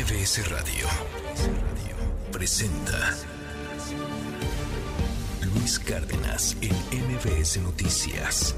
[0.00, 0.86] MBS Radio
[2.32, 3.14] presenta
[5.42, 8.56] Luis Cárdenas en MBS Noticias.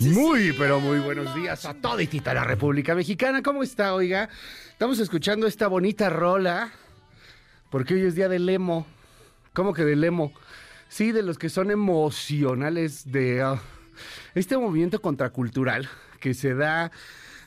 [0.00, 3.42] Muy, pero muy buenos días a toditita la República Mexicana.
[3.42, 4.28] ¿Cómo está, oiga?
[4.72, 6.70] Estamos escuchando esta bonita rola
[7.70, 8.86] porque hoy es día del emo.
[9.54, 10.34] ¿Cómo que del emo?
[10.88, 13.60] Sí, de los que son emocionales de ah,
[14.34, 15.88] este movimiento contracultural
[16.20, 16.90] que se da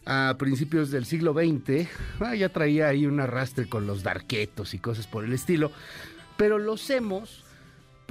[0.06, 1.88] a principios del siglo XX.
[2.20, 5.72] Ah, ya traía ahí un arrastre con los darquetos y cosas por el estilo.
[6.38, 7.44] Pero los emos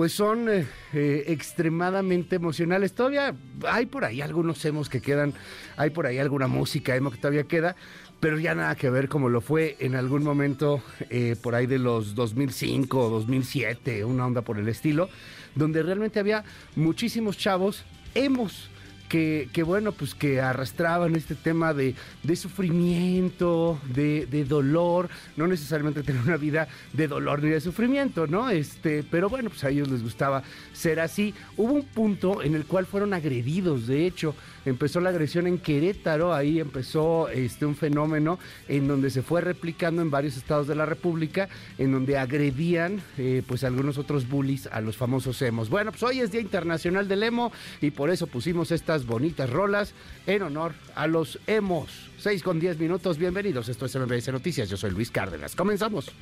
[0.01, 2.95] pues son eh, eh, extremadamente emocionales.
[2.95, 3.35] Todavía
[3.69, 5.35] hay por ahí algunos emos que quedan,
[5.77, 7.77] hay por ahí alguna música emo que todavía queda,
[8.20, 11.79] pero ya nada que ver como lo fue en algún momento eh, por ahí de
[11.79, 15.09] los 2005 o 2007, una onda por el estilo,
[15.55, 16.45] donde realmente había
[16.77, 17.84] muchísimos chavos
[18.15, 18.69] emos
[19.11, 21.97] que, bueno, pues que arrastraban este tema de,
[22.37, 28.51] sufrimiento, de, de, dolor, no necesariamente tener una vida de dolor ni de sufrimiento, ¿no?
[28.51, 31.35] Este, pero bueno, pues a ellos les gustaba ser así.
[31.57, 36.33] Hubo un punto en el cual fueron agredidos, de hecho, empezó la agresión en Querétaro,
[36.33, 40.87] ahí empezó este, un fenómeno en donde se fue replicando en varios estados de la
[40.87, 45.69] República, en donde agredían eh, pues algunos otros bullies a los famosos emos.
[45.69, 49.95] Bueno, pues hoy es Día Internacional del Emo y por eso pusimos estas bonitas rolas
[50.26, 52.10] en honor a los emos.
[52.18, 56.12] 6 con 10 minutos, bienvenidos, esto es MBS Noticias, yo soy Luis Cárdenas, comenzamos.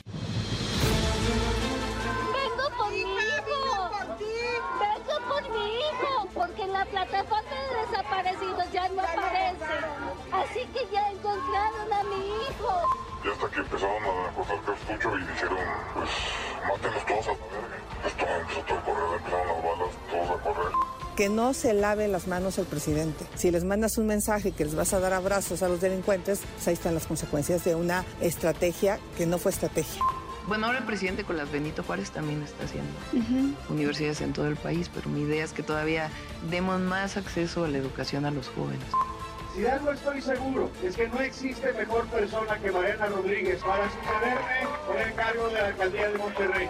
[6.91, 9.65] plataforma de desaparecidos ya no aparece.
[10.33, 12.83] Así que ya encontraron a mi hijo.
[13.25, 15.59] Y hasta que empezaron a cortar cartucho y dijeron,
[15.95, 16.11] pues,
[16.69, 17.79] mátenlos todos a la verga.
[18.03, 20.78] Pues todo empezó todo a correr, empezaron las balas, todos a correr.
[21.19, 23.27] Que no se lave las manos el presidente.
[23.35, 26.69] Si les mandas un mensaje que les vas a dar abrazos a los delincuentes, pues
[26.69, 30.01] ahí están las consecuencias de una estrategia que no fue estrategia.
[30.47, 32.93] Bueno, ahora el presidente con las Benito Juárez también está haciendo
[33.69, 36.09] universidades en todo el país, pero mi idea es que todavía
[36.53, 38.87] demos más acceso a la educación a los jóvenes.
[39.57, 45.03] Si algo estoy seguro es que no existe mejor persona que Mariana Rodríguez para sucederme
[45.03, 46.69] en el cargo de la alcaldía de Monterrey.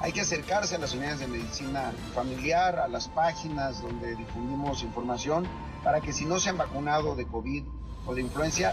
[0.00, 5.46] Hay que acercarse a las unidades de medicina familiar, a las páginas donde difundimos información,
[5.84, 7.64] para que si no se han vacunado de COVID
[8.06, 8.72] o de influenza,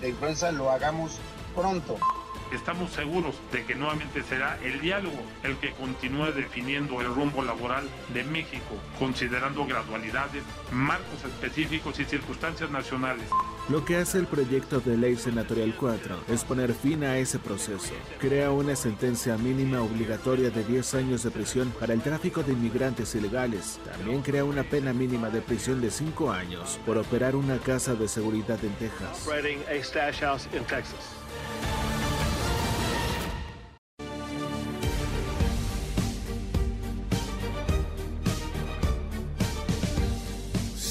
[0.00, 1.18] de influenza lo hagamos
[1.54, 1.98] pronto.
[2.52, 7.88] Estamos seguros de que nuevamente será el diálogo el que continúe definiendo el rumbo laboral
[8.12, 13.24] de México, considerando gradualidades, marcos específicos y circunstancias nacionales.
[13.70, 17.94] Lo que hace el proyecto de ley senatorial 4 es poner fin a ese proceso.
[18.20, 23.14] Crea una sentencia mínima obligatoria de 10 años de prisión para el tráfico de inmigrantes
[23.14, 23.80] ilegales.
[23.84, 28.08] También crea una pena mínima de prisión de 5 años por operar una casa de
[28.08, 29.26] seguridad en Texas.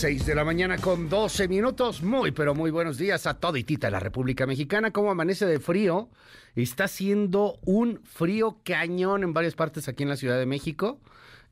[0.02, 2.02] 6 de la mañana con 12 minutos.
[2.02, 4.90] Muy, pero muy buenos días a toditita la República Mexicana.
[4.90, 6.10] ¿Cómo amanece de frío?
[6.56, 11.00] Está haciendo un frío cañón en varias partes aquí en la Ciudad de México.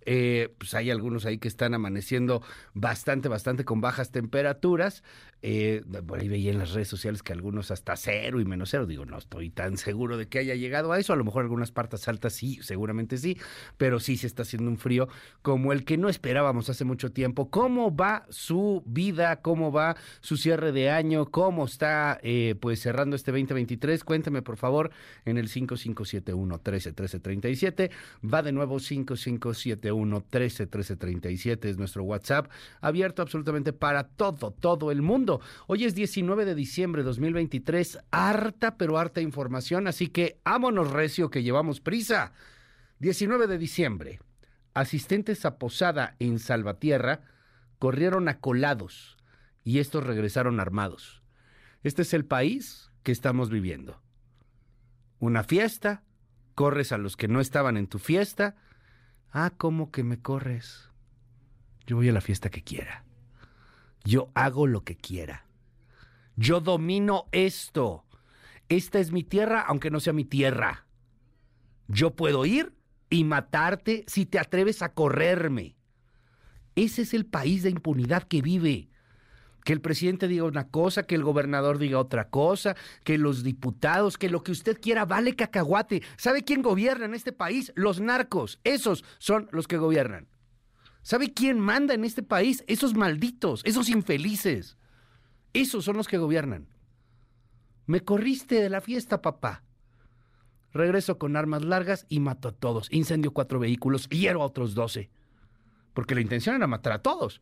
[0.08, 2.42] Eh, pues hay algunos ahí que están amaneciendo
[2.74, 5.04] bastante, bastante con bajas temperaturas.
[5.42, 5.84] Eh,
[6.18, 8.86] ahí veía en las redes sociales que algunos hasta cero y menos cero.
[8.86, 11.14] Digo, no estoy tan seguro de que haya llegado a eso.
[11.14, 13.38] A lo mejor algunas partes altas sí, seguramente sí,
[13.78, 15.08] pero sí se está haciendo un frío
[15.42, 17.50] como el que no esperábamos hace mucho tiempo.
[17.50, 19.42] ¿Cómo va su vida?
[19.42, 21.28] ¿Cómo va su cierre de año?
[21.28, 24.04] ¿Cómo está eh, pues cerrando este 2023?
[24.04, 24.92] Cuénteme por favor
[25.26, 27.92] en el 5571 131337.
[28.24, 32.50] Va de nuevo 5571 131337 es nuestro WhatsApp
[32.82, 35.29] abierto absolutamente para todo, todo el mundo.
[35.68, 41.30] Hoy es 19 de diciembre de 2023, harta pero harta información, así que ámonos recio
[41.30, 42.34] que llevamos prisa.
[43.00, 44.20] 19 de diciembre,
[44.74, 47.22] asistentes a posada en Salvatierra
[47.78, 49.18] corrieron a colados
[49.64, 51.22] y estos regresaron armados.
[51.84, 54.02] Este es el país que estamos viviendo.
[55.20, 56.04] Una fiesta,
[56.56, 58.56] corres a los que no estaban en tu fiesta.
[59.32, 60.90] Ah, ¿cómo que me corres?
[61.86, 63.06] Yo voy a la fiesta que quiera.
[64.10, 65.46] Yo hago lo que quiera.
[66.36, 68.06] Yo domino esto.
[68.68, 70.88] Esta es mi tierra, aunque no sea mi tierra.
[71.88, 72.74] Yo puedo ir
[73.12, 75.76] y matarte si te atreves a correrme.
[76.74, 78.90] Ese es el país de impunidad que vive.
[79.64, 84.18] Que el presidente diga una cosa, que el gobernador diga otra cosa, que los diputados,
[84.18, 86.02] que lo que usted quiera vale cacahuate.
[86.18, 87.72] ¿Sabe quién gobierna en este país?
[87.76, 88.60] Los narcos.
[88.64, 90.28] Esos son los que gobiernan.
[91.02, 92.64] ¿Sabe quién manda en este país?
[92.68, 94.78] Esos malditos, esos infelices.
[95.54, 96.68] Esos son los que gobiernan.
[97.86, 99.64] Me corriste de la fiesta, papá.
[100.72, 102.92] Regreso con armas largas y mato a todos.
[102.92, 105.10] Incendio cuatro vehículos, hiero a otros doce.
[105.94, 107.42] Porque la intención era matar a todos.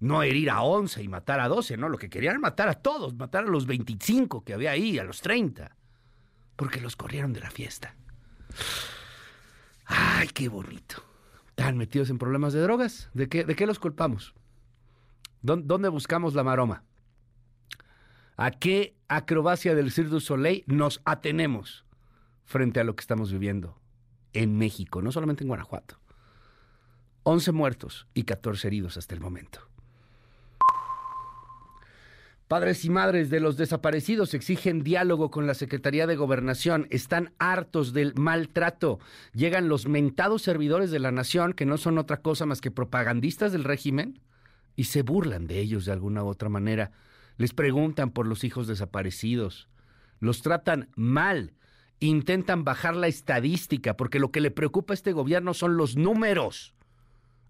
[0.00, 1.88] No herir a once y matar a doce, no.
[1.88, 5.04] Lo que querían era matar a todos, matar a los 25 que había ahí, a
[5.04, 5.76] los 30.
[6.56, 7.94] Porque los corrieron de la fiesta.
[9.84, 11.05] Ay, qué bonito.
[11.56, 13.08] Están metidos en problemas de drogas.
[13.14, 14.34] ¿De qué, de qué los culpamos?
[15.40, 16.84] ¿Dónde buscamos la maroma?
[18.36, 21.86] ¿A qué acrobacia del Cirque du Soleil nos atenemos
[22.44, 23.80] frente a lo que estamos viviendo
[24.34, 25.98] en México, no solamente en Guanajuato?
[27.22, 29.60] 11 muertos y 14 heridos hasta el momento.
[32.48, 36.86] Padres y madres de los desaparecidos exigen diálogo con la Secretaría de Gobernación.
[36.90, 39.00] Están hartos del maltrato.
[39.34, 43.50] Llegan los mentados servidores de la nación, que no son otra cosa más que propagandistas
[43.50, 44.20] del régimen,
[44.76, 46.92] y se burlan de ellos de alguna u otra manera.
[47.36, 49.68] Les preguntan por los hijos desaparecidos.
[50.20, 51.52] Los tratan mal.
[51.98, 56.74] Intentan bajar la estadística, porque lo que le preocupa a este gobierno son los números.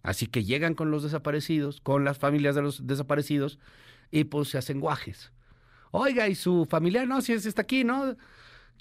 [0.03, 3.59] Así que llegan con los desaparecidos, con las familias de los desaparecidos,
[4.11, 5.33] y pues se hacen guajes.
[5.91, 8.17] Oiga, y su familiar, no, si está aquí, ¿no?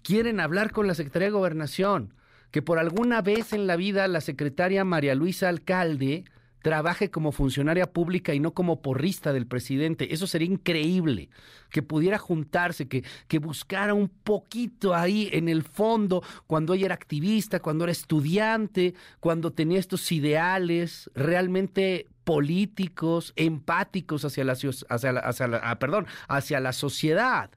[0.03, 2.13] Quieren hablar con la Secretaría de Gobernación,
[2.51, 6.25] que por alguna vez en la vida la secretaria María Luisa Alcalde
[6.65, 10.15] trabaje como funcionaria pública y no como porrista del presidente.
[10.15, 11.29] Eso sería increíble,
[11.69, 16.95] que pudiera juntarse, que, que buscara un poquito ahí en el fondo, cuando ella era
[16.95, 25.47] activista, cuando era estudiante, cuando tenía estos ideales realmente políticos, empáticos hacia la, hacia hacia
[25.47, 27.49] la, ah, perdón, hacia la sociedad.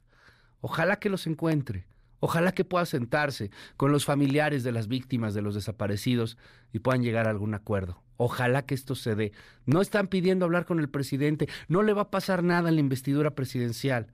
[0.61, 1.87] Ojalá que los encuentre.
[2.21, 6.37] Ojalá que pueda sentarse con los familiares de las víctimas de los desaparecidos
[6.73, 8.03] y puedan llegar a algún acuerdo.
[8.17, 9.33] Ojalá que esto se dé.
[9.67, 12.81] No están pidiendo hablar con el presidente, no le va a pasar nada en la
[12.81, 14.09] investidura presidencial.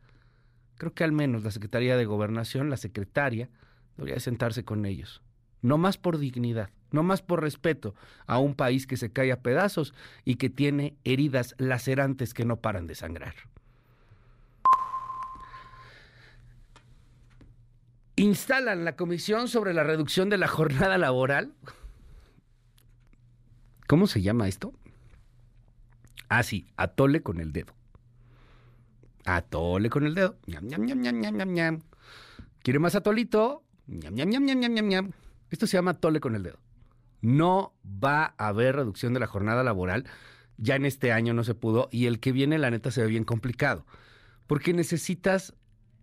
[0.76, 3.48] Creo que al menos la Secretaría de Gobernación, la secretaria,
[3.96, 5.22] debería sentarse con ellos.
[5.62, 7.94] No más por dignidad, no más por respeto
[8.26, 9.94] a un país que se cae a pedazos
[10.24, 13.34] y que tiene heridas lacerantes que no paran de sangrar.
[18.16, 21.52] instalan la comisión sobre la reducción de la jornada laboral.
[23.86, 24.72] ¿Cómo se llama esto?
[26.28, 27.74] Ah, sí, atole con el dedo.
[29.24, 30.36] Atole con el dedo.
[32.62, 33.62] ¿Quiere más atolito?
[35.50, 36.58] Esto se llama atole con el dedo.
[37.24, 40.04] No va a haber reducción de la jornada laboral.
[40.58, 43.06] Ya en este año no se pudo y el que viene, la neta, se ve
[43.06, 43.86] bien complicado.
[44.46, 45.54] Porque necesitas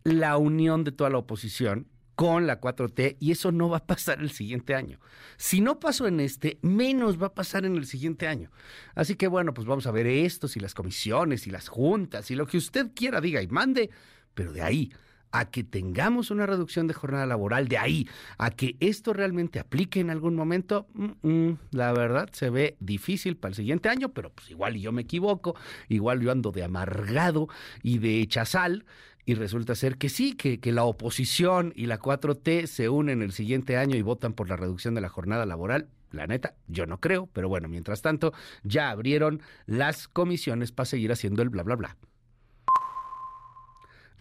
[0.04, 4.20] la unión de toda la oposición con la 4T y eso no va a pasar
[4.20, 5.00] el siguiente año.
[5.38, 8.50] Si no pasó en este, menos va a pasar en el siguiente año.
[8.96, 12.36] Así que bueno, pues vamos a ver estos y las comisiones y las juntas y
[12.36, 13.92] lo que usted quiera diga y mande,
[14.34, 14.92] pero de ahí
[15.32, 18.08] a que tengamos una reducción de jornada laboral, de ahí
[18.38, 23.38] a que esto realmente aplique en algún momento, mm, mm, la verdad se ve difícil
[23.38, 25.56] para el siguiente año, pero pues igual yo me equivoco,
[25.90, 27.48] igual yo ando de amargado
[27.84, 28.86] y de chazal
[29.26, 33.32] y resulta ser que sí, que, que, la oposición y la 4T se unen el
[33.32, 35.90] siguiente año y votan por la reducción de la jornada laboral.
[36.12, 41.12] La neta, yo no creo, pero bueno, mientras tanto, ya abrieron las comisiones para seguir
[41.12, 41.98] haciendo el bla, bla, bla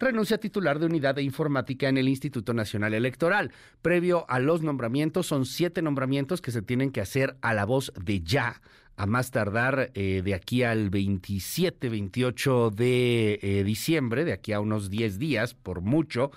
[0.01, 3.51] renuncia titular de unidad de informática en el Instituto Nacional Electoral.
[3.81, 7.93] Previo a los nombramientos, son siete nombramientos que se tienen que hacer a la voz
[7.95, 8.61] de ya
[8.97, 14.59] a más tardar eh, de aquí al 27, 28 de eh, diciembre, de aquí a
[14.59, 16.31] unos 10 días, por mucho,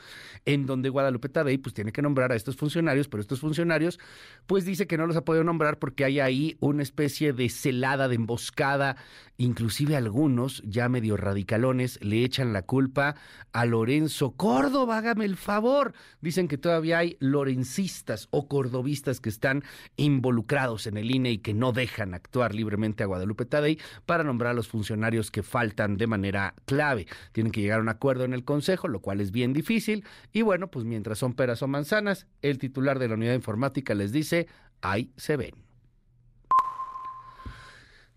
[0.47, 3.99] en donde Guadalupe Tadei pues tiene que nombrar a estos funcionarios, pero estos funcionarios
[4.47, 8.09] pues dice que no los ha podido nombrar porque hay ahí una especie de celada,
[8.09, 8.97] de emboscada,
[9.37, 13.17] inclusive algunos ya medio radicalones le echan la culpa
[13.53, 15.95] a Lorenzo Córdoba, hágame el favor.
[16.21, 19.65] Dicen que todavía hay lorencistas o cordobistas que están
[19.97, 24.53] involucrados en el INE y que no dejan actuar libremente a Guadalupe Tadei para nombrar
[24.53, 27.07] a los funcionarios que faltan de manera clave.
[27.33, 30.05] Tienen que llegar a un acuerdo en el Consejo, lo cual es bien difícil.
[30.33, 34.13] Y bueno, pues mientras son peras o manzanas, el titular de la unidad informática les
[34.13, 34.49] dice,
[34.81, 35.64] ahí se ven.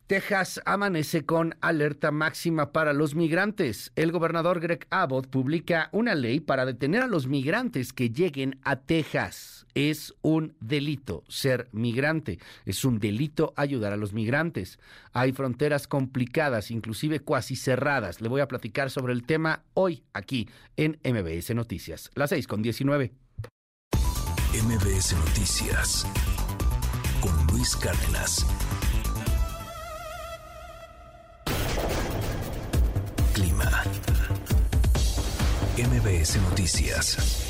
[0.08, 3.92] Texas amanece con alerta máxima para los migrantes.
[3.98, 8.78] El gobernador Greg Abbott publica una ley para detener a los migrantes que lleguen a
[8.78, 9.66] Texas.
[9.74, 14.80] Es un delito ser migrante, es un delito ayudar a los migrantes.
[15.12, 18.22] Hay fronteras complicadas, inclusive cuasi cerradas.
[18.22, 22.12] Le voy a platicar sobre el tema hoy aquí en MBS Noticias.
[22.16, 23.12] Las 6 con 19.
[24.64, 26.08] MBS Noticias
[27.20, 28.46] con Luis Cárdenas.
[35.78, 37.47] MBS Noticias.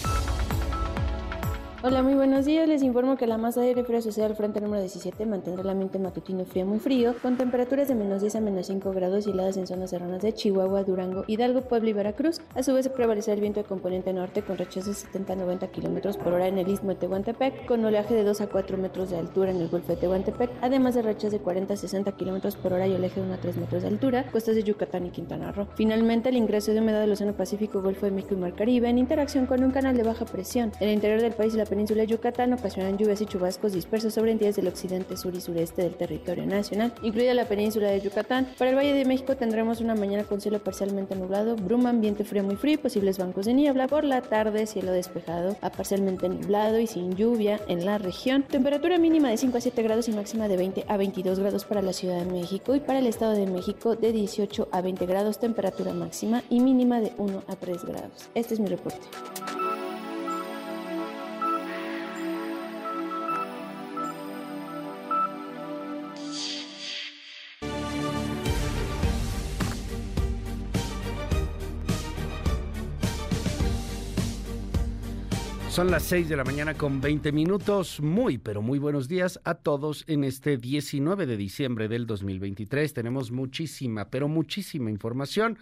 [1.84, 2.68] Hola, muy buenos días.
[2.68, 5.70] Les informo que la masa de aire frío asociada al frente número 17 mantendrá el
[5.70, 9.30] ambiente matutino frío muy frío, con temperaturas de menos 10 a menos 5 grados y
[9.30, 12.42] heladas en zonas serranas de Chihuahua, Durango, Hidalgo, Puebla y Veracruz.
[12.56, 15.68] A su vez, prevalecerá el viento de componente norte con rachas de 70 a 90
[15.68, 19.12] kilómetros por hora en el istmo de Tehuantepec, con oleaje de 2 a 4 metros
[19.12, 22.56] de altura en el golfo de Tehuantepec, además de rachas de 40 a 60 kilómetros
[22.56, 25.12] por hora y oleaje de 1 a 3 metros de altura, costas de Yucatán y
[25.12, 25.68] Quintana Roo.
[25.76, 28.98] Finalmente, el ingreso de humedad del Océano Pacífico, Golfo de México y Mar Caribe en
[28.98, 32.08] interacción con un canal de baja presión en el interior del país la península de
[32.08, 36.46] Yucatán ocasionarán lluvias y chubascos dispersos sobre entidades del occidente, sur y sureste del territorio
[36.46, 38.48] nacional, incluida la península de Yucatán.
[38.58, 42.44] Para el Valle de México tendremos una mañana con cielo parcialmente nublado, bruma, ambiente frío
[42.44, 43.88] muy frío posibles bancos de niebla.
[43.88, 48.44] Por la tarde, cielo despejado a parcialmente nublado y sin lluvia en la región.
[48.44, 51.82] Temperatura mínima de 5 a 7 grados y máxima de 20 a 22 grados para
[51.82, 55.40] la Ciudad de México y para el Estado de México de 18 a 20 grados,
[55.40, 58.30] temperatura máxima y mínima de 1 a 3 grados.
[58.36, 59.08] Este es mi reporte.
[75.78, 78.02] Son las 6 de la mañana con 20 minutos.
[78.02, 82.96] Muy, pero muy buenos días a todos en este 19 de diciembre del 2023.
[82.96, 85.60] Tenemos muchísima, pero muchísima información.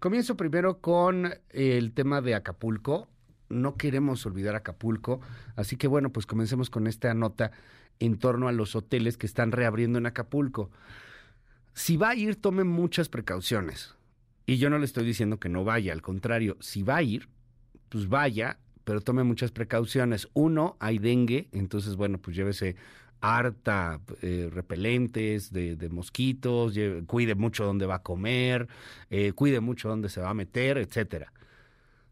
[0.00, 3.06] Comienzo primero con el tema de Acapulco.
[3.50, 5.20] No queremos olvidar Acapulco,
[5.54, 7.52] así que bueno, pues comencemos con esta nota
[8.00, 10.72] en torno a los hoteles que están reabriendo en Acapulco.
[11.72, 13.94] Si va a ir, tome muchas precauciones.
[14.44, 17.28] Y yo no le estoy diciendo que no vaya, al contrario, si va a ir,
[17.90, 20.28] pues vaya, pero tome muchas precauciones.
[20.34, 22.76] Uno, hay dengue, entonces, bueno, pues llévese
[23.20, 26.74] harta eh, repelentes de, mosquitos,
[27.06, 28.68] cuide mucho dónde va a comer,
[29.10, 31.32] eh, cuide mucho dónde se va a meter, etcétera.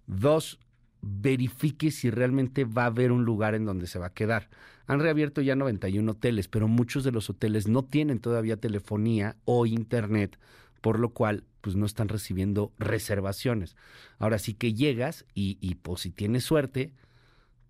[0.06, 0.58] Dos,
[1.02, 4.48] verifique si realmente va a haber un lugar en donde se va a quedar.
[4.86, 9.66] Han reabierto ya 91 hoteles, pero muchos de los hoteles no tienen todavía telefonía o
[9.66, 10.38] internet,
[10.80, 13.76] por lo cual pues no están recibiendo reservaciones.
[14.18, 16.92] Ahora sí que llegas y, y pues si tienes suerte,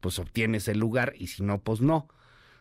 [0.00, 2.08] pues obtienes el lugar y si no, pues no.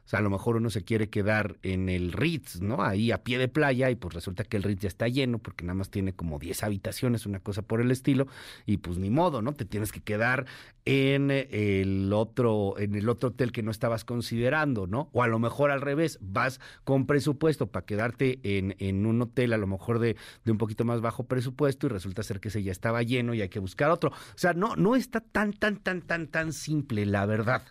[0.10, 2.82] O sea, a lo mejor uno se quiere quedar en el Ritz, ¿no?
[2.82, 5.64] Ahí a pie de playa y pues resulta que el Ritz ya está lleno porque
[5.64, 8.26] nada más tiene como 10 habitaciones, una cosa por el estilo,
[8.66, 9.54] y pues ni modo, ¿no?
[9.54, 10.48] Te tienes que quedar
[10.84, 15.12] en el otro en el otro hotel que no estabas considerando, ¿no?
[15.14, 19.54] O a lo mejor al revés, vas con presupuesto para quedarte en, en un hotel
[19.54, 22.64] a lo mejor de, de un poquito más bajo presupuesto y resulta ser que ese
[22.64, 24.10] ya estaba lleno y hay que buscar otro.
[24.10, 27.62] O sea, no no está tan tan tan tan tan simple, la verdad.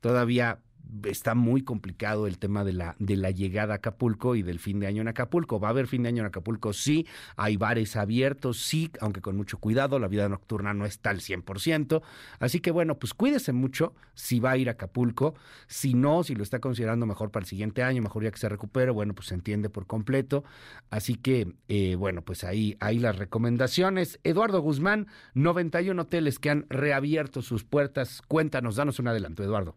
[0.00, 0.60] Todavía
[1.04, 4.80] está muy complicado el tema de la, de la llegada a Acapulco y del fin
[4.80, 5.60] de año en Acapulco.
[5.60, 6.72] ¿Va a haber fin de año en Acapulco?
[6.72, 7.06] Sí.
[7.36, 9.98] Hay bares abiertos, sí, aunque con mucho cuidado.
[9.98, 12.02] La vida nocturna no está al 100%.
[12.38, 15.34] Así que bueno, pues cuídese mucho si va a ir a Acapulco.
[15.66, 18.48] Si no, si lo está considerando mejor para el siguiente año, mejor ya que se
[18.48, 20.44] recupere, bueno, pues se entiende por completo.
[20.90, 24.20] Así que, eh, bueno, pues ahí, ahí las recomendaciones.
[24.24, 28.22] Eduardo Guzmán, 91 hoteles que han reabierto sus puertas.
[28.26, 29.74] Cuéntanos, danos un adelanto, Eduardo.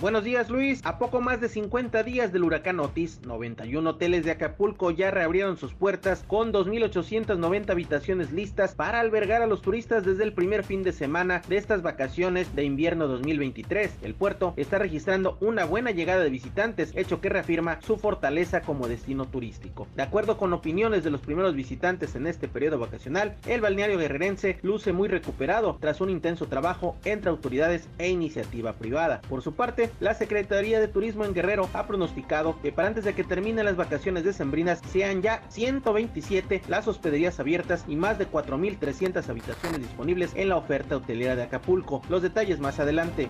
[0.00, 4.30] Buenos días Luis, a poco más de 50 días del huracán Otis, 91 hoteles de
[4.30, 10.24] Acapulco ya reabrieron sus puertas con 2.890 habitaciones listas para albergar a los turistas desde
[10.24, 13.98] el primer fin de semana de estas vacaciones de invierno 2023.
[14.00, 18.88] El puerto está registrando una buena llegada de visitantes, hecho que reafirma su fortaleza como
[18.88, 19.86] destino turístico.
[19.96, 24.60] De acuerdo con opiniones de los primeros visitantes en este periodo vacacional, el balneario guerrerense
[24.62, 29.20] luce muy recuperado tras un intenso trabajo entre autoridades e iniciativa privada.
[29.28, 33.14] Por su parte, la Secretaría de Turismo en Guerrero ha pronosticado que para antes de
[33.14, 39.28] que terminen las vacaciones decembrinas sean ya 127 las hospederías abiertas y más de 4.300
[39.28, 42.02] habitaciones disponibles en la oferta hotelera de Acapulco.
[42.08, 43.28] Los detalles más adelante.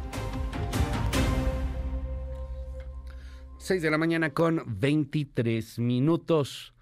[3.58, 6.74] 6 de la mañana con 23 minutos.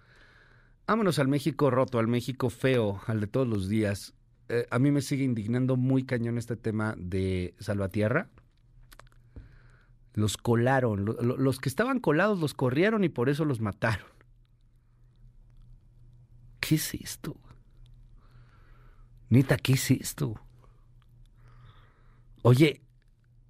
[0.87, 4.15] Vámonos al México roto, al México feo, al de todos los días.
[4.49, 8.31] Eh, a mí me sigue indignando muy cañón este tema de Salvatierra.
[10.15, 14.07] Los colaron, lo- lo- los que estaban colados los corrieron y por eso los mataron.
[16.61, 17.37] ¿Qué es esto?
[19.31, 20.41] Neta, ¿qué es esto?
[22.43, 22.81] Oye,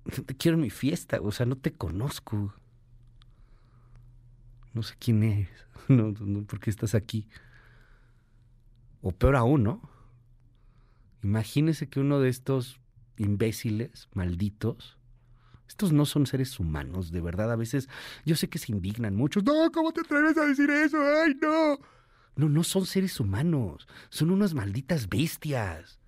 [0.05, 2.55] no te quiero en mi fiesta, o sea, no te conozco.
[4.75, 5.49] No sé quién eres.
[5.89, 7.27] No, no, ¿por qué estás aquí?
[9.01, 9.81] O peor aún, ¿no?
[11.23, 12.79] Imagínese que uno de estos
[13.17, 14.98] imbéciles, malditos,
[15.69, 17.53] estos no son seres humanos, de verdad.
[17.53, 17.89] A veces
[18.25, 19.45] yo sé que se indignan muchos.
[19.45, 20.97] No, ¿cómo te atreves a decir eso?
[20.99, 21.79] ¡Ay, no!
[22.37, 25.99] No, no son seres humanos, son unas malditas bestias.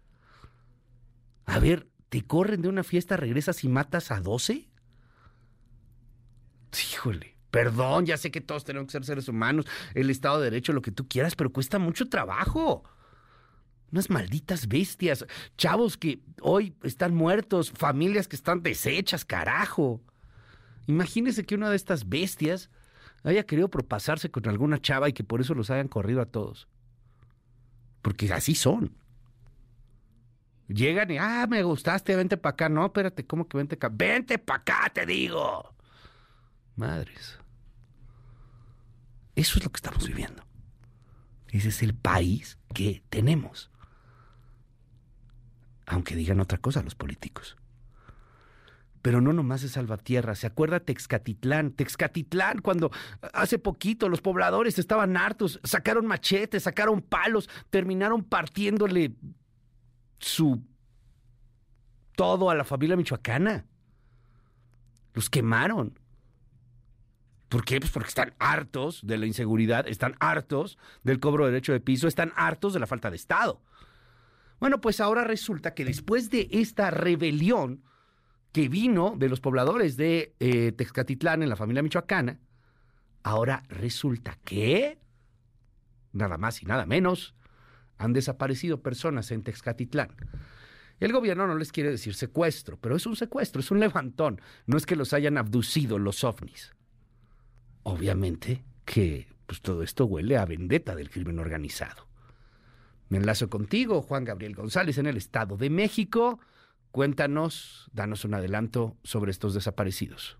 [1.44, 4.68] A ver, ¿te corren de una fiesta, regresas y matas a 12?
[6.92, 10.72] Híjole, perdón, ya sé que todos tenemos que ser seres humanos, el Estado de Derecho,
[10.72, 12.84] lo que tú quieras, pero cuesta mucho trabajo.
[13.92, 20.00] Unas malditas bestias, chavos que hoy están muertos, familias que están deshechas, carajo.
[20.86, 22.70] Imagínese que una de estas bestias
[23.24, 26.68] haya querido propasarse con alguna chava y que por eso los hayan corrido a todos.
[28.02, 28.96] Porque así son.
[30.68, 32.68] Llegan y, ah, me gustaste, vente para acá.
[32.68, 33.90] No, espérate, ¿cómo que vente acá?
[33.92, 35.74] Vente para acá, te digo.
[36.76, 37.38] Madres.
[39.34, 40.44] Eso es lo que estamos viviendo.
[41.48, 43.69] Ese es el país que tenemos.
[45.90, 47.56] Aunque digan otra cosa los políticos.
[49.02, 50.36] Pero no nomás es Salvatierra.
[50.36, 51.72] ¿Se acuerda Texcatitlán?
[51.72, 52.92] Texcatitlán, cuando
[53.32, 59.14] hace poquito los pobladores estaban hartos, sacaron machetes, sacaron palos, terminaron partiéndole
[60.20, 60.62] su
[62.14, 63.64] todo a la familia michoacana.
[65.12, 65.98] Los quemaron.
[67.48, 67.80] ¿Por qué?
[67.80, 72.06] Pues porque están hartos de la inseguridad, están hartos del cobro de derecho de piso,
[72.06, 73.60] están hartos de la falta de Estado.
[74.60, 77.82] Bueno, pues ahora resulta que después de esta rebelión,
[78.52, 82.38] que vino de los pobladores de eh, Texcatitlán en la familia michoacana,
[83.22, 84.98] ahora resulta que,
[86.12, 87.34] nada más y nada menos,
[87.96, 90.10] han desaparecido personas en Texcatitlán.
[91.00, 94.42] El gobierno no les quiere decir secuestro, pero es un secuestro, es un levantón.
[94.66, 96.74] No es que los hayan abducido los ovnis.
[97.82, 102.09] Obviamente que pues, todo esto huele a vendetta del crimen organizado.
[103.10, 106.38] Me enlazo contigo, Juan Gabriel González, en el Estado de México.
[106.92, 110.38] Cuéntanos, danos un adelanto sobre estos desaparecidos.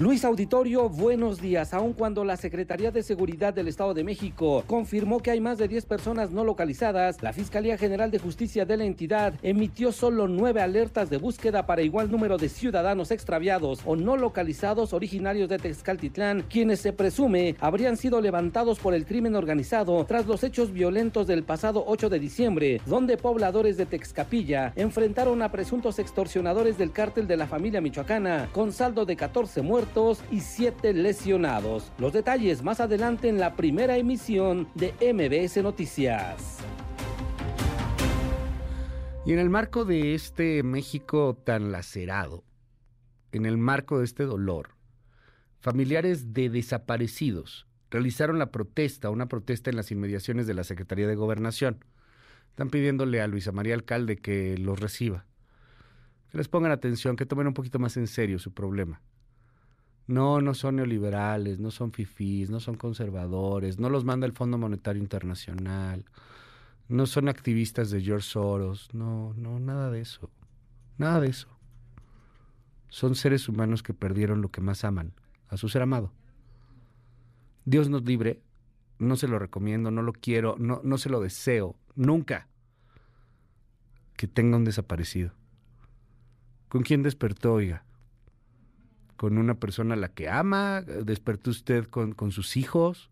[0.00, 1.74] Luis Auditorio, buenos días.
[1.74, 5.68] Aun cuando la Secretaría de Seguridad del Estado de México confirmó que hay más de
[5.68, 10.62] 10 personas no localizadas, la Fiscalía General de Justicia de la entidad emitió solo nueve
[10.62, 16.46] alertas de búsqueda para igual número de ciudadanos extraviados o no localizados originarios de Texcaltitlán,
[16.48, 21.42] quienes se presume habrían sido levantados por el crimen organizado tras los hechos violentos del
[21.42, 27.36] pasado 8 de diciembre, donde pobladores de Texcapilla enfrentaron a presuntos extorsionadores del cártel de
[27.36, 29.89] la familia michoacana, con saldo de 14 muertos
[30.30, 31.90] y siete lesionados.
[31.98, 36.58] Los detalles más adelante en la primera emisión de MBS Noticias.
[39.26, 42.44] Y en el marco de este México tan lacerado,
[43.32, 44.76] en el marco de este dolor,
[45.58, 51.16] familiares de desaparecidos realizaron la protesta, una protesta en las inmediaciones de la Secretaría de
[51.16, 51.84] Gobernación.
[52.50, 55.26] Están pidiéndole a Luisa María Alcalde que los reciba,
[56.30, 59.02] que les pongan atención, que tomen un poquito más en serio su problema.
[60.10, 64.58] No, no son neoliberales, no son fifís, no son conservadores, no los manda el Fondo
[64.58, 66.04] Monetario Internacional,
[66.88, 70.28] no son activistas de George Soros, no, no, nada de eso,
[70.98, 71.46] nada de eso.
[72.88, 75.12] Son seres humanos que perdieron lo que más aman,
[75.46, 76.12] a su ser amado.
[77.64, 78.42] Dios nos libre,
[78.98, 82.48] no se lo recomiendo, no lo quiero, no, no se lo deseo, nunca
[84.16, 85.30] que tenga un desaparecido.
[86.68, 87.84] ¿Con quién despertó, oiga?
[89.20, 93.10] Con una persona a la que ama, despertó usted con, sus hijos,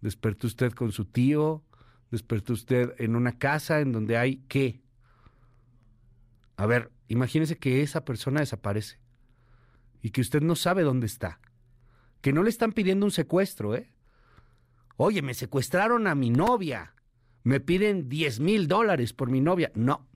[0.00, 1.62] despertó usted con su tío,
[2.10, 4.82] despertó usted en una casa en donde hay qué.
[6.56, 8.98] A ver, imagínese que esa persona desaparece
[10.02, 11.38] y que usted no sabe dónde está,
[12.20, 13.92] que no le están pidiendo un secuestro, ¿eh?
[14.96, 16.96] Oye, me secuestraron a mi novia,
[17.44, 19.70] me piden 10 mil dólares por mi novia.
[19.76, 20.08] No,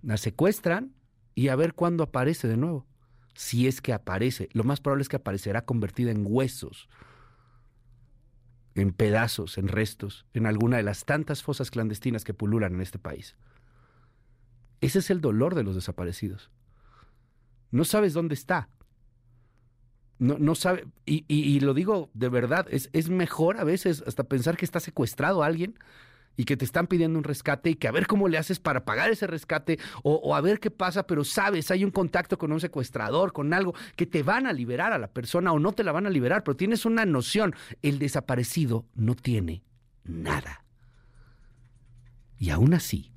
[0.00, 0.93] la secuestran
[1.34, 2.86] y a ver cuándo aparece de nuevo.
[3.34, 6.88] Si es que aparece, lo más probable es que aparecerá convertida en huesos,
[8.74, 12.98] en pedazos, en restos, en alguna de las tantas fosas clandestinas que pululan en este
[12.98, 13.36] país.
[14.80, 16.50] Ese es el dolor de los desaparecidos.
[17.70, 18.68] No sabes dónde está.
[20.18, 24.24] No, no sabe, y, y, lo digo de verdad, es, es mejor a veces hasta
[24.24, 25.76] pensar que está secuestrado alguien
[26.36, 28.84] y que te están pidiendo un rescate y que a ver cómo le haces para
[28.84, 32.60] pagar ese rescate o, a ver qué pasa, pero sabes, hay un contacto con un
[32.60, 35.92] secuestrador, con algo que te van a liberar a la persona o no te la
[35.92, 39.62] van a liberar, pero tienes una noción, el desaparecido no tiene
[40.04, 40.64] nada.
[42.38, 43.12] Y aún así,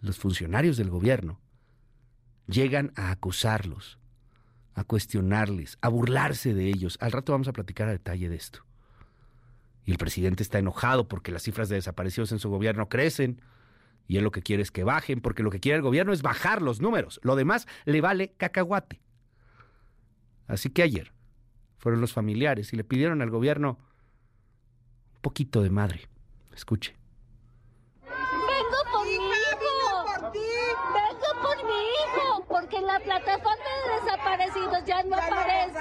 [0.00, 1.40] los funcionarios del gobierno
[2.46, 3.98] llegan a acusarlos,
[4.74, 6.96] a cuestionarles, a burlarse de ellos.
[7.00, 8.67] Al rato vamos a platicar a detalle de esto.
[9.88, 13.40] Y el presidente está enojado porque las cifras de desaparecidos en su gobierno crecen.
[14.06, 16.20] Y él lo que quiere es que bajen, porque lo que quiere el gobierno es
[16.20, 17.18] bajar los números.
[17.22, 19.00] Lo demás le vale cacahuate.
[20.46, 21.14] Así que ayer,
[21.78, 23.78] fueron los familiares y le pidieron al gobierno
[25.14, 26.06] un poquito de madre.
[26.54, 26.94] Escuche.
[28.02, 30.04] Vengo por mi hijo.
[30.92, 35.78] Vengo por mi hijo, porque en la plataforma de desaparecidos ya no aparece.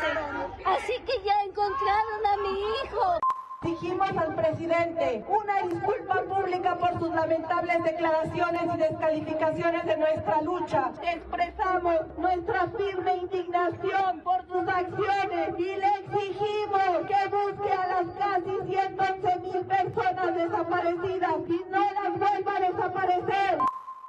[0.65, 3.19] Así que ya encontraron a mi hijo.
[3.63, 10.91] Exigimos al presidente una disculpa pública por sus lamentables declaraciones y descalificaciones de nuestra lucha.
[11.01, 18.71] Expresamos nuestra firme indignación por sus acciones y le exigimos que busque a las casi
[18.71, 23.66] 111 mil personas desaparecidas y no las vuelva a desaparecer.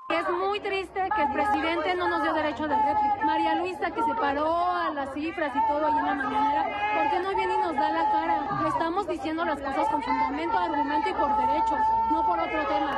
[0.09, 3.27] Es muy triste que el presidente no nos dio derecho de réplica.
[3.27, 6.65] María Luisa, que se paró a las cifras y todo ahí en la mañanera,
[6.97, 8.63] ¿por qué no viene y nos da la cara?
[8.63, 11.79] Le estamos diciendo las cosas con fundamento, argumento y por derechos,
[12.11, 12.91] no por otro tema.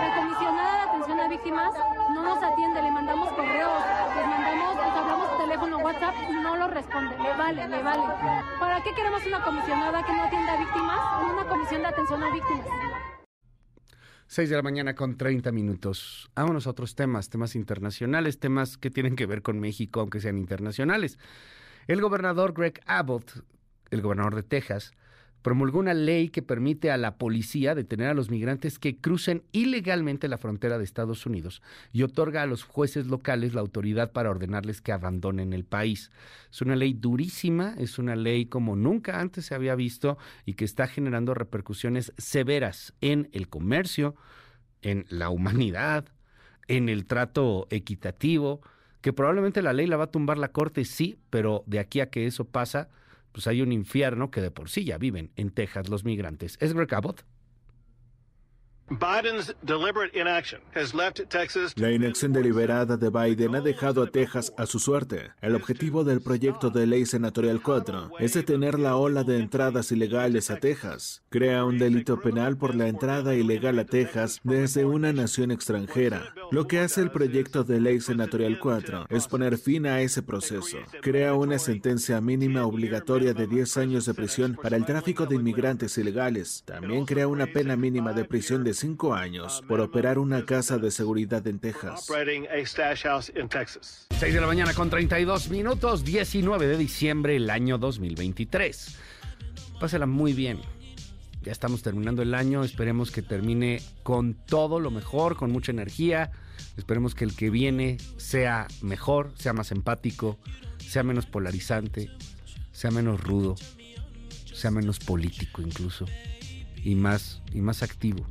[0.00, 1.74] La comisionada de atención a víctimas
[2.14, 3.82] no nos atiende, le mandamos correos,
[4.16, 7.18] les mandamos, les hablamos por teléfono, WhatsApp y no lo responde.
[7.18, 8.02] Le vale, le vale.
[8.58, 12.30] ¿Para qué queremos una comisionada que no atienda a víctimas una comisión de atención a
[12.30, 12.85] víctimas?
[14.28, 16.30] 6 de la mañana con 30 minutos.
[16.34, 20.36] Vámonos a otros temas, temas internacionales, temas que tienen que ver con México, aunque sean
[20.36, 21.18] internacionales.
[21.86, 23.44] El gobernador Greg Abbott,
[23.90, 24.92] el gobernador de Texas,
[25.46, 30.26] promulgó una ley que permite a la policía detener a los migrantes que crucen ilegalmente
[30.26, 34.80] la frontera de Estados Unidos y otorga a los jueces locales la autoridad para ordenarles
[34.80, 36.10] que abandonen el país.
[36.50, 40.64] Es una ley durísima, es una ley como nunca antes se había visto y que
[40.64, 44.16] está generando repercusiones severas en el comercio,
[44.82, 46.06] en la humanidad,
[46.66, 48.62] en el trato equitativo,
[49.00, 52.10] que probablemente la ley la va a tumbar la corte, sí, pero de aquí a
[52.10, 52.88] que eso pasa,
[53.36, 56.56] pues hay un infierno que de por sí ya viven en Texas los migrantes.
[56.58, 57.26] ¿Es Greg?
[61.74, 65.32] La inacción deliberada de Biden ha dejado a Texas a su suerte.
[65.40, 70.52] El objetivo del proyecto de ley senatorial 4 es detener la ola de entradas ilegales
[70.52, 71.24] a Texas.
[71.30, 76.32] Crea un delito penal por la entrada ilegal a Texas desde una nación extranjera.
[76.52, 80.78] Lo que hace el proyecto de ley senatorial 4 es poner fin a ese proceso.
[81.02, 85.98] Crea una sentencia mínima obligatoria de 10 años de prisión para el tráfico de inmigrantes
[85.98, 86.62] ilegales.
[86.64, 90.90] También crea una pena mínima de prisión de 5 años por operar una casa de
[90.90, 92.06] seguridad en Texas.
[94.18, 98.98] 6 de la mañana con 32 minutos, 19 de diciembre el año 2023.
[99.80, 100.60] Pásela muy bien.
[101.42, 106.32] Ya estamos terminando el año, esperemos que termine con todo lo mejor, con mucha energía.
[106.76, 110.38] Esperemos que el que viene sea mejor, sea más empático,
[110.78, 112.10] sea menos polarizante,
[112.72, 113.54] sea menos rudo,
[114.52, 116.04] sea menos político incluso
[116.76, 118.26] y más y más activo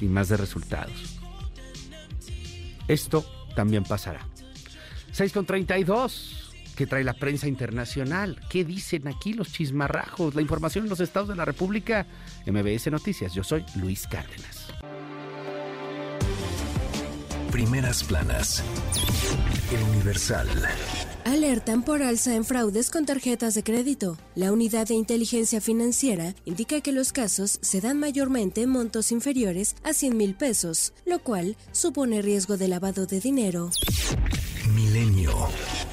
[0.00, 1.18] y más de resultados.
[2.86, 4.26] Esto también pasará.
[5.12, 6.52] 6 con 32.
[6.76, 8.40] ¿Qué trae la prensa internacional?
[8.48, 10.36] ¿Qué dicen aquí los chismarrajos?
[10.36, 12.06] La información en los estados de la República.
[12.46, 13.34] MBS Noticias.
[13.34, 14.68] Yo soy Luis Cárdenas.
[17.50, 18.62] Primeras planas.
[19.72, 20.48] El Universal.
[21.28, 24.16] Alertan por alza en fraudes con tarjetas de crédito.
[24.34, 29.76] La unidad de inteligencia financiera indica que los casos se dan mayormente en montos inferiores
[29.82, 33.68] a 100 mil pesos, lo cual supone riesgo de lavado de dinero.
[34.74, 35.34] Milenio.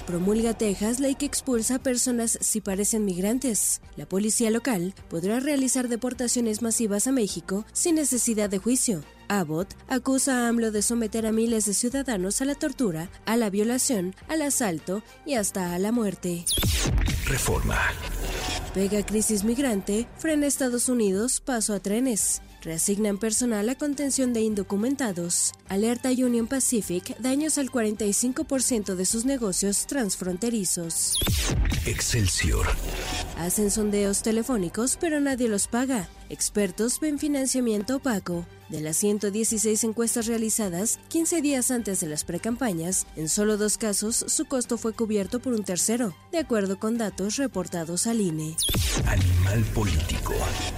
[0.08, 3.82] Promulga Texas ley que expulsa a personas si parecen migrantes.
[3.98, 9.04] La policía local podrá realizar deportaciones masivas a México sin necesidad de juicio.
[9.28, 13.50] Abbott acusa a AMLO de someter a miles de ciudadanos a la tortura, a la
[13.50, 16.46] violación, al asalto y hasta a la muerte.
[17.26, 17.80] Reforma.
[18.74, 22.42] Pega crisis migrante, frena Estados Unidos, paso a trenes.
[22.62, 25.54] Reasignan personal a contención de indocumentados.
[25.70, 31.20] Alerta Union Pacific daños al 45% de sus negocios transfronterizos.
[31.86, 32.66] Excelsior.
[33.38, 36.10] Hacen sondeos telefónicos, pero nadie los paga.
[36.30, 38.48] Expertos ven financiamiento opaco.
[38.70, 44.26] De las 116 encuestas realizadas 15 días antes de las precampañas, en solo dos casos
[44.28, 48.56] su costo fue cubierto por un tercero, de acuerdo con datos reportados al INE.
[49.06, 50.34] Animal político.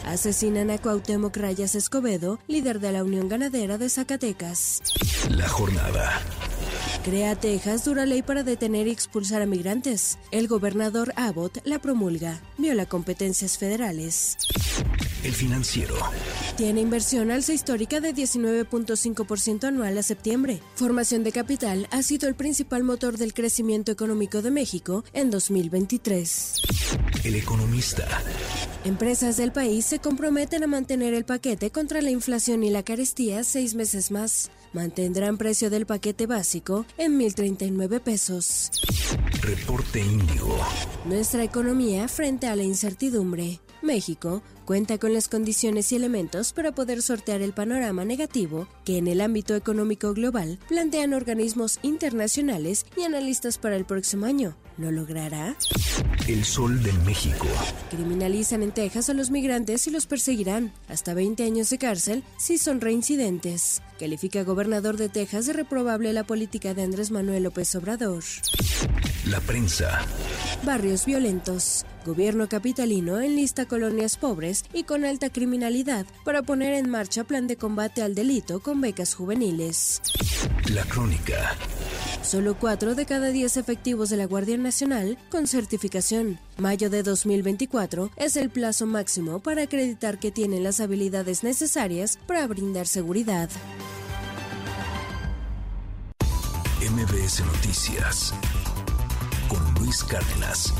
[0.05, 4.81] Asesinan a Cuauhtémoc Rayas Escobedo, líder de la Unión Ganadera de Zacatecas.
[5.29, 6.21] La jornada.
[7.03, 10.19] Crea Texas dura ley para detener y expulsar a migrantes.
[10.31, 12.41] El gobernador Abbott la promulga.
[12.57, 14.35] Viola competencias federales.
[15.23, 15.95] El financiero.
[16.57, 20.59] Tiene inversión alza histórica de 19.5% anual a septiembre.
[20.73, 26.53] Formación de capital ha sido el principal motor del crecimiento económico de México en 2023.
[27.23, 28.07] El economista.
[28.83, 33.43] Empresas del país se comprometen a mantener el paquete contra la inflación y la carestía
[33.43, 34.49] seis meses más.
[34.73, 38.71] Mantendrán precio del paquete básico en 1.039 pesos.
[39.41, 40.57] Reporte Índigo.
[41.05, 43.59] Nuestra economía frente a la incertidumbre.
[43.81, 49.07] México cuenta con las condiciones y elementos para poder sortear el panorama negativo que en
[49.07, 54.55] el ámbito económico global plantean organismos internacionales y analistas para el próximo año.
[54.77, 55.55] ¿Lo logrará?
[56.27, 57.47] El Sol de México.
[57.89, 60.71] Criminalizan en Texas a los migrantes y los perseguirán.
[60.87, 63.81] Hasta 20 años de cárcel si son reincidentes.
[63.99, 68.23] Califica gobernador de Texas de reprobable la política de Andrés Manuel López Obrador.
[69.25, 70.05] La prensa.
[70.63, 71.85] Barrios violentos.
[72.07, 77.57] Gobierno capitalino enlista colonias pobres y con alta criminalidad para poner en marcha plan de
[77.57, 80.01] combate al delito con becas juveniles.
[80.73, 81.57] La crónica.
[82.21, 86.39] Solo 4 de cada 10 efectivos de la Guardia Nacional con certificación.
[86.57, 92.47] Mayo de 2024 es el plazo máximo para acreditar que tienen las habilidades necesarias para
[92.47, 93.49] brindar seguridad.
[96.79, 98.33] MBS Noticias.
[99.49, 100.73] Con Luis Cárdenas.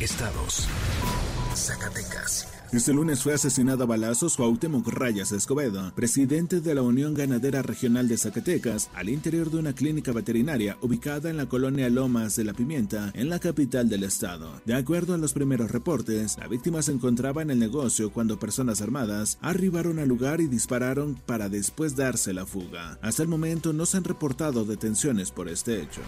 [0.00, 0.68] Estados.
[1.54, 2.46] Zacatecas.
[2.70, 8.06] Este lunes fue asesinado a balazos Cuauhtémoc Rayas Escobedo, presidente de la Unión Ganadera Regional
[8.06, 12.52] de Zacatecas, al interior de una clínica veterinaria ubicada en la colonia Lomas de la
[12.52, 14.60] Pimienta, en la capital del estado.
[14.66, 18.82] De acuerdo a los primeros reportes, la víctima se encontraba en el negocio cuando personas
[18.82, 22.98] armadas arribaron al lugar y dispararon para después darse la fuga.
[23.00, 26.02] Hasta el momento no se han reportado detenciones por este hecho.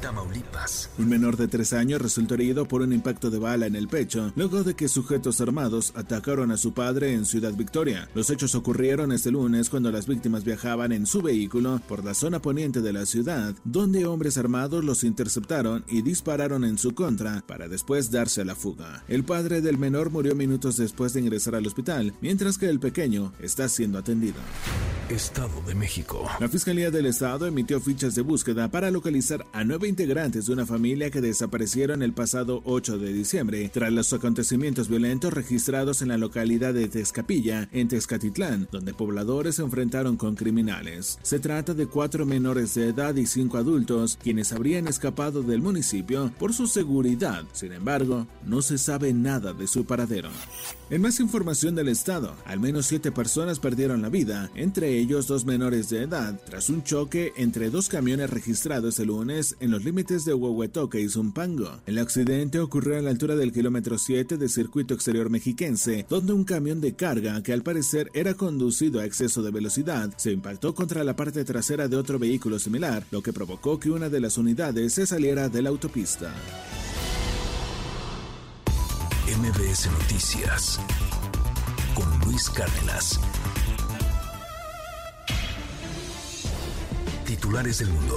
[0.00, 0.90] Tamaulipas.
[0.98, 4.32] Un menor de tres años resultó herido por un impacto de bala en el pecho,
[4.36, 8.08] luego de que sujetos armados atacaron a su padre en Ciudad Victoria.
[8.14, 12.40] Los hechos ocurrieron este lunes cuando las víctimas viajaban en su vehículo por la zona
[12.40, 17.68] poniente de la ciudad, donde hombres armados los interceptaron y dispararon en su contra para
[17.68, 19.04] después darse a la fuga.
[19.08, 23.32] El padre del menor murió minutos después de ingresar al hospital, mientras que el pequeño
[23.40, 24.40] está siendo atendido.
[25.08, 26.28] Estado de México.
[26.38, 30.64] La Fiscalía del Estado emitió fichas de búsqueda para localizar a nueve integrantes de una
[30.64, 36.16] familia que desaparecieron el pasado 8 de diciembre tras los acontecimientos violentos registrados en la
[36.16, 41.18] localidad de Tezcapilla, en Tezcatitlán, donde pobladores se enfrentaron con criminales.
[41.22, 46.32] Se trata de cuatro menores de edad y cinco adultos, quienes habrían escapado del municipio
[46.38, 47.44] por su seguridad.
[47.52, 50.30] Sin embargo, no se sabe nada de su paradero.
[50.90, 55.44] En más información del Estado, al menos siete personas perdieron la vida, entre ellos dos
[55.44, 60.24] menores de edad, tras un choque entre dos camiones registrados el lunes en los límites
[60.24, 61.78] de Huehuetoque y Zumpango.
[61.86, 66.42] El accidente ocurrió a la altura del kilómetro 7 del circuito exterior mexiquense, donde un
[66.42, 71.04] camión de carga, que al parecer era conducido a exceso de velocidad, se impactó contra
[71.04, 74.94] la parte trasera de otro vehículo similar, lo que provocó que una de las unidades
[74.94, 76.34] se saliera de la autopista.
[79.36, 80.80] MBS Noticias.
[81.94, 83.20] Con Luis Cárdenas.
[87.24, 88.16] Titulares del mundo.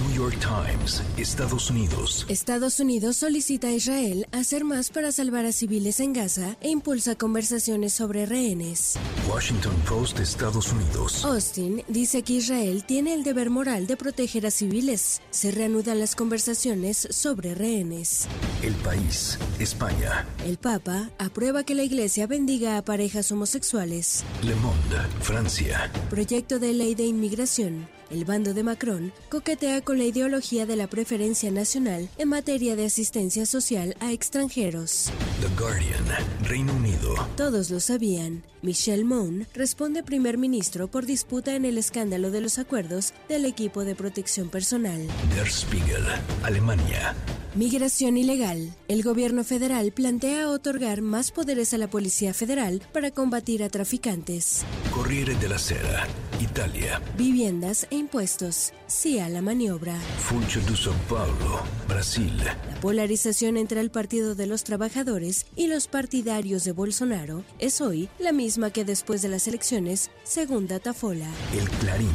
[0.00, 2.24] New York Times, Estados Unidos.
[2.28, 7.16] Estados Unidos solicita a Israel hacer más para salvar a civiles en Gaza e impulsa
[7.16, 8.98] conversaciones sobre rehenes.
[9.28, 11.24] Washington Post, Estados Unidos.
[11.24, 15.20] Austin dice que Israel tiene el deber moral de proteger a civiles.
[15.30, 18.26] Se reanudan las conversaciones sobre rehenes.
[18.62, 20.26] El País, España.
[20.46, 24.24] El Papa aprueba que la Iglesia bendiga a parejas homosexuales.
[24.42, 25.90] Le Monde, Francia.
[26.08, 27.99] Proyecto de ley de inmigración.
[28.10, 32.86] El bando de Macron coquetea con la ideología de la preferencia nacional en materia de
[32.86, 35.12] asistencia social a extranjeros.
[35.40, 36.04] The Guardian,
[36.42, 37.14] Reino Unido.
[37.36, 38.42] Todos lo sabían.
[38.62, 43.84] Michelle Moon responde primer ministro por disputa en el escándalo de los acuerdos del equipo
[43.84, 45.00] de protección personal.
[45.34, 46.04] Der Spiegel,
[46.42, 47.14] Alemania.
[47.54, 48.72] Migración ilegal.
[48.86, 54.64] El gobierno federal plantea otorgar más poderes a la Policía Federal para combatir a traficantes.
[54.94, 56.06] Corriere della Sera,
[56.40, 57.00] Italia.
[57.16, 58.72] Viviendas e impuestos.
[58.86, 59.98] Sí a la maniobra.
[60.18, 62.36] Funcho de São Paulo, Brasil.
[62.44, 68.08] La polarización entre el Partido de los Trabajadores y los partidarios de Bolsonaro es hoy
[68.20, 71.28] la misma que después de las elecciones, según Datafola.
[71.56, 72.10] El Clarín,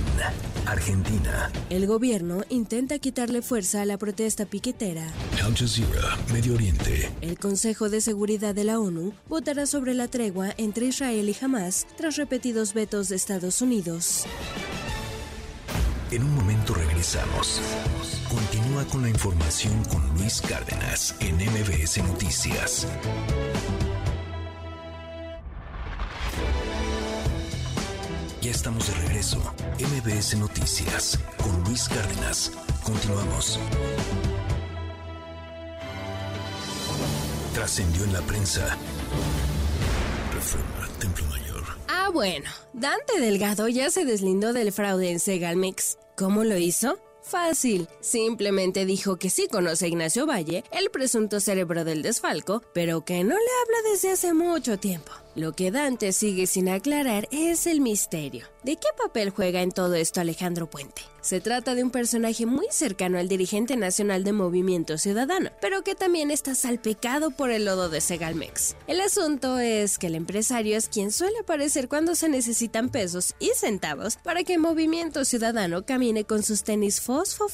[0.65, 1.51] Argentina.
[1.69, 5.07] El gobierno intenta quitarle fuerza a la protesta piquetera.
[5.43, 7.09] Al Jazeera, Medio Oriente.
[7.21, 11.87] El Consejo de Seguridad de la ONU votará sobre la tregua entre Israel y Hamas
[11.97, 14.25] tras repetidos vetos de Estados Unidos.
[16.11, 17.61] En un momento regresamos.
[18.29, 22.87] Continúa con la información con Luis Cárdenas en MBS Noticias.
[28.41, 29.39] Ya estamos de regreso.
[29.79, 32.51] MBS Noticias con Luis Cárdenas.
[32.83, 33.59] Continuamos.
[37.55, 38.77] Trascendió en la prensa.
[40.33, 41.63] Reforma Templo Mayor.
[42.13, 45.97] bueno, Dante Delgado ya se deslindó del fraude en Segalmex.
[46.15, 46.99] ¿Cómo lo hizo?
[47.23, 53.03] Fácil, simplemente dijo que sí conoce a Ignacio Valle, el presunto cerebro del desfalco, pero
[53.03, 55.11] que no le habla desde hace mucho tiempo.
[55.35, 58.45] Lo que Dante sigue sin aclarar es el misterio.
[58.63, 61.01] ¿De qué papel juega en todo esto Alejandro Puente?
[61.19, 65.95] Se trata de un personaje muy cercano al dirigente nacional de Movimiento Ciudadano, pero que
[65.95, 68.75] también está salpicado por el lodo de Segalmex.
[68.85, 73.49] El asunto es que el empresario es quien suele aparecer cuando se necesitan pesos y
[73.55, 77.47] centavos para que Movimiento Ciudadano camine con sus tenis fosfo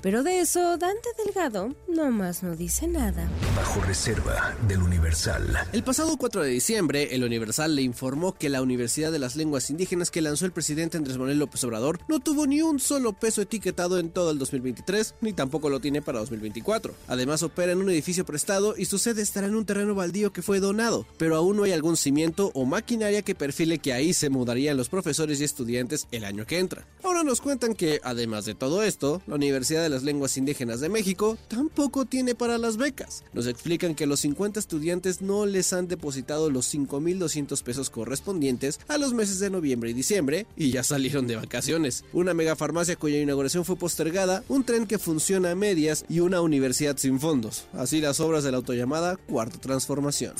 [0.00, 3.28] Pero de eso Dante Delgado nomás no dice nada.
[3.54, 5.68] Bajo reserva del Universal.
[5.72, 9.68] El pasado 4 de diciembre, el Universal le informó que la Universidad de las Lenguas
[9.68, 13.42] Indígenas que lanzó el presidente Andrés Manuel López Obrador no tuvo ni un solo peso
[13.42, 16.94] etiquetado en todo el 2023, ni tampoco lo tiene para 2024.
[17.08, 20.42] Además opera en un edificio prestado y su sede estará en un terreno baldío que
[20.42, 24.30] fue donado, pero aún no hay algún cimiento o maquinaria que perfile que ahí se
[24.30, 26.86] mudarían los profesores y estudiantes el año que entra.
[27.02, 30.88] Ahora nos cuentan que, además de todo esto, la Universidad de las Lenguas Indígenas de
[30.88, 33.22] México tampoco tiene para las becas.
[33.34, 38.80] Nos explican que los 50 estudiantes no les han depositado los 5 1.200 pesos correspondientes
[38.88, 42.04] a los meses de noviembre y diciembre y ya salieron de vacaciones.
[42.12, 46.40] Una mega farmacia cuya inauguración fue postergada, un tren que funciona a medias y una
[46.40, 47.66] universidad sin fondos.
[47.72, 50.34] Así las obras de la autollamada Cuarta Transformación.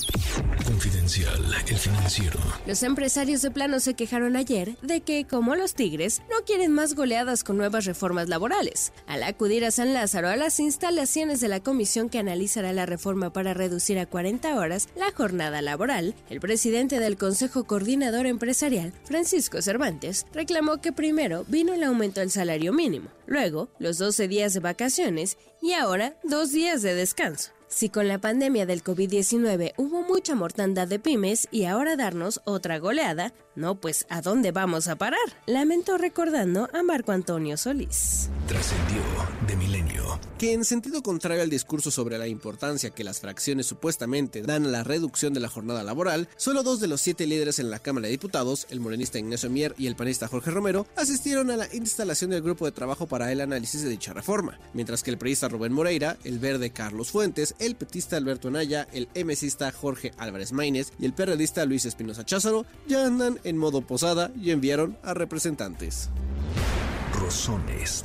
[0.65, 2.39] Confidencial, el financiero.
[2.65, 6.95] Los empresarios de plano se quejaron ayer de que, como los tigres, no quieren más
[6.95, 8.93] goleadas con nuevas reformas laborales.
[9.07, 13.33] Al acudir a San Lázaro a las instalaciones de la comisión que analizará la reforma
[13.33, 16.52] para reducir a 40 horas la jornada laboral, el presidente
[16.99, 23.09] del Consejo Coordinador Empresarial, Francisco Cervantes, reclamó que primero vino el aumento del salario mínimo,
[23.25, 27.51] luego los 12 días de vacaciones y ahora dos días de descanso.
[27.73, 32.77] Si con la pandemia del COVID-19 hubo mucha mortandad de pymes y ahora darnos otra
[32.77, 35.19] goleada, no, pues ¿a dónde vamos a parar?
[35.47, 38.29] Lamentó recordando a Marco Antonio Solís.
[38.47, 39.01] Trascendió
[39.47, 40.19] de milenio.
[40.37, 44.69] Que en sentido contrario al discurso sobre la importancia que las fracciones supuestamente dan a
[44.69, 48.05] la reducción de la jornada laboral, solo dos de los siete líderes en la Cámara
[48.05, 52.31] de Diputados, el morenista Ignacio Mier y el panista Jorge Romero, asistieron a la instalación
[52.31, 55.73] del grupo de trabajo para el análisis de dicha reforma, mientras que el periodista Rubén
[55.73, 61.05] Moreira, el verde Carlos Fuentes, el petista Alberto Anaya, el MCista Jorge Álvarez Maínez y
[61.05, 66.09] el periodista Luis Espinosa Cházaro ya andan en modo posada y enviaron a representantes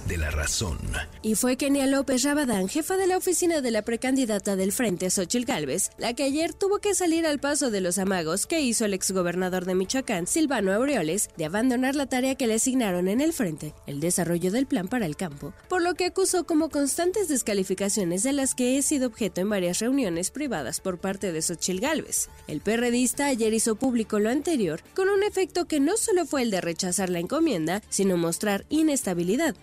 [0.06, 0.78] de la razón.
[1.22, 5.44] Y fue Kenia López Rabadán, jefa de la oficina de la precandidata del Frente, Xochil
[5.44, 8.94] Gálvez, la que ayer tuvo que salir al paso de los amagos que hizo el
[8.94, 13.74] exgobernador de Michoacán, Silvano Aureoles, de abandonar la tarea que le asignaron en el Frente,
[13.88, 18.32] el desarrollo del plan para el campo, por lo que acusó como constantes descalificaciones de
[18.32, 22.28] las que he sido objeto en varias reuniones privadas por parte de Xochil Gálvez.
[22.46, 26.52] El perredista ayer hizo público lo anterior, con un efecto que no solo fue el
[26.52, 29.07] de rechazar la encomienda, sino mostrar inestabilidad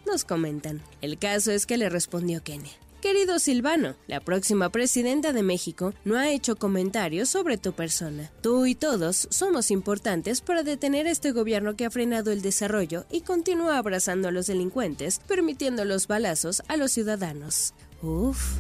[0.06, 0.82] nos comentan.
[1.02, 2.72] El caso es que le respondió Kenia.
[3.02, 8.32] Querido Silvano, la próxima presidenta de México no ha hecho comentarios sobre tu persona.
[8.42, 13.22] Tú y todos somos importantes para detener este gobierno que ha frenado el desarrollo y
[13.22, 17.76] continúa abrazando a los delincuentes, permitiendo los balazos a los ciudadanos.
[18.02, 18.56] Uf.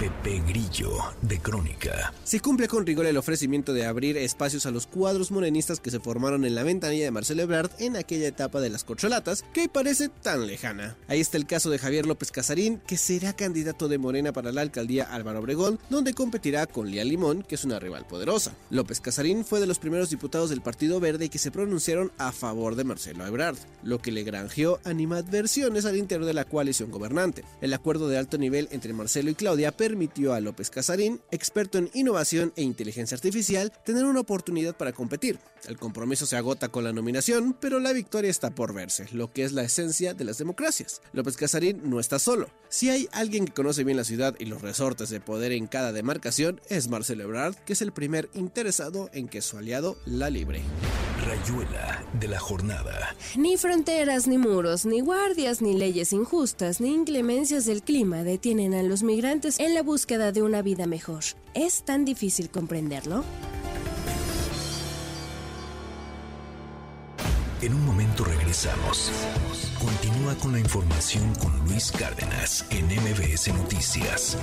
[0.00, 2.14] Pepe Grillo, de Crónica.
[2.24, 6.00] Se cumple con rigor el ofrecimiento de abrir espacios a los cuadros morenistas que se
[6.00, 10.08] formaron en la ventanilla de Marcelo Ebrard en aquella etapa de las corcholatas, que parece
[10.08, 10.96] tan lejana.
[11.06, 14.62] Ahí está el caso de Javier López Casarín, que será candidato de Morena para la
[14.62, 18.54] alcaldía Álvaro Obregón, donde competirá con Lía Limón, que es una rival poderosa.
[18.70, 22.74] López Casarín fue de los primeros diputados del Partido Verde que se pronunciaron a favor
[22.74, 27.44] de Marcelo Ebrard, lo que le granjeó animadversiones al interior de la coalición gobernante.
[27.60, 31.90] El acuerdo de alto nivel entre Marcelo y Claudia permitió a López Casarín, experto en
[31.94, 35.40] innovación e inteligencia artificial, tener una oportunidad para competir.
[35.66, 39.42] El compromiso se agota con la nominación, pero la victoria está por verse, lo que
[39.42, 41.02] es la esencia de las democracias.
[41.12, 42.48] López Casarín no está solo.
[42.68, 45.90] Si hay alguien que conoce bien la ciudad y los resortes de poder en cada
[45.92, 50.62] demarcación, es Marcelo Ebrard, que es el primer interesado en que su aliado la libre.
[51.26, 53.14] Rayuela de la jornada.
[53.36, 58.82] Ni fronteras, ni muros, ni guardias, ni leyes injustas, ni inclemencias del clima detienen a
[58.82, 61.24] los migrantes en la búsqueda de una vida mejor.
[61.54, 63.24] ¿Es tan difícil comprenderlo?
[67.62, 69.10] En un momento regresamos.
[69.78, 74.36] Continúa con la información con Luis Cárdenas en MBS Noticias.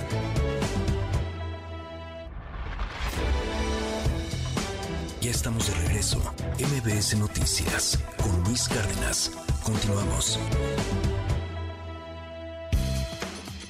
[5.22, 6.20] Ya estamos de regreso.
[6.58, 9.32] MBS Noticias con Luis Cárdenas.
[9.64, 10.40] Continuamos.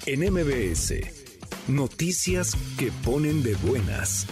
[0.06, 1.27] En MBS,
[1.68, 4.28] noticias que ponen de buenas.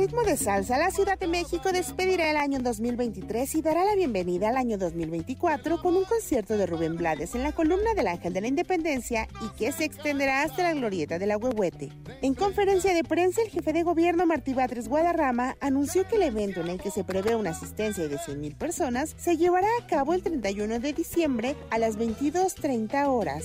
[0.00, 4.48] Ritmo de salsa, la Ciudad de México despedirá el año 2023 y dará la bienvenida
[4.48, 8.40] al año 2024 con un concierto de Rubén Blades en la columna del Ángel de
[8.40, 11.92] la Independencia y que se extenderá hasta la glorieta de la Huehuete.
[12.22, 16.62] En conferencia de prensa, el jefe de gobierno Martí Batres Guadarrama anunció que el evento
[16.62, 20.22] en el que se prevé una asistencia de 100.000 personas se llevará a cabo el
[20.22, 23.44] 31 de diciembre a las 22.30 horas.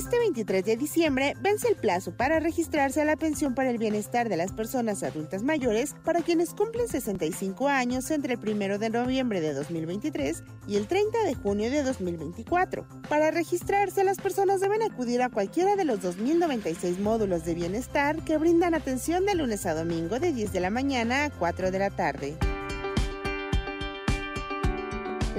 [0.00, 4.30] Este 23 de diciembre vence el plazo para registrarse a la pensión para el bienestar
[4.30, 9.42] de las personas adultas mayores para quienes cumplen 65 años entre el 1 de noviembre
[9.42, 12.86] de 2023 y el 30 de junio de 2024.
[13.10, 18.38] Para registrarse, las personas deben acudir a cualquiera de los 2.096 módulos de bienestar que
[18.38, 21.90] brindan atención de lunes a domingo de 10 de la mañana a 4 de la
[21.90, 22.38] tarde.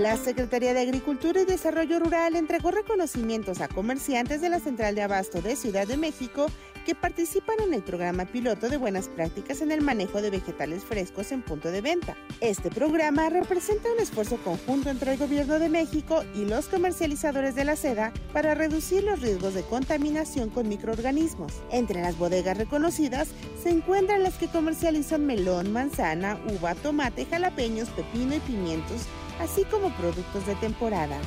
[0.02, 5.04] La Secretaría de Agricultura y Desarrollo Rural entregó reconocimientos a comerciantes de la Central de
[5.04, 6.47] Abasto de Ciudad de México
[6.88, 11.32] que participan en el programa piloto de buenas prácticas en el manejo de vegetales frescos
[11.32, 12.18] en punto de venta.
[12.39, 17.66] Este programa representa un esfuerzo conjunto entre el Gobierno de México y los comercializadores de
[17.66, 21.54] la seda para reducir los riesgos de contaminación con microorganismos.
[21.72, 23.28] Entre las bodegas reconocidas
[23.62, 29.06] se encuentran las que comercializan melón, manzana, uva, tomate, jalapeños, pepino y pimientos
[29.42, 31.18] así como productos de temporada.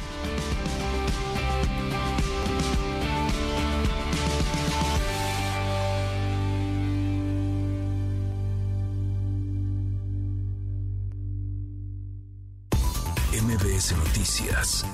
[13.43, 14.85] MBS Noticias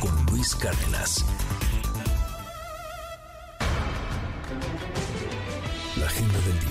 [0.00, 1.24] con Luis Cárdenas.
[6.14, 6.64] Agenda del.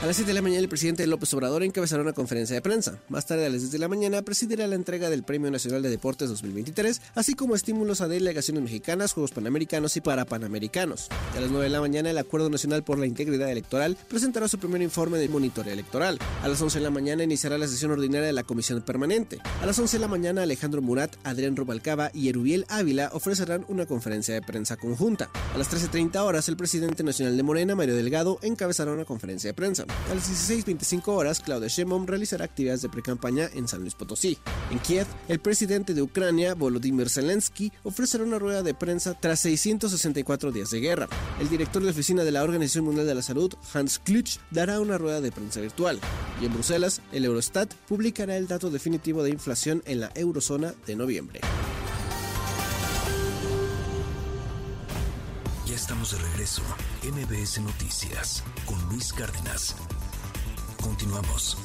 [0.00, 3.00] A las 7 de la mañana el presidente López Obrador encabezará una conferencia de prensa.
[3.08, 5.90] Más tarde a las 10 de la mañana presidirá la entrega del Premio Nacional de
[5.90, 11.08] Deportes 2023, así como estímulos a delegaciones mexicanas, Juegos Panamericanos y Parapanamericanos.
[11.36, 14.58] A las 9 de la mañana el Acuerdo Nacional por la Integridad Electoral presentará su
[14.58, 16.18] primer informe de monitoreo electoral.
[16.42, 19.38] A las 11 de la mañana iniciará la sesión ordinaria de la Comisión Permanente.
[19.60, 23.86] A las 11 de la mañana Alejandro Murat, Adrián Rubalcaba y Erubiel Ávila ofrecerán una
[23.86, 25.28] conferencia de prensa conjunta.
[25.54, 29.54] A las 13.30 horas el presidente nacional de Morena, Mario Delgado, encabezará una conferencia de
[29.54, 29.84] prensa.
[30.10, 34.38] A las 16.25 horas, Claudia Sheinbaum realizará actividades de precampaña en San Luis Potosí.
[34.70, 40.52] En Kiev, el presidente de Ucrania, Volodymyr Zelensky, ofrecerá una rueda de prensa tras 664
[40.52, 41.08] días de guerra.
[41.40, 44.98] El director de oficina de la Organización Mundial de la Salud, Hans Klutsch, dará una
[44.98, 46.00] rueda de prensa virtual.
[46.40, 50.96] Y en Bruselas, el Eurostat publicará el dato definitivo de inflación en la eurozona de
[50.96, 51.40] noviembre.
[55.66, 56.62] Ya estamos de regreso.
[57.02, 59.76] MBS Noticias con Luis Cárdenas.
[60.82, 61.56] Continuamos.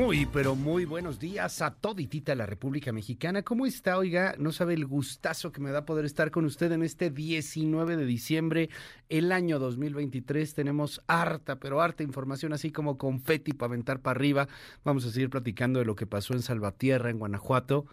[0.00, 3.42] Muy, pero muy buenos días a toditita la República Mexicana.
[3.42, 3.98] ¿Cómo está?
[3.98, 7.98] Oiga, no sabe el gustazo que me da poder estar con usted en este 19
[7.98, 8.70] de diciembre,
[9.10, 10.54] el año 2023.
[10.54, 14.48] Tenemos harta, pero harta información, así como confeti para aventar para arriba.
[14.84, 17.84] Vamos a seguir platicando de lo que pasó en Salvatierra, en Guanajuato.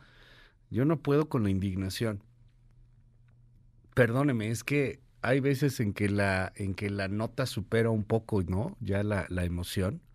[0.70, 2.24] Yo no puedo con la indignación.
[3.95, 8.43] Perdóneme, es que hay veces en que la, en que la nota supera un poco,
[8.43, 8.78] ¿no?
[8.80, 10.07] Ya la, la emoción.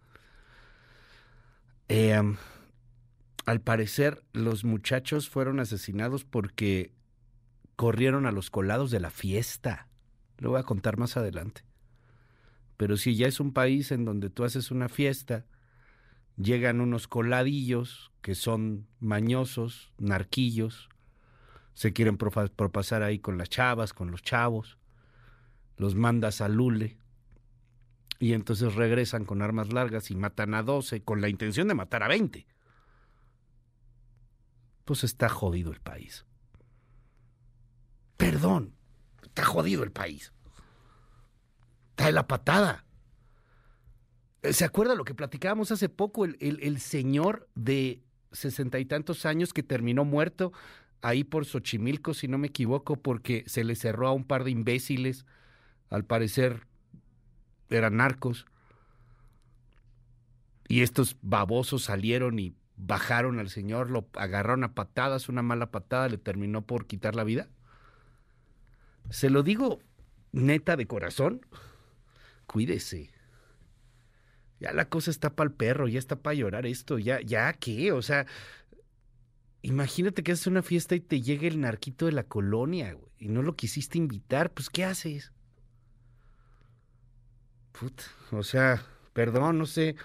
[1.94, 2.18] Eh,
[3.44, 6.94] al parecer, los muchachos fueron asesinados porque
[7.76, 9.88] corrieron a los colados de la fiesta.
[10.38, 11.66] Lo voy a contar más adelante.
[12.78, 15.44] Pero si ya es un país en donde tú haces una fiesta,
[16.38, 20.88] llegan unos coladillos que son mañosos, narquillos,
[21.74, 24.78] se quieren propasar ahí con las chavas, con los chavos,
[25.76, 26.96] los mandas a Lule,
[28.22, 32.04] y entonces regresan con armas largas y matan a 12 con la intención de matar
[32.04, 32.46] a 20.
[34.84, 36.24] Pues está jodido el país.
[38.16, 38.76] Perdón,
[39.24, 40.32] está jodido el país.
[41.90, 42.84] Está en la patada.
[44.44, 46.24] ¿Se acuerda lo que platicábamos hace poco?
[46.24, 50.52] El, el, el señor de sesenta y tantos años que terminó muerto
[51.00, 54.52] ahí por Xochimilco, si no me equivoco, porque se le cerró a un par de
[54.52, 55.26] imbéciles,
[55.90, 56.68] al parecer
[57.76, 58.46] eran narcos.
[60.68, 66.08] Y estos babosos salieron y bajaron al señor, lo agarraron a patadas, una mala patada
[66.08, 67.48] le terminó por quitar la vida.
[69.10, 69.80] Se lo digo
[70.32, 71.46] neta de corazón,
[72.46, 73.10] cuídese.
[74.60, 77.92] Ya la cosa está para el perro, ya está para llorar esto, ya, ya qué,
[77.92, 78.26] o sea,
[79.60, 83.28] imagínate que haces una fiesta y te llegue el narquito de la colonia, güey, y
[83.28, 85.32] no lo quisiste invitar, pues ¿qué haces?
[87.72, 89.96] Puta, o sea, perdón, no sé.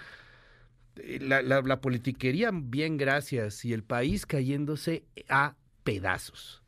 [1.20, 5.54] La politiquería, bien, gracias, y el país cayéndose a
[5.84, 6.62] pedazos.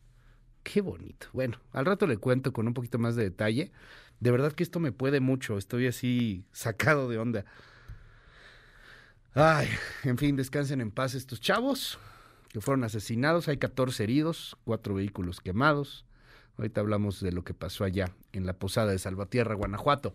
[0.62, 1.26] Qué bonito.
[1.32, 3.72] Bueno, al rato le cuento con un poquito más de detalle.
[4.20, 5.58] De verdad que esto me puede mucho.
[5.58, 7.44] Estoy así sacado de onda.
[9.34, 9.68] Ay,
[10.04, 11.98] en fin, descansen en paz estos chavos
[12.50, 13.48] que fueron asesinados.
[13.48, 16.04] Hay 14 heridos, cuatro vehículos quemados.
[16.58, 20.14] Ahorita hablamos de lo que pasó allá en la posada de Salvatierra, Guanajuato.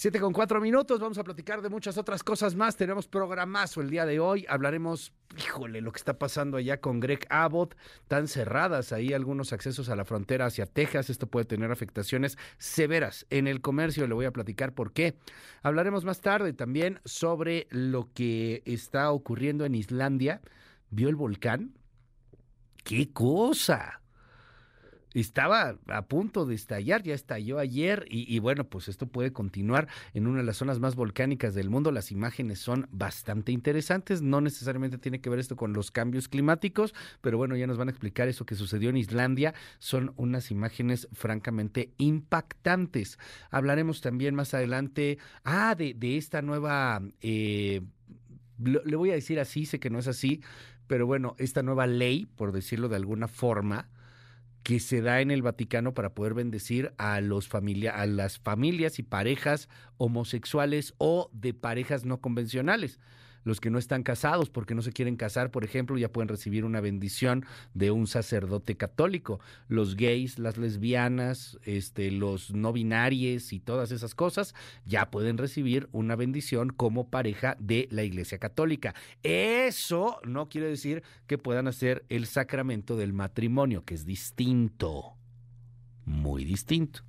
[0.00, 2.76] Siete con cuatro minutos, vamos a platicar de muchas otras cosas más.
[2.76, 4.46] Tenemos programazo el día de hoy.
[4.48, 7.74] Hablaremos, híjole, lo que está pasando allá con Greg Abbott.
[8.06, 11.10] Tan cerradas ahí algunos accesos a la frontera hacia Texas.
[11.10, 14.06] Esto puede tener afectaciones severas en el comercio.
[14.06, 15.16] Le voy a platicar por qué.
[15.64, 20.42] Hablaremos más tarde también sobre lo que está ocurriendo en Islandia.
[20.90, 21.74] ¿Vio el volcán?
[22.84, 24.00] ¡Qué cosa!
[25.20, 29.88] Estaba a punto de estallar, ya estalló ayer y, y, bueno, pues esto puede continuar
[30.14, 31.92] en una de las zonas más volcánicas del mundo.
[31.92, 36.94] Las imágenes son bastante interesantes, no necesariamente tiene que ver esto con los cambios climáticos,
[37.20, 39.54] pero bueno, ya nos van a explicar eso que sucedió en Islandia.
[39.78, 43.18] Son unas imágenes francamente impactantes.
[43.50, 47.02] Hablaremos también más adelante, ah, de, de esta nueva...
[47.20, 47.82] Eh,
[48.60, 50.42] le voy a decir así, sé que no es así,
[50.88, 53.88] pero bueno, esta nueva ley, por decirlo de alguna forma,
[54.68, 58.98] que se da en el Vaticano para poder bendecir a los familia, a las familias
[58.98, 59.66] y parejas
[59.96, 63.00] homosexuales o de parejas no convencionales.
[63.48, 66.66] Los que no están casados porque no se quieren casar, por ejemplo, ya pueden recibir
[66.66, 69.40] una bendición de un sacerdote católico.
[69.68, 75.88] Los gays, las lesbianas, este, los no binarios y todas esas cosas ya pueden recibir
[75.92, 78.94] una bendición como pareja de la Iglesia Católica.
[79.22, 85.14] Eso no quiere decir que puedan hacer el sacramento del matrimonio, que es distinto,
[86.04, 87.00] muy distinto.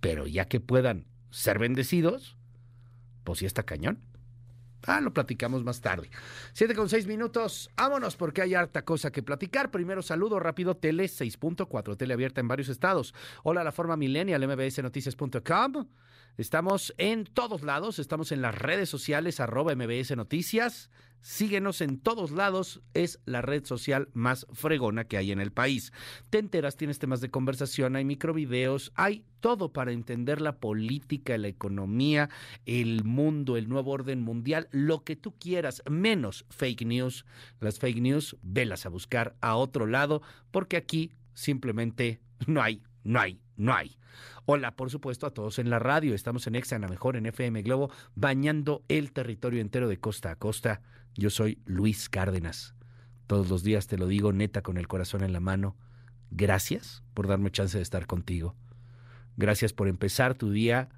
[0.00, 2.36] Pero ya que puedan ser bendecidos,
[3.22, 4.09] pues ya está cañón.
[4.86, 6.10] Ah, lo platicamos más tarde.
[6.52, 7.70] Siete con seis minutos.
[7.76, 9.70] Vámonos porque hay harta cosa que platicar.
[9.70, 13.14] Primero saludo rápido Tele 6.4, tele abierta en varios estados.
[13.42, 15.86] Hola, la forma millennial, mbsnoticias.com.
[16.36, 20.90] Estamos en todos lados, estamos en las redes sociales, arroba MBS Noticias.
[21.22, 25.92] Síguenos en todos lados, es la red social más fregona que hay en el país.
[26.30, 31.48] Te enteras, tienes temas de conversación, hay microvideos, hay todo para entender la política, la
[31.48, 32.30] economía,
[32.64, 37.26] el mundo, el nuevo orden mundial, lo que tú quieras, menos fake news.
[37.60, 43.20] Las fake news, velas a buscar a otro lado, porque aquí simplemente no hay, no
[43.20, 43.96] hay, no hay.
[44.46, 46.14] Hola, por supuesto, a todos en la radio.
[46.14, 50.30] Estamos en Exa, en la mejor, en FM Globo, bañando el territorio entero de costa
[50.30, 50.82] a costa.
[51.14, 52.74] Yo soy Luis Cárdenas.
[53.26, 55.76] Todos los días te lo digo neta con el corazón en la mano.
[56.30, 58.56] Gracias por darme chance de estar contigo.
[59.36, 60.88] Gracias por empezar tu día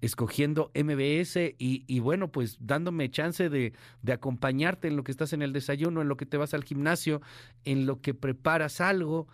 [0.00, 3.72] escogiendo MBS y, bueno, pues dándome chance de,
[4.12, 7.20] acompañarte en lo que estás en el desayuno, en lo que te vas al gimnasio,
[7.64, 9.26] en lo que preparas algo,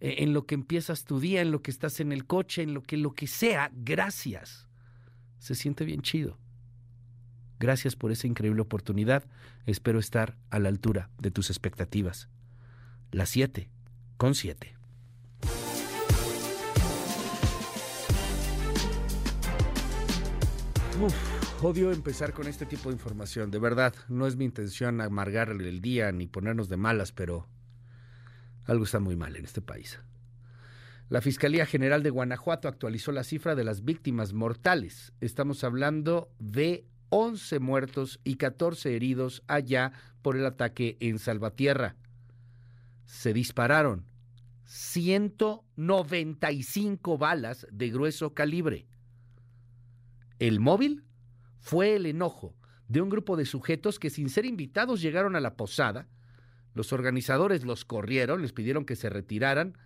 [0.00, 2.82] en lo que empiezas tu día, en lo que estás en el coche, en lo
[2.82, 3.70] que lo que sea.
[3.74, 4.66] Gracias.
[5.38, 6.38] Se siente bien chido.
[7.60, 9.24] Gracias por esa increíble oportunidad.
[9.66, 12.28] Espero estar a la altura de tus expectativas.
[13.10, 13.68] Las 7
[14.16, 14.76] con 7.
[21.00, 21.14] Uf,
[21.62, 23.50] odio empezar con este tipo de información.
[23.50, 27.48] De verdad, no es mi intención amargarle el día ni ponernos de malas, pero
[28.68, 29.98] algo está muy mal en este país.
[31.08, 35.14] La Fiscalía General de Guanajuato actualizó la cifra de las víctimas mortales.
[35.20, 41.96] Estamos hablando de 11 muertos y 14 heridos allá por el ataque en Salvatierra.
[43.06, 44.04] Se dispararon
[44.66, 48.86] 195 balas de grueso calibre.
[50.38, 51.04] El móvil
[51.58, 52.54] fue el enojo
[52.86, 56.06] de un grupo de sujetos que sin ser invitados llegaron a la posada.
[56.78, 59.76] Los organizadores los corrieron, les pidieron que se retiraran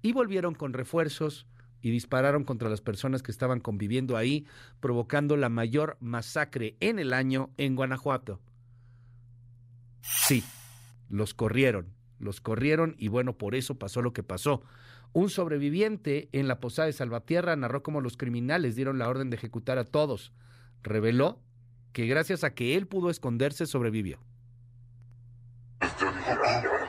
[0.00, 1.48] y volvieron con refuerzos
[1.82, 4.46] y dispararon contra las personas que estaban conviviendo ahí,
[4.78, 8.40] provocando la mayor masacre en el año en Guanajuato.
[10.02, 10.44] Sí,
[11.08, 14.62] los corrieron, los corrieron y bueno, por eso pasó lo que pasó.
[15.12, 19.36] Un sobreviviente en la posada de Salvatierra narró cómo los criminales dieron la orden de
[19.36, 20.32] ejecutar a todos.
[20.84, 21.40] Reveló
[21.92, 24.20] que gracias a que él pudo esconderse sobrevivió.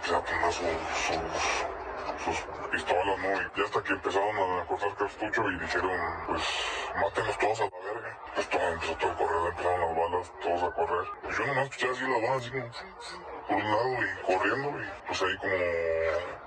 [0.09, 0.65] Van a sus,
[2.23, 2.37] sus,
[2.71, 3.61] pistolas ¿no?
[3.61, 6.43] Y hasta que empezaron a cortar cartucho y dijeron, pues,
[6.95, 8.19] mátenlos todos a la verga.
[8.33, 11.07] Pues todo, empezó todo a correr, empezaron las balas, todos a correr.
[11.23, 12.51] Pues yo nomás escuché así las balas, así
[13.47, 15.57] por un lado y corriendo, y pues ahí como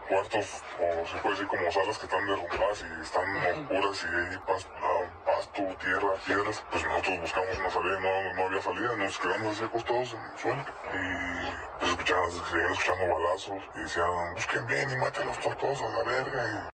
[0.08, 4.38] cuartos, o se puede decir como salas que están derrumbadas y están oscuras y ahí
[4.48, 4.99] ah,
[5.40, 6.64] pasto, tierra, piedras.
[6.70, 10.38] Pues nosotros buscamos una salida, no, no había salida, nos quedamos así acostados en el
[10.38, 10.60] suelo.
[10.60, 16.04] Y pues escuchaban, seguían escuchando balazos y decían, busquen bien y mátenlos todos a la
[16.04, 16.70] verga.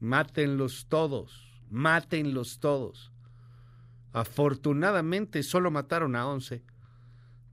[0.00, 3.12] Mátenlos todos, mátenlos todos.
[4.12, 6.62] Afortunadamente solo mataron a 11.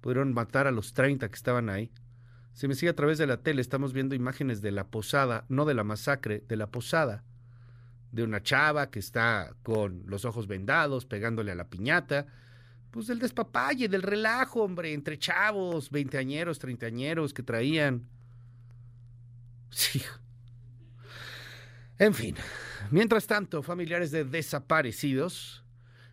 [0.02, 1.92] Pudieron matar a los 30 que estaban ahí.
[2.54, 5.64] Si me sigue a través de la tele, estamos viendo imágenes de la posada, no
[5.66, 7.24] de la masacre, de la posada,
[8.12, 12.28] de una chava que está con los ojos vendados, pegándole a la piñata,
[12.92, 18.08] pues del despapalle, del relajo, hombre, entre chavos, veinteañeros, treintañeros que traían.
[19.70, 20.02] Sí.
[21.98, 22.36] En fin,
[22.90, 25.64] mientras tanto, familiares de desaparecidos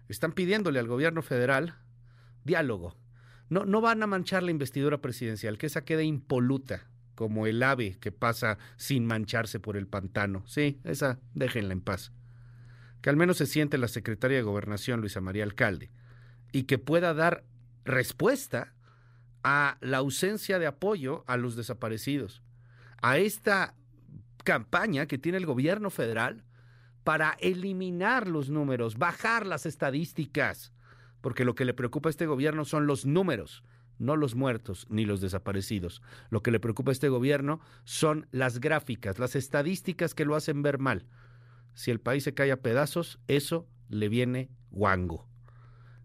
[0.09, 1.74] están pidiéndole al gobierno federal
[2.44, 2.94] diálogo
[3.51, 6.86] no, no van a manchar la investidura presidencial, que esa quede impoluta,
[7.19, 10.45] como el ave que pasa sin mancharse por el pantano.
[10.47, 12.12] Sí, esa déjenla en paz.
[13.03, 15.91] Que al menos se siente la secretaria de Gobernación, Luisa María Alcalde,
[16.53, 17.43] y que pueda dar
[17.85, 18.73] respuesta
[19.43, 22.41] a la ausencia de apoyo a los desaparecidos,
[23.03, 23.75] a esta
[24.45, 26.45] campaña que tiene el gobierno federal
[27.03, 30.73] para eliminar los números, bajar las estadísticas
[31.21, 33.64] porque lo que le preocupa a este gobierno son los números,
[33.99, 36.03] no los muertos ni los desaparecidos.
[36.30, 40.62] Lo que le preocupa a este gobierno son las gráficas, las estadísticas que lo hacen
[40.62, 41.07] ver mal.
[41.74, 45.28] Si el país se cae a pedazos, eso le viene guango.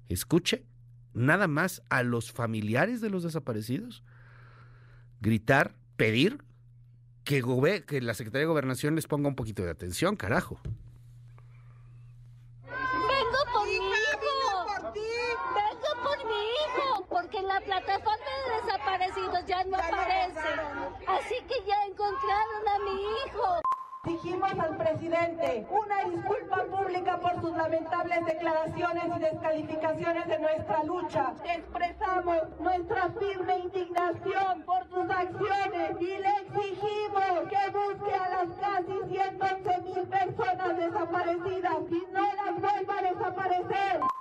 [0.10, 0.66] Escuche
[1.14, 4.04] nada más a los familiares de los desaparecidos
[5.24, 6.44] gritar, pedir
[7.24, 7.42] que,
[7.88, 10.60] que la Secretaría de Gobernación les ponga un poquito de atención, carajo.
[17.54, 20.50] La plataforma de desaparecidos ya no aparece.
[21.08, 23.62] Así que ya encontraron a mi hijo.
[24.06, 31.34] Dijimos al presidente una disculpa pública por sus lamentables declaraciones y descalificaciones de nuestra lucha.
[31.46, 39.14] Expresamos nuestra firme indignación por sus acciones y le exigimos que busque a las casi
[39.14, 44.13] 111 mil personas desaparecidas y no las vuelva a desaparecer.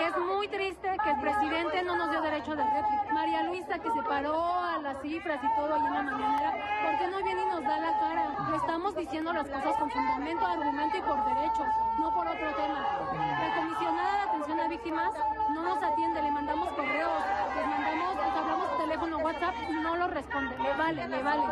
[0.00, 3.12] Es muy triste que el presidente no nos dio derecho de réplica.
[3.12, 6.98] María Luisa, que se paró a las cifras y todo ahí en la mañanera, ¿por
[6.98, 8.56] qué no viene y nos da la cara?
[8.56, 11.66] Estamos diciendo las cosas con fundamento, argumento y por derechos,
[11.98, 12.80] no por otro tema.
[13.12, 15.12] La comisionada de atención a víctimas
[15.50, 17.22] no nos atiende, le mandamos correos,
[17.56, 20.58] les mandamos, les hablamos teléfono, WhatsApp y no lo responde.
[20.58, 21.42] Le vale, le vale.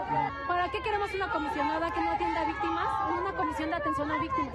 [0.49, 4.19] ¿Para qué queremos una comisionada que no atienda a víctimas una comisión de atención a
[4.19, 4.55] víctimas?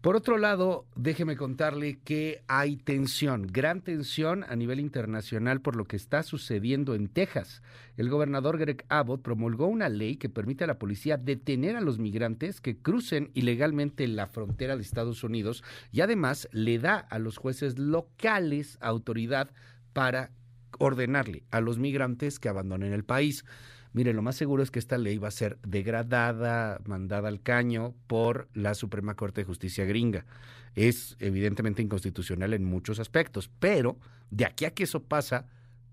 [0.00, 5.86] Por otro lado, déjeme contarle que hay tensión, gran tensión a nivel internacional por lo
[5.86, 7.62] que está sucediendo en Texas.
[7.96, 11.98] El gobernador Greg Abbott promulgó una ley que permite a la policía detener a los
[11.98, 17.36] migrantes que crucen ilegalmente la frontera de Estados Unidos y además le da a los
[17.36, 19.50] jueces locales autoridad
[19.94, 20.30] para
[20.78, 23.44] ordenarle a los migrantes que abandonen el país.
[23.92, 27.94] Mire, lo más seguro es que esta ley va a ser degradada, mandada al caño
[28.06, 30.26] por la Suprema Corte de Justicia gringa.
[30.74, 33.98] Es evidentemente inconstitucional en muchos aspectos, pero
[34.30, 35.46] de aquí a que eso pasa,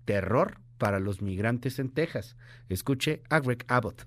[0.04, 2.36] terror para los migrantes en Texas.
[2.68, 4.06] Escuche a Greg Abbott.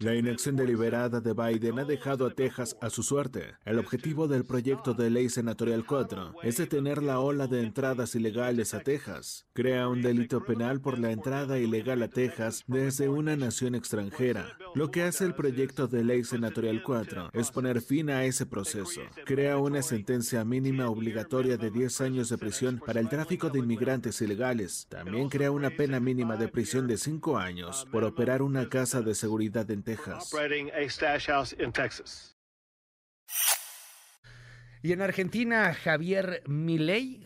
[0.00, 3.54] La inacción deliberada de Biden ha dejado a Texas a su suerte.
[3.66, 8.72] El objetivo del proyecto de ley senatorial 4 es detener la ola de entradas ilegales
[8.72, 9.46] a Texas.
[9.52, 14.56] Crea un delito penal por la entrada ilegal a Texas desde una nación extranjera.
[14.74, 19.02] Lo que hace el proyecto de ley senatorial 4 es poner fin a ese proceso.
[19.26, 24.22] Crea una sentencia mínima obligatoria de 10 años de prisión para el tráfico de inmigrantes
[24.22, 24.86] ilegales.
[24.88, 29.14] También crea una pena mínima de prisión de cinco años por operar una casa de
[29.14, 30.32] seguridad en Texas.
[34.82, 37.24] Y en Argentina, Javier Milei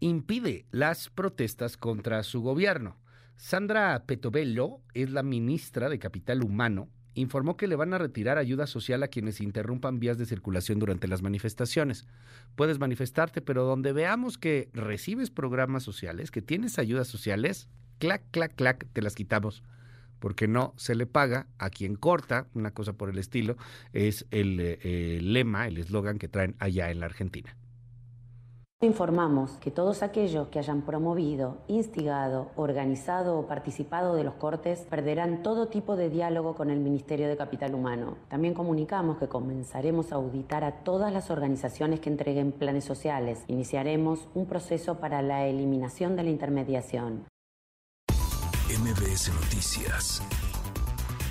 [0.00, 3.00] impide las protestas contra su gobierno.
[3.36, 8.66] Sandra Petobello es la ministra de Capital Humano informó que le van a retirar ayuda
[8.66, 12.06] social a quienes interrumpan vías de circulación durante las manifestaciones.
[12.56, 17.68] Puedes manifestarte, pero donde veamos que recibes programas sociales, que tienes ayudas sociales,
[18.04, 19.62] clac, clac, clac, te las quitamos.
[20.18, 23.56] Porque no se le paga a quien corta, una cosa por el estilo,
[23.94, 27.56] es el, eh, lema, el eslogan que traen allá en la Argentina.
[28.82, 35.42] Informamos que todos aquellos que hayan promovido, instigado, organizado o participado de los cortes perderán
[35.42, 38.18] todo tipo de diálogo con el Ministerio de Capital Humano.
[38.28, 43.44] También comunicamos que comenzaremos a auditar a todas las organizaciones que entreguen planes sociales.
[43.48, 47.24] Iniciaremos un proceso para la eliminación de la intermediación.
[48.80, 50.20] MBS Noticias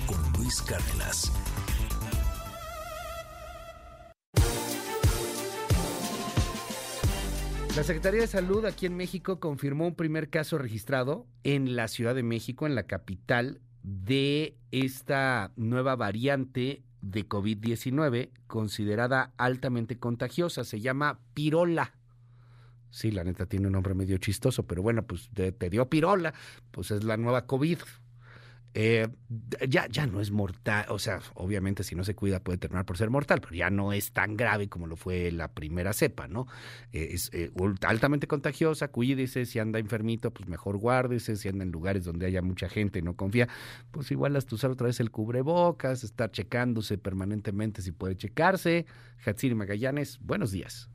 [0.06, 1.30] con Luis Cárdenas.
[7.76, 12.14] La Secretaría de Salud aquí en México confirmó un primer caso registrado en la Ciudad
[12.14, 20.64] de México, en la capital, de esta nueva variante de COVID-19 considerada altamente contagiosa.
[20.64, 21.92] Se llama pirola.
[22.94, 26.32] Sí, la neta tiene un nombre medio chistoso, pero bueno, pues te, dio pirola,
[26.70, 27.78] pues es la nueva COVID.
[28.72, 29.08] Eh,
[29.68, 32.96] ya, ya no es mortal, o sea, obviamente si no se cuida puede terminar por
[32.96, 36.46] ser mortal, pero ya no es tan grave como lo fue la primera cepa, ¿no?
[36.92, 37.50] Eh, es eh,
[37.82, 42.42] altamente contagiosa, cuídese, si anda enfermito, pues mejor guárdese, si anda en lugares donde haya
[42.42, 43.48] mucha gente y no confía,
[43.90, 48.86] pues igual hasta usar otra vez el cubrebocas, estar checándose permanentemente si puede checarse.
[49.26, 50.88] Hatsiri Magallanes, buenos días.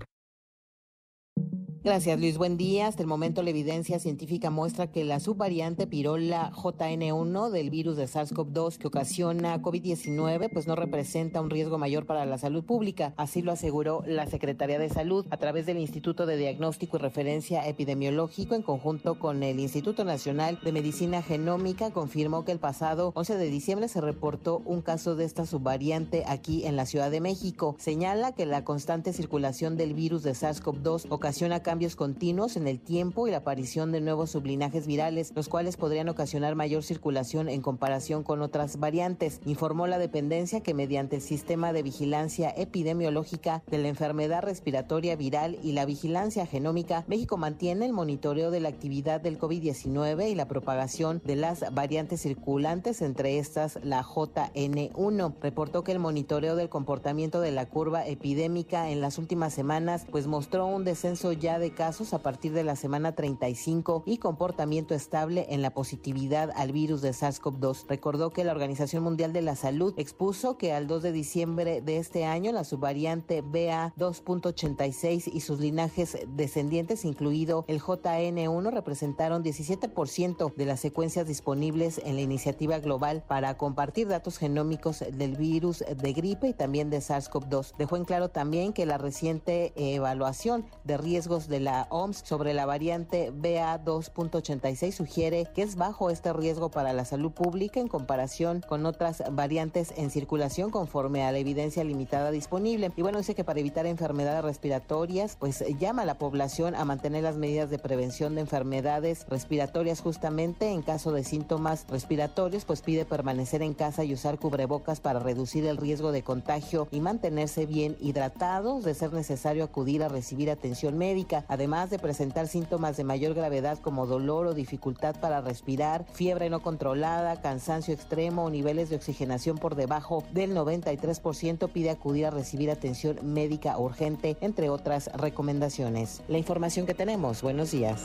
[1.82, 2.38] Gracias, Luis.
[2.38, 2.88] Buen día.
[2.88, 8.04] Hasta el momento, la evidencia científica muestra que la subvariante pirola JN1 del virus de
[8.04, 13.14] SARS-CoV-2 que ocasiona COVID-19 pues no representa un riesgo mayor para la salud pública.
[13.16, 17.66] Así lo aseguró la Secretaría de Salud a través del Instituto de Diagnóstico y Referencia
[17.66, 21.92] Epidemiológico en conjunto con el Instituto Nacional de Medicina Genómica.
[21.92, 26.66] Confirmó que el pasado 11 de diciembre se reportó un caso de esta subvariante aquí
[26.66, 27.78] en la Ciudad de México.
[27.80, 33.28] Señala que la constante circulación del virus de SARS-CoV-2 ocasiona cambios continuos en el tiempo
[33.28, 38.24] y la aparición de nuevos sublinajes virales, los cuales podrían ocasionar mayor circulación en comparación
[38.24, 39.40] con otras variantes.
[39.46, 45.60] Informó la dependencia que mediante el sistema de vigilancia epidemiológica de la enfermedad respiratoria viral
[45.62, 50.48] y la vigilancia genómica, México mantiene el monitoreo de la actividad del COVID-19 y la
[50.48, 55.36] propagación de las variantes circulantes, entre estas la JN1.
[55.40, 60.26] Reportó que el monitoreo del comportamiento de la curva epidémica en las últimas semanas pues
[60.26, 65.48] mostró un descenso ya de casos a partir de la semana 35 y comportamiento estable
[65.50, 67.86] en la positividad al virus de SARS-CoV-2.
[67.88, 71.98] Recordó que la Organización Mundial de la Salud expuso que al 2 de diciembre de
[71.98, 80.66] este año la subvariante BA2.86 y sus linajes descendientes, incluido el JN1, representaron 17% de
[80.66, 86.48] las secuencias disponibles en la iniciativa global para compartir datos genómicos del virus de gripe
[86.48, 87.76] y también de SARS-CoV-2.
[87.78, 92.66] Dejó en claro también que la reciente evaluación de riesgos de la OMS sobre la
[92.66, 98.86] variante BA2.86 sugiere que es bajo este riesgo para la salud pública en comparación con
[98.86, 102.92] otras variantes en circulación conforme a la evidencia limitada disponible.
[102.96, 107.24] Y bueno, dice que para evitar enfermedades respiratorias, pues llama a la población a mantener
[107.24, 113.06] las medidas de prevención de enfermedades respiratorias justamente en caso de síntomas respiratorios, pues pide
[113.06, 117.98] permanecer en casa y usar cubrebocas para reducir el riesgo de contagio y mantenerse bien
[118.00, 123.34] hidratados, de ser necesario acudir a recibir atención médica además de presentar síntomas de mayor
[123.34, 128.96] gravedad como dolor o dificultad para respirar, fiebre no controlada, cansancio extremo o niveles de
[128.96, 136.22] oxigenación por debajo del 93%, pide acudir a recibir atención médica urgente, entre otras recomendaciones.
[136.28, 137.42] La información que tenemos.
[137.42, 138.04] Buenos días.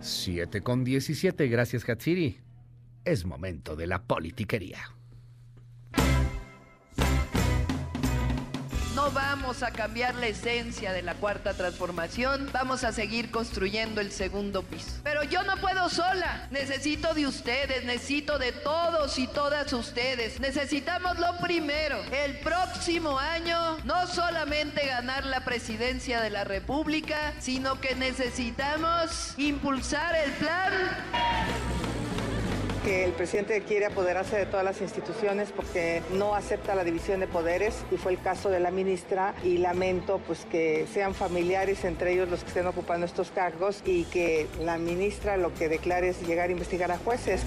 [0.00, 2.40] 7 con 17, gracias Hatsiri.
[3.04, 4.99] Es momento de la politiquería.
[8.94, 14.10] No vamos a cambiar la esencia de la cuarta transformación, vamos a seguir construyendo el
[14.10, 14.90] segundo piso.
[15.04, 20.40] Pero yo no puedo sola, necesito de ustedes, necesito de todos y todas ustedes.
[20.40, 27.80] Necesitamos lo primero, el próximo año no solamente ganar la presidencia de la República, sino
[27.80, 31.99] que necesitamos impulsar el plan
[32.84, 37.26] que el presidente quiere apoderarse de todas las instituciones porque no acepta la división de
[37.26, 42.12] poderes y fue el caso de la ministra y lamento pues que sean familiares entre
[42.12, 46.26] ellos los que estén ocupando estos cargos y que la ministra lo que declare es
[46.26, 47.42] llegar a investigar a jueces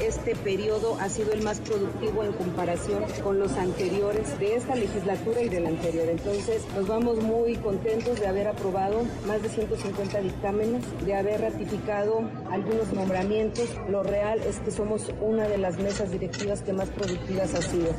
[0.00, 5.42] este periodo ha sido el más productivo en comparación con los anteriores de esta legislatura
[5.42, 6.08] y de la anterior.
[6.08, 12.28] Entonces, nos vamos muy contentos de haber aprobado más de 150 dictámenes, de haber ratificado
[12.50, 13.68] algunos nombramientos.
[13.88, 17.90] Lo real es que somos una de las mesas directivas que más productivas ha sido.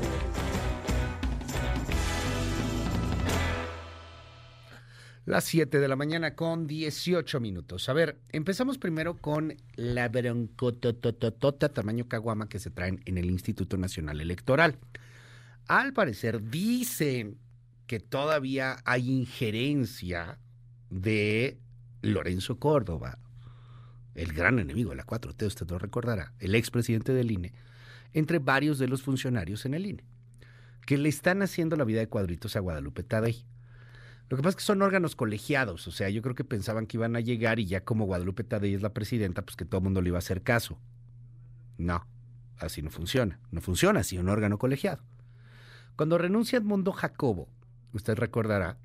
[5.27, 7.89] Las 7 de la mañana con 18 minutos.
[7.89, 13.75] A ver, empezamos primero con la broncotototota tamaño caguama que se traen en el Instituto
[13.75, 14.77] Nacional Electoral.
[15.67, 17.39] Al parecer dicen
[17.87, 20.39] que todavía hay injerencia
[20.89, 21.57] de
[22.01, 23.19] Lorenzo Córdoba,
[24.15, 27.51] el gran enemigo de la 4T, usted lo recordará, el expresidente del INE,
[28.13, 30.05] entre varios de los funcionarios en el INE,
[30.85, 33.43] que le están haciendo la vida de cuadritos a Guadalupe Tadei.
[34.29, 36.97] Lo que pasa es que son órganos colegiados, o sea, yo creo que pensaban que
[36.97, 39.85] iban a llegar y ya como Guadalupe Tadei es la presidenta, pues que todo el
[39.85, 40.77] mundo le iba a hacer caso.
[41.77, 42.05] No,
[42.59, 43.39] así no funciona.
[43.51, 45.01] No funciona así un órgano colegiado.
[45.95, 47.47] Cuando renuncia Edmundo Jacobo,
[47.93, 48.77] usted recordará,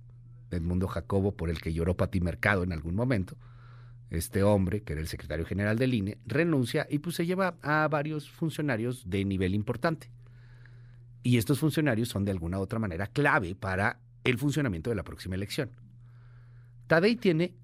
[0.50, 3.36] Edmundo Jacobo, por el que lloró Pati Mercado en algún momento,
[4.10, 7.88] este hombre, que era el secretario general del INE, renuncia y pues se lleva a
[7.88, 10.10] varios funcionarios de nivel importante.
[11.22, 15.04] Y estos funcionarios son de alguna u otra manera clave para el funcionamiento de la
[15.04, 15.70] próxima elección.
[16.86, 17.54] Tadei tiene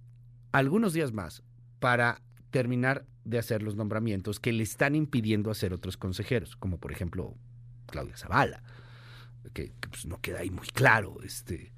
[0.52, 1.42] algunos días más
[1.80, 6.92] para terminar de hacer los nombramientos que le están impidiendo hacer otros consejeros, como por
[6.92, 7.36] ejemplo
[7.86, 8.62] Claudia Zavala,
[9.52, 11.72] que, pues, no queda ahí muy claro este,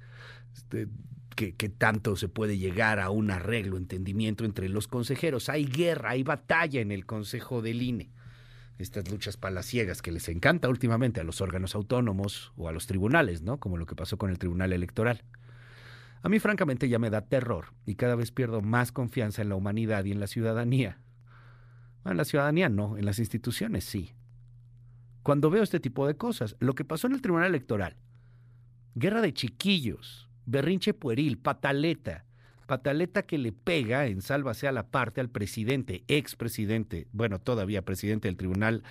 [0.53, 0.87] este
[1.35, 5.49] que, que, tanto se puede llegar a un arreglo, entendimiento entre los consejeros.
[5.49, 8.11] Hay guerra, hay batalla en el Consejo del INE.
[8.81, 13.43] Estas luchas palaciegas que les encanta últimamente a los órganos autónomos o a los tribunales,
[13.43, 13.59] ¿no?
[13.59, 15.23] Como lo que pasó con el Tribunal Electoral.
[16.23, 19.55] A mí francamente ya me da terror y cada vez pierdo más confianza en la
[19.55, 20.97] humanidad y en la ciudadanía.
[22.05, 24.15] en la ciudadanía no, en las instituciones sí.
[25.21, 27.97] Cuando veo este tipo de cosas, lo que pasó en el Tribunal Electoral,
[28.95, 32.25] guerra de chiquillos, berrinche pueril, pataleta,
[32.71, 38.29] pataleta que le pega en sálvase a la parte al presidente, expresidente, bueno, todavía presidente
[38.29, 38.83] del Tribunal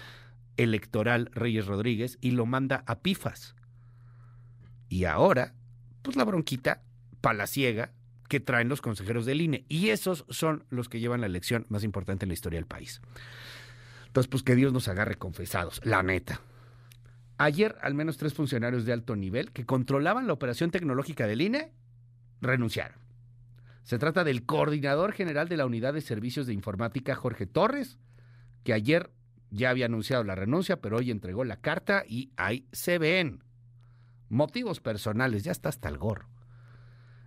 [0.58, 3.56] Electoral Reyes Rodríguez y lo manda a pifas.
[4.90, 5.54] Y ahora,
[6.02, 6.82] pues la bronquita
[7.22, 7.92] palaciega
[8.28, 9.64] que traen los consejeros del INE.
[9.70, 13.00] Y esos son los que llevan la elección más importante en la historia del país.
[14.08, 16.42] Entonces, pues que Dios nos agarre confesados, la neta.
[17.38, 21.72] Ayer, al menos tres funcionarios de alto nivel que controlaban la operación tecnológica del INE
[22.42, 23.00] renunciaron.
[23.82, 27.98] Se trata del coordinador general de la Unidad de Servicios de Informática, Jorge Torres,
[28.64, 29.10] que ayer
[29.50, 33.42] ya había anunciado la renuncia, pero hoy entregó la carta y ahí se ven.
[34.28, 36.28] Motivos personales, ya está hasta el gorro.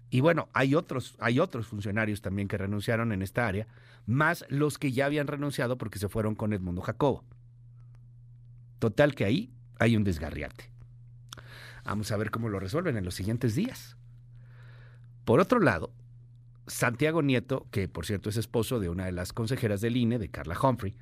[0.09, 3.67] Y bueno, hay otros, hay otros funcionarios también que renunciaron en esta área,
[4.05, 7.25] más los que ya habían renunciado porque se fueron con Edmundo Jacobo.
[8.79, 10.69] Total que ahí hay un desgarriate.
[11.83, 13.97] Vamos a ver cómo lo resuelven en los siguientes días.
[15.25, 15.91] Por otro lado,
[16.67, 20.29] Santiago Nieto, que por cierto es esposo de una de las consejeras del INE, de
[20.29, 20.95] Carla Humphrey,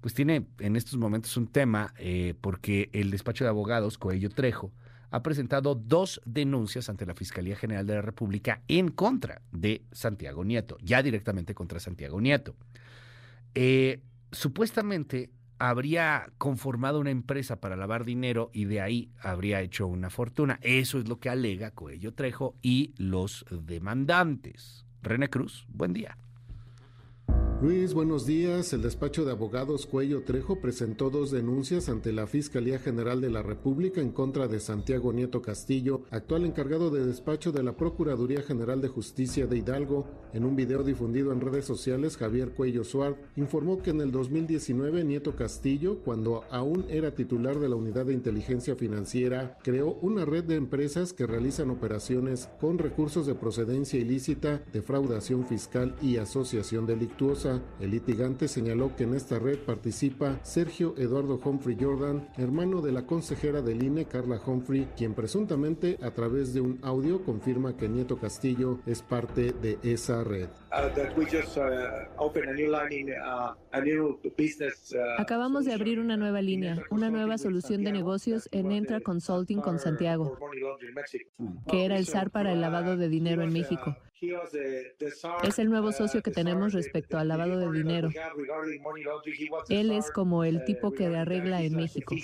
[0.00, 4.72] pues tiene en estos momentos un tema eh, porque el despacho de abogados Coello Trejo
[5.10, 10.44] ha presentado dos denuncias ante la Fiscalía General de la República en contra de Santiago
[10.44, 12.56] Nieto, ya directamente contra Santiago Nieto.
[13.54, 20.08] Eh, supuestamente habría conformado una empresa para lavar dinero y de ahí habría hecho una
[20.08, 20.58] fortuna.
[20.62, 24.86] Eso es lo que alega Coello Trejo y los demandantes.
[25.02, 26.16] René Cruz, buen día.
[27.62, 28.72] Luis, buenos días.
[28.72, 33.42] El despacho de abogados Cuello Trejo presentó dos denuncias ante la Fiscalía General de la
[33.42, 38.80] República en contra de Santiago Nieto Castillo, actual encargado de despacho de la Procuraduría General
[38.80, 40.06] de Justicia de Hidalgo.
[40.32, 45.04] En un video difundido en redes sociales, Javier Cuello Suárez informó que en el 2019
[45.04, 50.44] Nieto Castillo, cuando aún era titular de la Unidad de Inteligencia Financiera, creó una red
[50.44, 57.49] de empresas que realizan operaciones con recursos de procedencia ilícita, defraudación fiscal y asociación delictuosa.
[57.80, 63.06] El litigante señaló que en esta red participa Sergio Eduardo Humphrey Jordan, hermano de la
[63.06, 68.18] consejera del INE Carla Humphrey, quien presuntamente a través de un audio confirma que Nieto
[68.18, 70.48] Castillo es parte de esa red.
[75.18, 79.78] Acabamos de abrir una nueva línea, una nueva solución de negocios en Entra Consulting con
[79.78, 80.38] Santiago,
[81.68, 83.96] que era el SAR para el lavado de dinero en México.
[85.42, 88.10] Es el nuevo socio que tenemos respecto al lavado de dinero.
[89.68, 92.14] Él es como el tipo que arregla en México.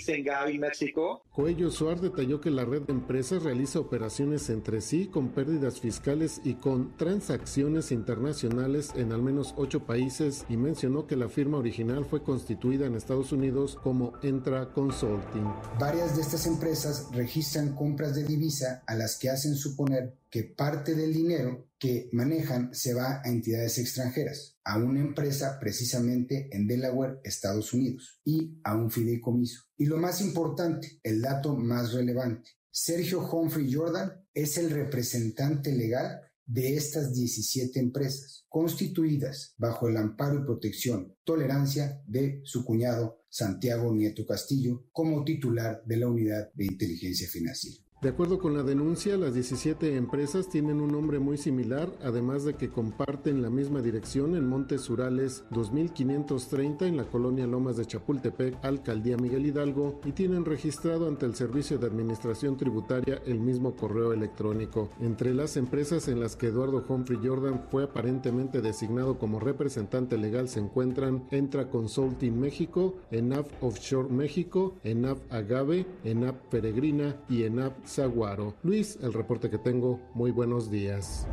[1.31, 6.39] Coello Suárez detalló que la red de empresas realiza operaciones entre sí con pérdidas fiscales
[6.43, 12.05] y con transacciones internacionales en al menos ocho países y mencionó que la firma original
[12.05, 15.51] fue constituida en Estados Unidos como Entra Consulting.
[15.79, 20.93] Varias de estas empresas registran compras de divisa a las que hacen suponer que parte
[20.93, 27.19] del dinero que manejan se va a entidades extranjeras, a una empresa precisamente en Delaware,
[27.23, 29.63] Estados Unidos, y a un fideicomiso.
[29.77, 36.21] Y lo más importante, el dato más relevante, Sergio Humphrey Jordan es el representante legal
[36.45, 43.91] de estas 17 empresas, constituidas bajo el amparo y protección, tolerancia de su cuñado Santiago
[43.91, 47.86] Nieto Castillo como titular de la Unidad de Inteligencia Financiera.
[47.99, 52.53] De acuerdo con la denuncia, las 17 empresas tienen un nombre muy similar, además de
[52.53, 58.63] que comparten la misma dirección en Montes Urales 2530 en la colonia Lomas de Chapultepec,
[58.63, 64.13] Alcaldía Miguel Hidalgo, y tienen registrado ante el Servicio de Administración Tributaria el mismo correo
[64.13, 64.91] electrónico.
[65.01, 70.49] Entre las empresas en las que Eduardo Humphrey Jordan fue aparentemente designado como representante legal
[70.49, 78.55] se encuentran Entra Consulting México, ENAF Offshore México, ENAF Agave, ENAF Peregrina y ENAF Zaguaro.
[78.63, 81.27] Luis, el reporte que tengo, muy buenos días.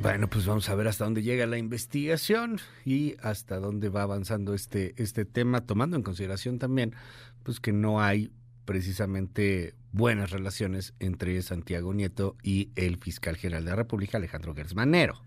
[0.00, 4.54] Bueno, pues vamos a ver hasta dónde llega la investigación y hasta dónde va avanzando
[4.54, 6.94] este, este tema, tomando en consideración también
[7.42, 8.30] pues que no hay
[8.64, 15.20] precisamente buenas relaciones entre Santiago Nieto y el fiscal general de la República, Alejandro Gersmanero.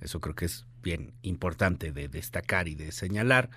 [0.00, 3.50] Eso creo que es bien importante de destacar y de señalar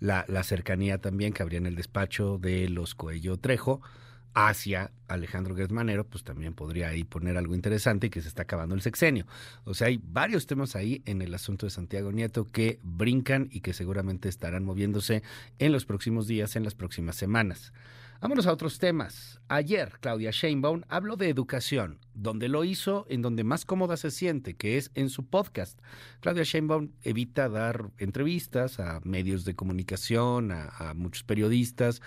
[0.00, 3.80] la, la cercanía también que habría en el despacho de los Coello Trejo
[4.34, 8.74] hacia Alejandro Gersmanero, pues también podría ahí poner algo interesante y que se está acabando
[8.74, 9.26] el sexenio.
[9.64, 13.60] O sea, hay varios temas ahí en el asunto de Santiago Nieto que brincan y
[13.60, 15.22] que seguramente estarán moviéndose
[15.58, 17.72] en los próximos días, en las próximas semanas.
[18.20, 19.40] Vámonos a otros temas.
[19.48, 24.56] Ayer Claudia Sheinbaum habló de educación, donde lo hizo en donde más cómoda se siente,
[24.56, 25.80] que es en su podcast.
[26.20, 32.02] Claudia Sheinbaum evita dar entrevistas a medios de comunicación, a, muchos periodistas.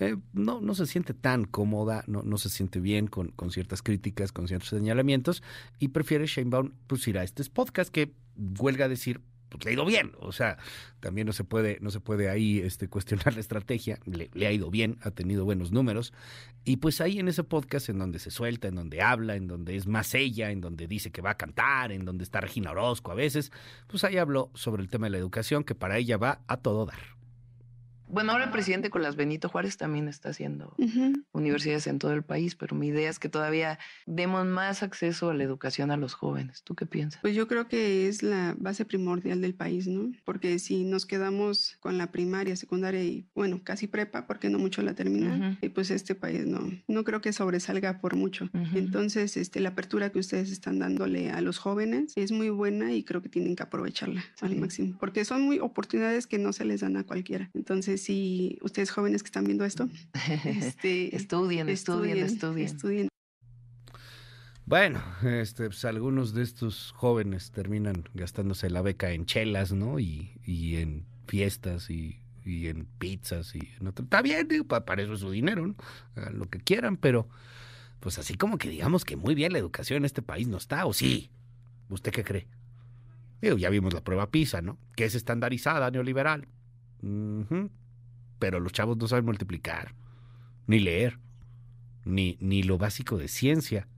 [0.00, 3.80] Eh, no, no se siente tan cómoda, no, no se siente bien con, con ciertas
[3.80, 5.42] críticas, con ciertos señalamientos,
[5.78, 9.22] y prefiere Sheinbaum pues, ir a este podcast que huelga decir
[9.58, 10.12] pues, le ha ido bien.
[10.18, 10.58] O sea,
[11.00, 13.98] también no se puede, no se puede ahí este, cuestionar la estrategia.
[14.04, 16.12] Le, le, ha ido bien, ha tenido buenos números.
[16.64, 19.76] Y pues ahí en ese podcast, en donde se suelta, en donde habla, en donde
[19.76, 23.12] es más ella, en donde dice que va a cantar, en donde está Regina Orozco
[23.12, 23.52] a veces,
[23.86, 26.86] pues ahí habló sobre el tema de la educación, que para ella va a todo
[26.86, 27.13] dar.
[28.14, 31.24] Bueno, ahora el presidente con las Benito Juárez también está haciendo uh -huh.
[31.32, 35.34] universidades en todo el país, pero mi idea es que todavía demos más acceso a
[35.34, 36.62] la educación a los jóvenes.
[36.62, 37.20] ¿Tú qué piensas?
[37.22, 40.12] Pues yo creo que es la base primordial del país, ¿no?
[40.24, 44.80] Porque si nos quedamos con la primaria, secundaria y, bueno, casi prepa, porque no mucho
[44.82, 45.72] la terminan, uh -huh.
[45.72, 48.44] pues este país no, no creo que sobresalga por mucho.
[48.54, 48.78] Uh -huh.
[48.78, 53.02] Entonces, este, la apertura que ustedes están dándole a los jóvenes es muy buena y
[53.02, 54.46] creo que tienen que aprovecharla sí.
[54.46, 57.50] al máximo, porque son muy oportunidades que no se les dan a cualquiera.
[57.54, 59.88] Entonces, si ustedes jóvenes que están viendo esto,
[60.44, 63.08] este, estudien, estudien, estudien, estudien.
[64.66, 69.98] Bueno, este, pues algunos de estos jóvenes terminan gastándose la beca en chelas, ¿no?
[69.98, 74.04] Y, y en fiestas y, y, en pizzas y en otro.
[74.04, 75.74] Está bien, digo, para eso es su dinero, ¿no?
[76.14, 77.28] Hagan lo que quieran, pero
[78.00, 80.84] pues así como que digamos que muy bien la educación en este país no está,
[80.84, 81.30] ¿o sí?
[81.88, 82.46] ¿Usted qué cree?
[83.40, 84.78] Digo, ya vimos la prueba PISA, ¿no?
[84.94, 86.48] Que es estandarizada, neoliberal.
[87.02, 87.70] Uh -huh
[88.38, 89.94] pero los chavos no saben multiplicar,
[90.66, 91.18] ni leer,
[92.04, 93.88] ni, ni lo básico de ciencia.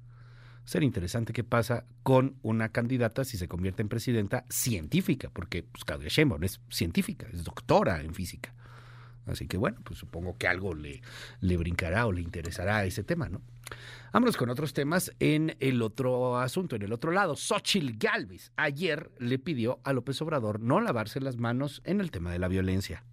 [0.64, 5.84] Sería interesante qué pasa con una candidata si se convierte en presidenta científica, porque pues,
[5.84, 8.52] Claudia Sheinbaum es científica, es doctora en física.
[9.26, 11.02] Así que bueno, pues supongo que algo le,
[11.40, 13.42] le brincará o le interesará ese tema, ¿no?
[14.12, 17.36] Vámonos con otros temas en el otro asunto, en el otro lado.
[17.36, 22.30] Xochitl Galvez ayer le pidió a López Obrador no lavarse las manos en el tema
[22.30, 23.04] de la violencia.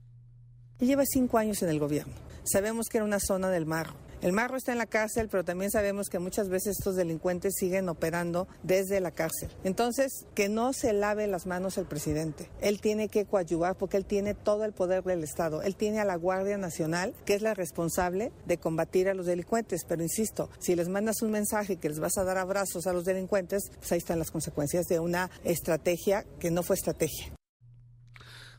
[0.83, 2.13] Lleva cinco años en el gobierno.
[2.43, 3.93] Sabemos que era una zona del marro.
[4.21, 7.87] El marro está en la cárcel, pero también sabemos que muchas veces estos delincuentes siguen
[7.87, 9.49] operando desde la cárcel.
[9.63, 12.49] Entonces, que no se lave las manos el presidente.
[12.59, 15.61] Él tiene que coadyuvar porque él tiene todo el poder del Estado.
[15.61, 19.85] Él tiene a la Guardia Nacional, que es la responsable de combatir a los delincuentes.
[19.87, 23.05] Pero insisto, si les mandas un mensaje que les vas a dar abrazos a los
[23.05, 27.33] delincuentes, pues ahí están las consecuencias de una estrategia que no fue estrategia.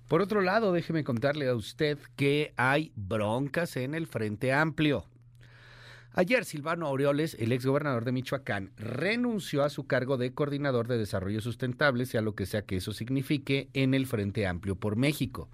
[0.09, 5.07] Por otro lado, déjeme contarle a usted que hay broncas en el Frente Amplio.
[6.17, 11.41] Ayer Silvano Aureoles, el exgobernador de Michoacán, renunció a su cargo de coordinador de desarrollo
[11.41, 15.51] sustentable, sea lo que sea que eso signifique, en el Frente Amplio por México.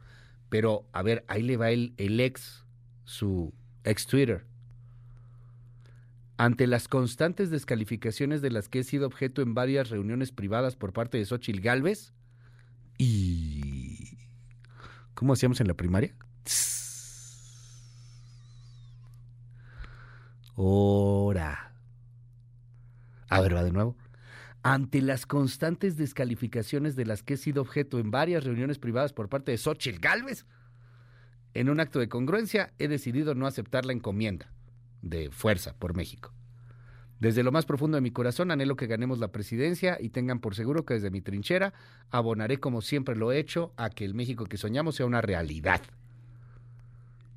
[0.51, 2.67] Pero, a ver, ahí le va el, ex,
[3.05, 4.45] su ex Twitter.
[6.37, 10.93] Ante las constantes descalificaciones de las que he sido objeto en varias reuniones privadas por
[10.93, 12.13] parte de Xochitl Galvez,
[12.99, 13.70] y
[15.21, 16.15] ¿Cómo hacíamos en la primaria?
[20.55, 21.75] Ora.
[23.29, 23.99] A ver, va de nuevo.
[24.63, 29.29] Ante las constantes descalificaciones de las que he sido objeto en varias reuniones privadas por
[29.29, 30.47] parte de Xochitl Galvez,
[31.53, 34.51] en un acto de congruencia he decidido no aceptar la encomienda
[35.03, 36.33] de Fuerza por México.
[37.21, 40.55] Desde lo más profundo de mi corazón anhelo que ganemos la presidencia y tengan por
[40.55, 41.75] seguro que desde mi trinchera
[42.11, 45.83] abonaré como siempre lo he hecho a que el México que soñamos sea una realidad.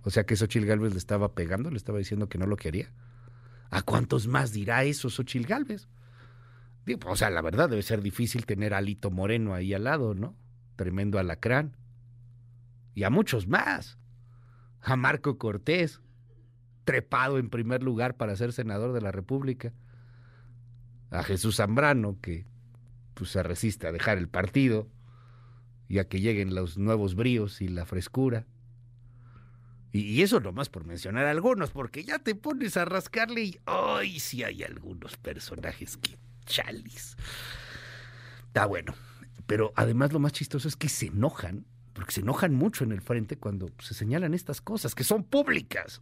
[0.04, 2.92] O sea que Xochil Gálvez le estaba pegando, le estaba diciendo que no lo quería.
[3.72, 5.90] ¿A cuántos más dirá eso Xochil Gálvez?
[7.06, 10.36] o sea, la verdad debe ser difícil tener a Alito Moreno ahí al lado, ¿no?
[10.78, 11.76] Tremendo alacrán.
[12.96, 13.98] Y a muchos más.
[14.82, 16.02] A Marco Cortés,
[16.86, 19.74] trepado en primer lugar para ser senador de la República.
[21.12, 22.46] A Jesús Zambrano, que
[23.14, 24.88] pues, se resiste a dejar el partido
[25.88, 28.46] y a que lleguen los nuevos bríos y la frescura.
[29.92, 34.20] Y, eso nomás por mencionar algunos, porque ya te pones a rascarle y ¡ay!
[34.20, 37.16] sí hay algunos personajes que chalis.
[38.48, 38.96] Está bueno.
[39.46, 43.02] Pero además lo más chistoso es que se enojan, porque se enojan mucho en el
[43.02, 46.02] frente cuando se señalan estas cosas, que son públicas.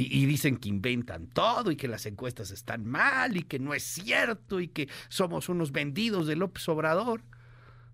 [0.00, 3.82] Y, dicen que inventan todo y que las encuestas están mal y que no es
[3.82, 7.24] cierto y que somos unos vendidos de López Obrador.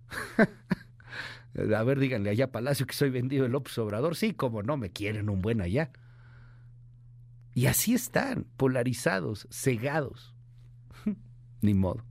[1.75, 4.15] A ver, díganle allá Palacio que soy vendido de López Obrador.
[4.15, 5.91] Sí, como no, me quieren un buen allá.
[7.55, 10.35] Y así están, polarizados, cegados.
[11.61, 12.05] Ni modo.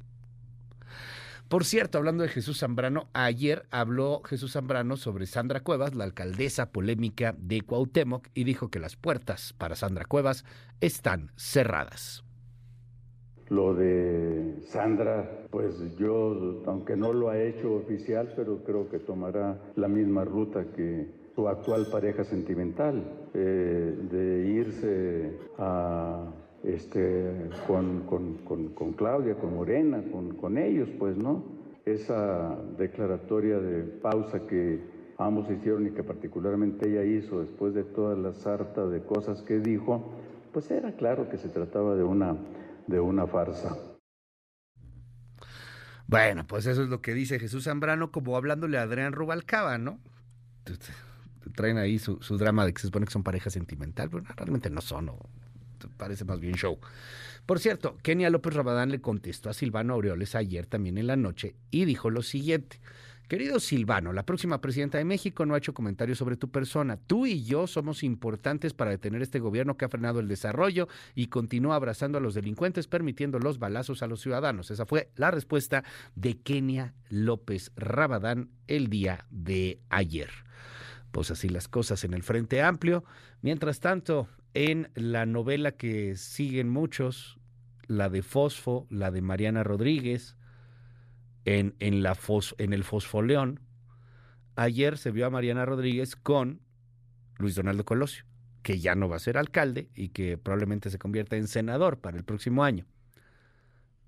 [1.49, 6.73] Por cierto, hablando de Jesús Zambrano, ayer habló Jesús Zambrano sobre Sandra Cuevas, la alcaldesa
[6.73, 10.45] polémica de Cuauhtémoc, y dijo que las puertas para Sandra Cuevas
[10.81, 12.25] están cerradas.
[13.51, 19.61] Lo de Sandra, pues yo, aunque no lo ha hecho oficial, pero creo que tomará
[19.77, 26.33] la misma ruta que su actual pareja sentimental, eh, de irse a,
[26.65, 30.03] este, con, con, Claudia, con Morena,
[30.41, 31.45] con, ellos, pues, ¿no?
[31.85, 34.81] Esa declaratoria de pausa que
[35.19, 39.61] ambos hicieron y que particularmente ella hizo después de toda la sarta de cosas que
[39.61, 40.13] dijo,
[40.53, 42.37] pues era claro que se trataba de una
[42.87, 43.77] de una farsa.
[46.07, 49.99] Bueno, pues eso es lo que dice Jesús Zambrano, como hablándole a Adrián Rubalcaba, ¿no?
[51.55, 54.81] Traen ahí su, drama de que se supone que son pareja sentimental, pero realmente no
[54.81, 55.11] son,
[55.97, 56.79] parece más bien show.
[57.47, 61.55] Por cierto, Kenia López Rabadán le contestó a Silvano Aureoles ayer también en la noche
[61.71, 62.81] y dijo lo siguiente.
[63.29, 66.99] Querido Silvano, la próxima presidenta de México no ha hecho comentarios sobre tu persona.
[66.99, 71.29] Tú y yo somos importantes para detener este gobierno que ha frenado el desarrollo y
[71.29, 74.71] continúa abrazando a los delincuentes, permitiendo los balazos a los ciudadanos.
[74.71, 80.29] Esa fue la respuesta de Kenia López Rabadán el día de ayer.
[81.11, 83.05] Pues así las cosas en el Frente Amplio.
[83.41, 87.39] Mientras tanto, en la novela que siguen muchos,
[87.87, 90.37] la de Fosfo, la de Mariana Rodríguez,
[91.45, 92.17] en, en, la
[92.59, 93.61] en el Fosfoleón,
[94.57, 96.61] ayer se vio a Mariana Rodríguez con
[97.39, 98.25] Luis Donaldo Colosio,
[98.63, 102.17] que ya no va a ser alcalde y que probablemente se convierta en senador para
[102.17, 102.87] el próximo año.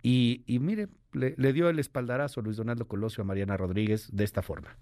[0.03, 4.25] Y, y mire, le, le, dio el espaldarazo Luis Donaldo Colosio a Mariana Rodríguez de
[4.25, 4.79] esta forma.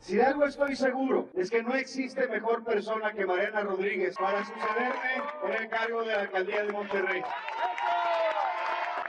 [0.00, 4.44] Si de algo estoy seguro es que no existe mejor persona que Mariana Rodríguez para
[4.44, 7.22] sucederme en el cargo de la alcaldía de Monterrey.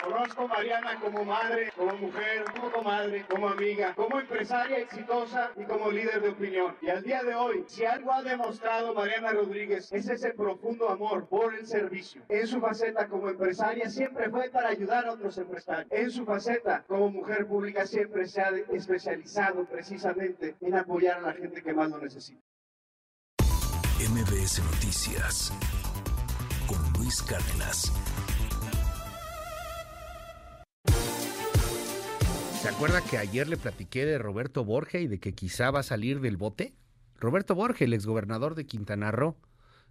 [0.01, 5.63] Conozco a Mariana como madre, como mujer, como comadre, como amiga, como empresaria exitosa y
[5.65, 6.75] como líder de opinión.
[6.81, 11.27] Y al día de hoy, si algo ha demostrado Mariana Rodríguez es ese profundo amor
[11.27, 12.23] por el servicio.
[12.29, 15.91] En su faceta como empresaria siempre fue para ayudar a otros empresarios.
[15.91, 21.33] En su faceta como mujer pública siempre se ha especializado precisamente en apoyar a la
[21.33, 22.41] gente que más lo necesita.
[24.09, 25.53] MBS Noticias
[26.67, 27.91] con Luis Cárdenas.
[32.61, 35.83] ¿Se acuerda que ayer le platiqué de Roberto Borge y de que quizá va a
[35.83, 36.75] salir del bote?
[37.19, 39.35] Roberto Borge, el exgobernador de Quintana Roo,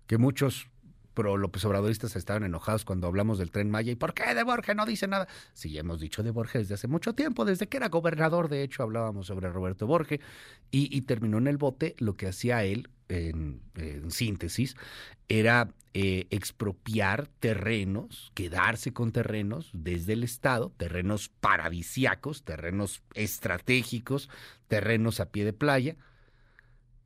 [0.06, 0.68] que muchos
[1.14, 3.92] pro López Obradoristas estaban enojados cuando hablamos del tren Maya.
[3.92, 5.28] ¿Y por qué de Borge no dice nada?
[5.52, 8.82] Sí, hemos dicho de Borge desde hace mucho tiempo, desde que era gobernador, de hecho,
[8.82, 10.20] hablábamos sobre Roberto Borge,
[10.70, 13.60] y, terminó en el bote lo que hacía él, en,
[14.08, 14.76] síntesis,
[15.28, 24.30] era eh, expropiar terrenos, quedarse con terrenos desde el Estado, terrenos paradisiacos, terrenos estratégicos,
[24.68, 25.96] terrenos a pie de playa,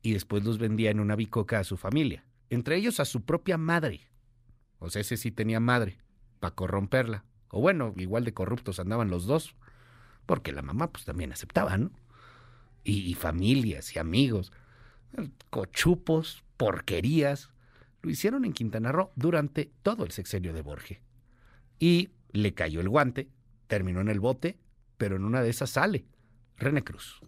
[0.02, 3.58] y después los vendía en una bicoca a su familia, entre ellos a su propia
[3.58, 4.08] madre.
[4.78, 5.98] O sea, ese sí tenía madre,
[6.40, 7.24] para corromperla.
[7.48, 9.54] O bueno, igual de corruptos andaban los dos,
[10.26, 11.90] porque la mamá pues también aceptaba, ¿no?
[12.86, 14.52] y familias y amigos,
[15.50, 17.50] cochupos, porquerías,
[18.02, 20.98] lo hicieron en Quintana Roo durante todo el sexenio de Borges.
[21.78, 23.28] Y le cayó el guante,
[23.66, 24.58] terminó en el bote,
[24.98, 26.06] pero en una de esas sale
[26.56, 27.20] René Cruz.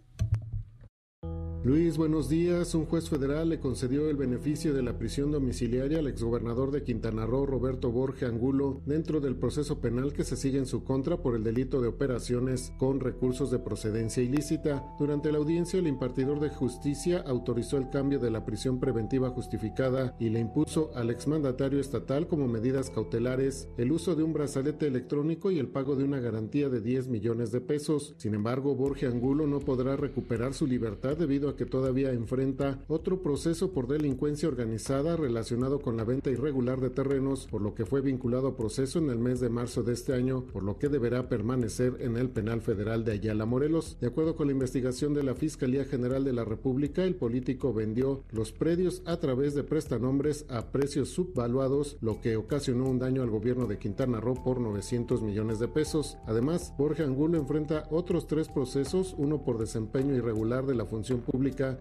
[1.64, 2.74] Luis, buenos días.
[2.76, 7.26] Un juez federal le concedió el beneficio de la prisión domiciliaria al exgobernador de Quintana
[7.26, 11.34] Roo, Roberto Borge Angulo, dentro del proceso penal que se sigue en su contra por
[11.34, 14.84] el delito de operaciones con recursos de procedencia ilícita.
[14.98, 20.14] Durante la audiencia, el impartidor de justicia autorizó el cambio de la prisión preventiva justificada
[20.20, 25.50] y le impuso al exmandatario estatal como medidas cautelares el uso de un brazalete electrónico
[25.50, 28.14] y el pago de una garantía de 10 millones de pesos.
[28.18, 33.22] Sin embargo, Borge Angulo no podrá recuperar su libertad debido a que todavía enfrenta otro
[33.22, 38.00] proceso por delincuencia organizada relacionado con la venta irregular de terrenos, por lo que fue
[38.00, 41.28] vinculado a proceso en el mes de marzo de este año, por lo que deberá
[41.28, 43.96] permanecer en el penal federal de Ayala Morelos.
[44.00, 48.22] De acuerdo con la investigación de la Fiscalía General de la República, el político vendió
[48.32, 53.30] los predios a través de prestanombres a precios subvaluados, lo que ocasionó un daño al
[53.30, 56.18] gobierno de Quintana Roo por 900 millones de pesos.
[56.26, 61.35] Además, Borja Angulo enfrenta otros tres procesos, uno por desempeño irregular de la función pública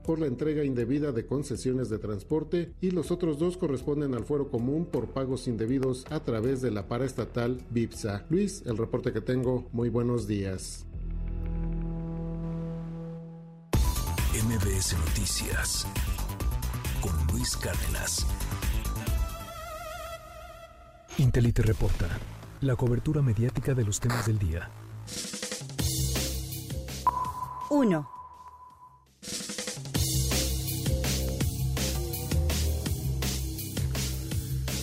[0.05, 4.49] por la entrega indebida de concesiones de transporte y los otros dos corresponden al fuero
[4.49, 8.25] común por pagos indebidos a través de la paraestatal BIPSA.
[8.29, 10.85] Luis, el reporte que tengo, muy buenos días.
[14.33, 15.87] MBS Noticias
[17.01, 18.25] con Luis Cárdenas.
[21.17, 22.09] Intelite reporta
[22.61, 24.69] la cobertura mediática de los temas del día.
[27.69, 28.14] 1.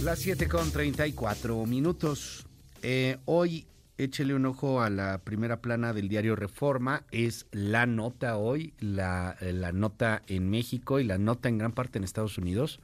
[0.05, 2.45] Las 7 con 34 minutos.
[2.83, 3.67] Eh, hoy
[3.99, 7.05] échele un ojo a la primera plana del diario Reforma.
[7.13, 11.99] Es la nota hoy, la, la, nota en México y la nota en gran parte
[11.99, 12.81] en Estados Unidos.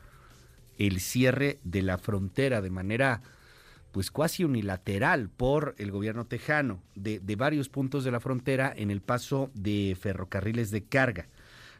[0.78, 3.22] El cierre de la frontera de manera
[3.90, 8.92] pues casi unilateral por el gobierno tejano de, de varios puntos de la frontera en
[8.92, 11.26] el paso de ferrocarriles de carga.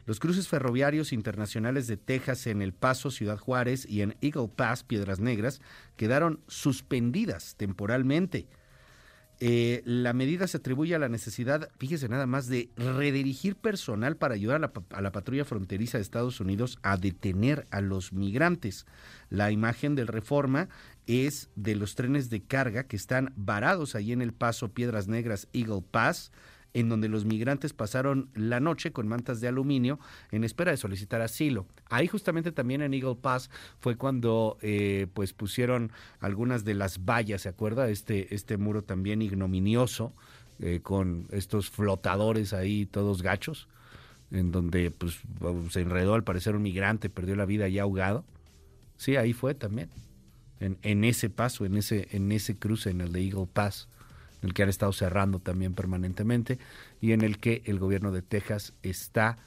[0.09, 4.83] Los cruces ferroviarios internacionales de Texas en El Paso, Ciudad Juárez y en Eagle Pass,
[4.83, 5.61] Piedras Negras,
[5.97, 8.47] quedaron suspendidas temporalmente.
[9.39, 14.33] Eh, la medida se atribuye a la necesidad, fíjese nada más, de redirigir personal para
[14.33, 18.87] ayudar a la, patrulla fronteriza de Estados Unidos a detener a los migrantes.
[19.29, 20.69] La imagen del Reforma
[21.05, 25.47] es de los trenes de carga que están varados ahí en el paso Piedras Negras
[25.53, 26.31] Eagle Pass
[26.79, 29.99] en donde los migrantes pasaron la noche con mantas de aluminio
[30.31, 31.65] en espera de solicitar asilo.
[31.89, 33.49] Ahí justamente también en Eagle Pass
[33.79, 37.89] fue cuando eh, pues pusieron algunas de las vallas, ¿se acuerda?
[37.89, 40.13] Este, este muro también ignominioso
[40.59, 43.67] eh, con estos flotadores ahí todos gachos,
[44.31, 45.19] en donde pues
[45.69, 48.23] se enredó al parecer un migrante, perdió la vida ya ahogado.
[48.97, 49.89] Sí, ahí fue también.
[50.59, 53.87] En, en ese paso, en ese, en ese cruce, en el de Eagle Pass
[54.41, 56.59] el que han estado cerrando también permanentemente
[57.01, 59.37] y en el que el gobierno de Texas está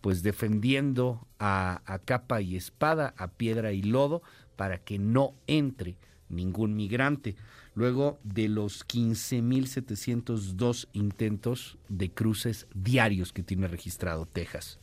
[0.00, 4.22] pues defendiendo a, a, capa y espada, a piedra y lodo,
[4.56, 5.96] para que no entre
[6.28, 7.36] ningún migrante.
[7.74, 14.78] Luego de los 15.702 intentos de cruces diarios que tiene registrado Texas.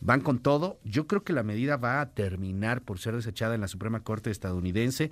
[0.00, 0.78] Van con todo.
[0.84, 4.30] Yo creo que la medida va a terminar por ser desechada en la Suprema Corte
[4.30, 5.10] estadounidense,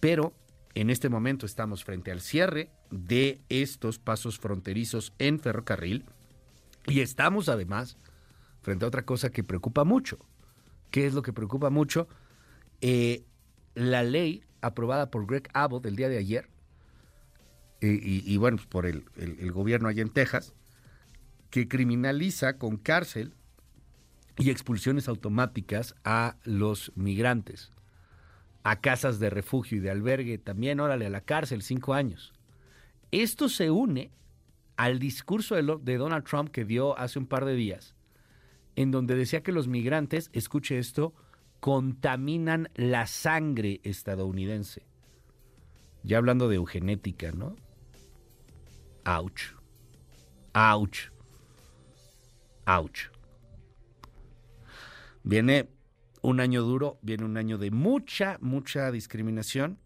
[0.00, 0.34] pero
[0.74, 6.04] en este momento estamos frente al cierre de estos pasos fronterizos en ferrocarril
[6.86, 7.96] y estamos además
[8.62, 10.18] frente a otra cosa que preocupa mucho.
[10.90, 12.08] ¿Qué es lo que preocupa mucho?
[12.80, 13.24] Eh,
[13.74, 16.48] la ley aprobada por Greg Abbott el día de ayer,
[17.80, 20.54] y, y, bueno, pues por el, el gobierno allá en Texas,
[21.50, 23.34] que criminaliza con cárcel
[24.38, 27.74] y expulsiones automáticas a los migrantes
[28.64, 32.32] a casas de refugio y de albergue, también órale a la cárcel, cinco años.
[33.12, 34.10] Esto se une
[34.76, 37.94] al discurso de, Donald Trump que dio hace un par de días,
[38.74, 41.14] en donde decía que los migrantes, escuche esto,
[41.60, 44.82] contaminan la sangre estadounidense.
[46.02, 47.56] Ya hablando de eugenética, ¿no?
[49.04, 49.54] Ouch.
[50.54, 51.10] Ouch.
[52.66, 53.10] Ouch.
[55.22, 55.68] Viene
[56.24, 59.78] un año duro, viene un año de mucha, mucha discriminación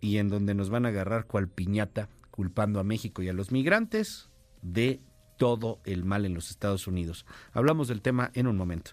[0.00, 3.52] y en donde nos van a agarrar cual piñata culpando a México y a los
[3.52, 4.28] migrantes
[4.60, 5.00] de
[5.36, 7.26] todo el mal en los Estados Unidos.
[7.52, 8.90] Hablamos del tema en un momento.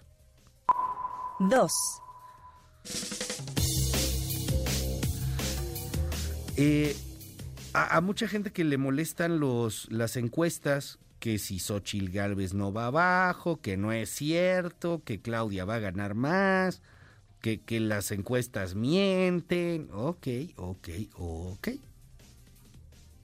[1.40, 1.72] Dos.
[6.56, 6.96] Eh,
[7.74, 12.72] a, a, mucha gente que le molestan los, las encuestas, que si Xochil Gálvez no
[12.72, 16.82] va abajo, que no es cierto, que Claudia va a ganar más,
[17.40, 19.88] que, que las encuestas mienten.
[19.92, 21.68] Ok, ok, ok.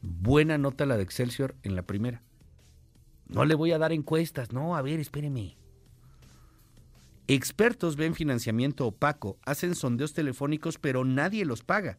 [0.02, 2.22] Buena nota la de Excelsior en la primera.
[3.28, 5.56] No le voy a dar encuestas, no, a ver, espéreme.
[7.28, 11.98] Expertos ven financiamiento opaco, hacen sondeos telefónicos, pero nadie los paga.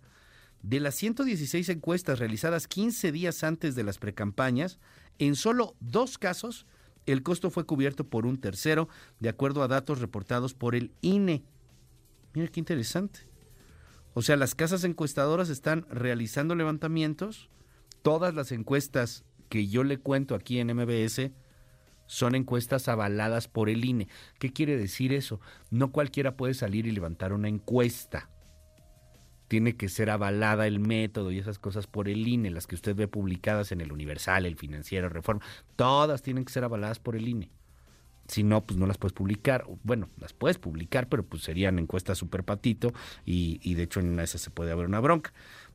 [0.64, 4.80] De las 116 encuestas realizadas 15 días antes de las precampañas,
[5.20, 6.66] en solo dos casos
[7.06, 8.88] el costo fue cubierto por un tercero,
[9.20, 11.44] de acuerdo a datos reportados por el INE.
[12.34, 13.28] Mira qué interesante.
[14.14, 17.50] O sea, las casas encuestadoras están realizando levantamientos.
[18.02, 21.32] Todas las encuestas que yo le cuento aquí en MBS
[22.06, 24.08] son encuestas avaladas por el INE.
[24.40, 25.42] ¿Qué quiere decir eso?
[25.72, 28.30] No cualquiera puede salir y levantar una encuesta
[29.54, 32.96] tiene que ser avalada el método y esas cosas por el INE, las que usted
[32.96, 35.44] ve publicadas en el Universal, el Financiero, Reforma,
[35.76, 37.52] todas tienen que ser avaladas por el INE.
[38.28, 39.68] Si no, pues no las puedes publicar.
[39.84, 42.94] Bueno, las puedes publicar, pero pues serían encuestas super patito
[43.28, 45.32] y, de hecho en una de esas se puede haber una bronca.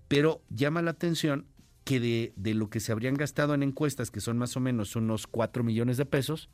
[0.09, 1.47] Pero llama la atención
[1.85, 4.97] que de, de lo que se habrían gastado en encuestas, que son más o menos
[4.97, 6.51] unos 4 millones de pesos,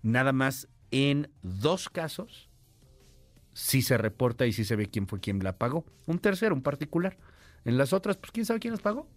[0.00, 2.47] nada más en dos casos
[3.58, 5.84] si se reporta y si se ve quién fue quien la pagó.
[6.06, 7.18] Un tercero, un particular.
[7.64, 9.08] En las otras, pues quién sabe quién las pagó.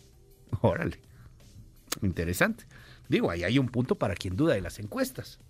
[0.62, 1.00] Órale.
[2.02, 2.64] Interesante.
[3.08, 5.40] Digo, ahí hay un punto para quien duda de las encuestas.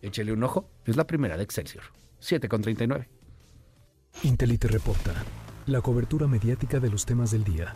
[0.00, 0.70] Échele un ojo.
[0.84, 1.82] Es la primera de Excelsior.
[2.20, 3.08] 7 con 39.
[4.22, 5.12] Intelite reporta.
[5.66, 7.74] La cobertura mediática de los temas del día.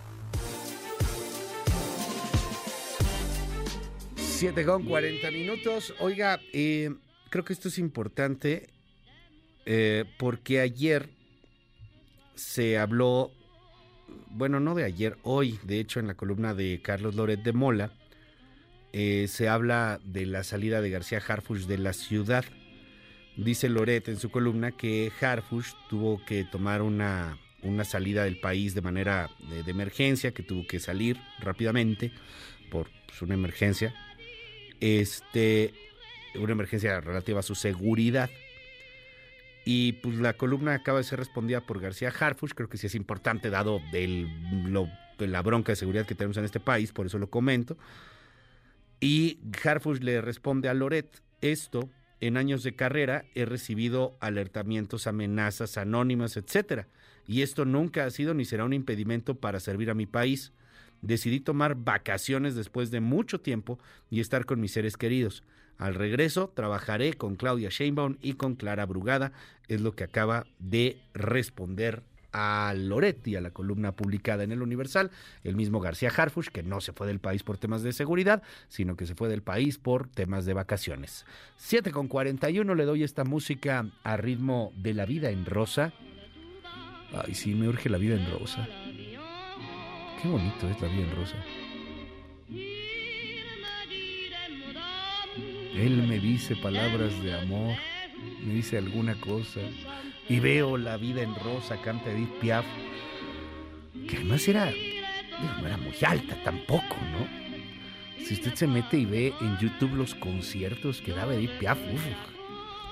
[4.14, 5.92] 7 con 40 minutos.
[5.98, 6.94] Oiga, eh,
[7.28, 8.68] creo que esto es importante
[9.66, 11.08] eh, porque ayer
[12.34, 13.30] se habló,
[14.30, 17.92] bueno, no de ayer, hoy, de hecho, en la columna de Carlos Loret de Mola,
[18.92, 22.44] eh, se habla de la salida de García Harfush de la ciudad.
[23.36, 28.74] Dice Loret en su columna que Harfush tuvo que tomar una, una salida del país
[28.74, 32.12] de manera de, emergencia, que tuvo que salir rápidamente
[32.70, 33.94] por pues, una emergencia,
[34.80, 35.72] este,
[36.34, 38.28] una emergencia relativa a su seguridad.
[39.64, 42.94] Y pues la columna acaba de ser respondida por García Harfush, creo que sí es
[42.94, 44.28] importante dado del,
[45.18, 47.76] de la bronca de seguridad que tenemos en este país, por eso lo comento.
[49.00, 51.88] Y Harfush le responde a Loret, esto
[52.20, 56.86] en años de carrera he recibido alertamientos, amenazas anónimas, etcétera,
[57.26, 60.52] y esto nunca ha sido ni será un impedimento para servir a mi país.
[61.02, 63.78] Decidí tomar vacaciones después de mucho tiempo
[64.08, 65.42] y estar con mis seres queridos.
[65.82, 69.32] Al regreso trabajaré con Claudia Sheinbaum y con Clara Brugada,
[69.66, 75.10] es lo que acaba de responder a Loretti, a la columna publicada en el Universal,
[75.42, 78.96] el mismo García Harfush, que no se fue del país por temas de seguridad, sino
[78.96, 81.26] que se fue del país por temas de vacaciones.
[81.56, 85.92] 7 con 41 le doy esta música a ritmo de la vida en rosa.
[87.12, 88.68] Ay, sí, me urge la vida en rosa.
[90.22, 92.81] Qué bonito es la vida en rosa.
[95.74, 97.76] Él me dice palabras de amor,
[98.44, 99.60] me dice alguna cosa,
[100.28, 102.64] y veo la vida en rosa, canta Edith Piaf,
[104.08, 104.70] que además era,
[105.60, 107.42] no era muy alta tampoco, ¿no?
[108.24, 111.78] Si usted se mete y ve en YouTube los conciertos que daba Edith Piaf,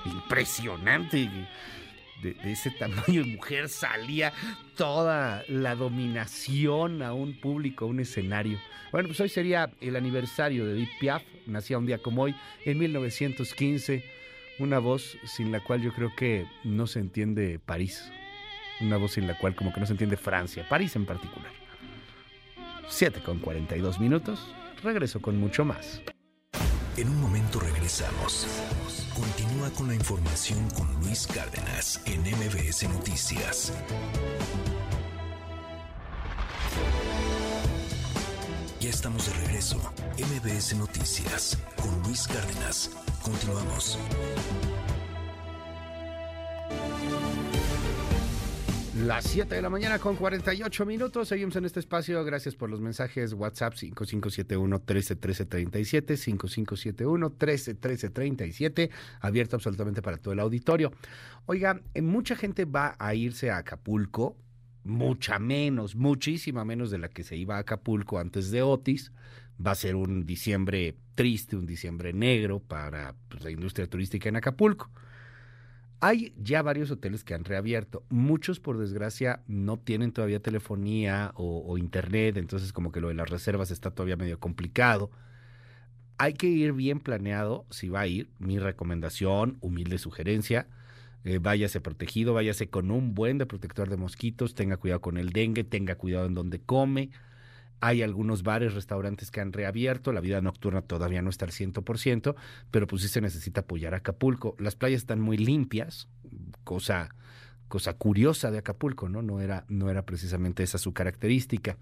[0.05, 1.29] impresionante.
[2.21, 4.33] De, ese tamaño de mujer salía
[4.75, 8.59] toda la dominación a un público, a un escenario.
[8.91, 12.35] Bueno, pues hoy sería el aniversario de Edith Piaf, nacía un día como hoy,
[12.65, 14.03] en 1915,
[14.59, 18.11] una voz sin la cual yo creo que no se entiende París,
[18.81, 21.51] una voz sin la cual como que no se entiende Francia, París en particular.
[22.87, 24.53] 7 con 42 minutos,
[24.83, 26.01] regreso con mucho más.
[26.97, 28.45] En un momento regresamos.
[29.15, 33.73] Continúa con la información con Luis Cárdenas en MBS Noticias.
[38.79, 39.77] Ya estamos de regreso.
[40.17, 42.89] MBS Noticias con Luis Cárdenas.
[43.21, 43.97] Continuamos.
[49.11, 51.27] Las 7 de la mañana con 48 minutos.
[51.27, 52.23] Seguimos en este espacio.
[52.23, 53.33] Gracias por los mensajes.
[53.33, 58.89] WhatsApp 5571 131337 5571 131337
[59.19, 60.93] Abierto absolutamente para todo el auditorio.
[61.45, 64.37] Oiga, eh, mucha gente va a irse a Acapulco
[64.85, 69.11] mucha menos, muchísima menos de la que se iba a Acapulco antes de Otis.
[69.63, 74.37] Va a ser un diciembre triste, un diciembre negro para pues, la industria turística en
[74.37, 74.89] Acapulco.
[76.03, 78.03] Hay ya varios hoteles que han reabierto.
[78.09, 83.29] Muchos, por desgracia, no tienen todavía telefonía o, internet, entonces como que lo de las
[83.29, 85.11] reservas está todavía medio complicado.
[86.17, 88.31] Hay que ir bien planeado si va a ir.
[88.39, 90.67] Mi recomendación, humilde sugerencia,
[91.23, 95.29] eh, váyase protegido, váyase con un buen de protector de mosquitos, tenga cuidado con el
[95.29, 97.11] dengue, tenga cuidado en donde come.
[97.81, 102.35] Hay algunos bares, restaurantes que han reabierto, la vida nocturna todavía no está al 100%,
[102.69, 104.55] pero pues sí se necesita apoyar a Acapulco.
[104.59, 106.07] Las playas están muy limpias,
[106.63, 107.09] cosa,
[107.67, 109.21] cosa curiosa de Acapulco, ¿no?
[109.21, 111.77] No era, no era precisamente esa su característica.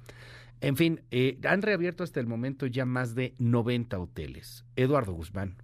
[0.61, 4.65] En fin, eh, han reabierto hasta el momento ya más de 90 hoteles.
[4.75, 5.55] Eduardo Guzmán.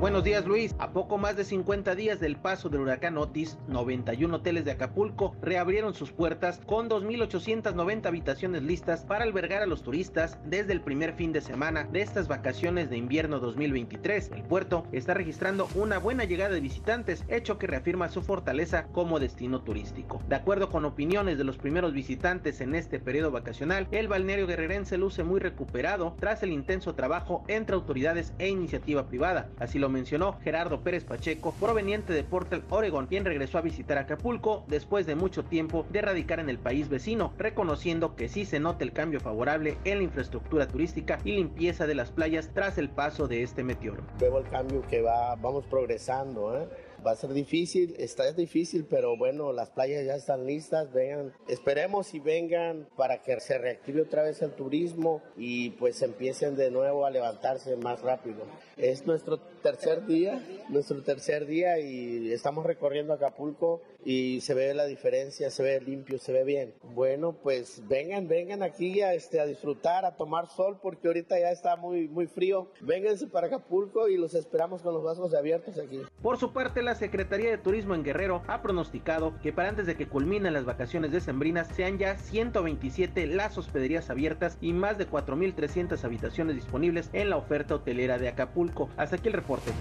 [0.00, 4.34] Buenos días Luis, a poco más de 50 días del paso del huracán Otis, 91
[4.34, 10.38] hoteles de Acapulco reabrieron sus puertas con 2.890 habitaciones listas para albergar a los turistas
[10.46, 14.30] desde el primer fin de semana de estas vacaciones de invierno 2023.
[14.34, 19.20] El puerto está registrando una buena llegada de visitantes, hecho que reafirma su fortaleza como
[19.20, 20.22] destino turístico.
[20.30, 24.96] De acuerdo con opiniones de los primeros visitantes en este periodo vacacional, el balneario guerrerense
[24.96, 29.50] luce muy recuperado tras el intenso trabajo entre autoridades e iniciativa privada.
[29.58, 34.64] Así lo mencionó Gerardo Pérez Pacheco, proveniente de Portal, Oregon, quien regresó a visitar Acapulco
[34.68, 38.84] después de mucho tiempo de radicar en el país vecino, reconociendo que sí se nota
[38.84, 43.28] el cambio favorable en la infraestructura turística y limpieza de las playas tras el paso
[43.28, 44.02] de este meteoro.
[44.18, 46.68] Veo el cambio que va, vamos progresando, ¿eh?
[47.06, 52.12] Va a ser difícil, está difícil, pero bueno, las playas ya están listas, vengan, esperemos
[52.12, 57.06] y vengan para que se reactive otra vez el turismo y pues empiecen de nuevo
[57.06, 58.44] a levantarse más rápido.
[58.76, 64.86] Es nuestro tercer día, nuestro tercer día y estamos recorriendo Acapulco y se ve la
[64.86, 66.74] diferencia, se ve limpio, se ve bien.
[66.94, 71.50] Bueno, pues vengan, vengan aquí a, este, a disfrutar, a tomar sol porque ahorita ya
[71.50, 72.70] está muy, muy frío.
[72.80, 76.00] Vénganse para Acapulco y los esperamos con los brazos abiertos aquí.
[76.22, 79.96] Por su parte, la Secretaría de Turismo en Guerrero ha pronosticado que para antes de
[79.96, 86.02] que culminen las vacaciones decembrinas sean ya 127 las hospederías abiertas y más de 4.300
[86.04, 88.88] habitaciones disponibles en la oferta hotelera de Acapulco.
[88.96, 89.72] Hasta aquí el reporte.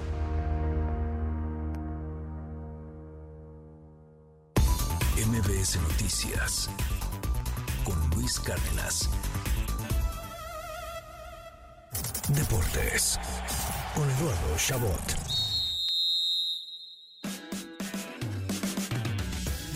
[5.25, 6.69] MBS Noticias
[7.83, 9.09] con Luis Cárdenas.
[12.29, 13.19] Deportes
[13.95, 15.18] con Eduardo Chabot.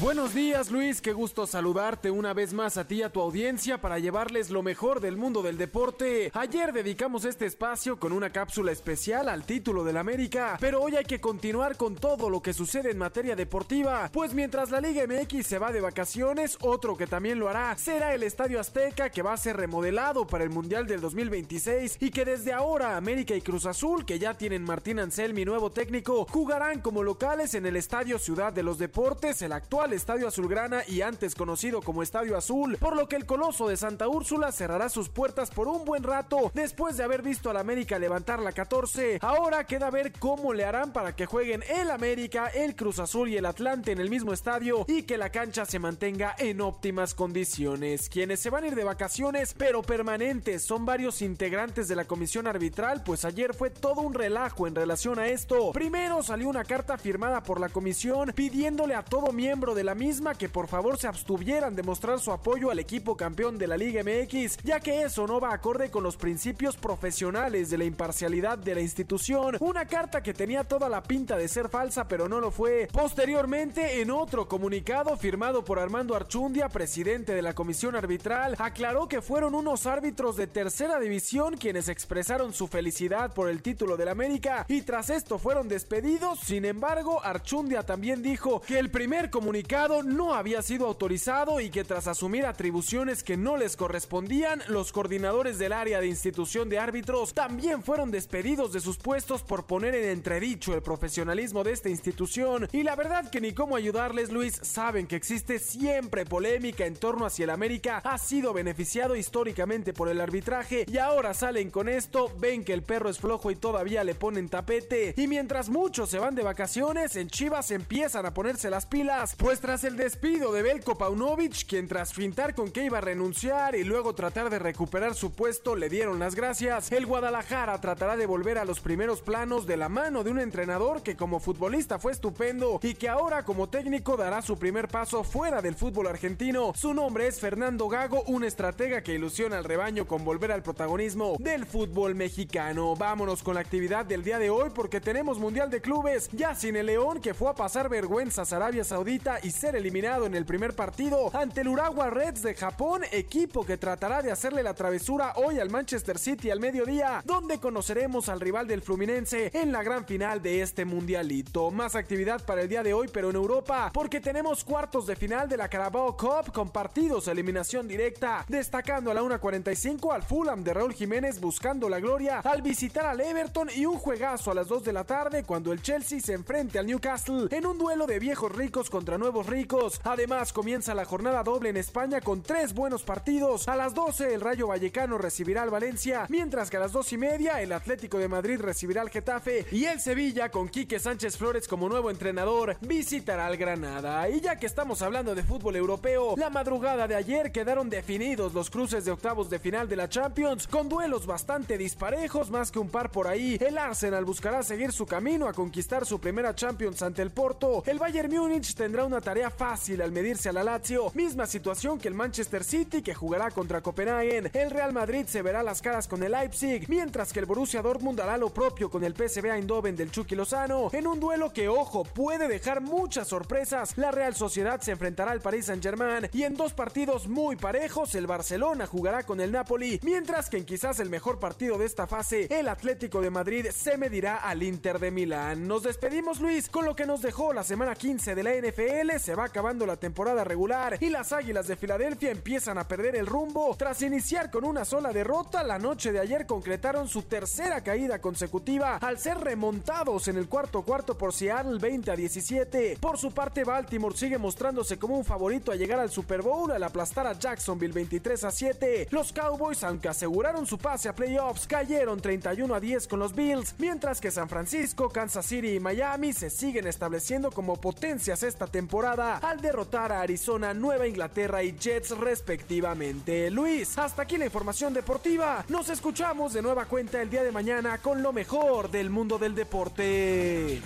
[0.04, 3.80] Buenos días Luis, qué gusto saludarte una vez más a ti y a tu audiencia
[3.80, 6.30] para llevarles lo mejor del mundo del deporte.
[6.34, 11.06] Ayer dedicamos este espacio con una cápsula especial al título del América, pero hoy hay
[11.06, 15.48] que continuar con todo lo que sucede en materia deportiva, pues mientras la Liga MX
[15.48, 19.32] se va de vacaciones, otro que también lo hará será el Estadio Azteca que va
[19.32, 23.66] a ser remodelado para el Mundial del 2026 y que desde ahora América y Cruz
[23.66, 28.52] Azul, que ya tienen Martín Anselmi nuevo técnico, jugarán como locales en el Estadio Ciudad
[28.52, 33.08] de los Deportes, el actual Estadio Azulgrana y antes conocido como Estadio Azul, por lo
[33.08, 37.04] que el Coloso de Santa Úrsula cerrará sus puertas por un buen rato después de
[37.04, 39.20] haber visto al América levantar la 14.
[39.22, 43.38] Ahora queda ver cómo le harán para que jueguen el América, el Cruz Azul y
[43.38, 48.10] el Atlante en el mismo estadio y que la cancha se mantenga en óptimas condiciones.
[48.10, 52.48] Quienes se van a ir de vacaciones pero permanentes son varios integrantes de la comisión
[52.48, 55.72] arbitral, pues ayer fue todo un relajo en relación a esto.
[55.72, 60.36] Primero salió una carta firmada por la comisión pidiéndole a todo miembro de la misma
[60.36, 64.04] que por favor se abstuvieran de mostrar su apoyo al equipo campeón de la Liga
[64.04, 68.76] MX, ya que eso no va acorde con los principios profesionales de la imparcialidad de
[68.76, 69.58] la institución.
[69.60, 72.88] Una carta que tenía toda la pinta de ser falsa, pero no lo fue.
[72.92, 79.22] Posteriormente, en otro comunicado firmado por Armando Archundia, presidente de la comisión arbitral, aclaró que
[79.22, 84.66] fueron unos árbitros de tercera división quienes expresaron su felicidad por el título del América
[84.68, 86.40] y tras esto fueron despedidos.
[86.40, 89.63] Sin embargo, Archundia también dijo que el primer comunicado
[90.04, 95.58] no había sido autorizado y que tras asumir atribuciones que no les correspondían, los coordinadores
[95.58, 100.10] del área de institución de árbitros también fueron despedidos de sus puestos por poner en
[100.10, 102.68] entredicho el profesionalismo de esta institución.
[102.72, 107.26] Y la verdad que ni cómo ayudarles, Luis, saben que existe siempre polémica en torno
[107.26, 111.90] a si el América ha sido beneficiado históricamente por el arbitraje y ahora salen con
[111.90, 115.14] esto, ven que el perro es flojo y todavía le ponen tapete.
[115.18, 119.53] Y mientras muchos se van de vacaciones, en Chivas empiezan a ponerse las pilas, pues
[119.60, 123.84] tras el despido de Belko Paunovic, quien tras fintar con que iba a renunciar y
[123.84, 128.58] luego tratar de recuperar su puesto le dieron las gracias, el Guadalajara tratará de volver
[128.58, 132.80] a los primeros planos de la mano de un entrenador que como futbolista fue estupendo
[132.82, 136.74] y que ahora como técnico dará su primer paso fuera del fútbol argentino.
[136.76, 141.36] Su nombre es Fernando Gago, un estratega que ilusiona al rebaño con volver al protagonismo
[141.40, 142.96] del fútbol mexicano.
[142.96, 146.76] Vámonos con la actividad del día de hoy porque tenemos Mundial de Clubes, ya sin
[146.76, 150.46] el León que fue a pasar vergüenzas a Arabia Saudita y ser eliminado en el
[150.46, 155.34] primer partido ante el Urawa Reds de Japón, equipo que tratará de hacerle la travesura
[155.36, 160.06] hoy al Manchester City al mediodía, donde conoceremos al rival del Fluminense en la gran
[160.06, 161.72] final de este mundialito.
[161.72, 165.50] Más actividad para el día de hoy, pero en Europa, porque tenemos cuartos de final
[165.50, 170.74] de la Carabao Cup con partidos eliminación directa, destacando a la 1.45 al Fulham de
[170.74, 174.84] Raúl Jiménez buscando la gloria al visitar al Everton y un juegazo a las 2
[174.84, 178.52] de la tarde cuando el Chelsea se enfrente al Newcastle en un duelo de viejos
[178.52, 180.00] ricos contra nuevos ricos.
[180.04, 183.68] Además, comienza la jornada doble en España con tres buenos partidos.
[183.68, 187.18] A las 12 el Rayo Vallecano recibirá al Valencia, mientras que a las 2 y
[187.18, 191.68] media el Atlético de Madrid recibirá al Getafe y el Sevilla con Quique Sánchez Flores
[191.68, 194.30] como nuevo entrenador visitará al Granada.
[194.30, 198.70] Y ya que estamos hablando de fútbol europeo, la madrugada de ayer quedaron definidos los
[198.70, 202.90] cruces de octavos de final de la Champions con duelos bastante disparejos, más que un
[202.90, 203.58] par por ahí.
[203.60, 207.84] El Arsenal buscará seguir su camino a conquistar su primera Champions ante el Porto.
[207.86, 212.08] El Bayern Múnich tendrá una tarea fácil al medirse a la Lazio, misma situación que
[212.08, 214.52] el Manchester City que jugará contra Copenhagen.
[214.54, 218.20] El Real Madrid se verá las caras con el Leipzig, mientras que el Borussia Dortmund
[218.20, 222.04] hará lo propio con el PSV Eindhoven del Chucky Lozano en un duelo que ojo
[222.04, 223.98] puede dejar muchas sorpresas.
[223.98, 228.28] La Real Sociedad se enfrentará al Paris Saint-Germain y en dos partidos muy parejos el
[228.28, 232.48] Barcelona jugará con el Napoli, mientras que en quizás el mejor partido de esta fase,
[232.50, 235.68] el Atlético de Madrid se medirá al Inter de Milán.
[235.68, 239.36] Nos despedimos Luis con lo que nos dejó la semana 15 de la NFL, se
[239.36, 243.76] va acabando la temporada regular y las Águilas de Filadelfia empiezan a perder el rumbo.
[243.78, 248.98] Tras iniciar con una sola derrota, la noche de ayer concretaron su tercera caída consecutiva
[248.98, 252.98] al ser remontados en el cuarto cuarto por Seattle 20 a 17.
[253.00, 256.84] Por su parte, Baltimore sigue mostrándose como un favorito a llegar al Super Bowl al
[256.84, 259.08] aplastar a Jacksonville 23 a 7.
[259.12, 263.76] Los Cowboys, aunque aseguraron su pase a playoffs, cayeron 31 a 10 con los Bills,
[263.78, 269.03] mientras que San Francisco, Kansas City y Miami se siguen estableciendo como potencias esta temporada
[269.06, 273.52] al derrotar a Arizona, Nueva Inglaterra y Jets respectivamente.
[273.52, 275.66] Luis, hasta aquí la información deportiva.
[275.68, 279.56] Nos escuchamos de nueva cuenta el día de mañana con lo mejor del mundo del
[279.56, 280.82] deporte.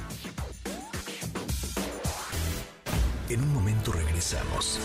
[3.30, 4.80] En un momento regresamos.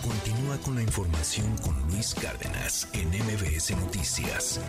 [0.00, 4.60] Continúa con la información con Luis Cárdenas en MBS Noticias.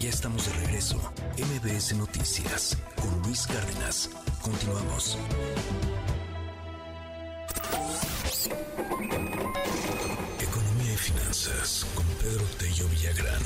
[0.00, 0.96] Ya estamos de regreso.
[1.36, 4.08] MBS Noticias con Luis Cárdenas.
[4.40, 5.18] Continuamos.
[10.40, 13.42] Economía y finanzas con Pedro Tello Villagrán.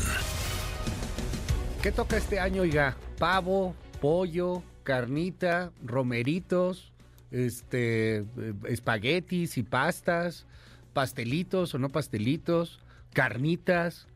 [1.82, 2.98] ¿Qué toca este año, oiga?
[3.18, 6.92] Pavo, pollo, carnita, romeritos,
[7.30, 8.26] este,
[8.68, 10.44] espaguetis y pastas,
[10.92, 12.78] pastelitos o no pastelitos,
[13.14, 14.06] carnitas,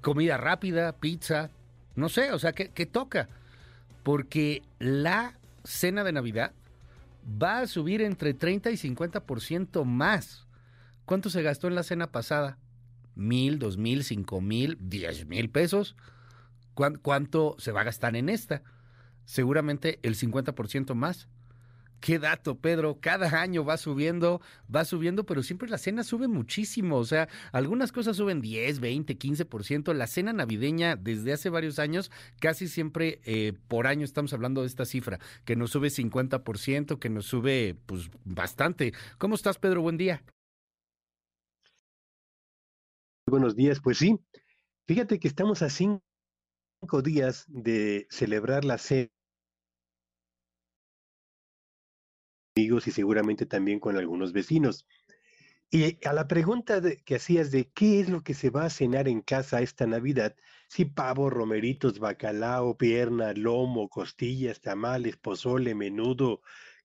[0.00, 1.50] comida rápida, pizza,
[1.96, 3.28] no sé, o sea, ¿qué, ¿qué toca?
[4.02, 6.52] Porque la cena de Navidad
[7.42, 10.46] va a subir entre 30 y 50% más.
[11.04, 12.58] ¿Cuánto se gastó en la cena pasada?
[13.14, 15.96] ¿Mil, dos mil, cinco mil, diez mil pesos?
[16.74, 18.62] ¿Cuánto se va a gastar en esta?
[19.24, 21.28] Seguramente el 50% más.
[22.00, 22.98] Qué dato, Pedro.
[23.00, 24.40] Cada año va subiendo,
[24.74, 26.96] va subiendo, pero siempre la cena sube muchísimo.
[26.96, 29.92] O sea, algunas cosas suben 10, 20, 15%.
[29.94, 32.10] La cena navideña desde hace varios años,
[32.40, 37.10] casi siempre eh, por año estamos hablando de esta cifra, que nos sube 50%, que
[37.10, 38.92] nos sube pues bastante.
[39.18, 39.82] ¿Cómo estás, Pedro?
[39.82, 40.22] Buen día.
[43.26, 44.18] Buenos días, pues sí.
[44.86, 46.00] Fíjate que estamos a cinco
[47.02, 49.10] días de celebrar la cena
[52.58, 54.86] y seguramente también con algunos vecinos.
[55.70, 59.06] Y a la pregunta que hacías de qué es lo que se va a cenar
[59.06, 60.34] en casa esta Navidad,
[60.68, 66.40] si pavo, romeritos, bacalao, pierna, lomo, costillas, tamales, pozole, menudo,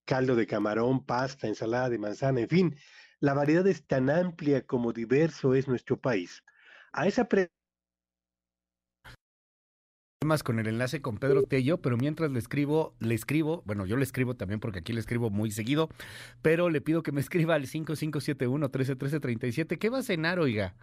[0.06, 2.76] caldo de camarón, pasta, ensalada de manzana, en fin,
[3.20, 6.44] la variedad es tan amplia como diverso es nuestro país.
[6.92, 7.63] A esa pregunta
[10.44, 14.04] con el enlace con Pedro Tello, pero mientras le escribo, le escribo, bueno, yo le
[14.04, 15.90] escribo también porque aquí le escribo muy seguido,
[16.42, 19.78] pero le pido que me escriba al 5571 131337.
[19.78, 20.76] ¿Qué va a cenar, oiga?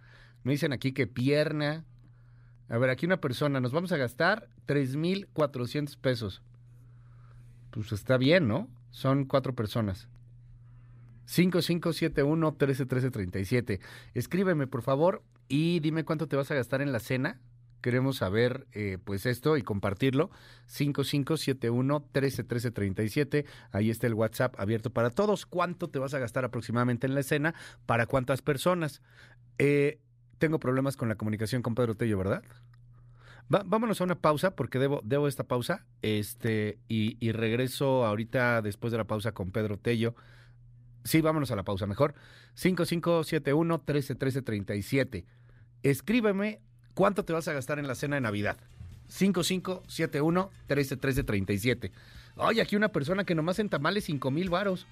[0.43, 1.83] Me dicen aquí que pierna.
[2.69, 6.41] A ver, aquí una persona, nos vamos a gastar 3,400 pesos.
[7.71, 8.69] Pues está bien, ¿no?
[8.91, 10.07] Son cuatro personas.
[11.25, 13.79] 5571 131337.
[14.13, 17.39] Escríbeme, por favor, y dime cuánto te vas a gastar en la cena
[17.81, 20.29] queremos saber eh, pues esto y compartirlo.
[20.69, 23.45] 5571-131337.
[23.71, 25.45] Ahí está el WhatsApp abierto para todos.
[25.45, 27.55] ¿Cuánto te vas a gastar aproximadamente en la escena?
[27.85, 29.01] ¿Para cuántas personas?
[29.57, 29.99] Eh,
[30.37, 32.43] tengo problemas con la comunicación con Pedro Tello, ¿verdad?
[33.65, 38.91] vámonos a una pausa porque debo, debo esta pausa este, y, y regreso ahorita después
[38.91, 40.15] de la pausa con Pedro Tello.
[41.03, 42.13] Sí, vámonos a la pausa mejor.
[42.53, 45.25] 5571 131337.
[45.83, 46.61] Escríbeme
[46.93, 48.57] cuánto te vas a gastar en la cena de Navidad.
[49.07, 51.91] 5571 131337.
[52.37, 54.87] Oye, aquí una persona que nomás en tamales 5 mil varos.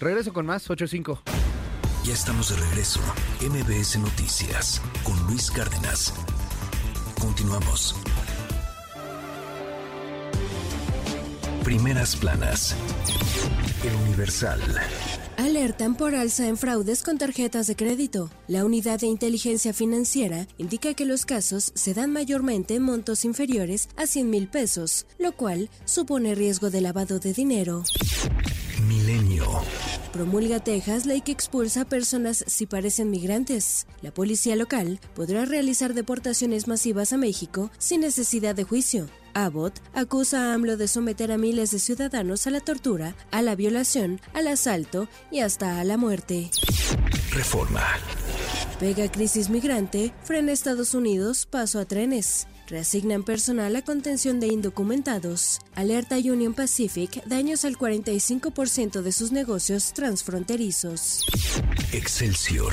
[0.00, 1.22] Regreso con más, 85.
[2.04, 3.00] Ya estamos de regreso.
[3.40, 6.12] MBS Noticias con Luis Cárdenas.
[7.20, 7.96] Continuamos.
[11.64, 12.76] Primeras planas.
[13.82, 14.60] El Universal.
[15.36, 18.30] Alertan por alza en fraudes con tarjetas de crédito.
[18.48, 23.88] La unidad de inteligencia financiera indica que los casos se dan mayormente en montos inferiores
[23.96, 27.84] a 100 mil pesos, lo cual supone riesgo de lavado de dinero.
[28.88, 29.44] Milenio.
[30.12, 33.86] Promulga Texas ley que expulsa a personas si parecen migrantes.
[34.00, 39.08] La policía local podrá realizar deportaciones masivas a México sin necesidad de juicio.
[39.36, 43.54] Abbott acusa a AMLO de someter a miles de ciudadanos a la tortura, a la
[43.54, 46.50] violación, al asalto y hasta a la muerte.
[47.32, 47.84] Reforma.
[48.80, 52.46] Pega crisis migrante, frena Estados Unidos, paso a trenes.
[52.66, 55.60] Reasignan personal a contención de indocumentados.
[55.74, 61.26] Alerta Union Pacific daños al 45% de sus negocios transfronterizos.
[61.92, 62.72] Excelsior.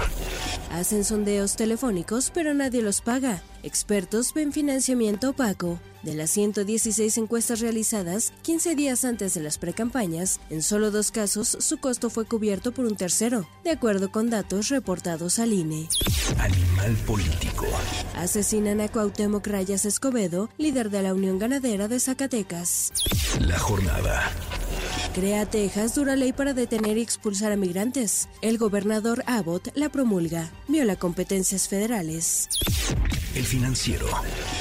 [0.71, 3.43] Hacen sondeos telefónicos, pero nadie los paga.
[3.63, 5.77] Expertos ven financiamiento opaco.
[6.03, 11.57] De las 116 encuestas realizadas 15 días antes de las precampañas, en solo dos casos
[11.59, 15.87] su costo fue cubierto por un tercero, de acuerdo con datos reportados al INE.
[16.39, 17.65] Animal político.
[18.17, 22.91] Asesinan a Cuauhtémoc Rayas Escobedo, líder de la Unión Ganadera de Zacatecas.
[23.39, 24.31] La jornada.
[25.13, 28.27] Crea Texas dura ley para detener y expulsar a migrantes.
[28.41, 30.49] El gobernador Abbott la promulga.
[30.67, 32.49] Viola competencias federales.
[33.35, 34.07] El financiero.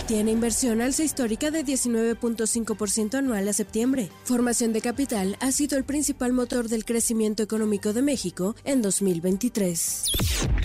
[0.07, 4.11] Tiene inversión alza histórica de 19.5% anual a septiembre.
[4.25, 10.05] Formación de capital ha sido el principal motor del crecimiento económico de México en 2023.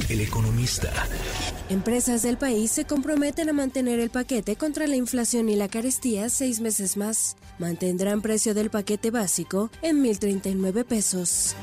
[0.09, 0.91] El economista.
[1.69, 6.29] Empresas del país se comprometen a mantener el paquete contra la inflación y la carestía
[6.29, 7.37] seis meses más.
[7.59, 11.55] Mantendrán precio del paquete básico en 1.039 pesos.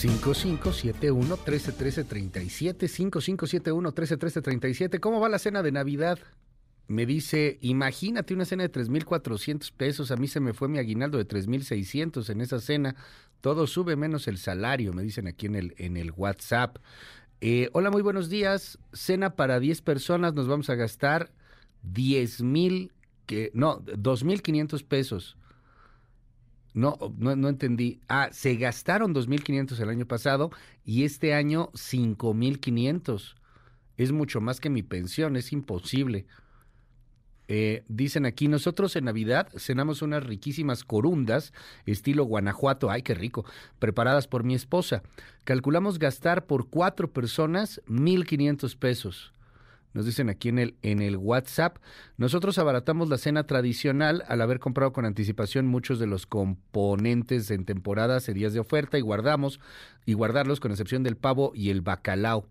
[0.00, 4.40] cinco cinco siete uno trece trece treinta y siete cinco cinco siete uno trece trece
[4.40, 6.20] treinta y siete ¿Cómo va la cena de Navidad?
[6.86, 10.10] Me dice, imagínate una cena de tres mil cuatrocientos pesos.
[10.10, 12.94] A mí se me fue mi aguinaldo de tres mil seiscientos en esa cena.
[13.40, 16.78] Todo sube menos el salario, me dicen aquí en el, en el WhatsApp.
[17.40, 18.78] Eh, hola, muy buenos días.
[18.92, 21.30] Cena para 10 personas, nos vamos a gastar
[21.84, 22.92] 10 mil,
[23.26, 25.36] que, no, 2 mil 500 pesos.
[26.74, 28.00] No, no, no entendí.
[28.08, 30.50] Ah, se gastaron 2.500 el año pasado
[30.84, 33.36] y este año 5.500.
[33.96, 36.26] Es mucho más que mi pensión, es imposible.
[37.50, 41.54] Eh, dicen aquí, nosotros en Navidad cenamos unas riquísimas corundas,
[41.86, 43.46] estilo Guanajuato, ay, qué rico,
[43.78, 45.02] preparadas por mi esposa.
[45.44, 49.32] Calculamos gastar por cuatro personas 1.500 pesos.
[49.94, 51.78] Nos dicen aquí en el, en el WhatsApp,
[52.18, 57.64] nosotros abaratamos la cena tradicional al haber comprado con anticipación muchos de los componentes en
[57.64, 59.58] temporadas y días de oferta y guardamos
[60.04, 62.46] y guardarlos con excepción del pavo y el bacalao.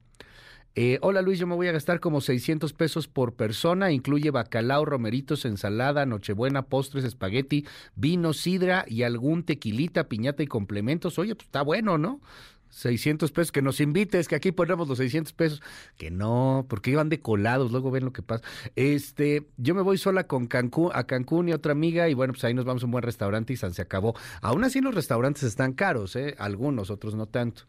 [0.79, 4.85] Eh, hola Luis, yo me voy a gastar como 600 pesos por persona, incluye bacalao,
[4.85, 11.17] romeritos, ensalada, nochebuena, postres, espagueti, vino, sidra y algún tequilita, piñata y complementos.
[11.17, 12.21] Oye, pues está bueno, ¿no?
[12.69, 15.63] 600 pesos, que nos invites, que aquí ponemos los 600 pesos,
[15.97, 18.43] que no, porque iban decolados, luego ven lo que pasa.
[18.75, 22.43] Este, yo me voy sola con Cancún, a Cancún y otra amiga, y bueno, pues
[22.43, 24.13] ahí nos vamos a un buen restaurante y se acabó.
[24.43, 26.35] Aún así los restaurantes están caros, ¿eh?
[26.37, 27.63] Algunos, otros no tanto.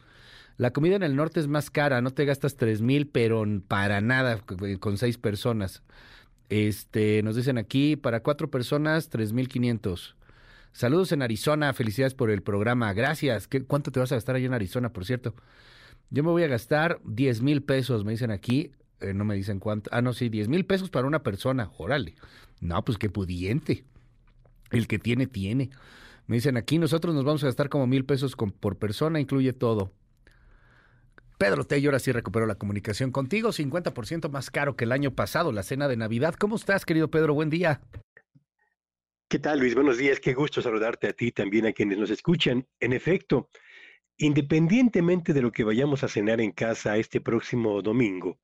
[0.59, 4.01] La comida en el norte es más cara, no te gastas tres mil, pero para
[4.01, 4.43] nada
[4.81, 5.85] con seis personas.
[6.49, 10.17] Este, nos dicen aquí, para cuatro personas, tres mil quinientos.
[10.73, 13.47] Saludos en Arizona, felicidades por el programa, gracias.
[13.47, 15.35] ¿Qué, ¿Cuánto te vas a gastar allá en Arizona, por cierto?
[16.11, 19.61] Yo me voy a gastar diez mil pesos, me dicen aquí, eh, no me dicen
[19.61, 19.89] cuánto.
[19.93, 22.17] Ah, no, sí, diez mil pesos para una persona, órale.
[22.61, 23.85] No, pues qué pudiente.
[24.73, 25.71] El que tiene, tiene.
[26.27, 29.93] Me dicen aquí, nosotros nos vamos a gastar como mil pesos por persona, incluye todo.
[31.39, 35.53] Pedro Tello, ahora sí recupero la comunicación contigo, 50% más caro que el año pasado,
[35.53, 36.35] la cena de Navidad.
[36.35, 37.33] ¿Cómo estás, querido Pedro?
[37.33, 37.81] Buen día.
[39.29, 39.77] ¿Qué tal, Luis?
[39.77, 42.67] Buenos días, qué gusto saludarte a ti también a quienes nos escuchan.
[42.81, 43.51] En efecto,
[44.17, 48.41] independientemente de lo que vayamos a cenar en casa este próximo domingo,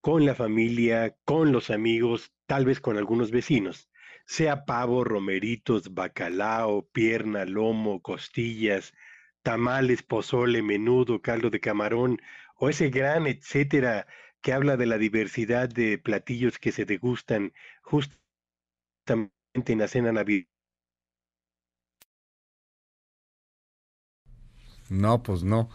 [0.00, 3.90] con la familia, con los amigos, tal vez con algunos vecinos,
[4.24, 8.94] sea pavo, romeritos, bacalao, pierna, lomo, costillas,
[9.48, 12.20] tamales, pozole, menudo, caldo de camarón,
[12.56, 14.06] o ese gran etcétera
[14.42, 19.32] que habla de la diversidad de platillos que se degustan justamente
[19.72, 20.50] en la cena navideña.
[24.90, 25.70] No, pues no.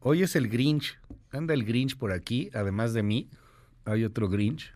[0.00, 0.98] Hoy es el Grinch.
[1.30, 3.30] Anda el Grinch por aquí, además de mí.
[3.84, 4.74] Hay otro Grinch.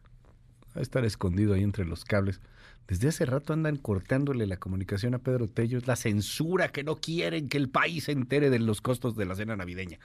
[0.77, 2.41] Va a estar escondido ahí entre los cables.
[2.87, 5.79] Desde hace rato andan cortándole la comunicación a Pedro Tello.
[5.79, 9.25] Es la censura que no quieren que el país se entere de los costos de
[9.25, 9.99] la cena navideña.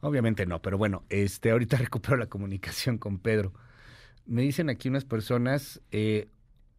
[0.00, 3.52] Obviamente no, pero bueno, este, ahorita recupero la comunicación con Pedro.
[4.26, 6.28] Me dicen aquí unas personas, eh,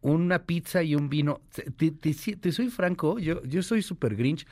[0.00, 1.40] una pizza y un vino.
[1.76, 4.46] Te, soy franco, yo, yo soy super grinch.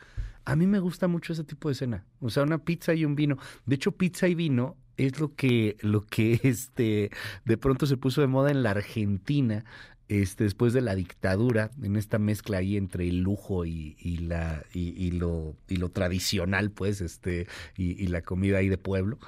[0.45, 2.05] A mí me gusta mucho ese tipo de cena.
[2.21, 3.39] O sea, una pizza y un vino.
[3.65, 7.11] De hecho, pizza y vino es lo que, lo que este,
[7.45, 9.65] de pronto se puso de moda en la Argentina
[10.11, 13.95] este, después de la dictadura, en esta mezcla ahí entre el lujo y,
[14.27, 17.47] la, y, lo, y lo tradicional, pues, este,
[17.77, 19.19] y, la comida ahí de pueblo.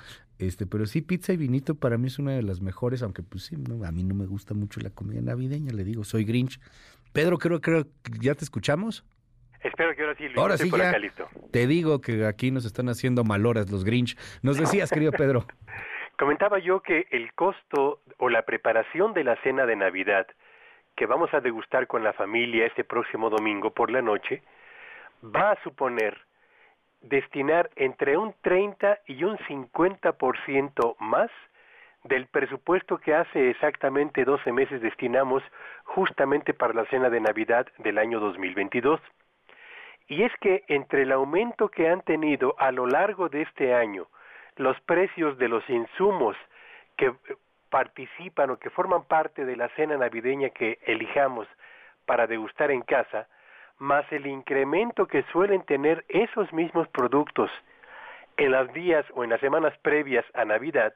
[0.40, 3.44] Este, pero sí, pizza y vinito para mí es una de las mejores, aunque pues
[3.44, 6.59] sí, no, a mí no me gusta mucho la comida navideña, le digo, soy Grinch.
[7.12, 9.04] Pedro, creo, creo que ya te escuchamos.
[9.62, 13.70] Espero que ahora sí, ahora sí ya Te digo que aquí nos están haciendo maloras
[13.70, 14.16] los Grinch.
[14.42, 15.46] Nos decías, querido Pedro.
[16.18, 20.26] Comentaba yo que el costo o la preparación de la cena de Navidad
[20.97, 24.43] que vamos a degustar con la familia este próximo domingo por la noche
[25.24, 26.19] va a suponer
[27.01, 31.31] destinar entre un 30 y un 50% más
[32.05, 35.43] del presupuesto que hace exactamente 12 meses destinamos
[35.85, 39.01] justamente para la cena de Navidad del año 2022.
[40.09, 44.09] Y es que entre el aumento que han tenido a lo largo de este año
[44.56, 46.36] los precios de los insumos
[46.97, 47.12] que
[47.73, 51.49] participan o que forman parte de la cena navideña que elijamos
[52.05, 53.27] para degustar en casa,
[53.78, 57.51] más el incremento que suelen tener esos mismos productos
[58.36, 60.93] en los días o en las semanas previas a Navidad,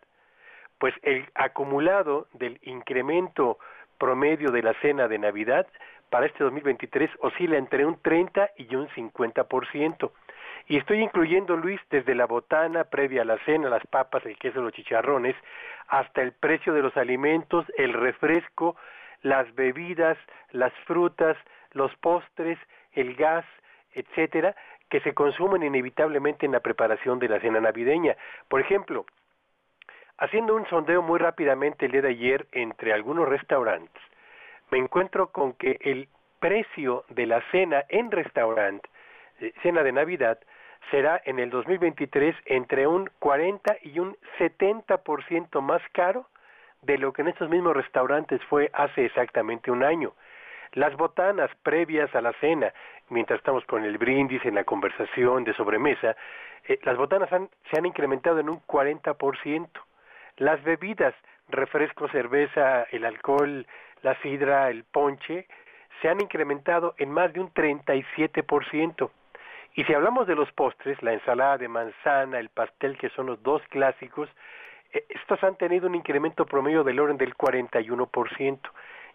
[0.79, 3.59] pues el acumulado del incremento
[3.97, 5.67] promedio de la cena de Navidad
[6.11, 10.11] para este 2023 oscila entre un 30 y un 50%.
[10.69, 14.61] Y estoy incluyendo, Luis, desde la botana previa a la cena, las papas, el queso,
[14.61, 15.37] los chicharrones,
[15.89, 18.77] hasta el precio de los alimentos, el refresco,
[19.23, 20.19] las bebidas,
[20.51, 21.37] las frutas,
[21.73, 22.59] los postres,
[22.93, 23.45] el gas,
[23.93, 24.57] etcétera,
[24.91, 28.17] que se consumen inevitablemente en la preparación de la cena navideña.
[28.49, 29.07] Por ejemplo,
[30.19, 34.03] haciendo un sondeo muy rápidamente el día de ayer entre algunos restaurantes,
[34.71, 36.09] me encuentro con que el
[36.41, 38.89] precio de la cena en restaurante,
[39.41, 40.39] eh, cena de Navidad,
[40.91, 46.27] será en el 2023 entre un 40 y un 70% más caro
[46.83, 50.13] de lo que en estos mismos restaurantes fue hace exactamente un año.
[50.73, 52.73] Las botanas previas a la cena,
[53.09, 56.17] mientras estamos con el brindis en la conversación de sobremesa,
[56.69, 59.69] eh, las botanas se han incrementado en un 40%.
[60.37, 61.15] Las bebidas,
[61.49, 63.67] refresco, cerveza, el alcohol,
[64.03, 65.47] la sidra, el ponche,
[66.03, 69.11] se han incrementado en más de un 37%.
[69.77, 73.43] Y si hablamos de los postres, la ensalada de manzana, el pastel, que son los
[73.43, 74.27] dos clásicos,
[74.91, 78.59] eh, estos han tenido un incremento promedio del orden del 41%.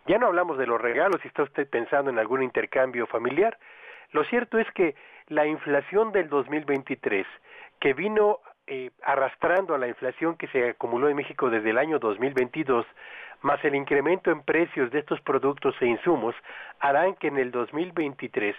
[0.06, 3.58] Ya no hablamos de los regalos, si está usted pensando en algún intercambio familiar.
[4.12, 4.94] Lo cierto es que
[5.30, 7.26] la inflación del 2023,
[7.80, 11.98] que vino eh, arrastrando a la inflación que se acumuló en México desde el año
[11.98, 12.86] 2022,
[13.42, 16.36] más el incremento en precios de estos productos e insumos,
[16.80, 18.56] harán que en el 2023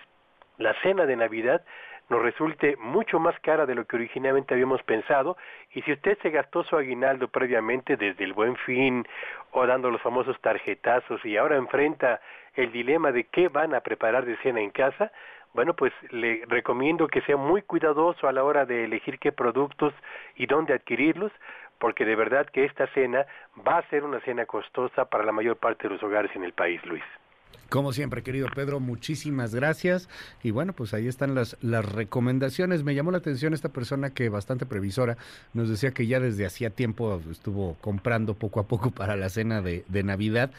[0.58, 1.62] la cena de Navidad
[2.08, 5.36] nos resulte mucho más cara de lo que originalmente habíamos pensado
[5.72, 9.06] y si usted se gastó su aguinaldo previamente desde el buen fin
[9.52, 12.20] o dando los famosos tarjetazos y ahora enfrenta
[12.54, 15.10] el dilema de qué van a preparar de cena en casa,
[15.54, 19.92] bueno, pues le recomiendo que sea muy cuidadoso a la hora de elegir qué productos
[20.36, 21.32] y dónde adquirirlos,
[21.78, 23.26] porque de verdad que esta cena
[23.66, 26.52] va a ser una cena costosa para la mayor parte de los hogares en el
[26.52, 27.02] país, Luis.
[27.72, 30.06] Como siempre, querido Pedro, muchísimas gracias.
[30.42, 32.84] Y bueno, pues ahí están las, las recomendaciones.
[32.84, 35.16] Me llamó la atención esta persona que bastante previsora
[35.54, 39.62] nos decía que ya desde hacía tiempo estuvo comprando poco a poco para la cena
[39.62, 40.50] de, de Navidad.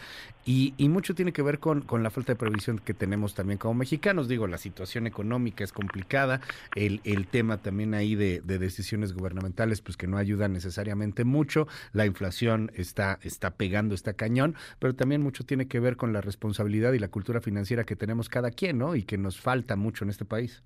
[0.46, 3.58] Y, y, mucho tiene que ver con, con, la falta de previsión que tenemos también
[3.58, 4.28] como mexicanos.
[4.28, 6.42] Digo, la situación económica es complicada,
[6.76, 11.68] el, el tema también ahí de, de, decisiones gubernamentales, pues que no ayudan necesariamente mucho.
[11.94, 16.20] La inflación está, está pegando, está cañón, pero también mucho tiene que ver con la
[16.20, 18.96] responsabilidad y la cultura financiera que tenemos cada quien, ¿no?
[18.96, 20.64] Y que nos falta mucho en este país.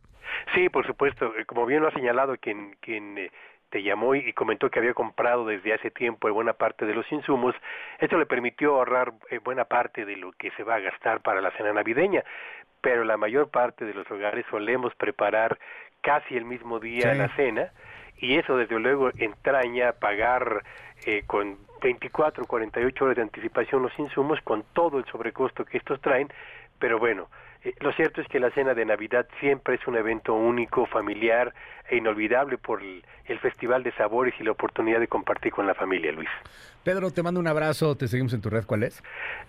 [0.54, 1.34] Sí, por supuesto.
[1.36, 3.32] Eh, como bien lo ha señalado quien, quien eh,
[3.70, 7.56] te llamó y, comentó que había comprado desde hace tiempo buena parte de los insumos.
[8.00, 11.42] Esto le permitió ahorrar eh, buena parte de lo que se va a gastar para
[11.42, 12.24] la cena navideña,
[12.82, 15.58] pero la mayor parte de los hogares solemos preparar
[16.02, 17.72] casi el mismo día la cena
[18.20, 20.64] y eso desde luego entraña pagar
[21.06, 25.78] eh, con 24 o 48 horas de anticipación los insumos con todo el sobrecosto que
[25.78, 26.30] estos traen,
[26.80, 27.28] pero bueno,
[27.64, 31.54] eh, lo cierto es que la cena de Navidad siempre es un evento único, familiar
[31.90, 33.04] e inolvidable por el,
[33.42, 36.30] Festival de Sabores y la oportunidad de compartir con la familia, Luis.
[36.84, 39.04] Pedro, te mando un abrazo, te seguimos en tu red, ¿cuál es?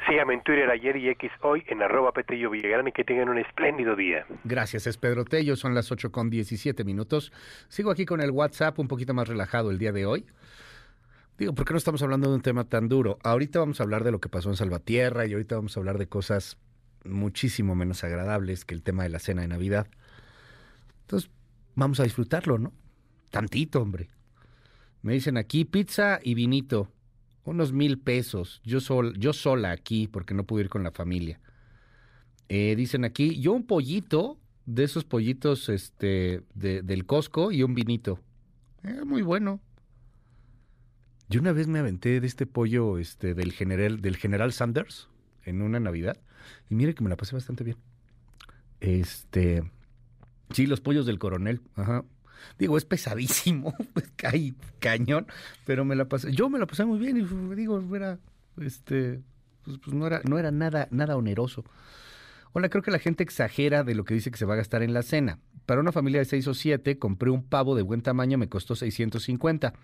[0.06, 3.96] Síganme en Twitter ayer y X hoy en arroba Villagrán y que tengan un espléndido
[3.96, 4.26] día.
[4.44, 7.32] Gracias, es Pedro Tello, son las 8 con 17 minutos.
[7.68, 10.26] Sigo aquí con el WhatsApp un poquito más relajado el día de hoy.
[11.38, 13.18] Digo, ¿por qué no estamos hablando de un tema tan duro?
[13.22, 15.96] Ahorita vamos a hablar de lo que pasó en Salvatierra y ahorita vamos a hablar
[15.96, 16.58] de cosas
[17.04, 19.86] muchísimo menos agradables que el tema de la cena de Navidad.
[21.02, 21.30] Entonces,
[21.76, 22.72] vamos a disfrutarlo, ¿no?
[23.30, 24.08] Tantito, hombre.
[25.02, 26.90] Me dicen aquí pizza y vinito,
[27.44, 28.60] unos mil pesos.
[28.64, 31.40] Yo, sol, yo sola aquí porque no pude ir con la familia.
[32.48, 38.18] Eh, dicen aquí, yo un pollito de esos pollitos este, del Costco y un vinito.
[38.82, 39.60] Eh, muy bueno.
[41.28, 45.08] Yo una vez me aventé de este pollo este, del, general, del General Sanders
[45.44, 46.16] en una Navidad.
[46.70, 47.76] Y mire que me la pasé bastante bien.
[48.80, 49.70] Este.
[50.52, 51.60] Sí, los pollos del coronel.
[51.74, 52.04] Ajá.
[52.58, 54.10] Digo, es pesadísimo, pues
[54.78, 55.26] cañón,
[55.66, 56.32] pero me la pasé.
[56.32, 58.18] Yo me la pasé muy bien y digo, era.
[58.58, 59.20] Este.
[59.64, 61.64] Pues, pues, no era, no era nada, nada oneroso.
[62.52, 64.82] Hola, creo que la gente exagera de lo que dice que se va a gastar
[64.82, 65.40] en la cena.
[65.66, 68.74] Para una familia de seis o siete, compré un pavo de buen tamaño, me costó
[68.74, 69.74] 650.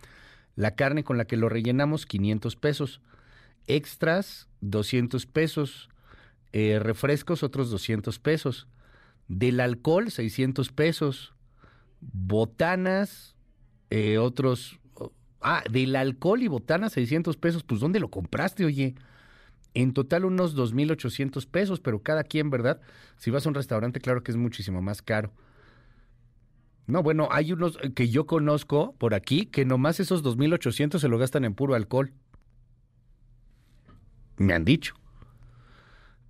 [0.56, 3.00] La carne con la que lo rellenamos, 500 pesos.
[3.66, 5.88] Extras, 200 pesos.
[6.52, 8.68] Eh, refrescos, otros 200 pesos.
[9.28, 11.34] Del alcohol, 600 pesos.
[12.00, 13.34] Botanas,
[13.90, 14.78] eh, otros...
[15.46, 17.64] Ah, del alcohol y botanas, 600 pesos.
[17.64, 18.94] Pues, ¿dónde lo compraste, oye?
[19.74, 22.80] En total unos 2.800 pesos, pero cada quien, ¿verdad?
[23.18, 25.32] Si vas a un restaurante, claro que es muchísimo más caro.
[26.86, 31.18] No, bueno, hay unos que yo conozco por aquí que nomás esos 2.800 se lo
[31.18, 32.12] gastan en puro alcohol.
[34.36, 34.94] Me han dicho.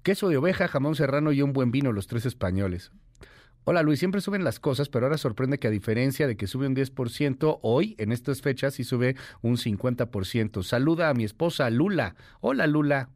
[0.03, 2.93] Queso de oveja, jamón serrano y un buen vino, los tres españoles.
[3.67, 6.67] Hola Luis, siempre suben las cosas, pero ahora sorprende que a diferencia de que sube
[6.67, 10.63] un 10%, hoy en estas fechas sí sube un 50%.
[10.63, 12.15] Saluda a mi esposa Lula.
[12.43, 13.09] Hola Lula,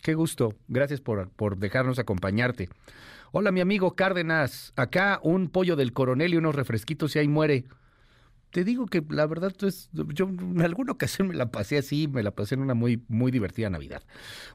[0.00, 0.54] qué gusto.
[0.68, 2.68] Gracias por, por dejarnos acompañarte.
[3.32, 7.64] Hola mi amigo Cárdenas, acá un pollo del coronel y unos refresquitos y ahí muere.
[8.50, 12.22] Te digo que la verdad es, yo en alguna ocasión me la pasé así, me
[12.22, 14.02] la pasé en una muy, muy divertida Navidad.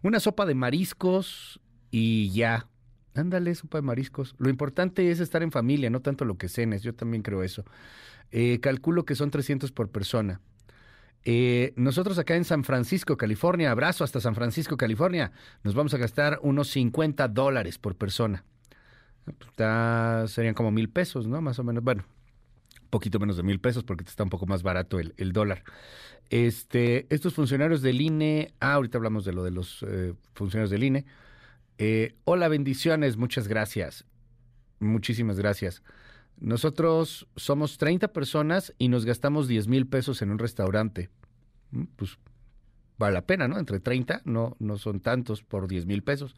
[0.02, 1.62] Una sopa de mariscos,
[1.94, 2.68] y ya.
[3.14, 4.34] Ándale, sopa de mariscos.
[4.40, 6.82] Lo importante es estar en familia, no tanto lo que cenes.
[6.82, 7.64] Yo también creo eso.
[8.32, 10.42] Eh, calculo que son 300 por persona.
[11.24, 15.32] Eh, nosotros acá en San Francisco, California, abrazo hasta San Francisco, California,
[15.64, 18.44] nos vamos a gastar unos 50 dólares por persona.
[19.28, 21.42] Está, serían como mil pesos, ¿no?
[21.42, 21.84] Más o menos.
[21.84, 22.04] Bueno,
[22.94, 25.64] poquito menos de mil pesos porque está un poco más barato el, dólar.
[26.30, 30.84] Este, estos funcionarios del INE, ah, ahorita hablamos de lo de los eh, funcionarios del
[30.84, 31.06] INE.
[31.80, 34.06] Eh, hola, bendiciones, muchas gracias.
[34.80, 35.82] Muchísimas gracias.
[36.40, 41.10] Nosotros somos 30 personas y nos gastamos 10 mil pesos en un restaurante.
[41.72, 42.20] Mm, pues
[43.00, 43.58] vale la pena, ¿no?
[43.58, 46.36] Entre 30, no, no son tantos por 10 mil pesos.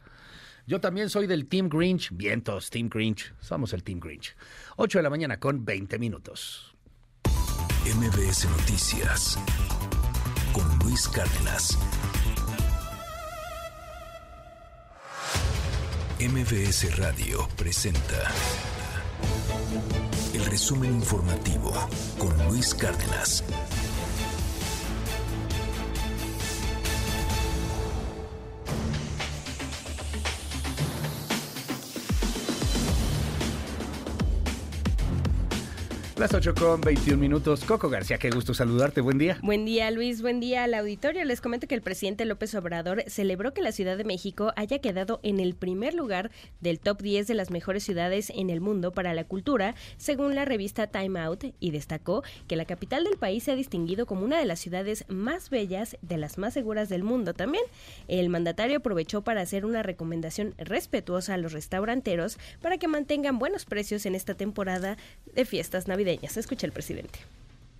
[0.67, 2.09] Yo también soy del Team Grinch.
[2.11, 3.33] Vientos, Team Grinch.
[3.39, 4.35] Somos el Team Grinch.
[4.77, 6.75] 8 de la mañana con 20 minutos.
[7.85, 9.37] MBS Noticias
[10.53, 11.77] con Luis Cárdenas.
[16.19, 18.31] MBS Radio presenta
[20.33, 21.73] el resumen informativo
[22.17, 23.43] con Luis Cárdenas.
[36.17, 37.65] Las 8 con 21 minutos.
[37.65, 39.01] Coco García, qué gusto saludarte.
[39.01, 39.37] Buen día.
[39.41, 40.21] Buen día, Luis.
[40.21, 41.25] Buen día al auditorio.
[41.25, 45.19] Les comento que el presidente López Obrador celebró que la Ciudad de México haya quedado
[45.23, 46.31] en el primer lugar
[46.61, 50.45] del top 10 de las mejores ciudades en el mundo para la cultura, según la
[50.45, 54.39] revista Time Out, y destacó que la capital del país se ha distinguido como una
[54.39, 57.65] de las ciudades más bellas, de las más seguras del mundo también.
[58.07, 63.65] El mandatario aprovechó para hacer una recomendación respetuosa a los restauranteros para que mantengan buenos
[63.65, 64.95] precios en esta temporada
[65.33, 66.04] de fiestas navideñas.
[66.39, 67.19] Escucha el presidente.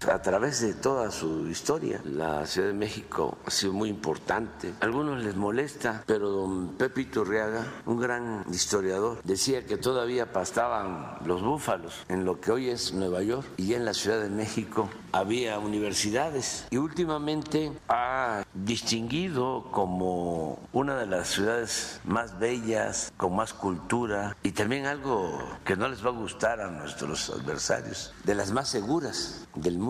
[0.02, 2.02] A través de toda su historia.
[2.04, 4.74] La Ciudad de México ha sido muy importante.
[4.80, 11.18] A algunos les molesta, pero don Pepito Riaga, un gran historiador, decía que todavía pastaban
[11.26, 14.90] los búfalos en lo que hoy es Nueva York y en la Ciudad de México
[15.12, 23.54] había universidades y últimamente ha distinguido como una de las ciudades más bellas, con más
[23.54, 28.52] cultura y también algo que no les va a gustar a nuestros adversarios, de las
[28.52, 29.85] más seguras del mundo.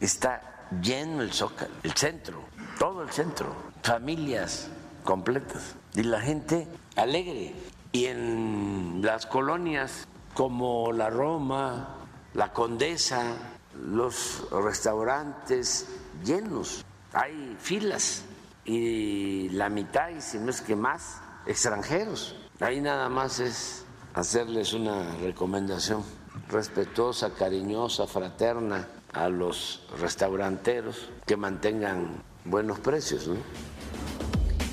[0.00, 2.42] Está lleno el zócalo, el centro,
[2.78, 4.68] todo el centro, familias
[5.04, 5.76] completas.
[5.94, 7.54] Y la gente alegre.
[7.92, 11.96] Y en las colonias como la Roma,
[12.34, 13.34] la Condesa,
[13.74, 15.86] los restaurantes
[16.24, 18.24] llenos, hay filas.
[18.64, 22.36] Y la mitad, y si no es que más, extranjeros.
[22.60, 23.84] Ahí nada más es
[24.14, 26.04] hacerles una recomendación
[26.48, 33.28] respetuosa, cariñosa, fraterna a los restauranteros que mantengan buenos precios.
[33.28, 33.36] ¿no?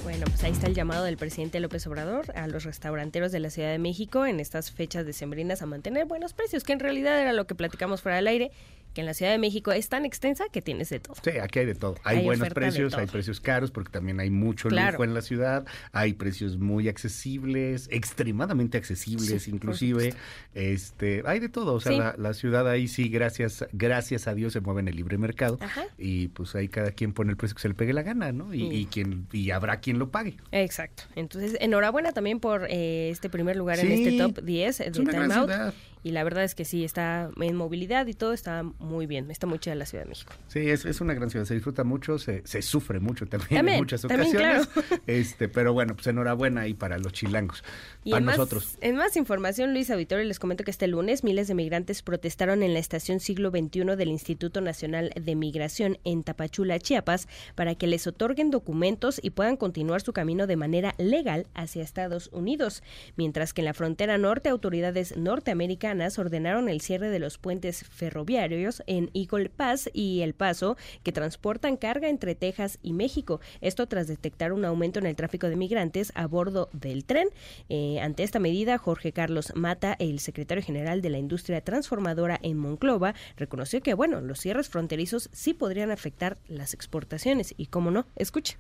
[0.04, 3.50] Bueno, pues ahí está el llamado del presidente López Obrador a los restauranteros de la
[3.50, 7.34] Ciudad de México en estas fechas decembrinas a mantener buenos precios, que en realidad era
[7.34, 8.52] lo que platicamos fuera del aire
[8.98, 11.16] que en la Ciudad de México es tan extensa que tienes de todo.
[11.24, 11.98] Sí, aquí hay de todo.
[12.04, 16.14] Hay, buenos precios, hay precios caros porque también hay mucho lujo en la ciudad, hay
[16.14, 20.16] precios muy accesibles, extremadamente accesibles inclusive.
[20.56, 24.62] Este, hay de todo, o sea, la, ciudad ahí sí gracias gracias a Dios se
[24.62, 25.60] mueve en el libre mercado
[26.00, 28.52] y pues ahí cada quien pone el precio que se le pegue la gana, ¿no?
[28.52, 30.38] Y, quien y habrá quien lo pague.
[30.52, 31.04] Exacto.
[31.16, 35.52] Entonces, enhorabuena también por eh, este primer lugar en este top 10 de Time Out.
[36.08, 39.30] Y la verdad es que sí, está en movilidad y todo está muy bien.
[39.30, 40.32] Está muy chida la Ciudad de México.
[40.48, 41.44] Sí, es, es una gran ciudad.
[41.44, 44.70] Se disfruta mucho, se, se sufre mucho también, en muchas ocasiones.
[45.06, 47.62] este, pero bueno, pues enhorabuena ahí para los chilangos.
[48.06, 48.78] Y para nosotros.
[48.80, 52.74] En más información, Luis Auditorio, les comento que este lunes miles de migrantes protestaron en
[52.74, 58.08] la estación siglo XXI del Instituto Nacional de Migración en Tapachula, Chiapas, para que les
[58.08, 62.82] otorguen documentos y puedan continuar su camino de manera legal hacia Estados Unidos.
[63.18, 68.84] Mientras que en la frontera norte, autoridades norteamericanas ordenaron el cierre de los puentes ferroviarios
[68.88, 73.42] en Eagle Pass y El Paso que transportan carga entre Texas y México.
[73.62, 77.30] Esto tras detectar un aumento en el tráfico de migrantes a bordo del tren.
[77.70, 82.58] Eh, ante esta medida, Jorge Carlos Mata, el secretario general de la industria transformadora en
[82.58, 87.54] Monclova, reconoció que, bueno, los cierres fronterizos sí podrían afectar las exportaciones.
[87.58, 88.58] Y cómo no, escuche.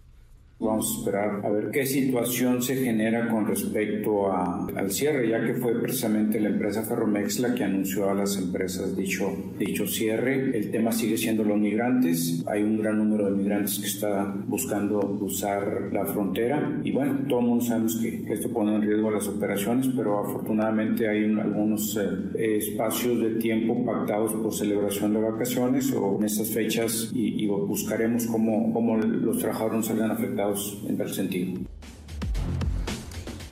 [0.60, 5.54] Vamos a esperar a ver qué situación se genera con respecto al cierre, ya que
[5.54, 10.58] fue precisamente la empresa Ferromex la que anunció a las empresas dicho, dicho cierre.
[10.58, 12.44] El tema sigue siendo los migrantes.
[12.48, 17.40] Hay un gran número de migrantes que está buscando usar la frontera y bueno, todo
[17.40, 22.58] el mundo sabemos que esto pone en riesgo las operaciones, pero afortunadamente hay algunos eh,
[22.58, 28.26] espacios de tiempo pactados por celebración de vacaciones o en estas fechas y, y buscaremos
[28.26, 30.47] cómo, cómo los trabajadores no salgan afectados
[30.88, 31.60] en tal sentido.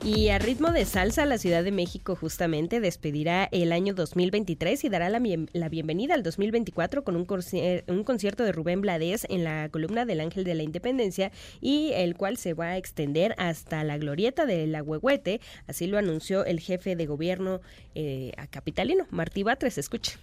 [0.06, 4.90] Y a ritmo de salsa, la Ciudad de México justamente despedirá el año 2023 y
[4.90, 7.26] dará la, bienvenida al 2024 con un,
[7.88, 12.16] un, concierto de Rubén Blades en la columna del Ángel de la Independencia y el
[12.16, 15.42] cual se va a extender hasta la glorieta de la Huehuete.
[15.66, 17.62] Así lo anunció el jefe de gobierno
[17.96, 19.80] eh, a capitalino, Martí Batres.
[19.80, 20.20] Escuche.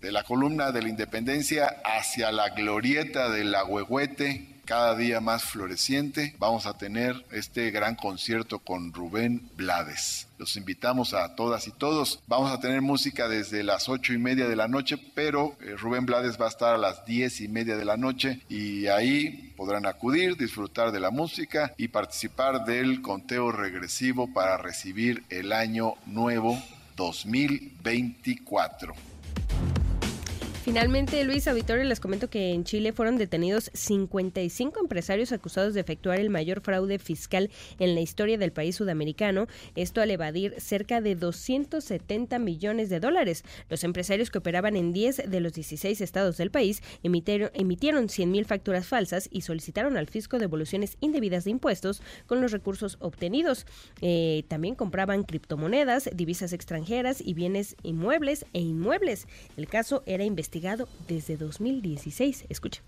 [0.00, 5.44] De la columna de la Independencia hacia la glorieta de la Huehuete cada día más
[5.44, 10.28] floreciente, vamos a tener este gran concierto con Rubén Blades.
[10.36, 12.20] Los invitamos a todas y todos.
[12.26, 16.04] Vamos a tener música desde las ocho y media de la noche, pero eh, Rubén
[16.04, 19.86] Blades va a estar a las diez y media de la noche y ahí podrán
[19.86, 26.62] acudir, disfrutar de la música y participar del conteo regresivo para recibir el año nuevo
[26.94, 28.92] 2024.
[30.68, 36.20] Finalmente, Luis Auditorio, les comento que en Chile fueron detenidos 55 empresarios acusados de efectuar
[36.20, 39.46] el mayor fraude fiscal en la historia del país sudamericano,
[39.76, 43.44] esto al evadir cerca de 270 millones de dólares.
[43.70, 48.30] Los empresarios que operaban en 10 de los 16 estados del país emitieron, emitieron 100
[48.30, 53.64] mil facturas falsas y solicitaron al fisco devoluciones indebidas de impuestos con los recursos obtenidos.
[54.02, 59.26] Eh, también compraban criptomonedas, divisas extranjeras y bienes inmuebles e inmuebles.
[59.56, 60.57] El caso era investigado
[61.06, 62.46] desde 2016.
[62.48, 62.82] Escucha.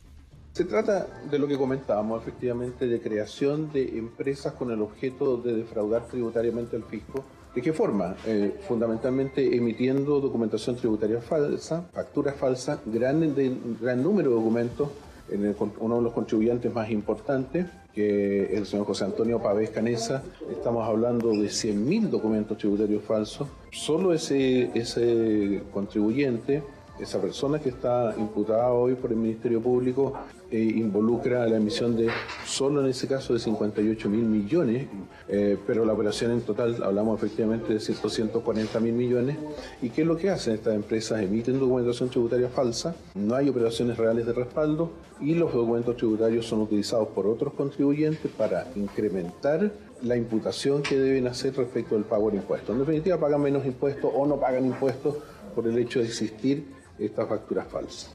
[0.53, 5.55] Se trata de lo que comentábamos, efectivamente, de creación de empresas con el objeto de
[5.55, 7.25] defraudar tributariamente al fisco.
[7.55, 8.17] ¿De qué forma?
[8.27, 13.35] Eh, fundamentalmente emitiendo documentación tributaria falsa, facturas falsas, gran,
[13.81, 14.89] gran número de documentos.
[15.31, 20.89] En uno de los contribuyentes más importantes, que el señor José Antonio Pavés Canesa, estamos
[20.89, 23.47] hablando de 100.000 documentos tributarios falsos.
[23.71, 26.65] Solo ese, ese contribuyente
[27.01, 30.13] Esa persona que está imputada hoy por el Ministerio Público
[30.51, 32.11] eh, involucra la emisión de,
[32.45, 34.87] solo en ese caso, de 58 mil millones,
[35.27, 39.39] eh, pero la operación en total, hablamos efectivamente de 240 mil millones.
[39.81, 41.23] ¿Y qué es lo que hacen estas empresas?
[41.23, 44.91] Emiten documentación tributaria falsa, no hay operaciones reales de respaldo
[45.23, 49.73] y los documentos tributarios son utilizados por otros contribuyentes para incrementar
[50.03, 52.75] la imputación que deben hacer respecto al pago de impuestos.
[52.75, 55.15] En definitiva, pagan menos impuestos o no pagan impuestos
[55.55, 58.15] por el hecho de existir estas facturas falsas.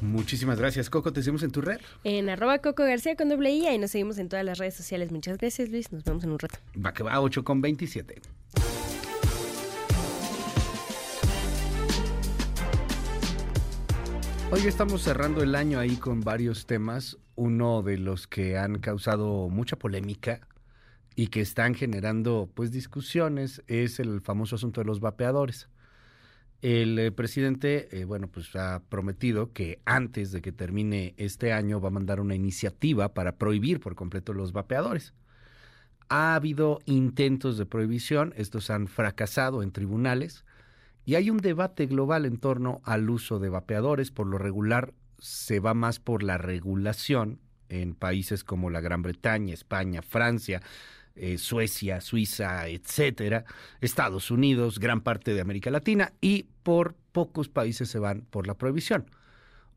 [0.00, 1.12] Muchísimas gracias, Coco.
[1.12, 1.80] Te seguimos en tu red.
[2.04, 5.10] En arroba Coco García con doble I y nos seguimos en todas las redes sociales.
[5.10, 5.90] Muchas gracias, Luis.
[5.92, 6.58] Nos vemos en un rato.
[6.84, 8.20] Va que va, 8 con 27.
[14.52, 17.16] Hoy estamos cerrando el año ahí con varios temas.
[17.34, 20.46] Uno de los que han causado mucha polémica
[21.16, 25.68] y que están generando pues discusiones es el famoso asunto de los vapeadores.
[26.64, 31.78] El eh, presidente, eh, bueno, pues ha prometido que antes de que termine este año
[31.78, 35.12] va a mandar una iniciativa para prohibir por completo los vapeadores.
[36.08, 40.46] Ha habido intentos de prohibición, estos han fracasado en tribunales
[41.04, 44.10] y hay un debate global en torno al uso de vapeadores.
[44.10, 49.52] Por lo regular se va más por la regulación en países como la Gran Bretaña,
[49.52, 50.62] España, Francia,
[51.16, 53.44] eh, Suecia, Suiza, etcétera,
[53.80, 58.54] Estados Unidos, gran parte de América Latina y por pocos países se van por la
[58.54, 59.06] prohibición.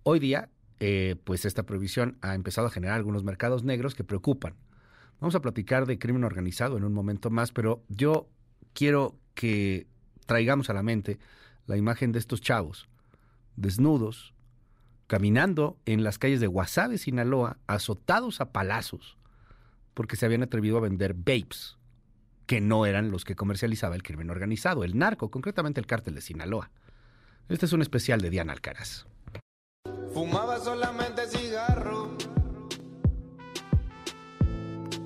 [0.03, 0.49] Hoy día,
[0.80, 4.55] eh, pues esta prohibición ha empezado a generar algunos mercados negros que preocupan.
[5.19, 8.27] Vamos a platicar de crimen organizado en un momento más, pero yo
[8.73, 9.88] quiero que
[10.26, 11.19] traigamos a la mente
[11.65, 12.88] la imagen de estos chavos
[13.55, 14.34] desnudos,
[15.07, 19.18] caminando en las calles de Guasave, Sinaloa, azotados a palazos
[19.97, 21.75] porque se habían atrevido a vender vapes,
[22.45, 26.21] que no eran los que comercializaba el crimen organizado, el narco, concretamente el cártel de
[26.21, 26.69] Sinaloa.
[27.49, 29.07] Este es un especial de Diana Alcaraz.
[30.13, 32.15] Fumaba solamente cigarro,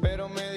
[0.02, 0.51] pero me.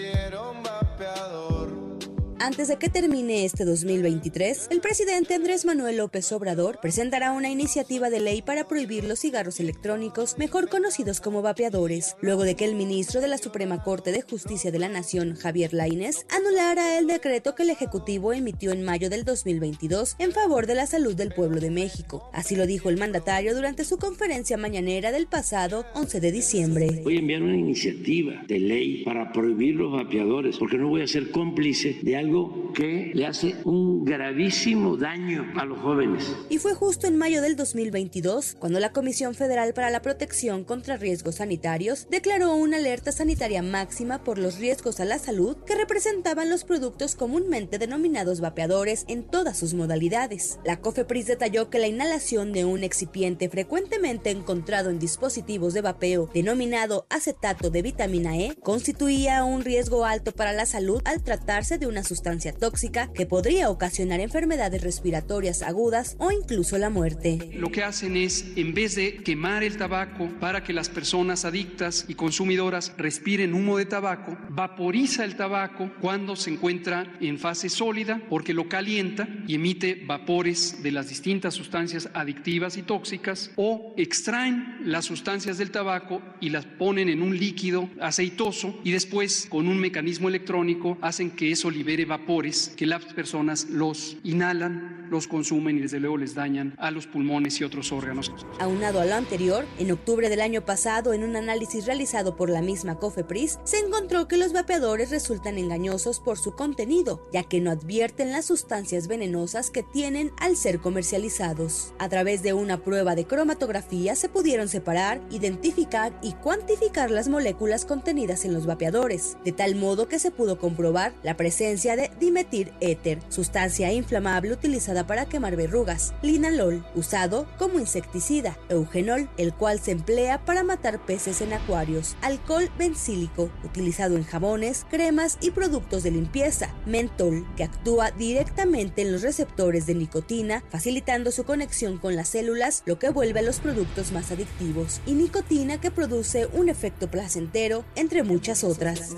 [2.45, 8.11] Antes de que termine este 2023, el presidente Andrés Manuel López Obrador presentará una iniciativa
[8.11, 12.75] de ley para prohibir los cigarros electrónicos, mejor conocidos como vapeadores, luego de que el
[12.75, 17.55] ministro de la Suprema Corte de Justicia de la Nación, Javier Lainez, anulara el decreto
[17.55, 21.61] que el Ejecutivo emitió en mayo del 2022 en favor de la salud del pueblo
[21.61, 22.29] de México.
[22.35, 27.01] Así lo dijo el mandatario durante su conferencia mañanera del pasado 11 de diciembre.
[27.05, 31.09] Voy a enviar una iniciativa de ley para prohibir los vapeadores, porque no voy a
[31.09, 32.34] ser cómplice de algo
[32.75, 36.25] que le hace un gravísimo daño a los jóvenes.
[36.49, 40.97] Y fue justo en mayo del 2022 cuando la Comisión Federal para la Protección contra
[40.97, 46.51] Riesgos Sanitarios declaró una alerta sanitaria máxima por los riesgos a la salud que representaban
[46.51, 50.59] los productos comúnmente denominados vapeadores en todas sus modalidades.
[50.65, 56.29] La COFEPRIS detalló que la inhalación de un excipiente frecuentemente encontrado en dispositivos de vapeo
[56.35, 61.87] denominado acetato de vitamina E constituía un riesgo alto para la salud al tratarse de
[61.87, 62.24] una sustancia
[62.59, 67.51] tóxica que podría ocasionar enfermedades respiratorias agudas o incluso la muerte.
[67.55, 72.07] Lo que hacen es, en vez de quemar el tabaco para que las personas adictas
[72.09, 78.23] y consumidoras respiren humo de tabaco, vaporiza el tabaco cuando se encuentra en fase sólida
[78.31, 84.79] porque lo calienta y emite vapores de las distintas sustancias adictivas y tóxicas o extraen
[84.85, 89.79] las sustancias del tabaco y las ponen en un líquido aceitoso y después con un
[89.79, 95.81] mecanismo electrónico hacen que eso libere vapores que las personas los inhalan, los consumen y
[95.81, 98.33] desde luego les dañan a los pulmones y otros órganos.
[98.59, 102.63] Aunado a lo anterior, en octubre del año pasado, en un análisis realizado por la
[102.63, 107.71] misma COFEPRIS, se encontró que los vapeadores resultan engañosos por su contenido, ya que no
[107.71, 111.95] advierten las sustancias venenosas que tienen al ser comercializados.
[111.99, 117.85] A través de una prueba de cromatografía se pudieron separar, identificar y cuantificar las moléculas
[117.85, 122.73] contenidas en los vapeadores, de tal modo que se pudo comprobar la presencia de dimetir
[122.81, 129.93] éter, sustancia inflamable utilizada para quemar verrugas, linalol, usado como insecticida, eugenol, el cual se
[129.93, 136.11] emplea para matar peces en acuarios, alcohol bencílico, utilizado en jabones, cremas y productos de
[136.11, 142.29] limpieza, mentol, que actúa directamente en los receptores de nicotina, facilitando su conexión con las
[142.29, 147.11] células, lo que vuelve a los productos más adictivos, y nicotina que produce un efecto
[147.11, 149.15] placentero, entre muchas otras.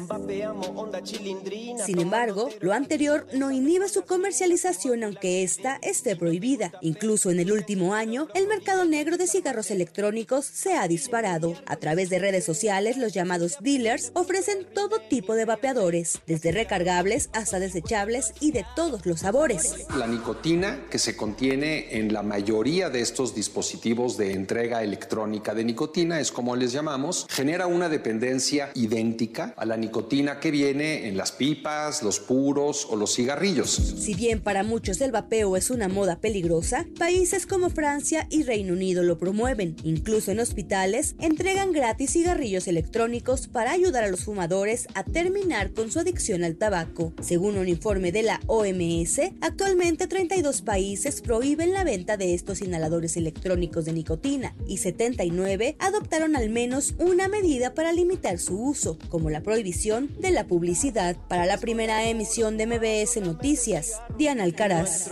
[1.84, 6.72] Sin embargo, lo anterior no inhibe su comercialización aunque ésta esté prohibida.
[6.80, 11.54] Incluso en el último año, el mercado negro de cigarros electrónicos se ha disparado.
[11.66, 17.30] A través de redes sociales, los llamados dealers ofrecen todo tipo de vapeadores, desde recargables
[17.32, 19.86] hasta desechables y de todos los sabores.
[19.96, 25.64] La nicotina que se contiene en la mayoría de estos dispositivos de entrega electrónica de
[25.64, 31.16] nicotina, es como les llamamos, genera una dependencia idéntica a la nicotina que viene en
[31.16, 33.70] las pipas, los puros o los cigarrillos.
[33.70, 38.74] Si bien para muchos el vapeo es una moda peligrosa, países como Francia y Reino
[38.74, 39.76] Unido lo promueven.
[39.82, 45.90] Incluso en hospitales entregan gratis cigarrillos electrónicos para ayudar a los fumadores a terminar con
[45.90, 47.12] su adicción al tabaco.
[47.20, 53.16] Según un informe de la OMS, actualmente 32 países prohíben la venta de estos inhaladores
[53.16, 59.30] electrónicos de nicotina y 79 adoptaron al menos una medida para limitar su uso, como
[59.30, 61.16] la prohibición de la publicidad.
[61.28, 65.10] Para la primera emisión de MBS Noticias, Diana Alcaraz.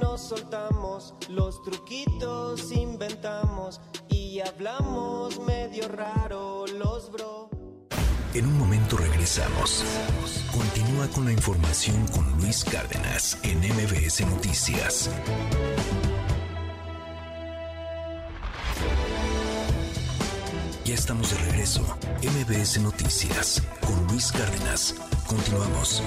[0.00, 7.50] Nos soltamos, los truquitos inventamos y hablamos medio raro los bro.
[8.32, 9.84] En un momento regresamos.
[10.52, 15.10] Continúa con la información con Luis Cárdenas en MBS Noticias.
[20.84, 21.82] Ya estamos de regreso.
[22.22, 24.94] MBS Noticias con Luis Cárdenas.
[25.26, 26.02] Continuamos.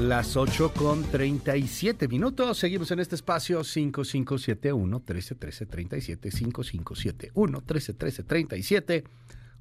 [0.00, 2.56] Las 8 con 37 minutos.
[2.56, 9.04] Seguimos en este espacio 5571 131337 5571 131337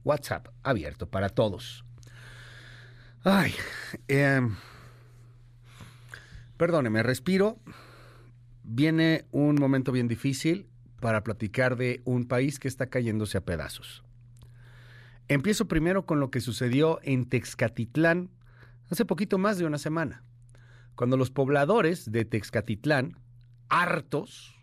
[0.05, 1.83] WhatsApp abierto para todos.
[3.25, 3.53] Ay,
[4.07, 4.39] eh,
[6.55, 7.59] perdóneme, respiro.
[8.63, 10.69] Viene un momento bien difícil
[11.01, 14.03] para platicar de un país que está cayéndose a pedazos.
[15.27, 18.29] Empiezo primero con lo que sucedió en Texcatitlán
[18.89, 20.23] hace poquito más de una semana,
[20.99, 23.15] cuando los pobladores de Texcatitlán,
[23.69, 24.53] hartos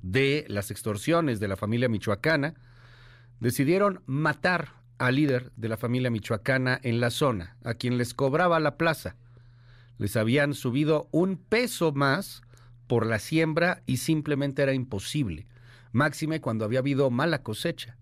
[0.00, 2.54] de las extorsiones de la familia michoacana,
[3.40, 8.60] decidieron matar al líder de la familia michoacana en la zona, a quien les cobraba
[8.60, 9.16] la plaza.
[9.98, 12.42] Les habían subido un peso más
[12.86, 15.48] por la siembra y simplemente era imposible,
[15.90, 17.96] máxime cuando había habido mala cosecha.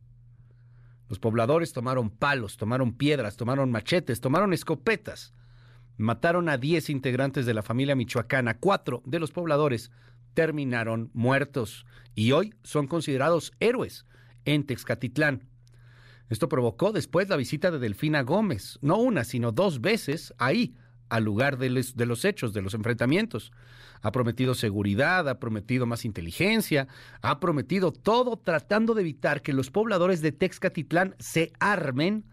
[1.08, 5.32] Los pobladores tomaron palos, tomaron piedras, tomaron machetes, tomaron escopetas.
[6.00, 8.56] Mataron a 10 integrantes de la familia michoacana.
[8.56, 9.90] Cuatro de los pobladores
[10.32, 14.06] terminaron muertos y hoy son considerados héroes
[14.46, 15.44] en Texcatitlán.
[16.30, 20.74] Esto provocó después la visita de Delfina Gómez, no una, sino dos veces ahí,
[21.10, 23.52] al lugar de, los hechos, de los enfrentamientos.
[24.00, 26.88] Ha prometido seguridad, ha prometido más inteligencia,
[27.20, 32.24] ha prometido todo tratando de evitar que los pobladores de Texcatitlán se armen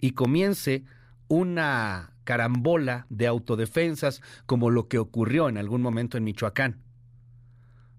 [0.00, 0.84] y comience
[1.26, 6.82] una carambola de autodefensas como lo que ocurrió en algún momento en Michoacán.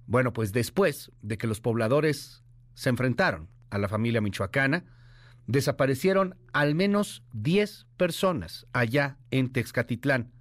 [0.06, 2.44] Bueno, pues después de que los pobladores
[2.76, 4.86] se enfrentaron a la familia michoacana,
[5.48, 10.32] desaparecieron al menos 10 personas allá en Texcatitlán.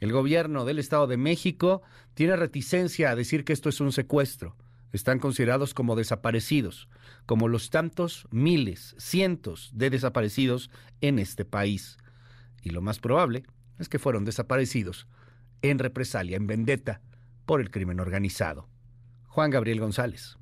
[0.00, 1.82] El gobierno del Estado de México
[2.14, 4.56] tiene reticencia a decir que esto es un secuestro.
[4.92, 6.88] Están considerados como desaparecidos,
[7.24, 10.70] como los tantos miles, cientos de desaparecidos
[11.00, 11.96] en este país.
[12.62, 13.42] Y lo más probable
[13.78, 15.06] es que fueron desaparecidos
[15.62, 17.00] en represalia, en vendetta
[17.44, 18.68] por el crimen organizado.
[19.26, 20.38] Juan Gabriel González.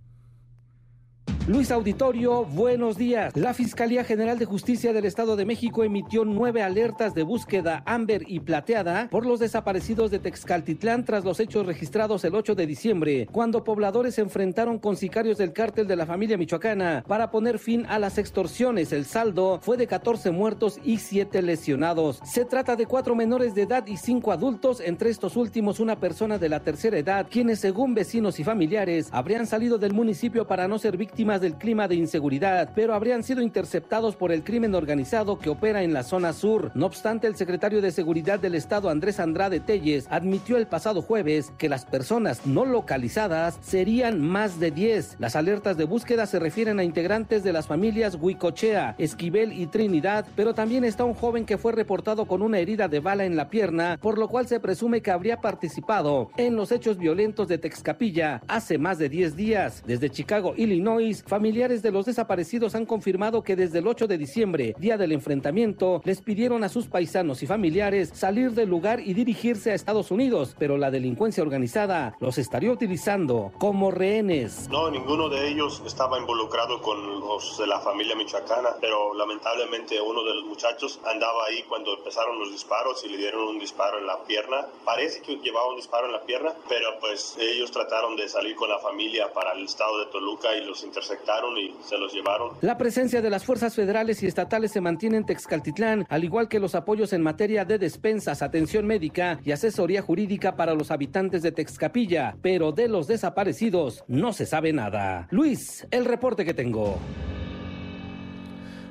[1.47, 3.37] Luis Auditorio, buenos días.
[3.37, 8.25] La Fiscalía General de Justicia del Estado de México emitió nueve alertas de búsqueda Amber
[8.27, 13.29] y Plateada por los desaparecidos de Texcaltitlán tras los hechos registrados el 8 de diciembre,
[13.33, 17.87] cuando pobladores se enfrentaron con sicarios del cártel de la familia michoacana para poner fin
[17.89, 18.93] a las extorsiones.
[18.93, 22.21] El saldo fue de 14 muertos y 7 lesionados.
[22.25, 26.39] Se trata de cuatro menores de edad y cinco adultos, entre estos últimos una persona
[26.39, 30.79] de la tercera edad, quienes según vecinos y familiares habrían salido del municipio para no
[30.79, 35.51] ser víctimas del clima de inseguridad, pero habrían sido interceptados por el crimen organizado que
[35.51, 36.73] opera en la zona sur.
[36.75, 41.53] No obstante, el secretario de Seguridad del Estado, Andrés Andrade Telles, admitió el pasado jueves
[41.59, 45.17] que las personas no localizadas serían más de 10.
[45.19, 50.27] Las alertas de búsqueda se refieren a integrantes de las familias Huicochea, Esquivel y Trinidad,
[50.37, 53.51] pero también está un joven que fue reportado con una herida de bala en la
[53.51, 58.43] pierna, por lo cual se presume que habría participado en los hechos violentos de Texcapilla
[58.49, 59.83] hace más de 10 días.
[59.87, 64.19] Desde Chicago, Illinois, Illinois, familiares de los desaparecidos han confirmado que desde el 8 de
[64.19, 69.15] diciembre, día del enfrentamiento, les pidieron a sus paisanos y familiares salir del lugar y
[69.15, 74.69] dirigirse a Estados Unidos, pero la delincuencia organizada los estaría utilizando como rehenes.
[74.71, 80.23] No, ninguno de ellos estaba involucrado con los de la familia michoacana, pero lamentablemente uno
[80.25, 84.07] de los muchachos andaba ahí cuando empezaron los disparos y le dieron un disparo en
[84.07, 84.67] la pierna.
[84.85, 88.69] Parece que llevaba un disparo en la pierna, pero pues ellos trataron de salir con
[88.69, 92.51] la familia para el estado de Toluca y los interceptaron y se los llevaron.
[92.61, 96.59] La presencia de las fuerzas federales y estatales se mantiene en Texcaltitlán, al igual que
[96.59, 101.53] los apoyos en materia de despensas, atención médica y asesoría jurídica para los habitantes de
[101.53, 105.29] Texcapilla, pero de los desaparecidos no se sabe nada.
[105.31, 106.99] Luis, el reporte que tengo.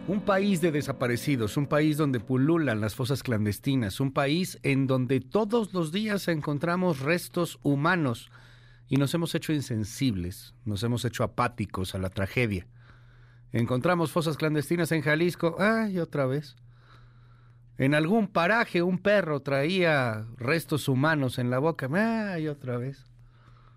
[0.07, 5.19] Un país de desaparecidos, un país donde pululan las fosas clandestinas, un país en donde
[5.19, 8.31] todos los días encontramos restos humanos
[8.90, 12.68] y nos hemos hecho insensibles, nos hemos hecho apáticos a la tragedia.
[13.52, 16.56] Encontramos fosas clandestinas en Jalisco, ay, otra vez.
[17.78, 23.06] En algún paraje un perro traía restos humanos en la boca, ay, otra vez.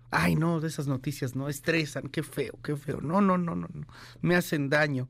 [0.09, 2.99] Ay, no, de esas noticias no estresan, qué feo, qué feo.
[3.01, 3.87] No, no, no, no, no.
[4.21, 5.09] Me hacen daño.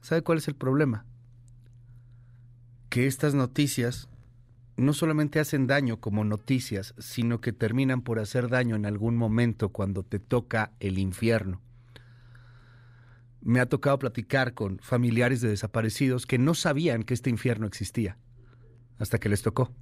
[0.00, 1.04] ¿Sabe cuál es el problema?
[2.88, 4.08] Que estas noticias
[4.76, 9.70] no solamente hacen daño como noticias, sino que terminan por hacer daño en algún momento
[9.70, 11.62] cuando te toca el infierno.
[13.40, 18.18] Me ha tocado platicar con familiares de desaparecidos que no sabían que este infierno existía
[18.98, 19.72] hasta que les tocó.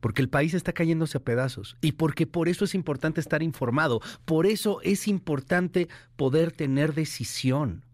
[0.00, 4.00] Porque el país está cayéndose a pedazos y porque por eso es importante estar informado,
[4.24, 7.84] por eso es importante poder tener decisión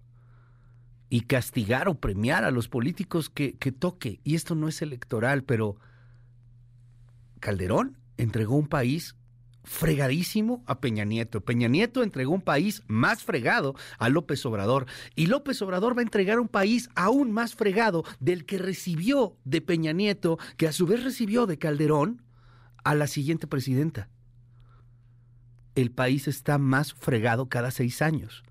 [1.11, 4.21] y castigar o premiar a los políticos que, que toque.
[4.25, 5.77] Y esto no es electoral, pero
[7.41, 9.17] Calderón entregó un país
[9.65, 11.41] fregadísimo a Peña Nieto.
[11.41, 14.87] Peña Nieto entregó un país más fregado a López Obrador.
[15.17, 19.61] Y López Obrador va a entregar un país aún más fregado del que recibió de
[19.61, 22.23] Peña Nieto, que a su vez recibió de Calderón
[22.85, 24.09] a la siguiente presidenta.
[25.75, 28.45] El país está más fregado cada seis años.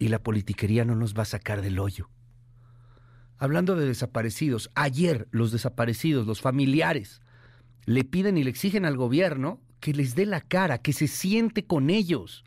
[0.00, 2.08] Y la politiquería no nos va a sacar del hoyo.
[3.38, 7.20] Hablando de desaparecidos, ayer los desaparecidos, los familiares,
[7.84, 11.64] le piden y le exigen al gobierno que les dé la cara, que se siente
[11.64, 12.44] con ellos,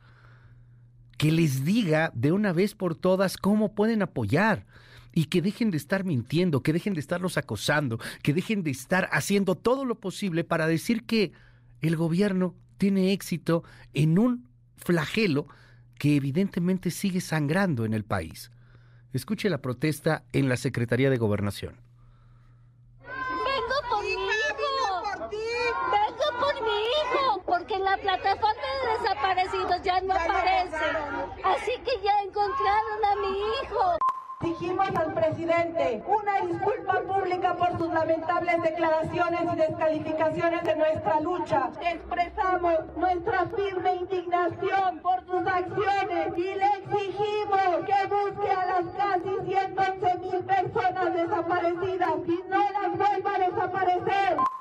[1.17, 4.65] que les diga de una vez por todas cómo pueden apoyar
[5.13, 9.09] y que dejen de estar mintiendo, que dejen de estarlos acosando, que dejen de estar
[9.11, 11.31] haciendo todo lo posible para decir que
[11.81, 13.63] el gobierno tiene éxito
[13.93, 15.47] en un flagelo
[15.97, 18.51] que evidentemente sigue sangrando en el país.
[19.13, 21.79] Escuche la protesta en la Secretaría de Gobernación.
[23.01, 25.03] Vengo por mi hijo.
[25.91, 30.85] Vengo por mi hijo, porque en la plataforma de desaparecidos ya no aparece.
[31.43, 34.12] Así que ya encontraron a mi hijo.
[34.43, 41.71] Exigimos al presidente una disculpa pública por sus lamentables declaraciones y descalificaciones de nuestra lucha.
[41.81, 49.29] Expresamos nuestra firme indignación por sus acciones y le exigimos que busque a las casi
[49.45, 54.52] 111 mil personas desaparecidas y no las vuelva a desaparecer.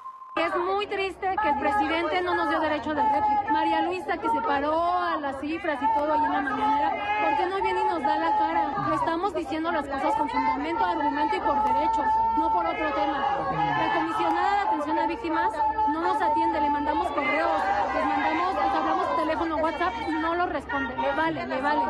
[0.43, 3.53] Es muy triste que el presidente no nos dio derecho de réplica.
[3.53, 7.37] María Luisa, que se paró a las cifras y todo ahí en la mañanera, ¿por
[7.37, 8.89] qué no viene y nos da la cara?
[8.89, 12.07] Le estamos diciendo las cosas con fundamento, argumento y por derechos,
[12.37, 13.19] no por otro tema.
[13.53, 15.51] La comisionada de atención a víctimas
[15.93, 17.63] no nos atiende, le mandamos correos,
[17.95, 20.97] les mandamos, les hablamos teléfono, WhatsApp y no lo responde.
[20.97, 21.83] Le vale, le vale.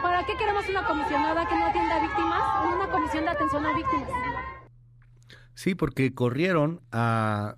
[0.00, 2.42] ¿Para qué queremos una comisionada que no atienda a víctimas
[2.72, 4.08] una comisión de atención a víctimas?
[5.54, 7.56] Sí, porque corrieron a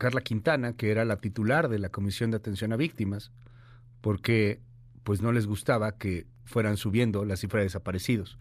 [0.00, 3.32] Carla Quintana, que era la titular de la Comisión de Atención a Víctimas,
[4.00, 4.62] porque
[5.04, 8.38] pues no les gustaba que fueran subiendo la cifra de desaparecidos.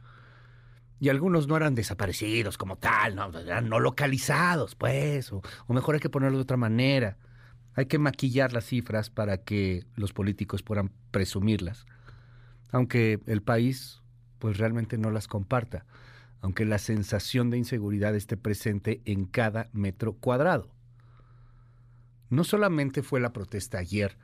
[1.01, 6.01] Y algunos no eran desaparecidos como tal, no, eran no localizados, pues, o, mejor hay
[6.01, 7.17] que ponerlo de otra manera.
[7.73, 11.85] Hay que maquillar las cifras para que los políticos puedan presumirlas.
[12.71, 14.01] Aunque el país
[14.39, 15.85] pues realmente no las comparta,
[16.39, 20.78] aunque la sensación de inseguridad esté presente en cada metro cuadrado.
[22.29, 24.17] No solamente fue la protesta ayer,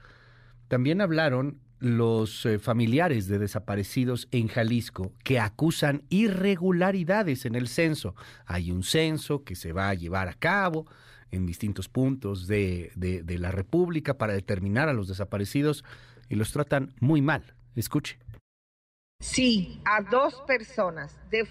[0.67, 8.15] también hablaron los eh, familiares de desaparecidos en Jalisco que acusan irregularidades en el censo.
[8.45, 10.85] Hay un censo que se va a llevar a cabo
[11.31, 15.83] en distintos puntos de, de, la República para determinar a los desaparecidos
[16.29, 17.55] y los tratan muy mal.
[17.75, 18.17] Escuche.
[19.19, 21.17] Sí, a dos personas.
[21.29, 21.45] De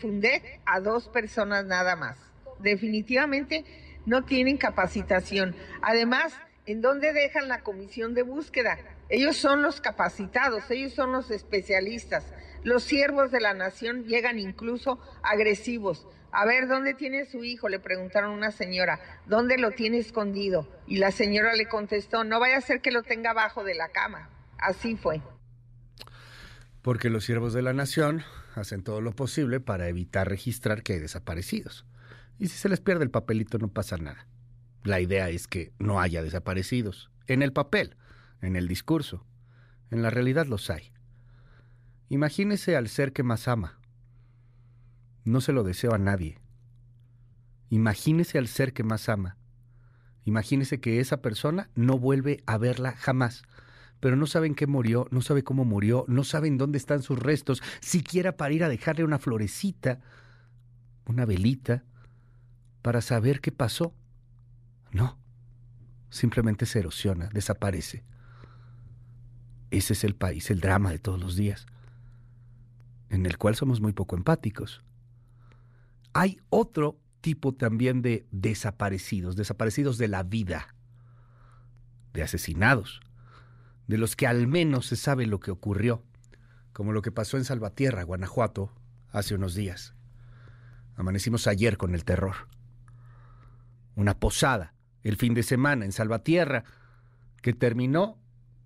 [0.65, 2.19] a dos personas nada más.
[2.61, 3.65] Definitivamente
[4.07, 5.55] no tienen capacitación.
[5.83, 6.35] Además,
[6.67, 8.79] ¿en dónde dejan la comisión de búsqueda?
[9.09, 12.25] Ellos son los capacitados, ellos son los especialistas.
[12.63, 16.07] Los siervos de la nación llegan incluso agresivos.
[16.33, 17.69] A ver, ¿dónde tiene su hijo?
[17.69, 18.99] Le preguntaron a una señora.
[19.27, 20.69] ¿Dónde lo tiene escondido?
[20.87, 23.91] Y la señora le contestó, no vaya a ser que lo tenga abajo de la
[23.91, 24.31] cama.
[24.59, 25.21] Así fue.
[26.83, 28.25] Porque los siervos de la nación
[28.57, 31.87] hacen todo lo posible para evitar registrar que hay desaparecidos.
[32.39, 34.27] Y si se les pierde el papelito no pasa nada.
[34.83, 37.11] La idea es que no haya desaparecidos.
[37.27, 37.97] En el papel,
[38.43, 39.25] en el discurso.
[39.91, 40.93] En la realidad los hay.
[42.09, 43.79] Imagínese al ser que más ama.
[45.25, 46.39] No se lo deseo a nadie.
[47.71, 49.39] Imagínese al ser que más ama.
[50.25, 53.43] Imagínese que esa persona no vuelve a verla jamás.
[54.01, 57.63] Pero no saben qué murió, no sabe cómo murió, no saben dónde están sus restos,
[57.81, 60.01] siquiera para ir a dejarle una florecita,
[61.07, 61.85] una velita,
[62.85, 63.95] para saber qué pasó.
[64.93, 65.19] No,
[66.11, 68.05] simplemente se erosiona, desaparece.
[69.71, 71.65] Ese es el país, el drama de todos los días,
[73.09, 74.85] en el cual somos muy poco empáticos.
[76.13, 80.75] Hay otro tipo también de desaparecidos, desaparecidos de la vida,
[82.13, 83.01] de asesinados,
[83.87, 86.05] de los que al menos se sabe lo que ocurrió,
[86.75, 88.75] como lo que pasó en Salvatierra, Guanajuato,
[89.11, 89.95] hace unos días.
[90.97, 92.53] Amanecimos ayer con el terror.
[93.97, 96.65] Una posada, el fin de semana en Salvatierra,
[97.43, 98.19] que terminó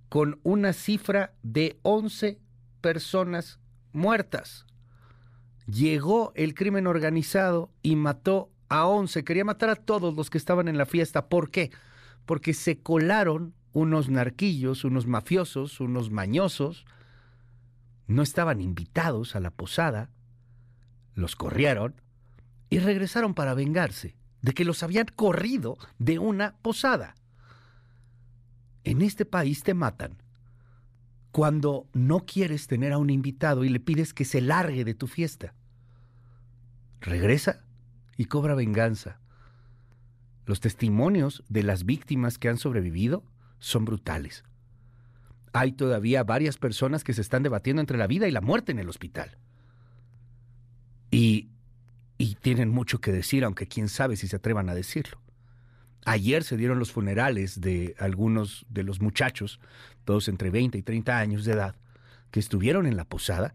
[0.09, 2.39] con una cifra de 11
[2.81, 3.59] personas
[3.93, 4.65] muertas.
[5.67, 9.25] Llegó el crimen organizado y mató a 11.
[9.25, 11.29] Quería matar a todos los que estaban en la fiesta.
[11.29, 11.71] ¿Por qué?
[12.25, 16.87] Porque se colaron unos narquillos, unos mafiosos, unos mañosos.
[18.07, 20.09] No estaban invitados a la posada.
[21.15, 22.01] Los corrieron
[22.71, 27.15] y regresaron para vengarse de que los habían corrido de una posada.
[28.85, 30.23] En este país te matan
[31.33, 35.07] cuando no quieres tener a un invitado y le pides que se largue de tu
[35.07, 35.55] fiesta.
[37.01, 37.65] Regresa
[38.17, 39.21] y cobra venganza.
[40.47, 43.23] Los testimonios de las víctimas que han sobrevivido
[43.59, 44.45] son brutales.
[45.53, 48.79] Hay todavía varias personas que se están debatiendo entre la vida y la muerte en
[48.79, 49.37] el hospital.
[51.11, 51.51] Y,
[52.19, 55.21] y tienen mucho que decir, aunque quién sabe si se atrevan a decirlo.
[56.05, 59.61] Ayer se dieron los funerales de algunos de los muchachos,
[60.05, 61.77] todos entre 20 y 30 años de edad,
[62.31, 63.55] que estuvieron en la posada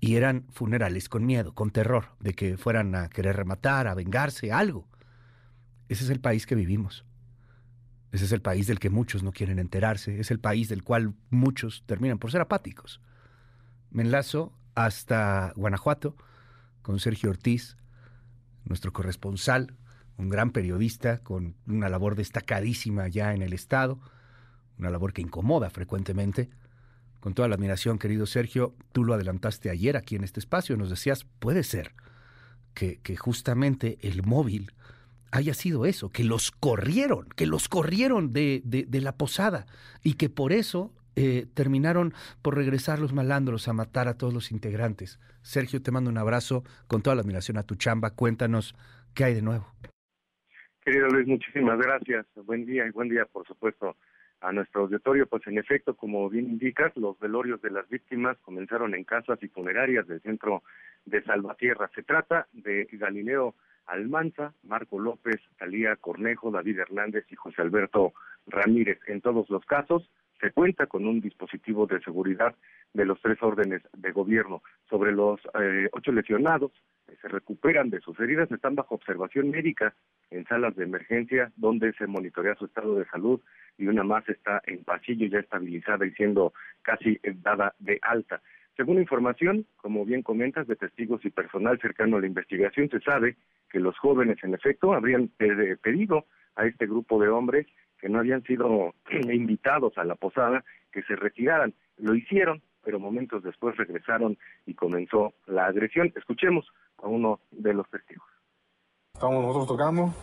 [0.00, 4.52] y eran funerales con miedo, con terror, de que fueran a querer rematar, a vengarse,
[4.52, 4.88] algo.
[5.88, 7.04] Ese es el país que vivimos.
[8.10, 11.14] Ese es el país del que muchos no quieren enterarse, es el país del cual
[11.30, 13.00] muchos terminan por ser apáticos.
[13.90, 16.16] Me enlazo hasta Guanajuato
[16.86, 17.76] con Sergio Ortiz,
[18.64, 19.74] nuestro corresponsal,
[20.18, 23.98] un gran periodista con una labor destacadísima ya en el Estado,
[24.78, 26.48] una labor que incomoda frecuentemente.
[27.18, 30.88] Con toda la admiración, querido Sergio, tú lo adelantaste ayer aquí en este espacio, nos
[30.88, 31.92] decías, puede ser
[32.72, 34.70] que, justamente el móvil
[35.32, 39.66] haya sido eso, que los corrieron, que los corrieron de, de la posada
[40.04, 42.12] y que por eso eh, terminaron
[42.42, 45.18] por regresar los malandros a matar a todos los integrantes.
[45.42, 48.14] Sergio, te mando un abrazo con toda la admiración a tu chamba.
[48.14, 48.76] Cuéntanos
[49.14, 49.66] qué hay de nuevo.
[50.84, 52.26] Querido Luis, muchísimas gracias.
[52.44, 53.96] Buen día y buen día, por supuesto,
[54.40, 55.26] a nuestro auditorio.
[55.26, 59.48] Pues en efecto, como bien indicas, los velorios de las víctimas comenzaron en casas y
[59.48, 60.62] funerarias del centro
[61.06, 61.90] de Salvatierra.
[61.94, 63.54] Se trata de Galileo
[63.86, 68.12] Almanza, Marco López, Talía Cornejo, David Hernández y José Alberto
[68.46, 68.98] Ramírez.
[69.06, 70.08] En todos los casos,
[70.40, 72.54] se cuenta con un dispositivo de seguridad
[72.92, 74.62] de los tres órdenes de gobierno.
[74.88, 76.72] Sobre los eh, ocho lesionados
[77.06, 79.94] que se recuperan de sus heridas están bajo observación médica
[80.30, 83.40] en salas de emergencia donde se monitorea su estado de salud
[83.78, 86.52] y una más está en pasillo ya estabilizada y siendo
[86.82, 88.40] casi dada de alta.
[88.76, 93.36] Según información, como bien comentas, de testigos y personal cercano a la investigación, se sabe
[93.70, 96.26] que los jóvenes, en efecto, habrían pedido
[96.56, 97.66] a este grupo de hombres
[98.06, 98.94] que no habían sido
[99.32, 101.74] invitados a la posada que se retiraran.
[101.96, 106.12] Lo hicieron, pero momentos después regresaron y comenzó la agresión.
[106.14, 106.64] Escuchemos
[107.02, 108.28] a uno de los testigos.
[109.12, 110.14] Estábamos nosotros tocando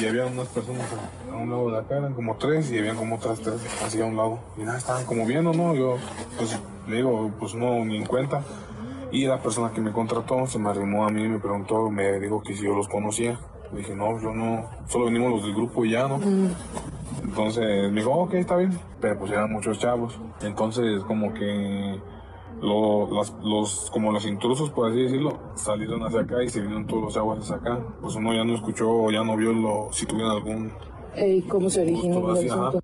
[0.00, 0.86] y había unas personas
[1.28, 4.04] a un lado de acá, eran como tres y habían como otras tres así a
[4.04, 4.38] un lado.
[4.56, 5.74] Y nada, estaban como viendo, ¿no?
[5.74, 5.96] Yo
[6.36, 8.44] pues le digo, pues no, ni en cuenta.
[9.10, 12.20] Y la persona que me contrató se me arrimó a mí y me preguntó, me
[12.20, 13.40] dijo que si yo los conocía.
[13.72, 16.20] Le dije, no, yo no, solo venimos los del grupo y ya, ¿no?
[17.22, 18.72] Entonces me dijo, ok, está bien.
[19.00, 20.18] Pero pues eran muchos chavos.
[20.40, 21.98] Entonces como que
[22.62, 26.86] lo, las, los, como los intrusos, por así decirlo, salieron hacia acá y se vinieron
[26.86, 27.84] todos los chavos hacia acá.
[28.00, 30.72] Pues uno ya no escuchó o ya no vio lo, si tuvieron algún...
[31.16, 32.80] ¿Y cómo se originó el asunto?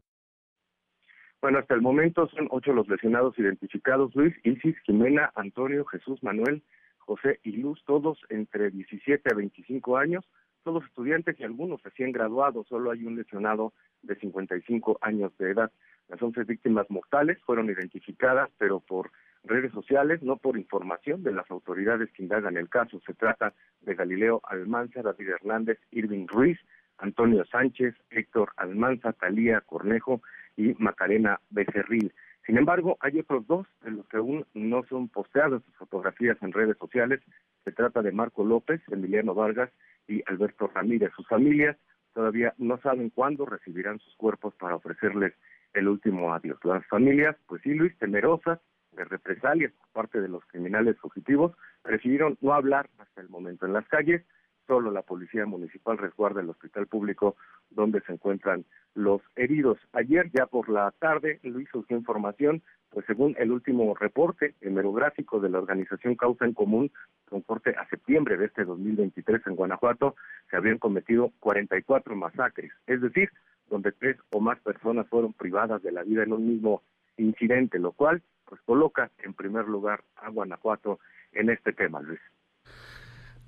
[1.41, 6.63] Bueno, hasta el momento son ocho los lesionados identificados, Luis, Isis, Jimena, Antonio, Jesús, Manuel,
[7.01, 10.25] José y Luz, todos entre 17 a 25 años,
[10.65, 13.73] todos estudiantes y algunos recién graduados, solo hay un lesionado
[14.03, 15.71] de 55 años de edad.
[16.09, 19.11] Las 11 víctimas mortales fueron identificadas, pero por
[19.45, 23.01] redes sociales, no por información de las autoridades que indagan el caso.
[23.07, 26.59] Se trata de Galileo Almanza, David Hernández, Irving Ruiz,
[26.99, 30.23] Antonio Sánchez, Héctor Almanza, Talía Cornejo
[30.57, 32.13] y Macarena Becerril.
[32.47, 36.53] Sin embargo, hay otros dos de los que aún no son posteadas sus fotografías en
[36.53, 37.21] redes sociales.
[37.65, 39.71] Se trata de Marco López, Emiliano Vargas
[40.07, 41.11] y Alberto Ramírez.
[41.17, 41.77] Sus familias
[42.13, 45.33] todavía no saben cuándo recibirán sus cuerpos para ofrecerles
[45.73, 46.59] el último adiós.
[46.65, 48.61] Las familias, pues sí, Luis, temerosas
[48.93, 51.53] de represalias por parte de los criminales fugitivos,
[51.83, 53.67] prefirieron no hablar hasta el momento.
[53.67, 54.23] En las calles,
[54.67, 57.37] solo la policía municipal resguarda el hospital público
[57.71, 58.65] donde se encuentran
[58.95, 59.79] los heridos.
[59.93, 65.49] Ayer, ya por la tarde, Luis surgió información, pues según el último reporte hemerográfico de
[65.51, 66.93] la organización Causa en Común,
[67.29, 70.15] con corte a septiembre de este 2023 en Guanajuato,
[70.51, 73.31] se habían cometido 44 masacres, es decir,
[73.69, 76.83] donde tres o más personas fueron privadas de la vida en un mismo
[77.17, 81.01] incidente, lo cual pues coloca en primer lugar a Guanajuato
[81.33, 82.21] en este tema, Luis.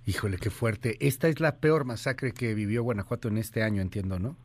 [0.07, 0.97] Híjole, qué fuerte.
[1.01, 4.37] Esta es la peor masacre que vivió Guanajuato en este año, entiendo, ¿no?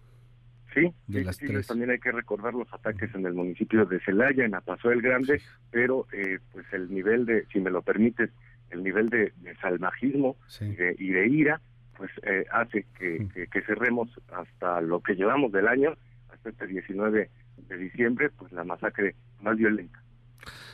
[0.74, 1.68] Sí, de las tres.
[1.68, 5.40] también hay que recordar los ataques en el municipio de Celaya, en Apaso el Grande,
[5.70, 8.32] pero eh, pues el nivel de, si me lo permites,
[8.72, 11.62] el nivel de, salvajismo y, de, ira,
[11.96, 15.96] pues eh, hace que, que, cerremos hasta lo que llevamos del año,
[16.30, 17.30] hasta este 19
[17.68, 20.01] de diciembre, pues la masacre más violenta.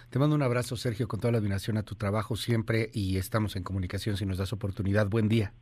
[0.10, 3.56] Te mando un abrazo, Sergio, con toda la admiración a tu trabajo siempre y estamos
[3.56, 5.08] en comunicación si nos das oportunidad.
[5.08, 5.54] Buen día.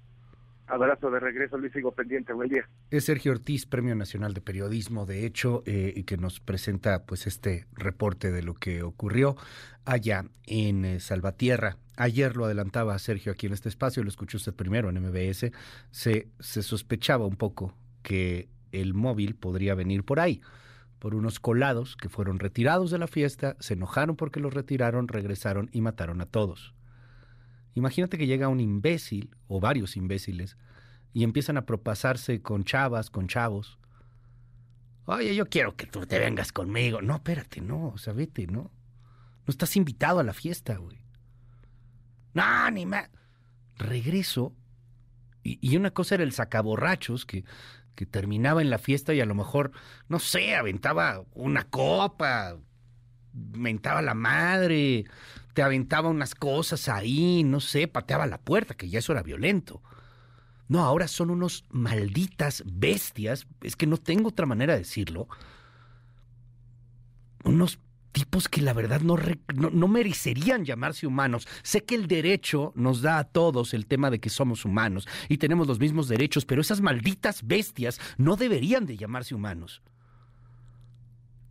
[0.68, 2.34] Abrazo de regreso, Luis, sigo pendiente.
[2.34, 2.68] Buen día.
[2.90, 7.28] Es Sergio Ortiz, Premio Nacional de Periodismo, de hecho, eh, y que nos presenta pues
[7.28, 9.36] este reporte de lo que ocurrió
[9.86, 11.78] allá en eh, Salvatierra.
[11.98, 15.52] Ayer lo adelantaba Sergio aquí en este espacio, lo escuchó usted primero en MBS.
[15.92, 20.42] Se, se sospechaba un poco que el móvil podría venir por ahí
[21.00, 25.70] por unos colados que fueron retirados de la fiesta, se enojaron porque los retiraron, regresaron
[25.72, 26.74] y mataron a todos.
[27.74, 30.58] Imagínate que llega un imbécil o varios imbéciles
[31.14, 33.78] y empiezan a propasarse con chavas, con chavos.
[35.06, 37.02] Oye, yo quiero que tú te vengas conmigo.
[37.02, 38.72] No, espérate, no, o sea, vete, ¿no?
[39.46, 41.00] No estás invitado a la fiesta, güey.
[42.34, 43.10] No, ni más.
[43.78, 44.56] Regreso.
[45.44, 47.46] Y, y, una cosa era el sacaborrachos, que
[47.96, 49.72] que terminaba en la fiesta y a lo mejor,
[50.08, 52.58] no sé, aventaba una copa,
[53.34, 55.06] mentaba la madre,
[55.54, 59.82] te aventaba unas cosas ahí, no sé, pateaba la puerta, que ya eso era violento.
[60.68, 65.28] No, ahora son unos malditas bestias, es que no tengo otra manera de decirlo.
[67.44, 67.80] Unos
[68.16, 69.18] tipos que la verdad no,
[69.54, 71.50] no, merecerían llamarse humanos.
[71.64, 75.38] Sé que el derecho nos da a todos el tema de que somos humanos y
[75.38, 79.82] tenemos los mismos derechos, pero esas malditas bestias no deberían de llamarse humanos.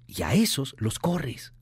[0.06, 1.52] Y a esos los corres.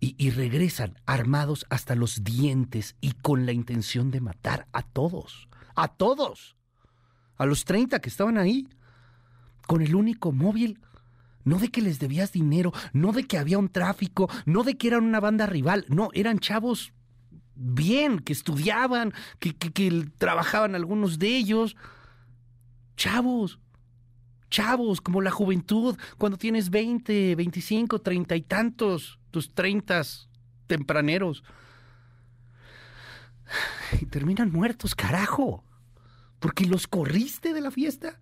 [0.00, 5.46] Y, y regresan armados hasta los dientes y con la intención de matar a todos.
[5.74, 6.56] A todos.
[7.36, 8.66] A los 30 que estaban ahí.
[9.66, 10.80] Con el único móvil
[11.48, 14.88] no de que les debías dinero, no de que había un tráfico, no de que
[14.88, 16.92] eran una banda rival, no, eran chavos
[17.54, 19.52] bien, que estudiaban, que,
[20.18, 21.76] trabajaban algunos de ellos.
[22.96, 23.58] Chavos,
[24.50, 30.02] chavos, como la juventud, cuando tienes 20, 25, 30 y tantos, tus 30
[30.66, 31.42] tempraneros.
[34.00, 35.64] Y terminan muertos, carajo.
[36.38, 38.20] Porque los corriste de la fiesta.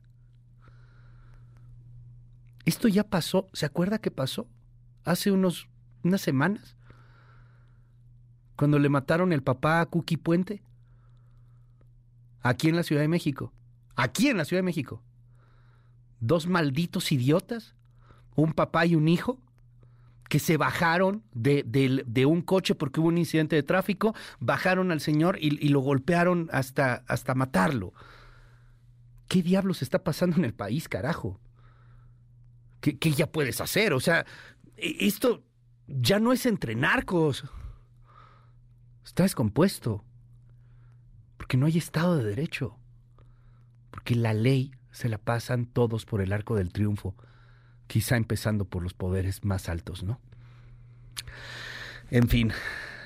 [2.67, 4.49] Esto ya pasó, ¿se acuerda que pasó?
[5.05, 5.69] Hace unos,
[6.03, 6.77] unas semanas,
[8.57, 10.63] cuando le mataron el papá a Cookie Puente,
[12.43, 13.53] aquí en la Ciudad de México,
[13.95, 15.01] aquí en la Ciudad de México.
[16.19, 17.77] Dos malditos idiotas,
[18.35, 19.39] un papá y un hijo,
[20.29, 25.01] que se bajaron de, de, un coche porque hubo un incidente de tráfico, bajaron al
[25.01, 27.93] señor y, y, lo golpearon hasta, hasta matarlo.
[29.29, 31.39] ¿Qué diablos está pasando en el país, carajo?
[32.81, 33.93] ¿Qué, ya puedes hacer?
[33.93, 34.27] O sea,
[34.77, 35.45] e, esto
[35.87, 37.45] ya no es entre narcos.
[39.05, 40.05] Está descompuesto.
[41.37, 42.77] Porque no hay Estado de Derecho.
[43.91, 47.15] Porque la ley se la pasan todos por el arco del triunfo.
[47.87, 50.21] Quizá empezando por los poderes más altos, ¿no?
[52.11, 52.53] En fin,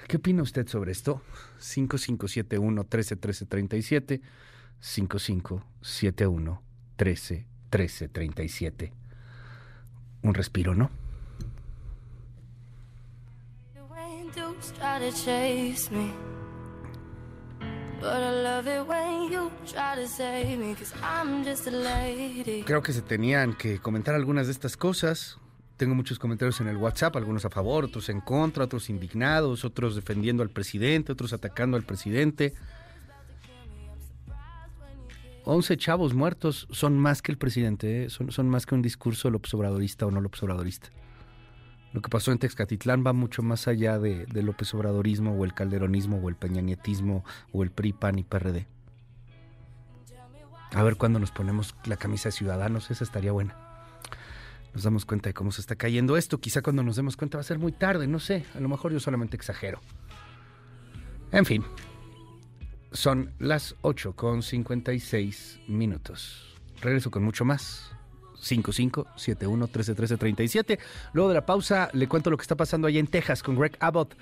[0.08, 1.22] ¿qué opina usted sobre esto?
[1.58, 4.20] 5571 131337
[4.80, 6.62] 5571
[6.96, 8.99] 131337
[10.22, 10.90] un respiro, ¿no?
[22.64, 25.38] Creo que se tenían que comentar algunas de estas cosas.
[25.76, 29.96] Tengo muchos comentarios en el WhatsApp, algunos a favor, otros en contra, otros indignados, otros
[29.96, 32.54] defendiendo al presidente, otros atacando al presidente.
[35.44, 38.10] 11 chavos muertos son más que el presidente, ¿eh?
[38.10, 40.88] son, más que un discurso López Obradorista o no López Obradorista.
[41.92, 45.54] Lo que pasó en Texcatitlán va mucho más allá de, de López Obradorismo o el
[45.54, 48.66] calderonismo o el peñanietismo o el PRI, PAN y PRD.
[50.72, 53.56] A ver cuándo nos ponemos la camisa de ciudadanos, esa estaría buena.
[54.72, 56.38] Nos damos cuenta de cómo se está cayendo esto.
[56.38, 58.44] Quizá cuando nos demos cuenta va a ser muy tarde, no sé.
[58.54, 59.80] A lo mejor yo solamente exagero.
[61.32, 61.64] En fin,
[62.92, 66.56] son las 8 con 56 minutos.
[66.80, 67.92] Regreso con mucho más.
[68.40, 70.78] 5571131337.
[71.12, 73.76] Luego de la pausa le cuento lo que está pasando allá en Texas con Greg
[73.80, 74.16] Abbott.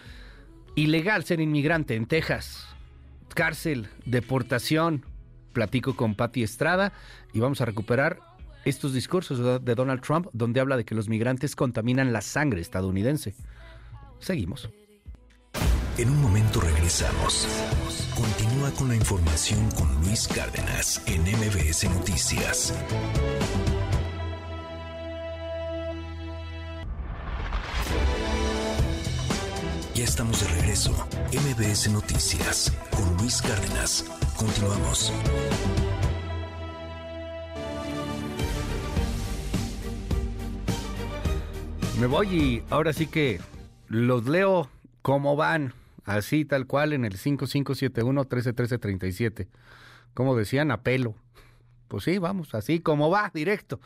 [0.74, 2.66] Ilegal ser inmigrante en Texas.
[3.34, 5.04] Cárcel, deportación.
[5.52, 6.92] Platico con Patti Estrada
[7.32, 8.20] y vamos a recuperar
[8.64, 13.34] estos discursos de Donald Trump donde habla de que los migrantes contaminan la sangre estadounidense.
[14.20, 14.68] Seguimos.
[15.98, 17.48] En un momento regresamos.
[18.14, 22.72] Continúa con la información con Luis Cárdenas en MBS Noticias.
[29.92, 30.92] Ya estamos de regreso.
[31.32, 34.04] MBS Noticias con Luis Cárdenas.
[34.36, 35.12] Continuamos.
[41.98, 43.40] Me voy y ahora sí que
[43.88, 44.70] los leo
[45.02, 45.74] como van,
[46.08, 49.46] así tal cual en el 5571-131337.
[50.14, 51.16] Como decían, a pelo.
[51.88, 53.80] Pues sí, vamos, así como va, directo.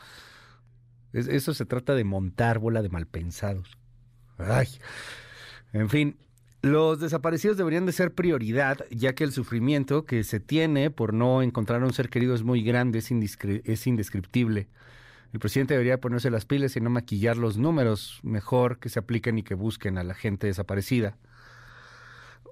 [1.13, 3.77] eso se trata de montar bola de malpensados.
[4.37, 4.67] Ay.
[5.73, 6.17] En fin,
[6.61, 11.41] los desaparecidos deberían de ser prioridad, ya que el sufrimiento que se tiene por no
[11.41, 14.67] encontrar a un ser querido es muy grande, es, es indescriptible.
[15.33, 18.19] El presidente debería ponerse las pilas y no maquillar los números.
[18.21, 21.17] Mejor que se apliquen y que busquen a la gente desaparecida.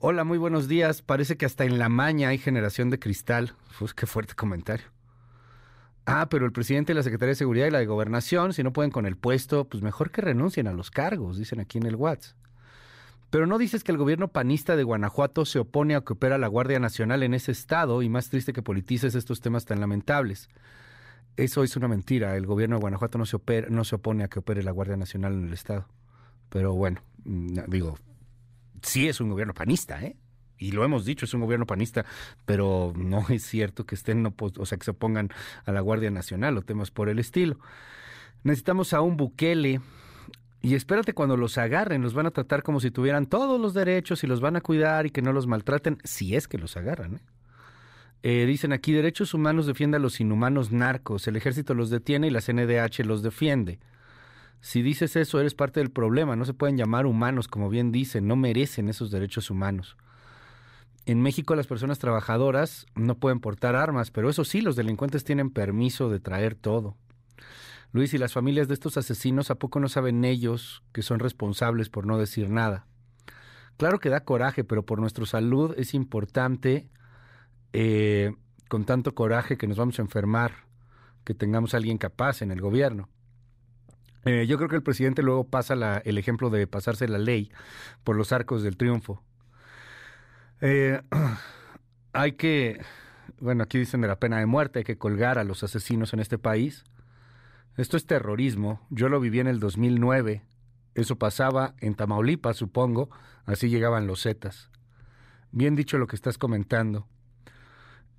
[0.04, 1.04] Hola, muy buenos días.
[1.04, 3.54] Parece que hasta en la maña hay generación de cristal.
[3.80, 4.88] Uf, qué fuerte comentario.
[6.08, 8.74] Ah, pero el presidente y la Secretaría de Seguridad y la de Gobernación, si no
[8.74, 11.98] pueden con el puesto, pues mejor que renuncien a los cargos, dicen aquí en el
[11.98, 12.36] WhatsApp.
[13.30, 16.48] Pero no dices que el gobierno panista de Guanajuato se opone a que opera la
[16.48, 20.50] Guardia Nacional en ese estado y más triste que politices estos temas tan lamentables.
[21.38, 22.36] Eso es una mentira.
[22.36, 23.38] El gobierno de Guanajuato no se,
[23.70, 25.86] no se opone a que opere la Guardia Nacional en el estado.
[26.50, 28.00] Pero bueno, mm, digo,
[28.82, 30.16] sí es un gobierno panista, ¿eh?
[30.58, 32.06] Y lo hemos dicho, es un gobierno panista,
[32.46, 35.30] pero no es cierto que estén, o sea, que se opongan
[35.66, 37.58] a la Guardia Nacional o temas por el estilo.
[38.44, 39.82] Necesitamos a un Bukele
[40.62, 44.24] y espérate cuando los agarren, los van a tratar como si tuvieran todos los derechos
[44.24, 47.16] y los van a cuidar y que no los maltraten, si es que los agarran.
[47.16, 47.22] ¿eh?
[48.24, 52.30] Eh, dicen aquí, derechos humanos defiende a los inhumanos narcos, el ejército los detiene y
[52.30, 53.80] la CNDH los defiende.
[54.62, 58.28] Si dices eso, eres parte del problema, no se pueden llamar humanos, como bien dicen,
[58.28, 59.98] no merecen esos derechos humanos.
[61.08, 65.50] En México las personas trabajadoras no pueden portar armas, pero eso sí, los delincuentes tienen
[65.50, 66.96] permiso de traer todo.
[67.92, 71.90] Luis, y las familias de estos asesinos, ¿a poco no saben ellos que son responsables
[71.90, 72.86] por no decir nada?
[73.78, 76.88] Claro que da coraje, pero por nuestra salud es importante,
[77.74, 78.34] eh,
[78.70, 80.68] con tanto coraje que nos vamos a enfermar,
[81.26, 83.10] que tengamos a alguien capaz en el gobierno.
[84.26, 87.52] Eh, yo creo que el presidente luego pasa el ejemplo de pasarse la ley
[88.04, 89.24] por los arcos del triunfo.
[90.62, 91.02] Eh,
[92.14, 92.82] hay que,
[93.40, 96.20] bueno, aquí dicen de la pena de muerte, hay que colgar a los asesinos en
[96.20, 96.84] este país.
[97.78, 98.86] Esto es terrorismo.
[98.90, 100.44] Yo lo viví en el 2009.
[100.94, 103.10] Eso pasaba en Tamaulipas, supongo.
[103.46, 104.70] Así llegaban los Zetas.
[105.52, 107.08] Bien dicho lo que estás comentando.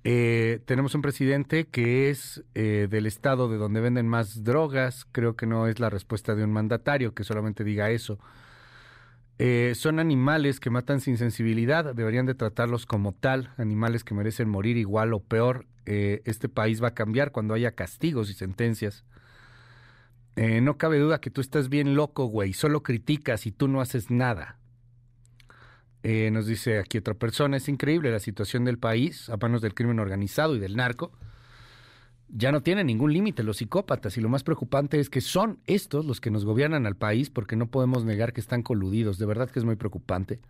[0.03, 5.05] Eh, tenemos un presidente que es eh, del estado de donde venden más drogas.
[5.11, 8.19] Creo que no es la respuesta de un mandatario que solamente diga eso.
[9.39, 11.95] Eh, son animales que matan sin sensibilidad.
[11.95, 13.53] Deberían de tratarlos como tal.
[13.57, 15.65] Animales que merecen morir igual o peor.
[15.85, 19.03] este país va a cambiar cuando haya castigos y sentencias.
[20.35, 22.53] Eh, no cabe duda que tú estás bien loco, güey.
[22.53, 24.57] Solo criticas y tú no haces nada.
[26.03, 29.73] Eh, nos dice aquí otra persona, es increíble la situación del país a manos del
[29.73, 31.13] crimen organizado y del narco.
[32.27, 36.05] Ya no tiene ningún límite los psicópatas y lo más preocupante es que son estos
[36.05, 39.17] los que nos gobiernan al país porque no podemos negar que están coludidos.
[39.17, 40.41] De verdad que es muy preocupante.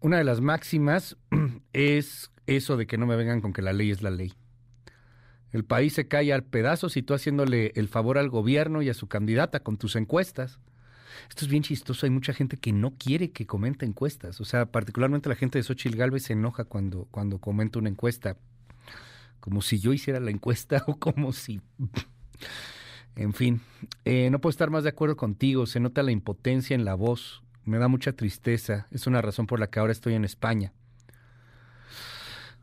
[0.00, 1.16] Una de las máximas
[1.72, 4.32] es eso de que no me vengan con que la ley es la ley.
[5.52, 8.94] El país se cae al pedazos y tú haciéndole el favor al gobierno y a
[8.94, 10.60] su candidata con tus encuestas.
[11.28, 12.06] Esto es bien chistoso.
[12.06, 14.40] Hay mucha gente que no quiere que comente encuestas.
[14.40, 18.36] O sea, particularmente la gente de Xochitl Galvez se enoja cuando, cuando comenta una encuesta.
[19.40, 21.60] Como si yo hiciera la encuesta o como si.
[23.16, 23.60] en fin,
[24.04, 25.66] eh, no puedo estar más de acuerdo contigo.
[25.66, 27.42] Se nota la impotencia en la voz.
[27.64, 28.86] Me da mucha tristeza.
[28.90, 30.72] Es una razón por la que ahora estoy en España.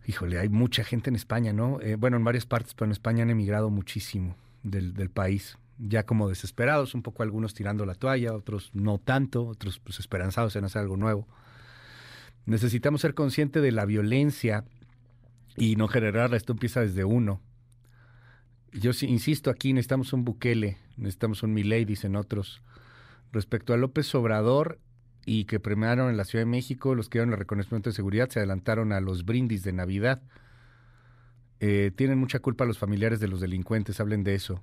[0.07, 1.81] Híjole, hay mucha gente en España, ¿no?
[1.81, 6.05] Eh, bueno, en varias partes, pero en España han emigrado muchísimo del, del país ya
[6.05, 10.65] como desesperados, un poco algunos tirando la toalla, otros no tanto, otros pues esperanzados en
[10.65, 11.27] hacer algo nuevo.
[12.45, 14.63] Necesitamos ser conscientes de la violencia
[15.57, 17.41] y no generarla, esto empieza desde uno.
[18.71, 22.61] Yo insisto aquí, necesitamos un Bukele, necesitamos un Milei, dicen otros.
[23.31, 24.79] Respecto a López Obrador
[25.25, 28.29] y que premiaron en la Ciudad de México, los que dieron el reconocimiento de seguridad
[28.29, 30.21] se adelantaron a los brindis de Navidad.
[31.61, 34.61] Eh, tienen mucha culpa los familiares de los delincuentes, hablen de eso.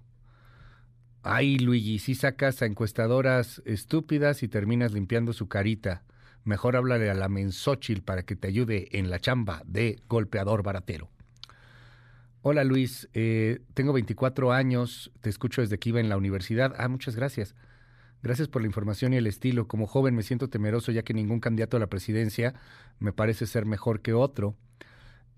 [1.25, 6.03] Ay, Luigi, si sacas a encuestadoras estúpidas y terminas limpiando su carita.
[6.43, 11.11] Mejor háblale a la mensóchil para que te ayude en la chamba de golpeador baratero.
[12.43, 16.75] Hola Luis, eh, tengo 24 años, te escucho desde que iba en la universidad.
[16.77, 17.55] Ah, muchas gracias.
[18.25, 19.69] Gracias por la información y el estilo.
[19.69, 22.55] Como joven me siento temeroso ya que ningún candidato a la presidencia
[22.99, 24.57] me parece ser mejor que otro.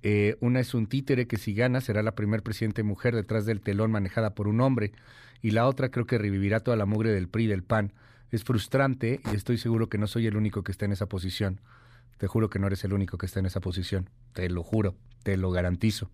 [0.02, 3.60] Eh, una es un títere que si gana será la primer presidente mujer detrás del
[3.60, 4.92] telón manejada por un hombre
[5.44, 7.92] y la otra creo que revivirá toda la mugre del PRI, del PAN.
[8.30, 11.60] Es frustrante y estoy seguro que no soy el único que está en esa posición.
[12.16, 14.08] Te juro que no eres el único que está en esa posición.
[14.32, 16.10] Te lo juro, te lo garantizo.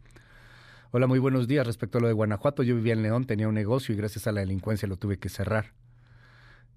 [0.91, 1.65] Hola, muy buenos días.
[1.65, 4.33] Respecto a lo de Guanajuato, yo vivía en León, tenía un negocio y gracias a
[4.33, 5.75] la delincuencia lo tuve que cerrar.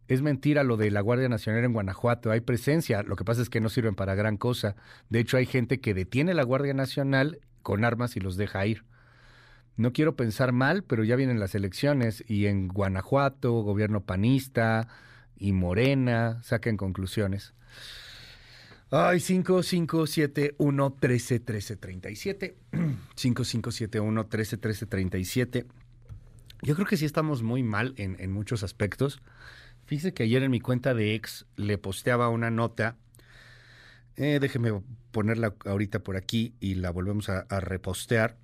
[0.08, 2.30] Es mentira lo de la Guardia Nacional en Guanajuato.
[2.30, 4.76] Hay presencia, lo que pasa es que no sirven para gran cosa.
[5.10, 8.84] De hecho, hay gente que detiene la Guardia Nacional con armas y los deja ir
[9.76, 14.88] no quiero pensar mal, pero ya vienen las elecciones y en Guanajuato, gobierno panista
[15.36, 17.54] y Morena, saquen conclusiones.
[18.92, 22.56] Ay, 5571 13 13 37.
[23.16, 25.66] 5571 13 13 37.
[26.62, 29.24] Yo creo que sí estamos muy mal en, en muchos aspectos.
[29.86, 32.96] Fíjese que ayer en mi cuenta de ex le posteaba una nota.
[34.16, 38.38] Eh, déjeme ponerla ahorita por aquí y la volvemos a repostear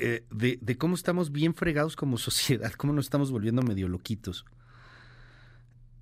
[0.00, 4.44] eh, de, cómo estamos bien fregados como sociedad, cómo nos estamos volviendo medio loquitos.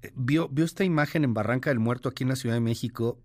[0.02, 3.19] Eh, vio, vio esta imagen en Barranca del Muerto, aquí en la Ciudad de México,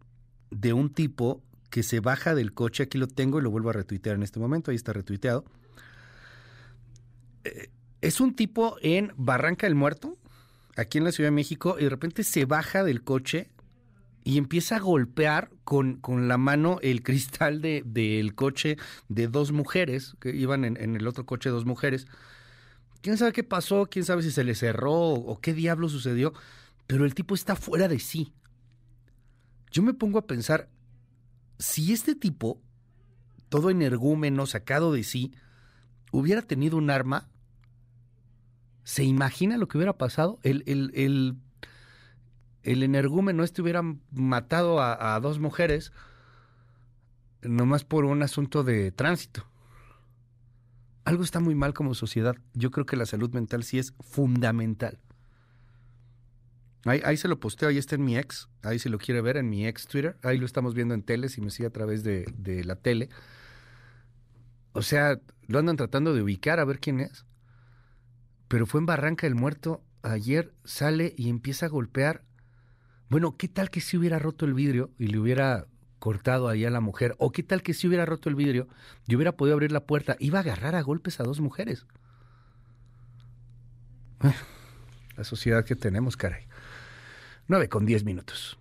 [0.51, 3.73] de un tipo que se baja del coche, aquí lo tengo y lo vuelvo a
[3.73, 5.45] retuitear en este momento, ahí está retuiteado.
[7.43, 7.69] Eh,
[8.01, 10.17] es un tipo en Barranca del Muerto,
[10.75, 13.49] aquí en la Ciudad de México, y de repente se baja del coche
[14.25, 18.75] y empieza a golpear con, con la mano el cristal del de, coche
[19.07, 22.07] de dos mujeres, que iban en, el otro coche dos mujeres.
[23.01, 23.85] ¿Quién sabe qué pasó?
[23.85, 26.33] ¿Quién sabe si se le cerró o, qué diablo sucedió?
[26.87, 28.33] Pero el tipo está fuera de sí.
[29.69, 30.69] Yo me pongo a pensar,
[31.59, 32.59] si este tipo,
[33.49, 35.35] todo energúmeno, sacado de sí,
[36.11, 37.29] hubiera tenido un arma,
[38.83, 40.39] ¿se imagina lo que hubiera pasado?
[40.41, 41.37] El, el
[42.65, 45.91] el energúmeno este hubiera matado a, dos mujeres
[47.41, 49.45] nomás por un asunto de tránsito.
[51.03, 52.35] Algo está muy mal como sociedad.
[52.55, 54.99] Yo creo que la salud mental sí es fundamental.
[56.85, 59.49] Ahí, se lo posteo, ahí está en mi ex, ahí si lo quiere ver en
[59.49, 62.25] mi ex Twitter, ahí lo estamos viendo en tele, si me sigue a través de,
[62.37, 63.09] de la tele.
[64.73, 67.25] O sea, lo andan tratando de ubicar a ver quién es.
[68.47, 72.23] Pero fue en Barranca del Muerto, ayer sale y empieza a golpear
[73.15, 75.67] bueno, ¿qué tal que si hubiera roto el vidrio y le hubiera
[75.99, 77.15] cortado ahí a la mujer?
[77.17, 78.67] ¿O qué tal que si hubiera roto el vidrio
[79.07, 80.17] y hubiera podido abrir la puerta?
[80.19, 81.87] Iba a agarrar a golpes a dos mujeres.
[85.15, 86.43] La sociedad que tenemos, caray.
[87.47, 88.59] 9 con 10 minutos.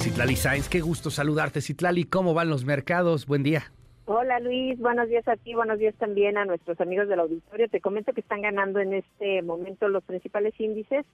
[0.00, 1.60] Citlali Sáenz, qué gusto saludarte.
[1.60, 3.26] Citlali, ¿cómo van los mercados?
[3.26, 3.70] Buen día.
[4.06, 7.68] Hola Luis, buenos días a ti, buenos días también a nuestros amigos del auditorio.
[7.68, 11.06] Te comento que están ganando en este momento los principales índices.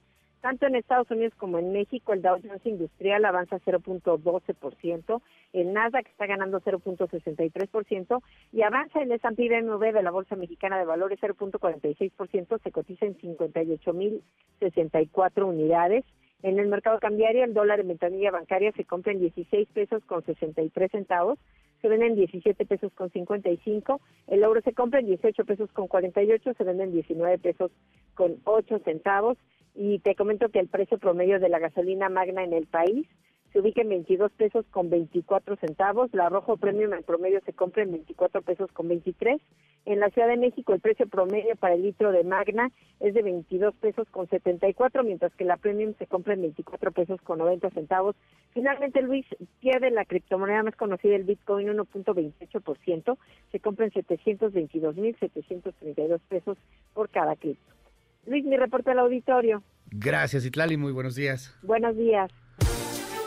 [0.45, 5.21] Tanto en Estados Unidos como en México, el Dow Jones Industrial avanza 0.12%,
[5.53, 10.85] el Nasdaq está ganando 0.63% y avanza el S&P BMW de la Bolsa Mexicana de
[10.85, 16.05] Valores 0.46%, se cotiza en 58.064 unidades.
[16.43, 20.23] En el mercado cambiario, el dólar en ventanilla bancaria se compra en 16 pesos con
[20.25, 21.39] 63 centavos,
[21.81, 25.87] se vende en 17 pesos con 55, el euro se compra en 18 pesos con
[25.87, 27.71] 48, se vende en 19 pesos
[28.13, 29.39] con 8 centavos
[29.75, 33.07] y te comento que el precio promedio de la gasolina magna en el país
[33.55, 36.13] se ubica en 22 pesos con 24 centavos.
[36.13, 39.41] La Rojo Premium en promedio se compra en 24 pesos con 23.
[39.85, 43.21] En la Ciudad de México el precio promedio para el litro de Magna es de
[43.21, 47.69] 22 pesos con 74, mientras que la Premium se compra en 24 pesos con 90
[47.69, 48.17] centavos.
[48.53, 49.25] Finalmente, Luis,
[49.61, 53.17] pierde la criptomoneda más conocida, el Bitcoin, 1.28%.
[53.53, 56.57] Se compra en 722.732 pesos
[56.93, 57.84] por cada cripto.
[58.25, 59.63] Luis, mi reporte al auditorio.
[59.91, 60.77] Gracias, Itlali.
[60.77, 61.55] Muy buenos días.
[61.61, 62.31] Buenos días.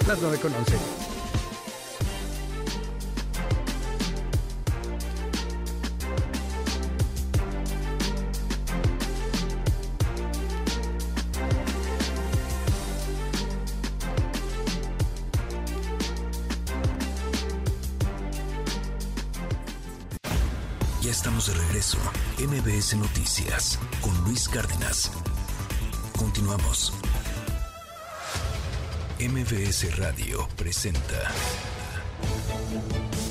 [0.07, 1.08] Las 9 con 11.
[22.39, 25.11] MBS Noticias con Luis Cárdenas.
[26.17, 26.93] Continuamos.
[29.19, 31.33] MBS Radio presenta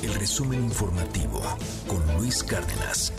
[0.04, 1.42] el resumen informativo
[1.88, 3.14] con Luis Cárdenas.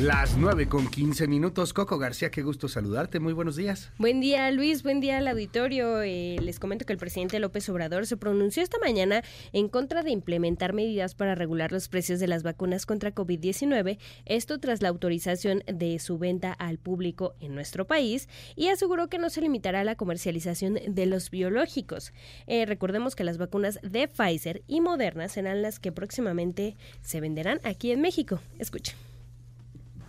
[0.00, 1.74] Las 9 con 15 minutos.
[1.74, 3.20] Coco García, qué gusto saludarte.
[3.20, 3.92] Muy buenos días.
[3.98, 4.82] Buen día, Luis.
[4.82, 6.00] Buen día al auditorio.
[6.00, 9.22] Eh, les comento que el presidente López Obrador se pronunció esta mañana
[9.52, 13.98] en contra de implementar medidas para regular los precios de las vacunas contra COVID-19.
[14.24, 19.18] Esto tras la autorización de su venta al público en nuestro país y aseguró que
[19.18, 22.14] no se limitará a la comercialización de los biológicos.
[22.46, 27.60] Eh, recordemos que las vacunas de Pfizer y Moderna serán las que próximamente se venderán
[27.64, 28.40] aquí en México.
[28.58, 29.09] Escuchen.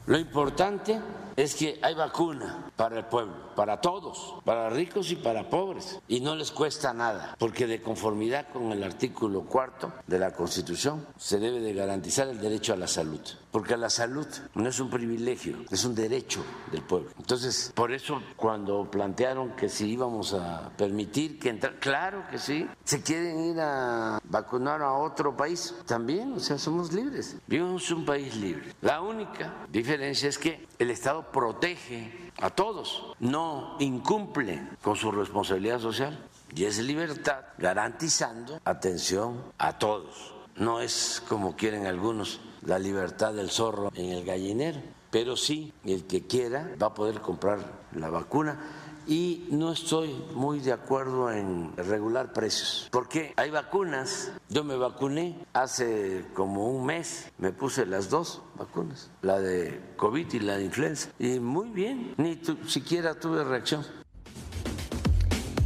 [0.07, 0.99] Lo importante
[1.35, 6.19] es que hay vacuna para el pueblo, para todos, para ricos y para pobres, y
[6.19, 11.39] no les cuesta nada, porque de conformidad con el artículo cuarto de la Constitución se
[11.39, 13.21] debe de garantizar el derecho a la salud,
[13.51, 17.11] porque la salud no es un privilegio, es un derecho del pueblo.
[17.17, 22.67] Entonces, por eso cuando plantearon que si íbamos a permitir que entrar, claro que sí,
[22.83, 28.05] se quieren ir a vacunar a otro país, también, o sea, somos libres, vivimos un
[28.05, 28.73] país libre.
[28.81, 35.79] La única diferencia es que el Estado protege a todos, no incumple con su responsabilidad
[35.79, 40.33] social y es libertad, garantizando atención a todos.
[40.55, 46.05] No es como quieren algunos la libertad del zorro en el gallinero, pero sí el
[46.05, 47.59] que quiera va a poder comprar
[47.93, 48.59] la vacuna
[49.07, 54.31] y no estoy muy de acuerdo en regular precios, porque hay vacunas.
[54.49, 60.33] Yo me vacuné hace como un mes, me puse las dos vacunas, la de COVID
[60.33, 63.85] y la de influenza, y muy bien, ni siquiera tuve reacción.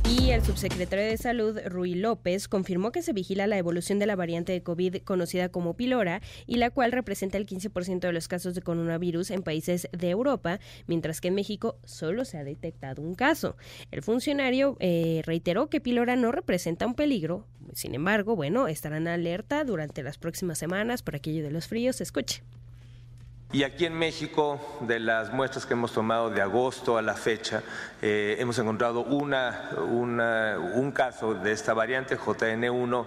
[0.08, 4.16] Y el subsecretario de Salud, Rui López, confirmó que se vigila la evolución de la
[4.16, 8.53] variante de COVID conocida como Pilora y la cual representa el 15% de los casos
[8.53, 13.16] de coronavirus en países de Europa, mientras que en México solo se ha detectado un
[13.16, 13.58] caso.
[13.90, 19.64] El funcionario eh, reiteró que Pilora no representa un peligro, sin embargo, bueno, estarán alerta
[19.64, 22.00] durante las próximas semanas por aquello de los fríos.
[22.00, 22.43] Escuche.
[23.51, 27.61] Y aquí en México, de las muestras que hemos tomado de agosto a la fecha,
[28.01, 33.06] eh, hemos encontrado una, una, un caso de esta variante JN1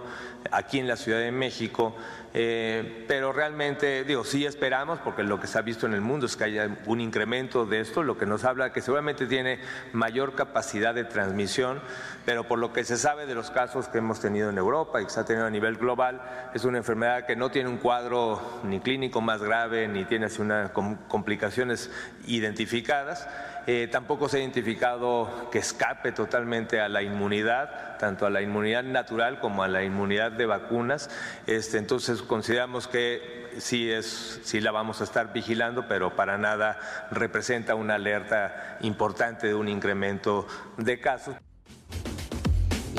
[0.49, 1.95] aquí en la Ciudad de México,
[2.33, 6.27] eh, pero realmente, digo, sí esperamos, porque lo que se ha visto en el mundo
[6.27, 9.59] es que haya un incremento de esto, lo que nos habla que seguramente tiene
[9.93, 11.81] mayor capacidad de transmisión,
[12.25, 15.05] pero por lo que se sabe de los casos que hemos tenido en Europa y
[15.05, 16.21] que se ha tenido a nivel global,
[16.53, 20.41] es una enfermedad que no tiene un cuadro ni clínico más grave, ni tiene así
[20.41, 20.71] una,
[21.07, 21.91] complicaciones
[22.27, 23.27] identificadas.
[23.67, 28.83] Eh, tampoco se ha identificado que escape totalmente a la inmunidad, tanto a la inmunidad
[28.83, 31.09] natural como a la inmunidad de vacunas.
[31.47, 36.79] Este, entonces consideramos que sí, es, sí la vamos a estar vigilando, pero para nada
[37.11, 40.47] representa una alerta importante de un incremento
[40.77, 41.35] de casos.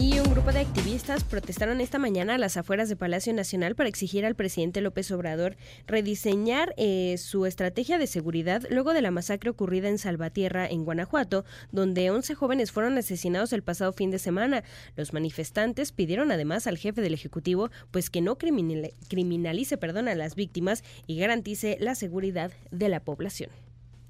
[0.00, 3.90] Y un grupo de activistas protestaron esta mañana a las afueras de Palacio Nacional para
[3.90, 5.56] exigir al presidente López Obrador
[5.86, 11.44] rediseñar eh, su estrategia de seguridad luego de la masacre ocurrida en Salvatierra, en Guanajuato,
[11.70, 14.64] donde 11 jóvenes fueron asesinados el pasado fin de semana.
[14.96, 20.34] Los manifestantes pidieron además al jefe del Ejecutivo pues que no criminalice perdón, a las
[20.34, 23.50] víctimas y garantice la seguridad de la población.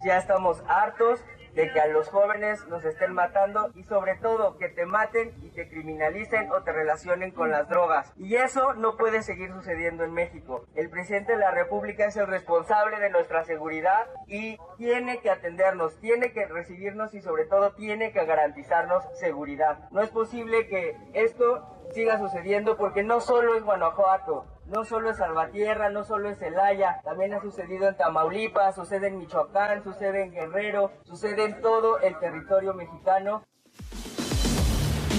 [0.05, 1.19] Ya estamos hartos
[1.55, 5.51] de que a los jóvenes los estén matando y sobre todo que te maten y
[5.51, 8.13] te criminalicen o te relacionen con las drogas.
[8.17, 10.65] Y eso no puede seguir sucediendo en México.
[10.75, 15.99] El presidente de la República es el responsable de nuestra seguridad y tiene que atendernos,
[16.01, 19.89] tiene que recibirnos y sobre todo tiene que garantizarnos seguridad.
[19.91, 25.17] No es posible que esto siga sucediendo porque no solo es Guanajuato, no solo es
[25.17, 30.31] Salvatierra, no solo es Celaya, también ha sucedido en Tamaulipas, sucede en Michoacán, sucede en
[30.31, 33.45] Guerrero, sucede en todo el territorio mexicano.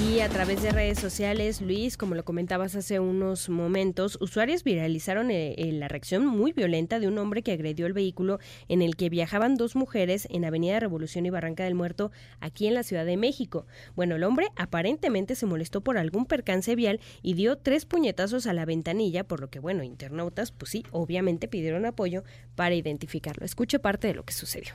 [0.10, 5.30] Y a través de redes sociales, Luis, como lo comentabas hace unos momentos, usuarios viralizaron
[5.30, 8.96] eh, eh, la reacción muy violenta de un hombre que agredió el vehículo en el
[8.96, 13.06] que viajaban dos mujeres en Avenida Revolución y Barranca del Muerto, aquí en la Ciudad
[13.06, 13.68] de México.
[13.96, 18.54] Bueno, el hombre aparentemente se molestó por algún percance vial y dio tres puñetazos a
[18.54, 22.24] la ventanilla, por lo que, bueno, internautas, pues sí, obviamente pidieron apoyo
[22.56, 23.46] para identificarlo.
[23.46, 24.74] Escuche parte de lo que sucedió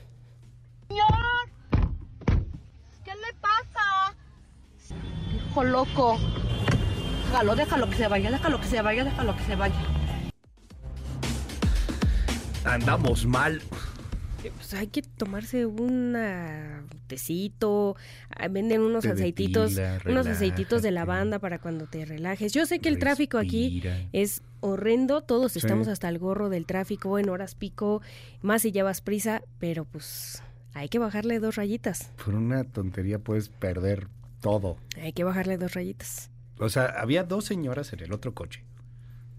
[3.05, 4.17] ¿qué le pasa?
[5.57, 6.19] Hijo loco.
[7.31, 9.75] Déjalo, déjalo que se vaya, déjalo que se vaya, déjalo que se vaya.
[12.67, 13.63] Andamos mal.
[14.55, 16.15] Pues hay que tomarse un
[17.07, 17.97] tecito,
[18.37, 22.53] ah, venden unos Te aceititos, depila, unos aceititos de lavanda para cuando te relajes.
[22.53, 25.61] Yo sé que el tráfico aquí es horrendo, todos Sí.
[25.61, 28.03] estamos hasta el gorro del tráfico en horas pico,
[28.43, 30.43] más si llevas prisa, pero pues
[30.75, 34.09] hay que bajarle dos rayitas, Por una tontería puedes perder
[34.41, 34.77] todo.
[35.01, 36.31] hay que bajarle dos rayitas.
[36.59, 38.65] O sea, había dos señoras en el otro coche.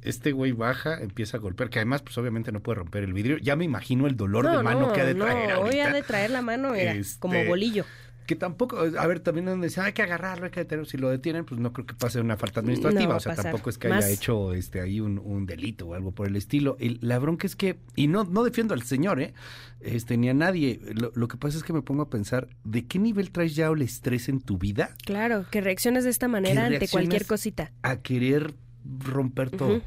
[0.01, 3.38] Este güey baja, empieza a golpear, que además, pues obviamente no puede romper el vidrio.
[3.40, 5.93] Ya me imagino el dolor de mano que ha de traer no, hoy ha ahorita.
[5.93, 7.84] de traer la mano era Este, como bolillo.
[8.28, 10.86] Que tampoco, a ver, también donde dicen, hay que agarrarlo, hay que detenerlo.
[10.86, 13.14] Si lo detienen, pues no creo que pase una falta administrativa.
[13.14, 15.94] No o sea, tampoco es que Más- haya hecho este ahí un, un delito o
[15.94, 16.76] algo por el estilo.
[16.80, 19.34] El- la bronca es que, y no, no defiendo al señor, ¿eh?
[19.80, 20.82] Este, ni a nadie.
[20.94, 23.68] Lo, lo que pasa es que me pongo a pensar, ¿de qué nivel traes ya
[23.68, 27.72] el estrés en tu vida Claro, que reacciones de esta manera ante cualquier cosita.
[27.82, 28.54] a querer
[29.00, 29.82] romper todo?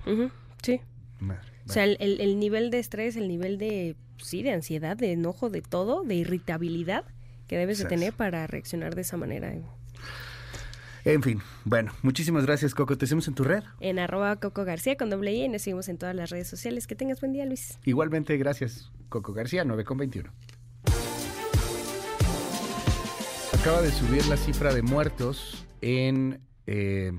[0.63, 0.81] Sí.
[1.19, 4.97] Madre, O sea, el, el- el nivel de estrés, el nivel de, sí, de ansiedad,
[4.97, 7.05] de enojo, de todo, de irritabilidad
[7.51, 9.53] que debes de tener para reaccionar de esa manera.
[11.05, 12.97] En fin, bueno, muchísimas gracias, Coco.
[12.97, 13.65] Te hacemos en tu red.
[13.81, 16.87] En arroba Coco García con doble I y nos seguimos en todas las redes sociales.
[16.87, 17.77] Que tengas buen día, Luis.
[17.85, 20.31] Igualmente, gracias, Coco García, 9 con 21.
[23.59, 27.11] Acaba de subir la cifra de muertos en, eh,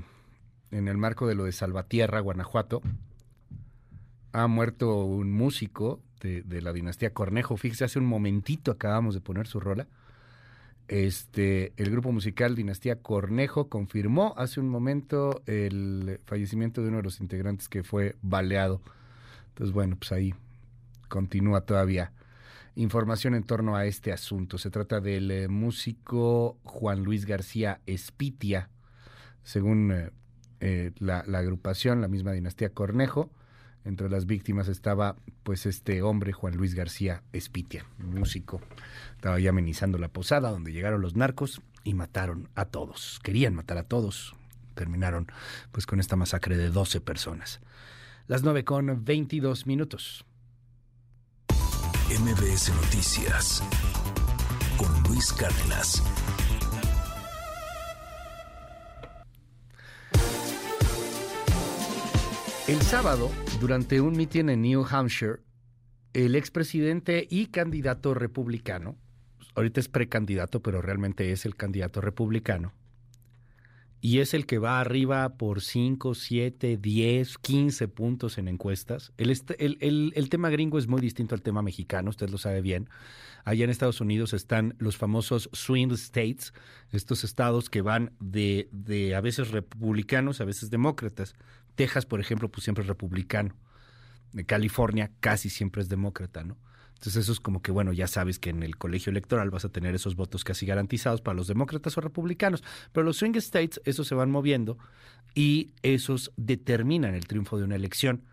[0.71, 2.81] en el marco de lo de Salvatierra, Guanajuato.
[4.31, 7.57] Ha muerto un músico de, de la dinastía Cornejo.
[7.57, 9.89] Fíjese, hace un momentito acabamos de poner su rola.
[10.91, 17.03] Este, el grupo musical Dinastía Cornejo confirmó hace un momento el fallecimiento de uno de
[17.03, 18.81] los integrantes que fue baleado.
[19.47, 20.35] Entonces, bueno, pues ahí
[21.07, 22.11] continúa todavía
[22.75, 24.57] información en torno a este asunto.
[24.57, 28.69] Se trata del eh, músico Juan Luis García Espitia,
[29.43, 30.09] según eh,
[30.59, 33.31] eh, la, la agrupación, la misma dinastía Cornejo.
[33.85, 38.59] Entre las víctimas estaba pues este hombre, Juan Luis García Espitia, músico.
[39.21, 43.19] Estaba ya amenizando la posada donde llegaron los narcos y mataron a todos.
[43.21, 44.33] Querían matar a todos.
[44.73, 45.31] Terminaron
[45.71, 47.61] pues con esta masacre de 12 personas.
[48.25, 50.25] Las 9 con 22 minutos.
[52.09, 53.63] MBS Noticias
[54.75, 56.01] con Luis Cárdenas.
[62.67, 65.41] El sábado, durante un mitin en New Hampshire,
[66.13, 68.97] el expresidente y candidato republicano,
[69.55, 72.73] ahorita es precandidato, pero realmente es el candidato republicano,
[74.03, 79.13] y es el que va arriba por 5, 7, 10, 15 puntos en encuestas.
[79.17, 82.89] El, tema gringo es muy distinto al tema mexicano, usted lo sabe bien.
[83.45, 86.51] Allá en Estados Unidos están los famosos swing states,
[86.91, 91.35] estos estados que van de, de a veces republicanos, a veces demócratas.
[91.75, 93.55] Texas, por ejemplo, pues siempre es republicano.
[94.47, 96.57] California casi siempre es demócrata, ¿no?
[97.01, 99.69] Entonces eso es como que, bueno, ya sabes que en el colegio electoral vas a
[99.69, 104.07] tener esos votos casi garantizados para los demócratas o republicanos, pero los swing states, esos
[104.07, 104.77] se van moviendo
[105.33, 108.23] y esos determinan el triunfo de una elección.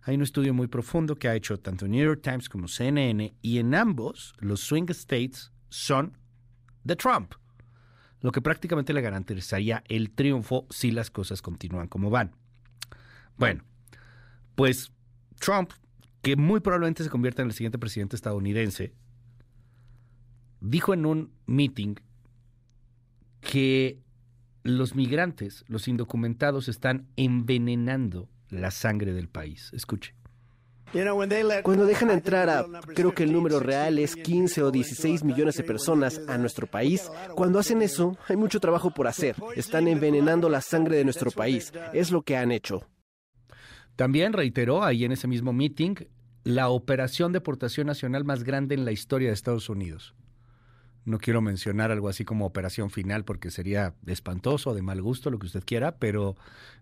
[0.00, 3.58] Hay un estudio muy profundo que ha hecho tanto New York Times como CNN y
[3.58, 6.16] en ambos los swing states son
[6.82, 7.34] de Trump,
[8.22, 12.34] lo que prácticamente le garantizaría el triunfo si las cosas continúan como van.
[13.36, 13.64] Bueno,
[14.54, 14.92] pues
[15.38, 15.72] Trump,
[16.24, 18.94] que muy probablemente se convierta en el siguiente presidente estadounidense,
[20.60, 21.96] dijo en un meeting
[23.42, 24.00] que
[24.62, 29.70] los migrantes, los indocumentados, están envenenando la sangre del país.
[29.74, 30.14] Escuche.
[31.62, 35.64] Cuando dejan entrar a, creo que el número real es 15 o 16 millones de
[35.64, 39.36] personas a nuestro país, cuando hacen eso, hay mucho trabajo por hacer.
[39.56, 41.72] Están envenenando la sangre de nuestro país.
[41.92, 42.86] Es lo que han hecho.
[43.96, 45.94] También reiteró ahí en ese mismo meeting
[46.44, 50.14] la operación de deportación nacional más grande en la historia de Estados Unidos.
[51.04, 55.38] No quiero mencionar algo así como operación final porque sería espantoso, de mal gusto, lo
[55.38, 56.34] que usted quiera, pero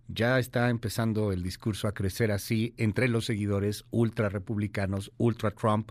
[0.06, 5.90] ya está empezando el discurso a crecer así entre los seguidores ultra republicanos, ultra Trump,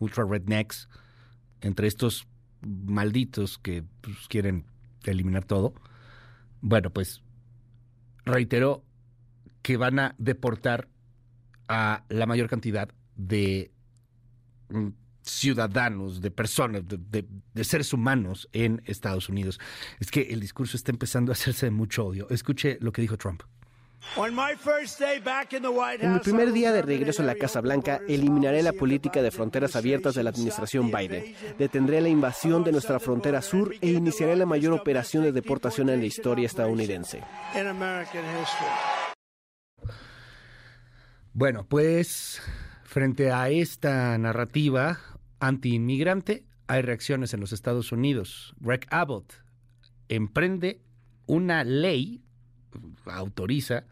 [0.00, 0.88] ultra rednecks,
[1.60, 2.26] entre estos
[2.60, 4.64] malditos que pues, quieren
[5.04, 5.72] eliminar todo.
[6.60, 7.22] Bueno, pues
[8.24, 8.82] reiteró
[9.68, 10.88] que van a deportar
[11.68, 13.70] a la mayor cantidad de
[14.70, 14.88] mm,
[15.20, 19.60] ciudadanos, de personas, de, seres humanos en Estados Unidos.
[20.00, 22.28] Es que el discurso está empezando a hacerse de mucho odio.
[22.30, 23.42] Escuche lo que dijo Trump.
[26.00, 29.76] En mi primer día de regreso a la Casa Blanca, eliminaré la política de fronteras
[29.76, 31.34] abiertas de la administración Biden.
[31.58, 36.00] Detendré la invasión de nuestra frontera sur e iniciaré la mayor operación de deportación en
[36.00, 37.22] la historia estadounidense.
[41.38, 42.42] Bueno, pues
[42.82, 44.98] frente a esta narrativa
[45.38, 48.56] anti-inmigrante, hay reacciones en los Estados Unidos.
[48.58, 49.34] Greg Abbott
[50.08, 50.80] emprende
[51.26, 52.24] una ley,
[53.04, 53.84] autoriza,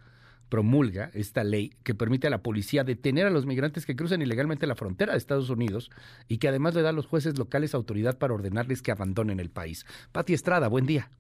[0.49, 4.67] promulga esta ley que permite a la policía detener a los migrantes que cruzan ilegalmente
[4.67, 5.93] la frontera de Estados Unidos
[6.27, 9.51] y que además le da a los jueces locales autoridad para ordenarles que abandonen el
[9.51, 9.87] país.
[10.11, 11.11] Pati Estrada, buen día.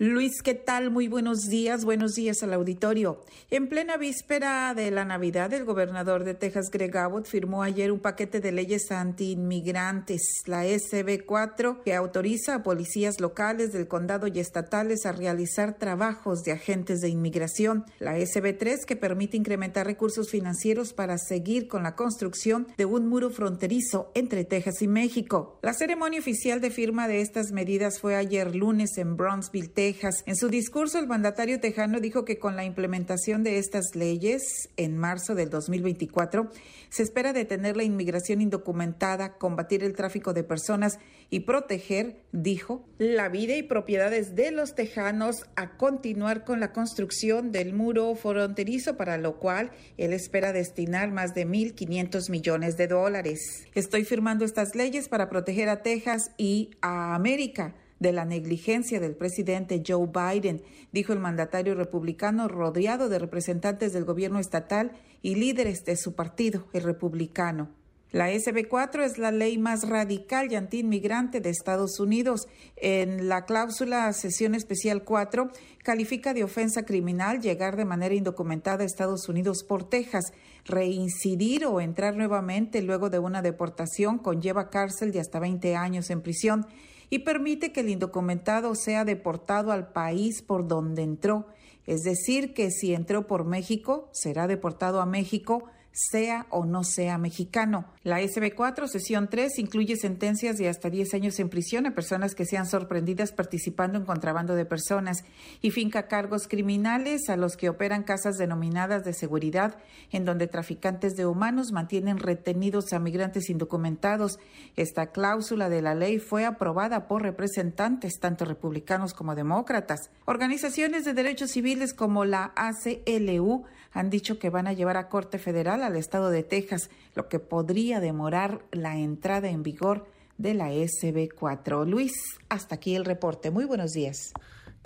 [0.00, 0.90] Luis, ¿qué tal?
[0.90, 3.20] Muy buenos días, buenos días al auditorio.
[3.52, 8.00] En plena víspera de la Navidad, el gobernador de Texas, Greg Abbott, firmó ayer un
[8.00, 15.06] paquete de leyes anti-inmigrantes, la SB4, que autoriza a policías locales del condado y estatales
[15.06, 21.18] a realizar trabajos de agentes de inmigración, la SB3, que permite incrementar recursos financieros para
[21.18, 25.60] seguir con la construcción de un muro fronterizo entre Texas y México.
[25.62, 30.36] La ceremonia oficial de firma de estas medidas fue ayer lunes en Brownsville, Texas en
[30.36, 34.42] su discurso, el mandatario tejano dijo que con la implementación de estas leyes
[34.76, 36.50] en marzo del 2024,
[36.88, 40.98] se espera detener la inmigración indocumentada, combatir el tráfico de personas
[41.28, 47.52] y proteger, dijo, la vida y propiedades de los tejanos a continuar con la construcción
[47.52, 53.66] del muro fronterizo, para lo cual él espera destinar más de 1.500 millones de dólares.
[53.74, 59.14] Estoy firmando estas leyes para proteger a Texas y a América de la negligencia del
[59.14, 64.92] presidente Joe Biden, dijo el mandatario republicano rodeado de representantes del gobierno estatal
[65.22, 67.70] y líderes de su partido, el republicano.
[68.14, 72.46] La SB4 es la ley más radical y antiinmigrante de Estados Unidos.
[72.76, 75.50] En la cláusula sesión especial 4
[75.82, 80.26] califica de ofensa criminal llegar de manera indocumentada a Estados Unidos por Texas.
[80.64, 86.22] Reincidir o entrar nuevamente luego de una deportación conlleva cárcel de hasta 20 años en
[86.22, 86.68] prisión
[87.10, 91.46] y permite que el indocumentado sea deportado al país por donde entró.
[91.86, 97.18] Es decir, que si entró por México, será deportado a México sea o no sea
[97.18, 97.86] mexicano.
[98.02, 102.44] La SB4, sesión 3, incluye sentencias de hasta 10 años en prisión a personas que
[102.44, 105.24] sean sorprendidas participando en contrabando de personas
[105.62, 109.78] y finca cargos criminales a los que operan casas denominadas de seguridad,
[110.10, 114.40] en donde traficantes de humanos mantienen retenidos a migrantes indocumentados.
[114.74, 120.10] Esta cláusula de la ley fue aprobada por representantes, tanto republicanos como demócratas.
[120.24, 123.64] Organizaciones de derechos civiles como la ACLU
[123.94, 127.38] han dicho que van a llevar a Corte Federal al estado de Texas, lo que
[127.38, 130.06] podría demorar la entrada en vigor
[130.36, 131.86] de la SB4.
[131.86, 132.12] Luis,
[132.48, 133.52] hasta aquí el reporte.
[133.52, 134.32] Muy buenos días.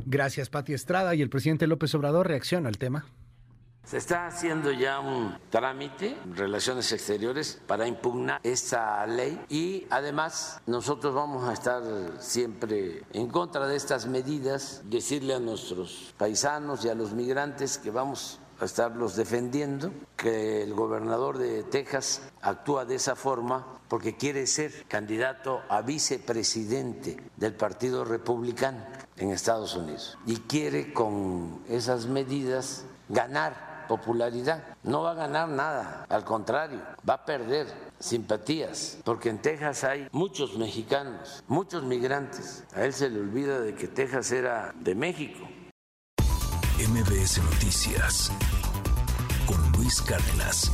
[0.04, 1.14] Gracias, Pati Estrada.
[1.14, 3.06] ¿Y el presidente López Obrador reacciona al tema?
[3.84, 10.60] Se está haciendo ya un trámite en relaciones exteriores para impugnar esta ley y además
[10.66, 11.82] nosotros vamos a estar
[12.20, 17.90] siempre en contra de estas medidas, decirle a nuestros paisanos y a los migrantes que
[17.90, 24.46] vamos a estarlos defendiendo, que el gobernador de Texas actúa de esa forma porque quiere
[24.46, 28.84] ser candidato a vicepresidente del Partido Republicano
[29.16, 34.62] en Estados Unidos y quiere con esas medidas ganar popularidad.
[34.84, 37.66] No va a ganar nada, al contrario, va a perder
[37.98, 42.62] simpatías, porque en Texas hay muchos mexicanos, muchos migrantes.
[42.74, 45.48] A él se le olvida de que Texas era de México
[46.78, 48.30] MBS Noticias
[49.46, 50.70] con Luis Cárdenas.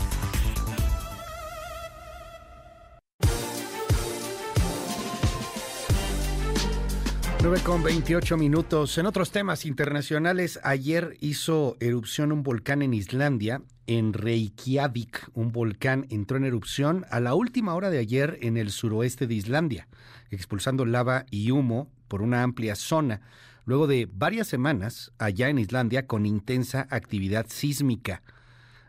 [7.42, 8.98] 9 con 28 minutos.
[8.98, 15.30] En otros temas internacionales, ayer hizo erupción un volcán en Islandia, en Reykjavik.
[15.32, 19.36] Un volcán entró en erupción a la última hora de ayer en el suroeste de
[19.36, 19.88] Islandia,
[20.30, 23.22] expulsando lava y humo por una amplia zona
[23.64, 28.22] luego de varias semanas allá en Islandia con intensa actividad sísmica.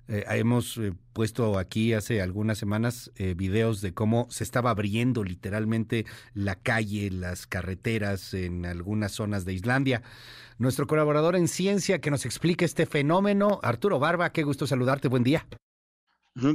[0.07, 5.23] Eh, hemos eh, puesto aquí hace algunas semanas eh, videos de cómo se estaba abriendo
[5.23, 6.05] literalmente
[6.35, 10.03] la calle, las carreteras en algunas zonas de Islandia.
[10.59, 15.23] Nuestro colaborador en ciencia que nos explique este fenómeno, Arturo Barba, qué gusto saludarte, buen
[15.23, 15.47] día.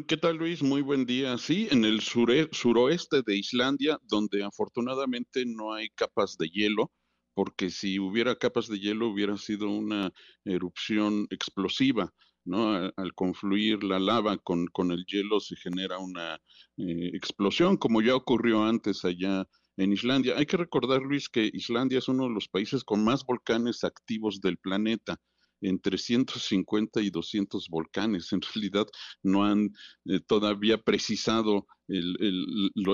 [0.07, 0.63] ¿Qué tal Luis?
[0.63, 1.39] Muy buen día.
[1.39, 6.93] Sí, en el suroeste de Islandia, donde afortunadamente no hay capas de hielo,
[7.41, 10.13] porque si hubiera capas de hielo hubiera sido una
[10.45, 12.13] erupción explosiva.
[12.45, 12.75] ¿no?
[12.75, 16.35] Al, confluir la lava con, con, el hielo se genera una
[16.77, 19.47] eh, explosión, como ya ocurrió antes allá
[19.79, 20.35] en Islandia.
[20.37, 24.43] Hay que recordar, Luis, que Islandia es uno de los países con más volcanes activos
[24.43, 25.19] del planeta
[25.61, 28.29] entre 150 y 200 volcanes.
[28.41, 28.87] En realidad
[29.23, 29.71] no han
[30.07, 32.17] eh, todavía precisado el,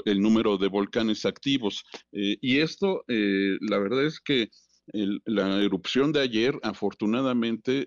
[0.06, 1.84] el, número de volcanes activos.
[2.12, 4.48] Eh, y esto, la verdad es que
[4.92, 7.86] la erupción de ayer, afortunadamente,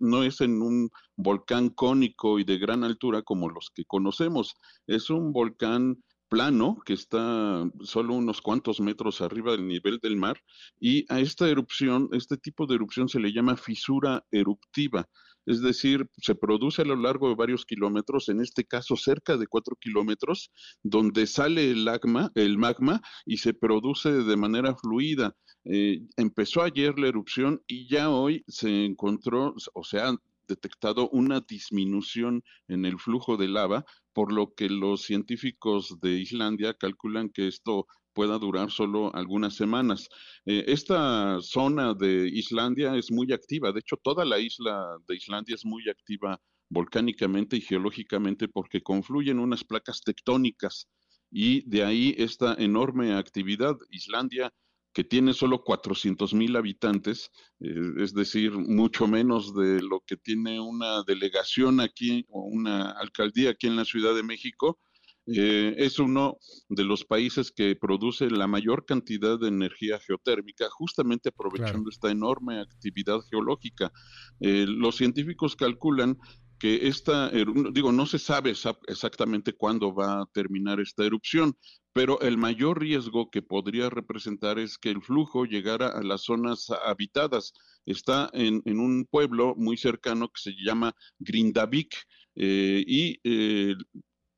[0.00, 4.54] no es en un volcán cónico y de gran altura como los que conocemos.
[4.86, 5.96] Es un volcán
[6.28, 10.40] plano que está solo unos cuantos metros arriba del nivel del mar
[10.80, 15.08] y a esta erupción, este tipo de erupción se le llama fisura eruptiva
[15.48, 19.46] es decir, se produce a lo largo de varios kilómetros, en este caso cerca de
[19.46, 25.34] cuatro kilómetros, donde sale el magma, el magma y se produce de manera fluida.
[25.64, 30.12] Eh, empezó ayer la erupción y ya hoy se encontró, o sea,
[30.48, 36.74] detectado una disminución en el flujo de lava, por lo que los científicos de Islandia
[36.74, 40.08] calculan que esto pueda durar solo algunas semanas.
[40.44, 45.54] Eh, esta zona de Islandia es muy activa, de hecho toda la isla de Islandia
[45.54, 50.88] es muy activa volcánicamente y geológicamente porque confluyen unas placas tectónicas
[51.30, 53.76] y de ahí esta enorme actividad.
[53.90, 54.52] Islandia
[54.98, 60.58] que tiene solo 400 mil habitantes, eh, es decir, mucho menos de lo que tiene
[60.58, 64.80] una delegación aquí o una alcaldía aquí en la Ciudad de México,
[65.28, 71.28] eh, es uno de los países que produce la mayor cantidad de energía geotérmica, justamente
[71.28, 73.92] aprovechando esta enorme actividad geológica.
[74.40, 76.18] Eh, los científicos calculan
[76.58, 77.30] que esta,
[77.70, 78.52] digo, no se sabe
[78.88, 81.56] exactamente cuándo va a terminar esta erupción,
[81.98, 86.68] pero el mayor riesgo que podría representar es que el flujo llegara a las zonas
[86.86, 87.52] habitadas.
[87.86, 91.92] Está en, un pueblo muy cercano que se llama Grindavik,
[92.36, 93.18] eh, y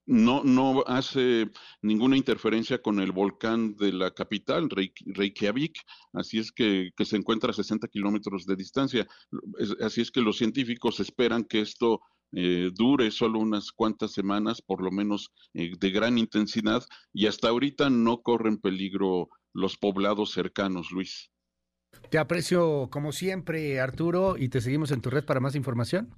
[0.06, 1.50] no, no hace
[1.82, 5.82] ninguna interferencia con el volcán de la capital, Reykjavik,
[6.14, 9.06] así es que, se encuentra a 60 kilómetros de distancia.
[9.82, 12.00] así es que los científicos esperan que esto
[12.32, 17.48] eh, dure solo unas cuantas semanas, por lo menos eh, de gran intensidad, y hasta
[17.48, 21.30] ahorita no corren peligro los poblados cercanos, Luis.
[22.08, 26.14] Te aprecio como siempre, Arturo, y te seguimos en tu red para más información.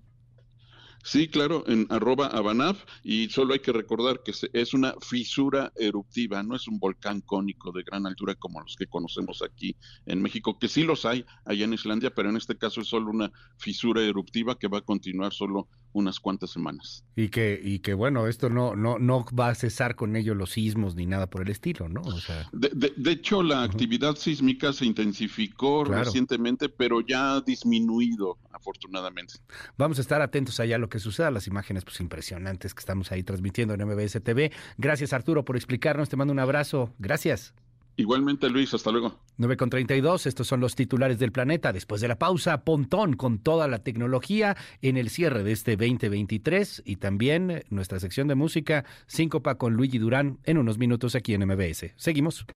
[1.02, 6.42] Sí, claro, en arroba Abanaf y solo hay que recordar que es una fisura eruptiva,
[6.42, 10.58] no es un volcán cónico de gran altura como los que conocemos aquí en México,
[10.58, 14.02] que sí los hay allá en Islandia, pero en este caso es solo una fisura
[14.02, 17.04] eruptiva que va a continuar solo unas cuantas semanas.
[17.16, 20.52] Y que, y que bueno, esto no, no, no va a cesar con ello los
[20.52, 22.00] sismos ni nada por el estilo, ¿no?
[22.02, 22.48] O sea...
[22.52, 29.34] de, hecho, la actividad sísmica se intensificó recientemente, pero ya ha disminuido, afortunadamente.
[29.76, 33.12] Vamos a estar atentos allá a lo que suceda, las imágenes pues impresionantes que estamos
[33.12, 34.52] ahí transmitiendo en MBS TV.
[34.78, 36.08] Gracias, Arturo, por explicarnos.
[36.08, 36.94] Te mando un abrazo.
[36.98, 37.54] Gracias.
[37.96, 39.18] Igualmente, Luis, hasta luego.
[39.36, 41.72] 9 con 32, estos son los titulares del planeta.
[41.72, 46.82] Después de la pausa, Pontón con toda la tecnología en el cierre de este 2023
[46.86, 51.46] y también nuestra sección de música, Síncopa con Luigi Durán en unos minutos aquí en
[51.46, 51.92] MBS.
[51.96, 52.46] Seguimos.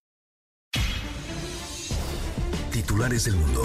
[2.72, 3.62] Titulares del mundo.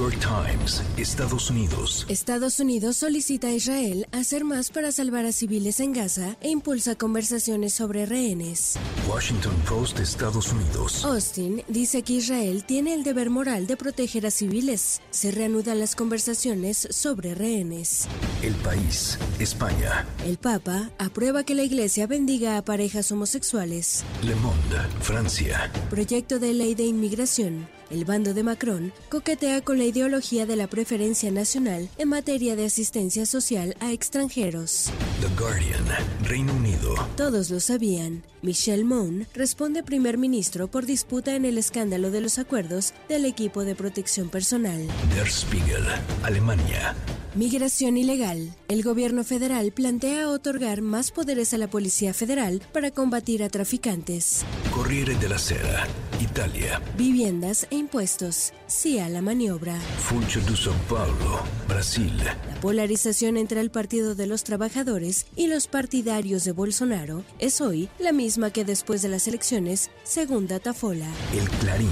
[0.00, 2.06] York Times, Estados Unidos.
[2.08, 6.94] Estados Unidos solicita a Israel hacer más para salvar a civiles en Gaza e impulsa
[6.94, 8.78] conversaciones sobre rehenes.
[9.06, 11.04] Washington Post, Estados Unidos.
[11.04, 15.02] Austin dice que Israel tiene el deber moral de proteger a civiles.
[15.10, 18.08] Se reanudan las conversaciones sobre rehenes.
[18.42, 20.06] El país, España.
[20.24, 24.02] El Papa aprueba que la Iglesia bendiga a parejas homosexuales.
[24.22, 25.70] Le Monde, Francia.
[25.90, 27.68] Proyecto de ley de inmigración.
[27.90, 32.64] El bando de Macron coquetea con la ideología de la preferencia nacional en materia de
[32.64, 34.90] asistencia social a extranjeros.
[35.20, 35.84] The Guardian,
[36.22, 36.94] Reino Unido.
[37.16, 38.22] Todos lo sabían.
[38.42, 43.64] Michelle Moon responde primer ministro por disputa en el escándalo de los acuerdos del equipo
[43.64, 44.86] de protección personal.
[45.16, 45.84] Der Spiegel,
[46.22, 46.94] Alemania.
[47.36, 48.56] Migración ilegal.
[48.66, 54.44] El gobierno federal plantea otorgar más poderes a la Policía Federal para combatir a traficantes.
[54.74, 55.86] Corriere de la Sera,
[56.20, 56.82] Italia.
[56.96, 58.52] Viviendas e impuestos.
[58.66, 59.78] Sí a la maniobra.
[59.98, 62.12] Funcho de São Paulo, Brasil.
[62.18, 67.88] La polarización entre el Partido de los Trabajadores y los partidarios de Bolsonaro es hoy
[68.00, 71.06] la misma que después de las elecciones, según Datafola.
[71.32, 71.90] El Clarín,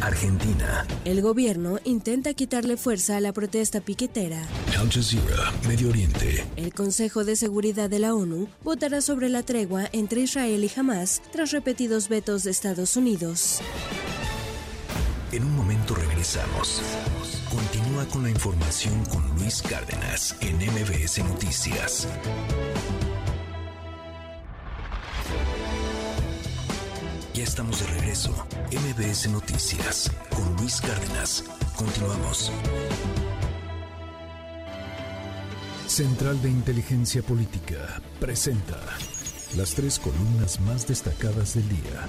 [0.00, 0.86] Argentina.
[1.04, 4.40] El gobierno intenta quitarle fuerza a la protesta piquetera.
[4.78, 6.44] Al Jazeera, Medio Oriente.
[6.56, 11.22] El Consejo de Seguridad de la ONU votará sobre la tregua entre Israel y Hamas
[11.32, 13.60] tras repetidos vetos de Estados Unidos.
[15.32, 16.82] En un momento regresamos.
[17.50, 22.08] Continúa con la información con Luis Cárdenas en MBS Noticias.
[27.34, 28.30] Ya estamos de regreso.
[28.72, 31.44] MBS Noticias con Luis Cárdenas.
[31.76, 32.52] Continuamos.
[35.90, 38.78] Central de Inteligencia Política presenta
[39.56, 42.06] las tres columnas más destacadas del día.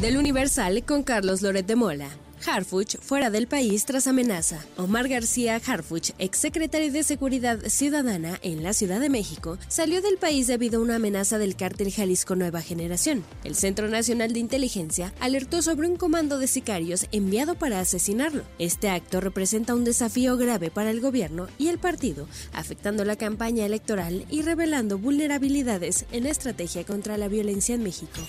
[0.00, 2.08] Del Universal con Carlos Loret de Mola.
[2.46, 4.64] Harfuch fuera del país tras amenaza.
[4.76, 10.46] Omar García Harfuch, exsecretario de Seguridad Ciudadana en la Ciudad de México, salió del país
[10.46, 13.24] debido a una amenaza del cártel Jalisco Nueva Generación.
[13.44, 18.44] El Centro Nacional de Inteligencia alertó sobre un comando de sicarios enviado para asesinarlo.
[18.58, 23.66] Este acto representa un desafío grave para el gobierno y el partido, afectando la campaña
[23.66, 28.20] electoral y revelando vulnerabilidades en la estrategia contra la violencia en México.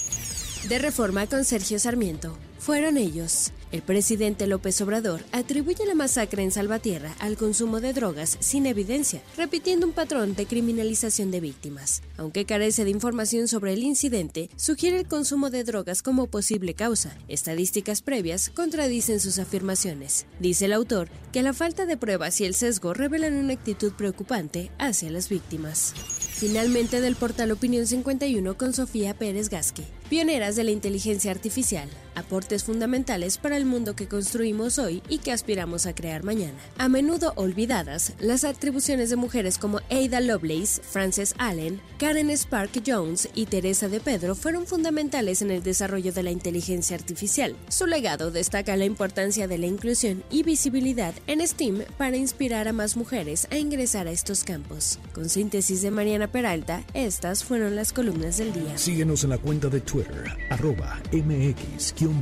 [0.69, 2.35] De reforma con Sergio Sarmiento.
[2.57, 3.51] Fueron ellos.
[3.75, 9.21] El presidente López Obrador atribuye la masacre en Salvatierra al consumo de drogas sin evidencia,
[9.35, 12.01] repitiendo un patrón de criminalización de víctimas.
[12.15, 17.17] Aunque carece de información sobre el incidente, sugiere el consumo de drogas como posible causa.
[17.27, 20.25] Estadísticas previas contradicen sus afirmaciones.
[20.39, 24.71] Dice el autor que la falta de pruebas y el sesgo revelan una actitud preocupante
[24.77, 25.93] hacia las víctimas.
[26.35, 29.83] Finalmente del portal Opinión 51 con Sofía Pérez Gasque.
[30.09, 35.31] Pioneras de la inteligencia artificial, aportes fundamentales para el mundo que construimos hoy y que
[35.31, 36.57] aspiramos a crear mañana.
[36.77, 43.29] A menudo olvidadas, las atribuciones de mujeres como Ada Lovelace, Frances Allen, Karen Spark Jones
[43.33, 47.55] y Teresa de Pedro fueron fundamentales en el desarrollo de la inteligencia artificial.
[47.67, 52.73] Su legado destaca la importancia de la inclusión y visibilidad en STEAM para inspirar a
[52.73, 54.99] más mujeres a ingresar a estos campos.
[55.13, 58.77] Con síntesis de Mariana Peralta, estas fueron las columnas del día.
[58.77, 62.15] Síguenos en la cuenta de Twitter, arroba mx-arma.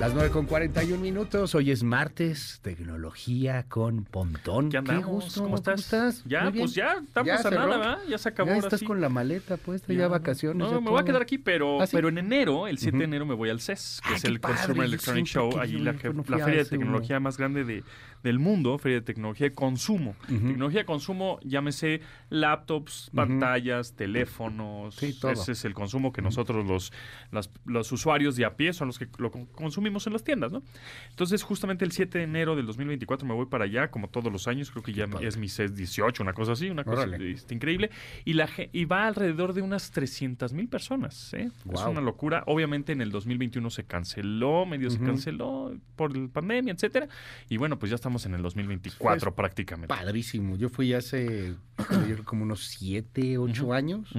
[0.00, 4.70] Las 9 con 41 minutos, hoy es martes, tecnología con Pontón.
[4.70, 5.04] ¿Qué andamos?
[5.26, 6.24] gusto, ¿Cómo estás?
[6.24, 6.64] Ya, Muy bien.
[6.64, 7.98] pues ya, estamos Ya a nada, ¿verdad?
[8.08, 10.56] Ya se acabó Ya estás con la maleta puesta, ya, vacaciones.
[10.56, 11.04] No, ya me voy a todo.
[11.04, 11.94] quedar aquí, pero, ¿Ah, sí?
[11.94, 14.40] pero en enero, el 7 de enero, me voy al CES, que Ah, es el
[14.40, 16.64] padre, Consumer Electronic Show, allí la, la feria de uno.
[16.70, 17.84] tecnología más grande de,
[18.22, 20.14] del mundo, feria de tecnología de consumo.
[20.28, 24.96] Tecnología de consumo, llámese laptops, pantallas, teléfonos.
[25.20, 25.32] todo.
[25.32, 26.92] Ese es el consumo que nosotros, los,
[27.32, 30.52] las- los usuarios de a pie, son los que lo con- consumimos en las tiendas,
[30.52, 30.62] ¿no?
[31.10, 34.46] Entonces, justamente el 7 de enero del 2024 me voy para allá, como todos los
[34.48, 37.32] años, creo que ya es mi CES 18, una cosa así, una cosa Órale.
[37.32, 37.90] este, increíble.
[38.24, 41.50] Y, la, y va alrededor de unas 300 mil personas, ¿eh?
[41.72, 42.44] Es una locura.
[42.46, 47.08] Obviamente en el 2021 se canceló, medio se canceló por la pandemia, etcétera.
[47.48, 49.88] Y bueno, pues ya estamos en el 2024 Pues, prácticamente.
[49.88, 50.56] Padrísimo.
[50.56, 51.54] Yo fui hace
[52.24, 54.10] como unos 7, 8 años.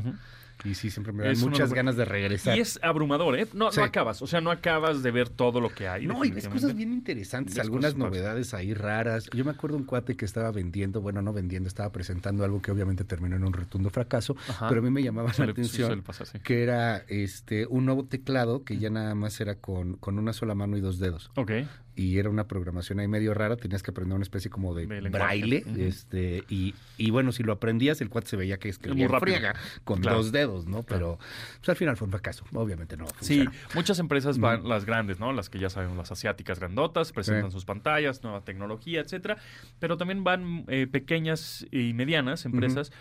[0.64, 2.56] Y sí, siempre me dan Es muchas ganas de regresar.
[2.56, 3.48] Y es abrumador, ¿eh?
[3.54, 3.80] No, Sí.
[3.80, 6.06] no acabas, o sea, no acabas de ver todo lo que hay.
[6.06, 9.28] No, y ves cosas bien interesantes, Ves algunas novedades ahí raras.
[9.34, 12.70] Yo me acuerdo un cuate que estaba vendiendo, bueno, no vendiendo, estaba presentando algo que
[12.72, 14.70] obviamente terminó en un rotundo fracaso, Ajá.
[14.70, 16.38] pero a mí me llamaba Suele- la atención suele pasar, sí.
[16.44, 20.54] que era este un nuevo teclado que ya nada más era con, con una sola
[20.54, 21.32] mano y dos dedos.
[21.38, 21.54] Ok.
[21.96, 25.64] Y era una programación ahí medio rara, tenías que aprender una especie como de, braille,
[25.78, 29.20] este, y, y bueno, si lo aprendías, el cuate se veía que escribía rápido.
[29.38, 30.18] friega, con Claro.
[30.18, 30.84] dos dedos, ¿no?
[30.84, 31.20] Pero
[31.60, 33.06] pues, al final fue un fracaso, obviamente no.
[33.20, 33.46] Sí,
[33.76, 35.34] muchas empresas van, las grandes, ¿no?
[35.34, 37.56] Las que ya sabemos, las asiáticas grandotas, presentan Sí.
[37.56, 39.38] sus pantallas, nueva tecnología, etcétera.
[39.80, 42.92] Pero también van eh, pequeñas y medianas empresas,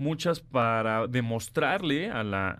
[0.00, 2.50] muchas para demostrarle a la,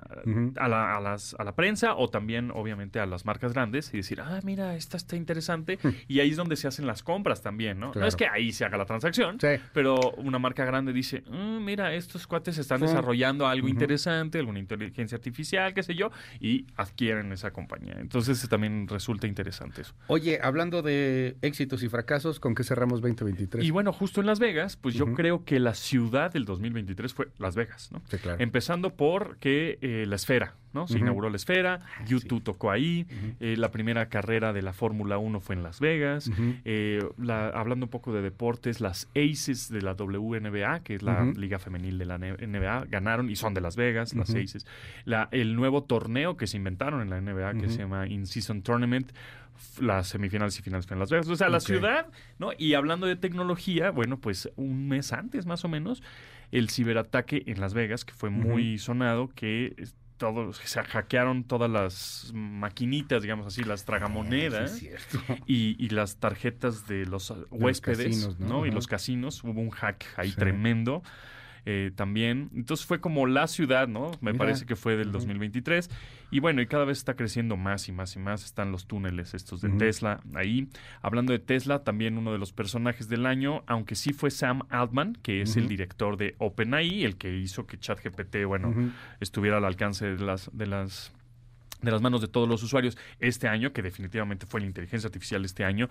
[0.56, 3.96] a, la, a las, a la prensa o también, obviamente, a las marcas grandes y
[3.96, 5.78] decir, ah, mira, esta está interesante.
[6.06, 7.92] y ahí es donde se hacen las compras también, ¿no?
[7.94, 9.38] No es que ahí se haga la transacción,
[9.72, 12.86] pero una marca grande dice, "Mm, mira, estos cuates están Sí.
[12.86, 16.10] desarrollando algo interesante, alguna inteligencia artificial, qué sé yo,
[16.40, 17.96] y adquieren esa compañía.
[17.98, 19.94] Entonces también resulta interesante eso.
[20.08, 23.64] Oye, hablando de éxitos y fracasos, ¿con qué cerramos 2023?
[23.64, 27.28] Y bueno, justo en Las Vegas, pues yo creo que la ciudad del 2023 fue
[27.38, 28.02] Las Vegas, ¿no?
[28.10, 28.38] Sí, claro.
[28.42, 30.86] Empezando por que eh, la esfera, ¿no?
[30.86, 33.06] Se inauguró la esfera, YouTube tocó ahí,
[33.40, 36.30] eh, la primera carrera de la Fórmula 1 fue en Las Vegas,
[36.64, 41.24] eh, la- hablando un poco de deportes, las Aces de la WNBA, que es la
[41.24, 44.30] liga femenil de la NBA, ganaron y son de Las Vegas, las.
[44.30, 44.66] Aces.
[45.04, 49.10] La, el nuevo torneo que se inventaron en la NBA, que se llama In-Season Tournament,
[49.80, 51.28] las semifinales y finales fue en Las Vegas.
[51.28, 52.06] O sea, la ciudad,
[52.38, 52.50] ¿no?
[52.56, 56.02] Y hablando de tecnología, bueno, pues un mes antes más o menos,
[56.52, 59.74] el ciberataque en Las Vegas, que fue muy sonado, que
[60.16, 64.90] todos se hackearon todas las maquinitas, digamos así, las tragamonedas Sí,
[65.46, 68.48] y, y las tarjetas de los los huéspedes casinos, ¿no?
[68.48, 68.66] ¿no?
[68.66, 69.42] y los casinos.
[69.44, 70.36] Hubo un hack ahí Sí.
[70.36, 71.02] tremendo
[71.66, 72.50] eh, también.
[72.54, 74.10] Entonces fue como la ciudad, ¿no?
[74.20, 74.38] Me Mira.
[74.44, 75.18] parece que fue del Ujú.
[75.18, 75.90] 2023.
[76.30, 78.44] Y bueno, y cada vez está creciendo más y más y más.
[78.44, 79.70] Están los túneles estos de.
[79.70, 80.68] Tesla ahí.
[81.02, 85.14] Hablando de Tesla, también uno de los personajes del año, aunque sí fue Sam Altman,
[85.22, 88.74] que es el director de OpenAI, el que hizo que ChatGPT, bueno,
[89.20, 90.50] estuviera al alcance de las...
[90.52, 91.12] De las
[91.82, 95.46] de las manos de todos los usuarios este año, que definitivamente fue la inteligencia artificial
[95.46, 95.88] este año.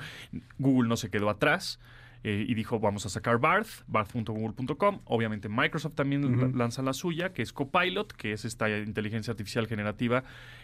[0.60, 1.80] Google no se quedó atrás
[2.24, 5.02] eh, y dijo, vamos a sacar Barth, barth.google.com.
[5.06, 10.24] Obviamente Microsoft también lanza la suya, que es Copilot, que es esta inteligencia artificial generativa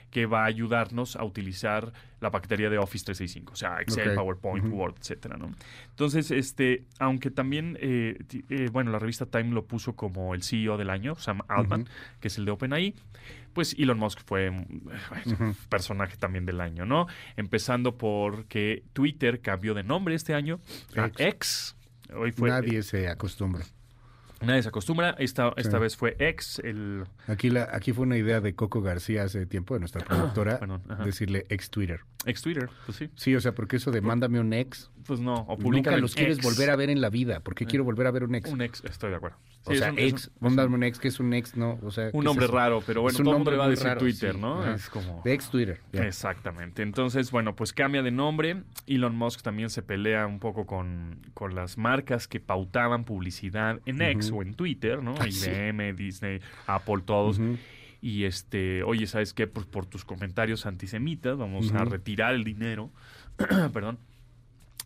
[0.10, 4.16] que va a ayudarnos a utilizar la paquetería de Office 365, o sea, Excel.
[4.16, 4.66] PowerPoint.
[4.72, 5.52] Word, etcétera, ¿no?
[5.90, 8.18] Entonces, este, aunque también, eh,
[8.50, 11.88] eh, bueno, la revista Time lo puso como el CEO del año, Sam Altman,
[12.20, 12.96] que es el de OpenAI,
[13.54, 15.56] pues Elon Musk fue Ujú.
[15.70, 17.08] personaje también del año, ¿no?
[17.38, 20.60] Empezando por que Twitter cambió de nombre este año
[20.96, 21.20] a X.
[21.20, 21.76] X.
[22.16, 23.66] Hoy fue, Nadie se acostumbra.
[24.46, 25.16] Nadie se acostumbra.
[25.20, 25.82] Esta, esta Sí.
[25.82, 27.04] vez fue X, el...
[27.28, 30.84] Aquí, la, aquí fue una idea de Coco García hace tiempo, de nuestra productora, Perdón,
[30.90, 31.04] ajá.
[31.04, 32.02] decirle ex Twitter.
[32.26, 33.10] Ex Twitter, pues sí.
[33.16, 36.16] Sí, o sea, porque eso de mándame un ex, Pues no, o nunca publican los
[36.16, 37.40] quieres volver a ver en la vida.
[37.40, 38.50] ¿Por qué quiero volver a ver un ex?
[38.52, 39.38] Un ex, estoy de acuerdo.
[39.68, 42.12] o sea, un- ex, un- mándame un ex, que es un ex, no, o sea...
[42.12, 44.34] ¿qué Un nombre raro, pero bueno, Es un todo nombre va a decir raro, Twitter,
[44.34, 44.74] sí, ¿no?
[44.74, 45.22] Es como...
[45.26, 45.80] De ex Twitter.
[45.94, 46.82] Exactamente.
[46.84, 48.64] Entonces, bueno, pues cambia de nombre.
[48.88, 54.02] Elon Musk también se pelea un poco con, con las marcas que pautaban publicidad en
[54.02, 54.40] X Ujú.
[54.40, 55.16] o en Twitter, ¿no?
[55.20, 55.50] Ah, sí.
[55.50, 57.40] IBM, Disney, Apple, todos.
[58.02, 59.48] Y este, oye, ¿sabes qué?
[59.48, 61.92] Pues por tus comentarios antisemitas vamos a Ujú.
[61.92, 62.92] retirar el dinero,
[63.74, 63.98] perdón,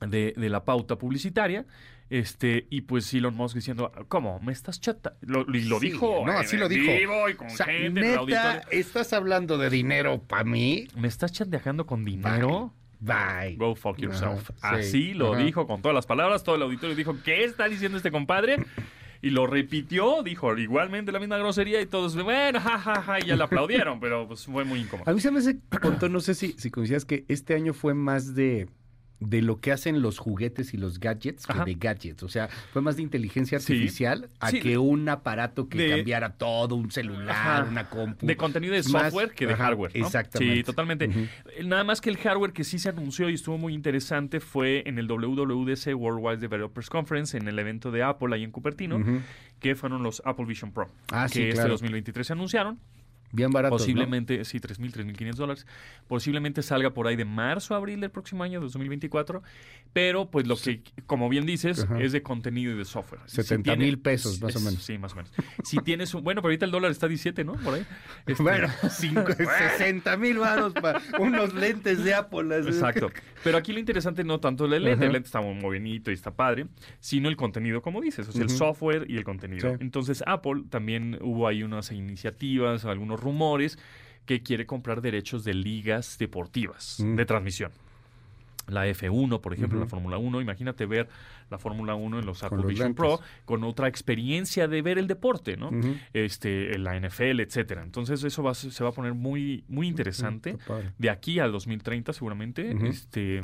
[0.07, 1.65] de, de la pauta publicitaria.
[2.09, 4.39] Este, y pues Elon Musk diciendo, ¿cómo?
[4.39, 5.15] ¿Me estás chata?
[5.21, 6.23] Lo, y lo Sí, dijo.
[6.25, 6.91] No, en así lo dijo.
[6.91, 8.61] vivo y con O sea, gente en neta, auditorio.
[8.71, 10.87] ¿estás hablando de dinero para mí?
[10.95, 12.73] ¿Me estás chantajeando con dinero?
[12.99, 13.55] Bye.
[13.57, 14.49] Go fuck yourself.
[14.49, 16.43] Sí, Así lo dijo con todas las palabras.
[16.43, 18.57] Todo el auditorio dijo, ¿qué está diciendo este compadre?
[19.21, 23.27] Y lo repitió, dijo igualmente la misma grosería y todos, bueno, jajaja, ja, ja", y
[23.27, 25.09] ya le aplaudieron, pero pues fue muy incómodo.
[25.09, 25.59] A mí se me hace,
[26.09, 28.69] no sé si, si coincidas que este año fue más de,
[29.19, 32.23] de lo que hacen los juguetes y los gadgets que de gadgets.
[32.23, 33.73] O sea, fue más de inteligencia Sí.
[33.73, 34.61] artificial a Sí.
[34.61, 37.67] que un aparato que De- cambiara todo, un celular, Ajá.
[37.69, 38.25] una compu.
[38.25, 39.91] De contenido de más- software que de ajá, hardware.
[39.95, 40.05] ¿no?
[40.05, 40.55] Exactamente.
[40.55, 41.05] Sí, totalmente.
[41.05, 44.83] Eh, Nada más que el hardware que sí se anunció y estuvo muy interesante fue
[44.87, 48.99] en el WWDC Worldwide Developers Conference, en el evento de Apple ahí en Cupertino,
[49.59, 50.87] que fueron los Apple Vision Pro.
[51.11, 51.69] Ah, que este claro.
[51.71, 52.79] 2023 se anunciaron.
[53.31, 53.75] Bien barato.
[53.77, 55.67] Posiblemente, sí, 3.000, 3.500 dólares.
[56.07, 59.43] Posiblemente salga por ahí de marzo a abril del próximo año, 2024.
[59.93, 61.99] Pero, pues, lo que, como bien dices, Ajá.
[62.01, 63.21] es de contenido y de software.
[63.25, 64.83] 70 tiene- mil pesos, más o menos.
[64.83, 65.31] Sí, más o menos.
[65.63, 66.23] Si tienes un...
[66.23, 67.53] Bueno, pero ahorita el dólar está a 17, ¿no?
[67.53, 67.85] Por ahí.
[68.27, 69.33] Este, Bueno, cinco-
[69.77, 72.55] 60 mil varos para unos lentes de Apple.
[72.55, 72.69] así.
[72.69, 73.09] Exacto.
[73.43, 75.05] Pero aquí lo interesante no tanto el lente, Ajá.
[75.05, 76.67] el lente está muy, bonito y está padre,
[76.99, 79.69] sino el contenido, como dices, o sea, el software y el contenido.
[79.71, 79.77] Sí.
[79.81, 83.77] Entonces, Apple también hubo ahí unas iniciativas, algunos rumores
[84.25, 87.15] que quiere comprar derechos de ligas deportivas Mm.
[87.15, 87.71] de transmisión.
[88.67, 89.85] La F1, por ejemplo, Ujú.
[89.85, 90.41] la Fórmula 1.
[90.41, 91.09] Imagínate ver
[91.49, 92.93] la Fórmula 1 en los Apple Vision.
[92.93, 95.71] Pro con otra experiencia de ver el deporte, ¿no?
[96.13, 97.81] Este, la NFL, etcétera.
[97.81, 100.91] Entonces eso va, se va a poner muy, muy interesante Está padre.
[100.99, 103.43] de aquí al 2030 seguramente, este,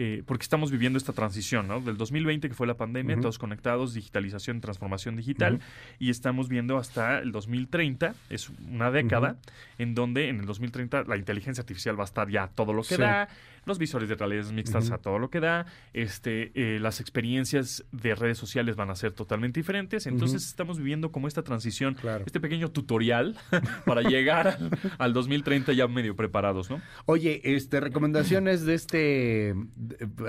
[0.00, 1.80] eh, porque estamos viviendo esta transición, ¿no?
[1.80, 3.22] Del 2020 que fue la pandemia, Ujú.
[3.22, 5.58] todos conectados, digitalización, transformación digital,
[5.98, 9.36] y estamos viendo hasta el 2030, es una década,
[9.76, 12.94] en donde en el 2030 la inteligencia artificial va a estar ya todo lo que
[12.94, 13.00] Sí.
[13.02, 13.28] da,
[13.68, 14.94] los visores de realidades mixtas Ujú.
[14.94, 19.12] a todo lo que da, este, eh, las experiencias de redes sociales van a ser
[19.12, 20.48] totalmente diferentes, entonces Ujú.
[20.50, 22.24] estamos viviendo como esta transición, Claro.
[22.26, 23.36] este pequeño tutorial
[23.86, 26.80] para llegar al, al 2030 ya medio preparados, ¿no?
[27.06, 29.54] Oye, este, recomendaciones de este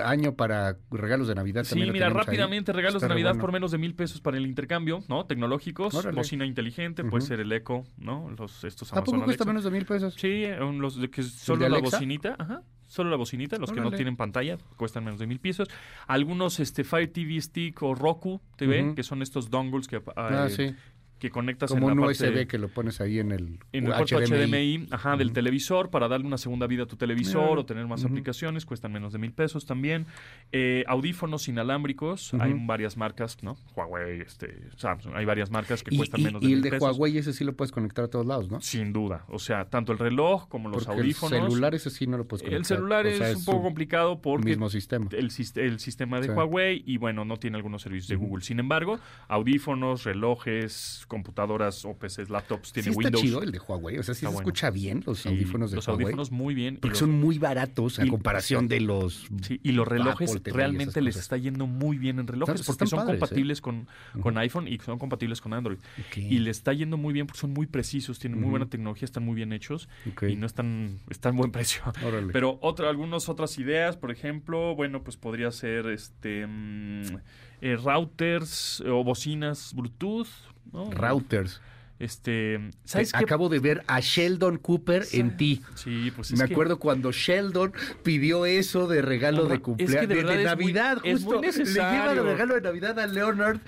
[0.03, 1.63] año para regalos de Navidad.
[1.63, 2.25] Sí, también mira, tenemos ahí.
[2.27, 3.41] rápidamente regalos Está de Navidad bueno.
[3.41, 5.25] por menos de mil pesos para el intercambio, ¿no?
[5.25, 6.15] Tecnológicos, Órale.
[6.15, 7.11] bocina inteligente, Ujú.
[7.11, 8.29] puede ser el Echo, ¿no?
[8.37, 10.13] Los, estos ¿A poco Amazon cuesta menos de mil pesos?
[10.15, 12.61] Sí, eh, los de que solo de la bocinita, ajá.
[12.89, 15.67] Solo la bocinita, los que no tienen pantalla, cuestan menos de mil pesos.
[16.07, 20.49] Algunos este Fire TV Stick o Roku TV, que son estos dongles que Ah, eh,
[20.49, 20.75] sí.
[21.19, 23.85] Que conectas Como en la un parte- USB que lo pones ahí en el, en
[23.87, 27.65] el puerto HDMI, ajá, del televisor para darle una segunda vida a tu televisor o
[27.65, 30.05] tener más aplicaciones, cuestan menos de mil pesos también.
[30.51, 33.57] Eh, audífonos inalámbricos, hay varias marcas, ¿no?
[33.75, 36.63] Huawei, este, Samsung, hay varias marcas que Y, cuestan y- menos de y el mil
[36.63, 36.97] de pesos.
[36.97, 38.61] Huawei ese sí lo puedes conectar a todos lados, ¿no?
[38.61, 41.37] Sin duda, o sea, tanto el reloj como los Porque audífonos.
[41.39, 42.59] el celular ese sí no lo puedes conectar.
[42.59, 45.07] El celular o sea, es un poco complicado porque mismo sistema.
[45.11, 46.31] El, sis- el sistema de Sí.
[46.31, 48.43] Huawei y bueno, no tiene algunos servicios de Google.
[48.43, 53.21] Sin embargo, audífonos, relojes, computadoras o PCs, laptops, tiene sí está Windows.
[53.21, 54.39] chido el de Huawei, o sea, sí Está se bueno.
[54.47, 56.05] escucha bien los audífonos de los Huawei.
[56.05, 56.75] audífonos muy bien.
[56.77, 60.53] Porque los- son muy baratos a y- comparación de los Sí, y los relojes Apple
[60.53, 63.19] realmente les está yendo muy bien en relojes porque son padres, ¿eh?
[63.19, 63.87] compatibles con,
[64.21, 65.79] con iPhone y son compatibles con Android.
[66.15, 69.25] Y le está yendo muy bien porque son muy precisos, tienen muy buena tecnología, están
[69.25, 69.89] muy bien hechos
[70.21, 71.81] y no están, están buen precio.
[72.05, 72.31] Órale.
[72.31, 77.17] Pero otra, algunas otras ideas, por ejemplo, bueno, pues podría ser este mm,
[77.61, 80.27] eh, routers o bocinas Bluetooth.
[80.73, 80.91] ¿No?
[80.91, 81.61] routers.
[82.01, 83.17] Este, ¿sabes qué?
[83.25, 85.61] Acabo de ver a Sheldon Cooper en ti.
[85.75, 87.73] Sí, pues es Me que- acuerdo cuando Sheldon
[88.03, 90.63] pidió eso de regalo Ahora, de es que cumpleaños, de de, verdad de es muy-
[90.73, 91.61] Navidad, es muy justo.
[91.61, 93.59] Le lleva de regalo de Navidad a Leonard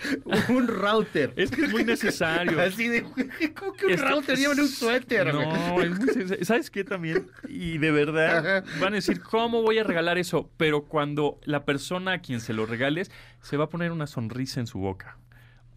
[0.47, 1.33] un router.
[1.35, 2.57] Es que es muy necesario.
[2.61, 3.03] Así de,
[3.53, 4.37] ¿cómo que un Este- router?
[4.37, 5.33] Llévale un suéter.
[5.33, 6.45] No, es muy.
[6.45, 7.27] ¿sabes qué también?
[7.49, 10.49] Y de verdad van a decir, ¿cómo voy a regalar eso?
[10.55, 14.61] Pero cuando la persona a quien se lo regales se va a poner una sonrisa
[14.61, 15.17] en su boca.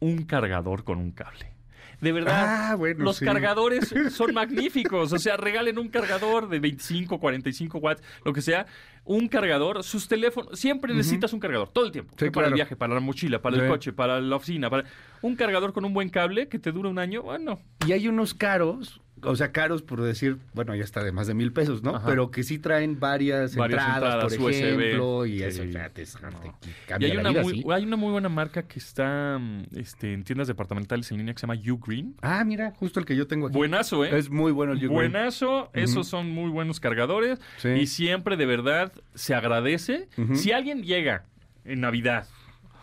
[0.01, 1.53] Un cargador con un cable.
[2.01, 3.25] De verdad, Ah, bueno, los sí.
[3.25, 5.13] cargadores son magníficos.
[5.13, 8.67] O sea, regalen un cargador de 25, 45 watts, lo que sea.
[9.05, 10.59] Un cargador, sus teléfonos.
[10.59, 12.15] Siempre necesitas un cargador, todo el tiempo.
[12.19, 14.69] Sí, para el viaje, para la mochila, para el coche, para la oficina.
[14.69, 14.85] Para...
[15.23, 17.61] Un cargador con un buen cable que te dura un año, bueno.
[17.87, 21.35] Y hay unos caros, o sea, caros por decir, bueno, ya está de más de
[21.35, 21.97] mil pesos, ¿no?
[21.97, 22.07] Ajá.
[22.07, 24.55] Pero que sí traen varias, Varias entradas, entradas por USB.
[24.81, 25.43] ejemplo, y Sí.
[25.45, 27.65] eso ya te, te Y cambia hay la una, vida, muy, ¿sí?
[27.71, 31.41] hay una muy buena marca que está mm, este, en tiendas departamentales en línea que
[31.41, 32.15] se llama Ugreen.
[32.23, 33.57] Ah, mira, justo el que yo tengo aquí.
[33.57, 34.17] Buenazo, ¿eh?
[34.19, 34.93] Es muy bueno el Ugreen.
[34.93, 37.69] Buenazo, esos son muy buenos cargadores Sí.
[37.71, 40.09] y siempre de verdad se agradece.
[40.35, 41.25] Si alguien llega
[41.65, 42.29] en Navidad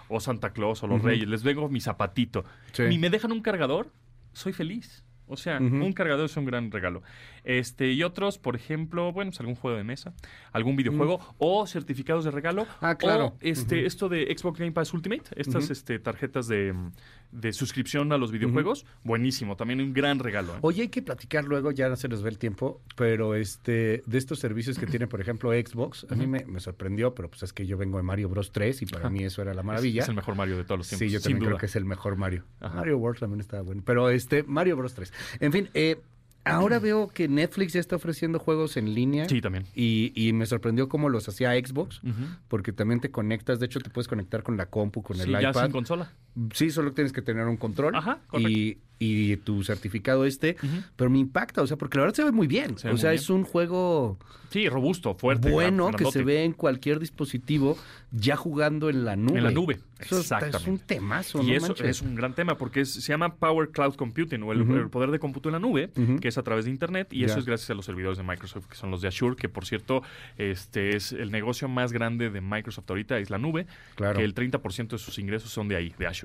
[0.08, 1.02] o Santa Claus o los.
[1.02, 2.44] Reyes, les vengo mi zapatito
[2.90, 3.92] y me dejan un cargador,
[4.34, 5.03] soy feliz.
[5.32, 7.03] O sea, un cargador es un gran regalo.
[7.44, 10.14] Este, y otros, por ejemplo, bueno, pues algún juego de mesa,
[10.52, 12.68] algún videojuego o certificados de regalo.
[12.82, 13.26] Ah, claro.
[13.28, 16.74] O este, esto de Xbox Game Pass Ultimate, estas este, tarjetas de,
[17.32, 20.56] de suscripción a los videojuegos, buenísimo, también un gran regalo.
[20.56, 20.60] ¿eh?
[20.61, 24.18] Oye, hay que platicar luego, ya no se nos ve el tiempo, pero este de
[24.18, 27.53] estos servicios que tiene, por ejemplo, Xbox, a mí me, me sorprendió, pero pues es
[27.53, 29.10] que yo vengo de Mario Bros 3 y para Ajá.
[29.10, 30.03] mí eso era la maravilla.
[30.03, 31.08] Es, el mejor Mario de todos los tiempos.
[31.08, 32.45] Sí, yo también creo que es el mejor Mario.
[32.60, 32.76] Ajá.
[32.76, 35.14] Mario World también estaba bueno, pero este Mario Bros 3.
[35.40, 36.02] En fin, eh,
[36.44, 39.28] ahora veo que Netflix ya está ofreciendo juegos en línea.
[39.30, 39.66] Sí, también.
[39.76, 42.02] Y, y me sorprendió cómo los hacía Xbox,
[42.48, 45.32] porque también te conectas, de hecho te puedes conectar con la compu, con Sí, el
[45.42, 45.64] ya iPad.
[45.64, 46.11] sin consola.
[46.53, 50.56] Sí, solo tienes que tener un control Ajá, y, y tu certificado este,
[50.95, 52.77] pero me impacta, o sea, porque la verdad se ve muy bien.
[52.77, 53.22] Se o sea, bien.
[53.22, 54.18] es un juego
[54.50, 55.50] Sí, robusto, fuerte.
[55.50, 57.77] bueno gran- que se ve en cualquier dispositivo
[58.11, 59.38] ya jugando en la nube.
[59.38, 60.58] En la nube, Eso está- exactamente.
[60.58, 61.88] es un temazo, Y no eso manches.
[61.88, 65.19] es un gran tema porque es- se llama Power Cloud Computing o el, poder de
[65.19, 65.90] cómputo en la nube,
[66.22, 68.68] que es a través de Internet y eso es gracias a los servidores de Microsoft,
[68.68, 70.03] que son los de Azure, que por cierto
[70.38, 74.18] este es el negocio más grande de Microsoft ahorita, es la nube, Claro.
[74.19, 76.20] que el 30% de sus ingresos son de ahí, de Azure.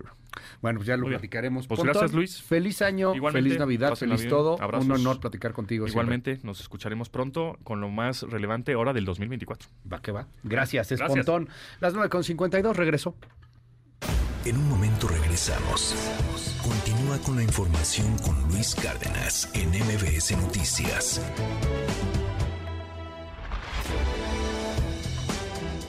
[0.60, 1.66] Bueno, pues ya lo platicaremos.
[1.66, 2.42] Pues Pontón, gracias, Luis.
[2.42, 4.60] Feliz año, Igualmente, feliz Navidad, feliz bien, todo.
[4.60, 4.86] abrazos.
[4.86, 5.86] Un honor platicar contigo.
[5.86, 5.92] siempre.
[5.92, 9.68] Igualmente, nos escucharemos pronto con lo más relevante ahora del 2024.
[9.90, 10.26] Va que va.
[10.42, 11.24] Gracias, es Gracias.
[11.26, 11.48] Pontón.
[11.80, 13.16] Las 9.52, regreso.
[14.44, 15.94] En un momento regresamos.
[16.62, 21.20] Continúa con la información con Luis Cárdenas en MBS Noticias.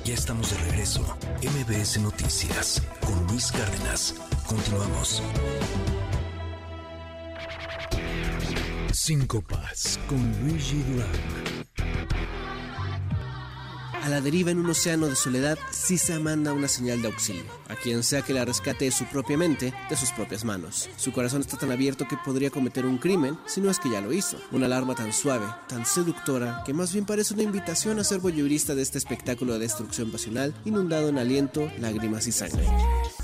[0.07, 1.01] Ya estamos de regreso.
[1.43, 4.15] MBS Noticias con Luis Cárdenas.
[4.47, 5.21] Continuamos.
[8.93, 11.09] Cinco Paz con Luigi Durán.
[14.01, 17.75] A la deriva en un océano de soledad, Sisa manda una señal de auxilio, a
[17.75, 20.89] quien sea que la rescate de su propia mente, de sus propias manos.
[20.97, 24.01] Su corazón está tan abierto que podría cometer un crimen, si no es que ya
[24.01, 24.37] lo hizo.
[24.51, 28.75] Una alarma tan suave, tan seductora, que más bien parece una invitación a ser voyeurista
[28.75, 32.65] de este espectáculo de destrucción pasional, inundado en aliento, lágrimas y sangre.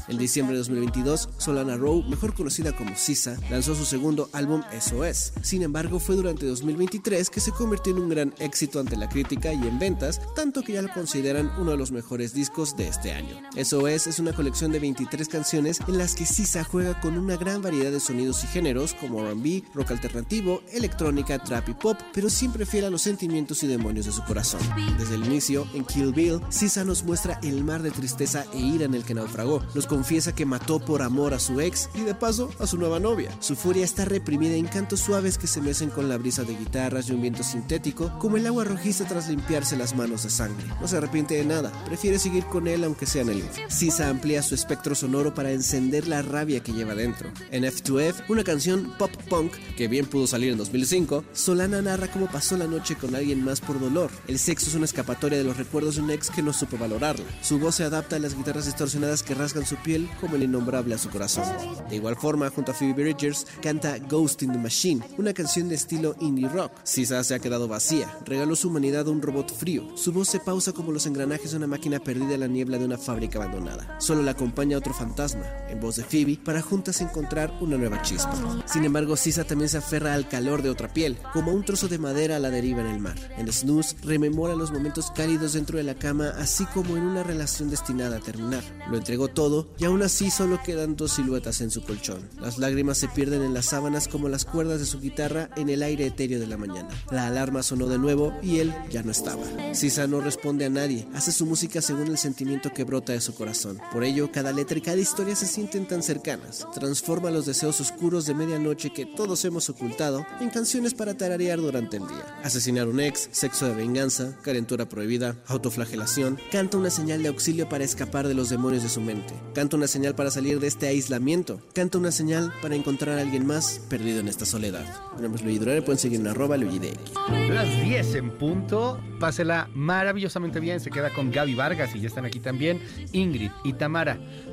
[0.07, 5.33] En diciembre de 2022, Solana Rowe, mejor conocida como Sisa, lanzó su segundo álbum SOS.
[5.41, 9.53] Sin embargo, fue durante 2023 que se convirtió en un gran éxito ante la crítica
[9.53, 13.13] y en ventas, tanto que ya lo consideran uno de los mejores discos de este
[13.13, 13.39] año.
[13.55, 17.61] SOS es una colección de 23 canciones en las que Sisa juega con una gran
[17.61, 22.65] variedad de sonidos y géneros como R&B, rock alternativo, electrónica, trap y pop, pero siempre
[22.65, 24.61] fiel a los sentimientos y demonios de su corazón.
[24.97, 28.85] Desde el inicio, en Kill Bill, Sisa nos muestra el mar de tristeza e ira
[28.85, 32.15] en el que naufragó, los confiesa que mató por amor a su ex y de
[32.15, 33.31] paso a su nueva novia.
[33.39, 37.09] Su furia está reprimida en cantos suaves que se mecen con la brisa de guitarras
[37.09, 40.67] y un viento sintético, como el agua rojiza tras limpiarse las manos de sangre.
[40.81, 44.42] No se arrepiente de nada, prefiere seguir con él aunque sea en el Sisa amplía
[44.42, 47.30] su espectro sonoro para encender la rabia que lleva dentro.
[47.52, 52.27] En F2F, una canción pop punk que bien pudo salir en 2005, Solana narra cómo
[52.27, 54.10] pasó la noche con alguien más por dolor.
[54.30, 57.26] El sexo es una escapatoria de los recuerdos de un ex que no supo valorarla.
[57.42, 60.95] Su voz se adapta a las guitarras distorsionadas que rasgan su piel como el innombrable
[60.95, 61.43] a su corazón.
[61.90, 65.76] De igual forma, junto a Phoebe Bridgers, canta Ghost in the Machine, una canción de
[65.76, 66.72] estilo indie rock.
[66.84, 69.98] Sisa se ha quedado vacía, regaló su humanidad a un robot frío.
[69.98, 72.85] Su voz se pausa como los engranajes de una máquina perdida en la niebla de
[72.85, 73.98] una fábrica abandonada.
[74.14, 78.35] Solo la acompaña otro fantasma, en voz de Phoebe, para juntas encontrar una nueva chispa.
[78.67, 81.98] Sin embargo, Sisa también se aferra al calor de otra piel, como un trozo de
[81.98, 83.16] madera a la deriva en el mar.
[83.40, 87.72] En Snooze rememora los momentos cálidos dentro de la cama, así como en una relación
[87.72, 88.64] destinada a terminar.
[88.88, 92.30] Lo entregó todo y aún así solo quedan dos siluetas en su colchón.
[92.40, 95.82] Las lágrimas se pierden en las sábanas como las cuerdas de su guitarra en el
[95.82, 96.90] aire etéreo de la mañana.
[97.09, 99.42] La alarma sonó de nuevo y él ya no estaba.
[99.74, 103.33] Sisa no responde a nadie, hace su música según el sentimiento que brota de su
[103.33, 103.80] corazón.
[104.03, 106.67] Ello, cada letra y cada historia se sienten tan cercanas.
[106.73, 111.98] Transforma los deseos oscuros de medianoche que todos hemos ocultado en canciones para tararear durante
[111.98, 112.40] el día.
[112.43, 116.40] Asesinar un ex, sexo de venganza, calentura prohibida, autoflagelación.
[116.51, 119.33] Canta una señal de auxilio para escapar de los demonios de su mente.
[119.53, 121.61] Canta una señal para salir de este aislamiento.
[121.73, 124.85] Canta una señal para encontrar a alguien más perdido en esta soledad.
[125.19, 128.99] Mi Luigi Durare, pueden seguir en arroba Las 10 en punto.
[129.19, 130.80] Pásela maravillosamente bien.
[130.80, 133.73] Se queda con Gaby Vargas y ya están aquí también Ingrid y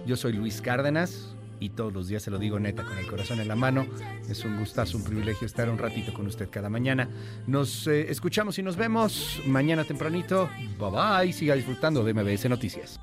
[0.07, 3.41] Yo soy Luis Cárdenas y todos los días se lo digo neta, con el corazón
[3.41, 3.87] en la mano.
[4.29, 7.09] Es un gustazo, un privilegio estar un ratito con usted cada mañana.
[7.47, 10.51] Nos eh, escuchamos y nos vemos mañana tempranito.
[10.79, 13.01] Bye bye, siga disfrutando de MBS Noticias.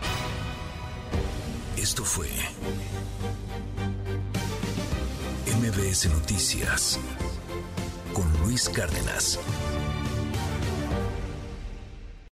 [1.75, 2.27] Esto fue
[5.59, 6.99] MBS Noticias
[8.13, 9.39] con Luis Cárdenas.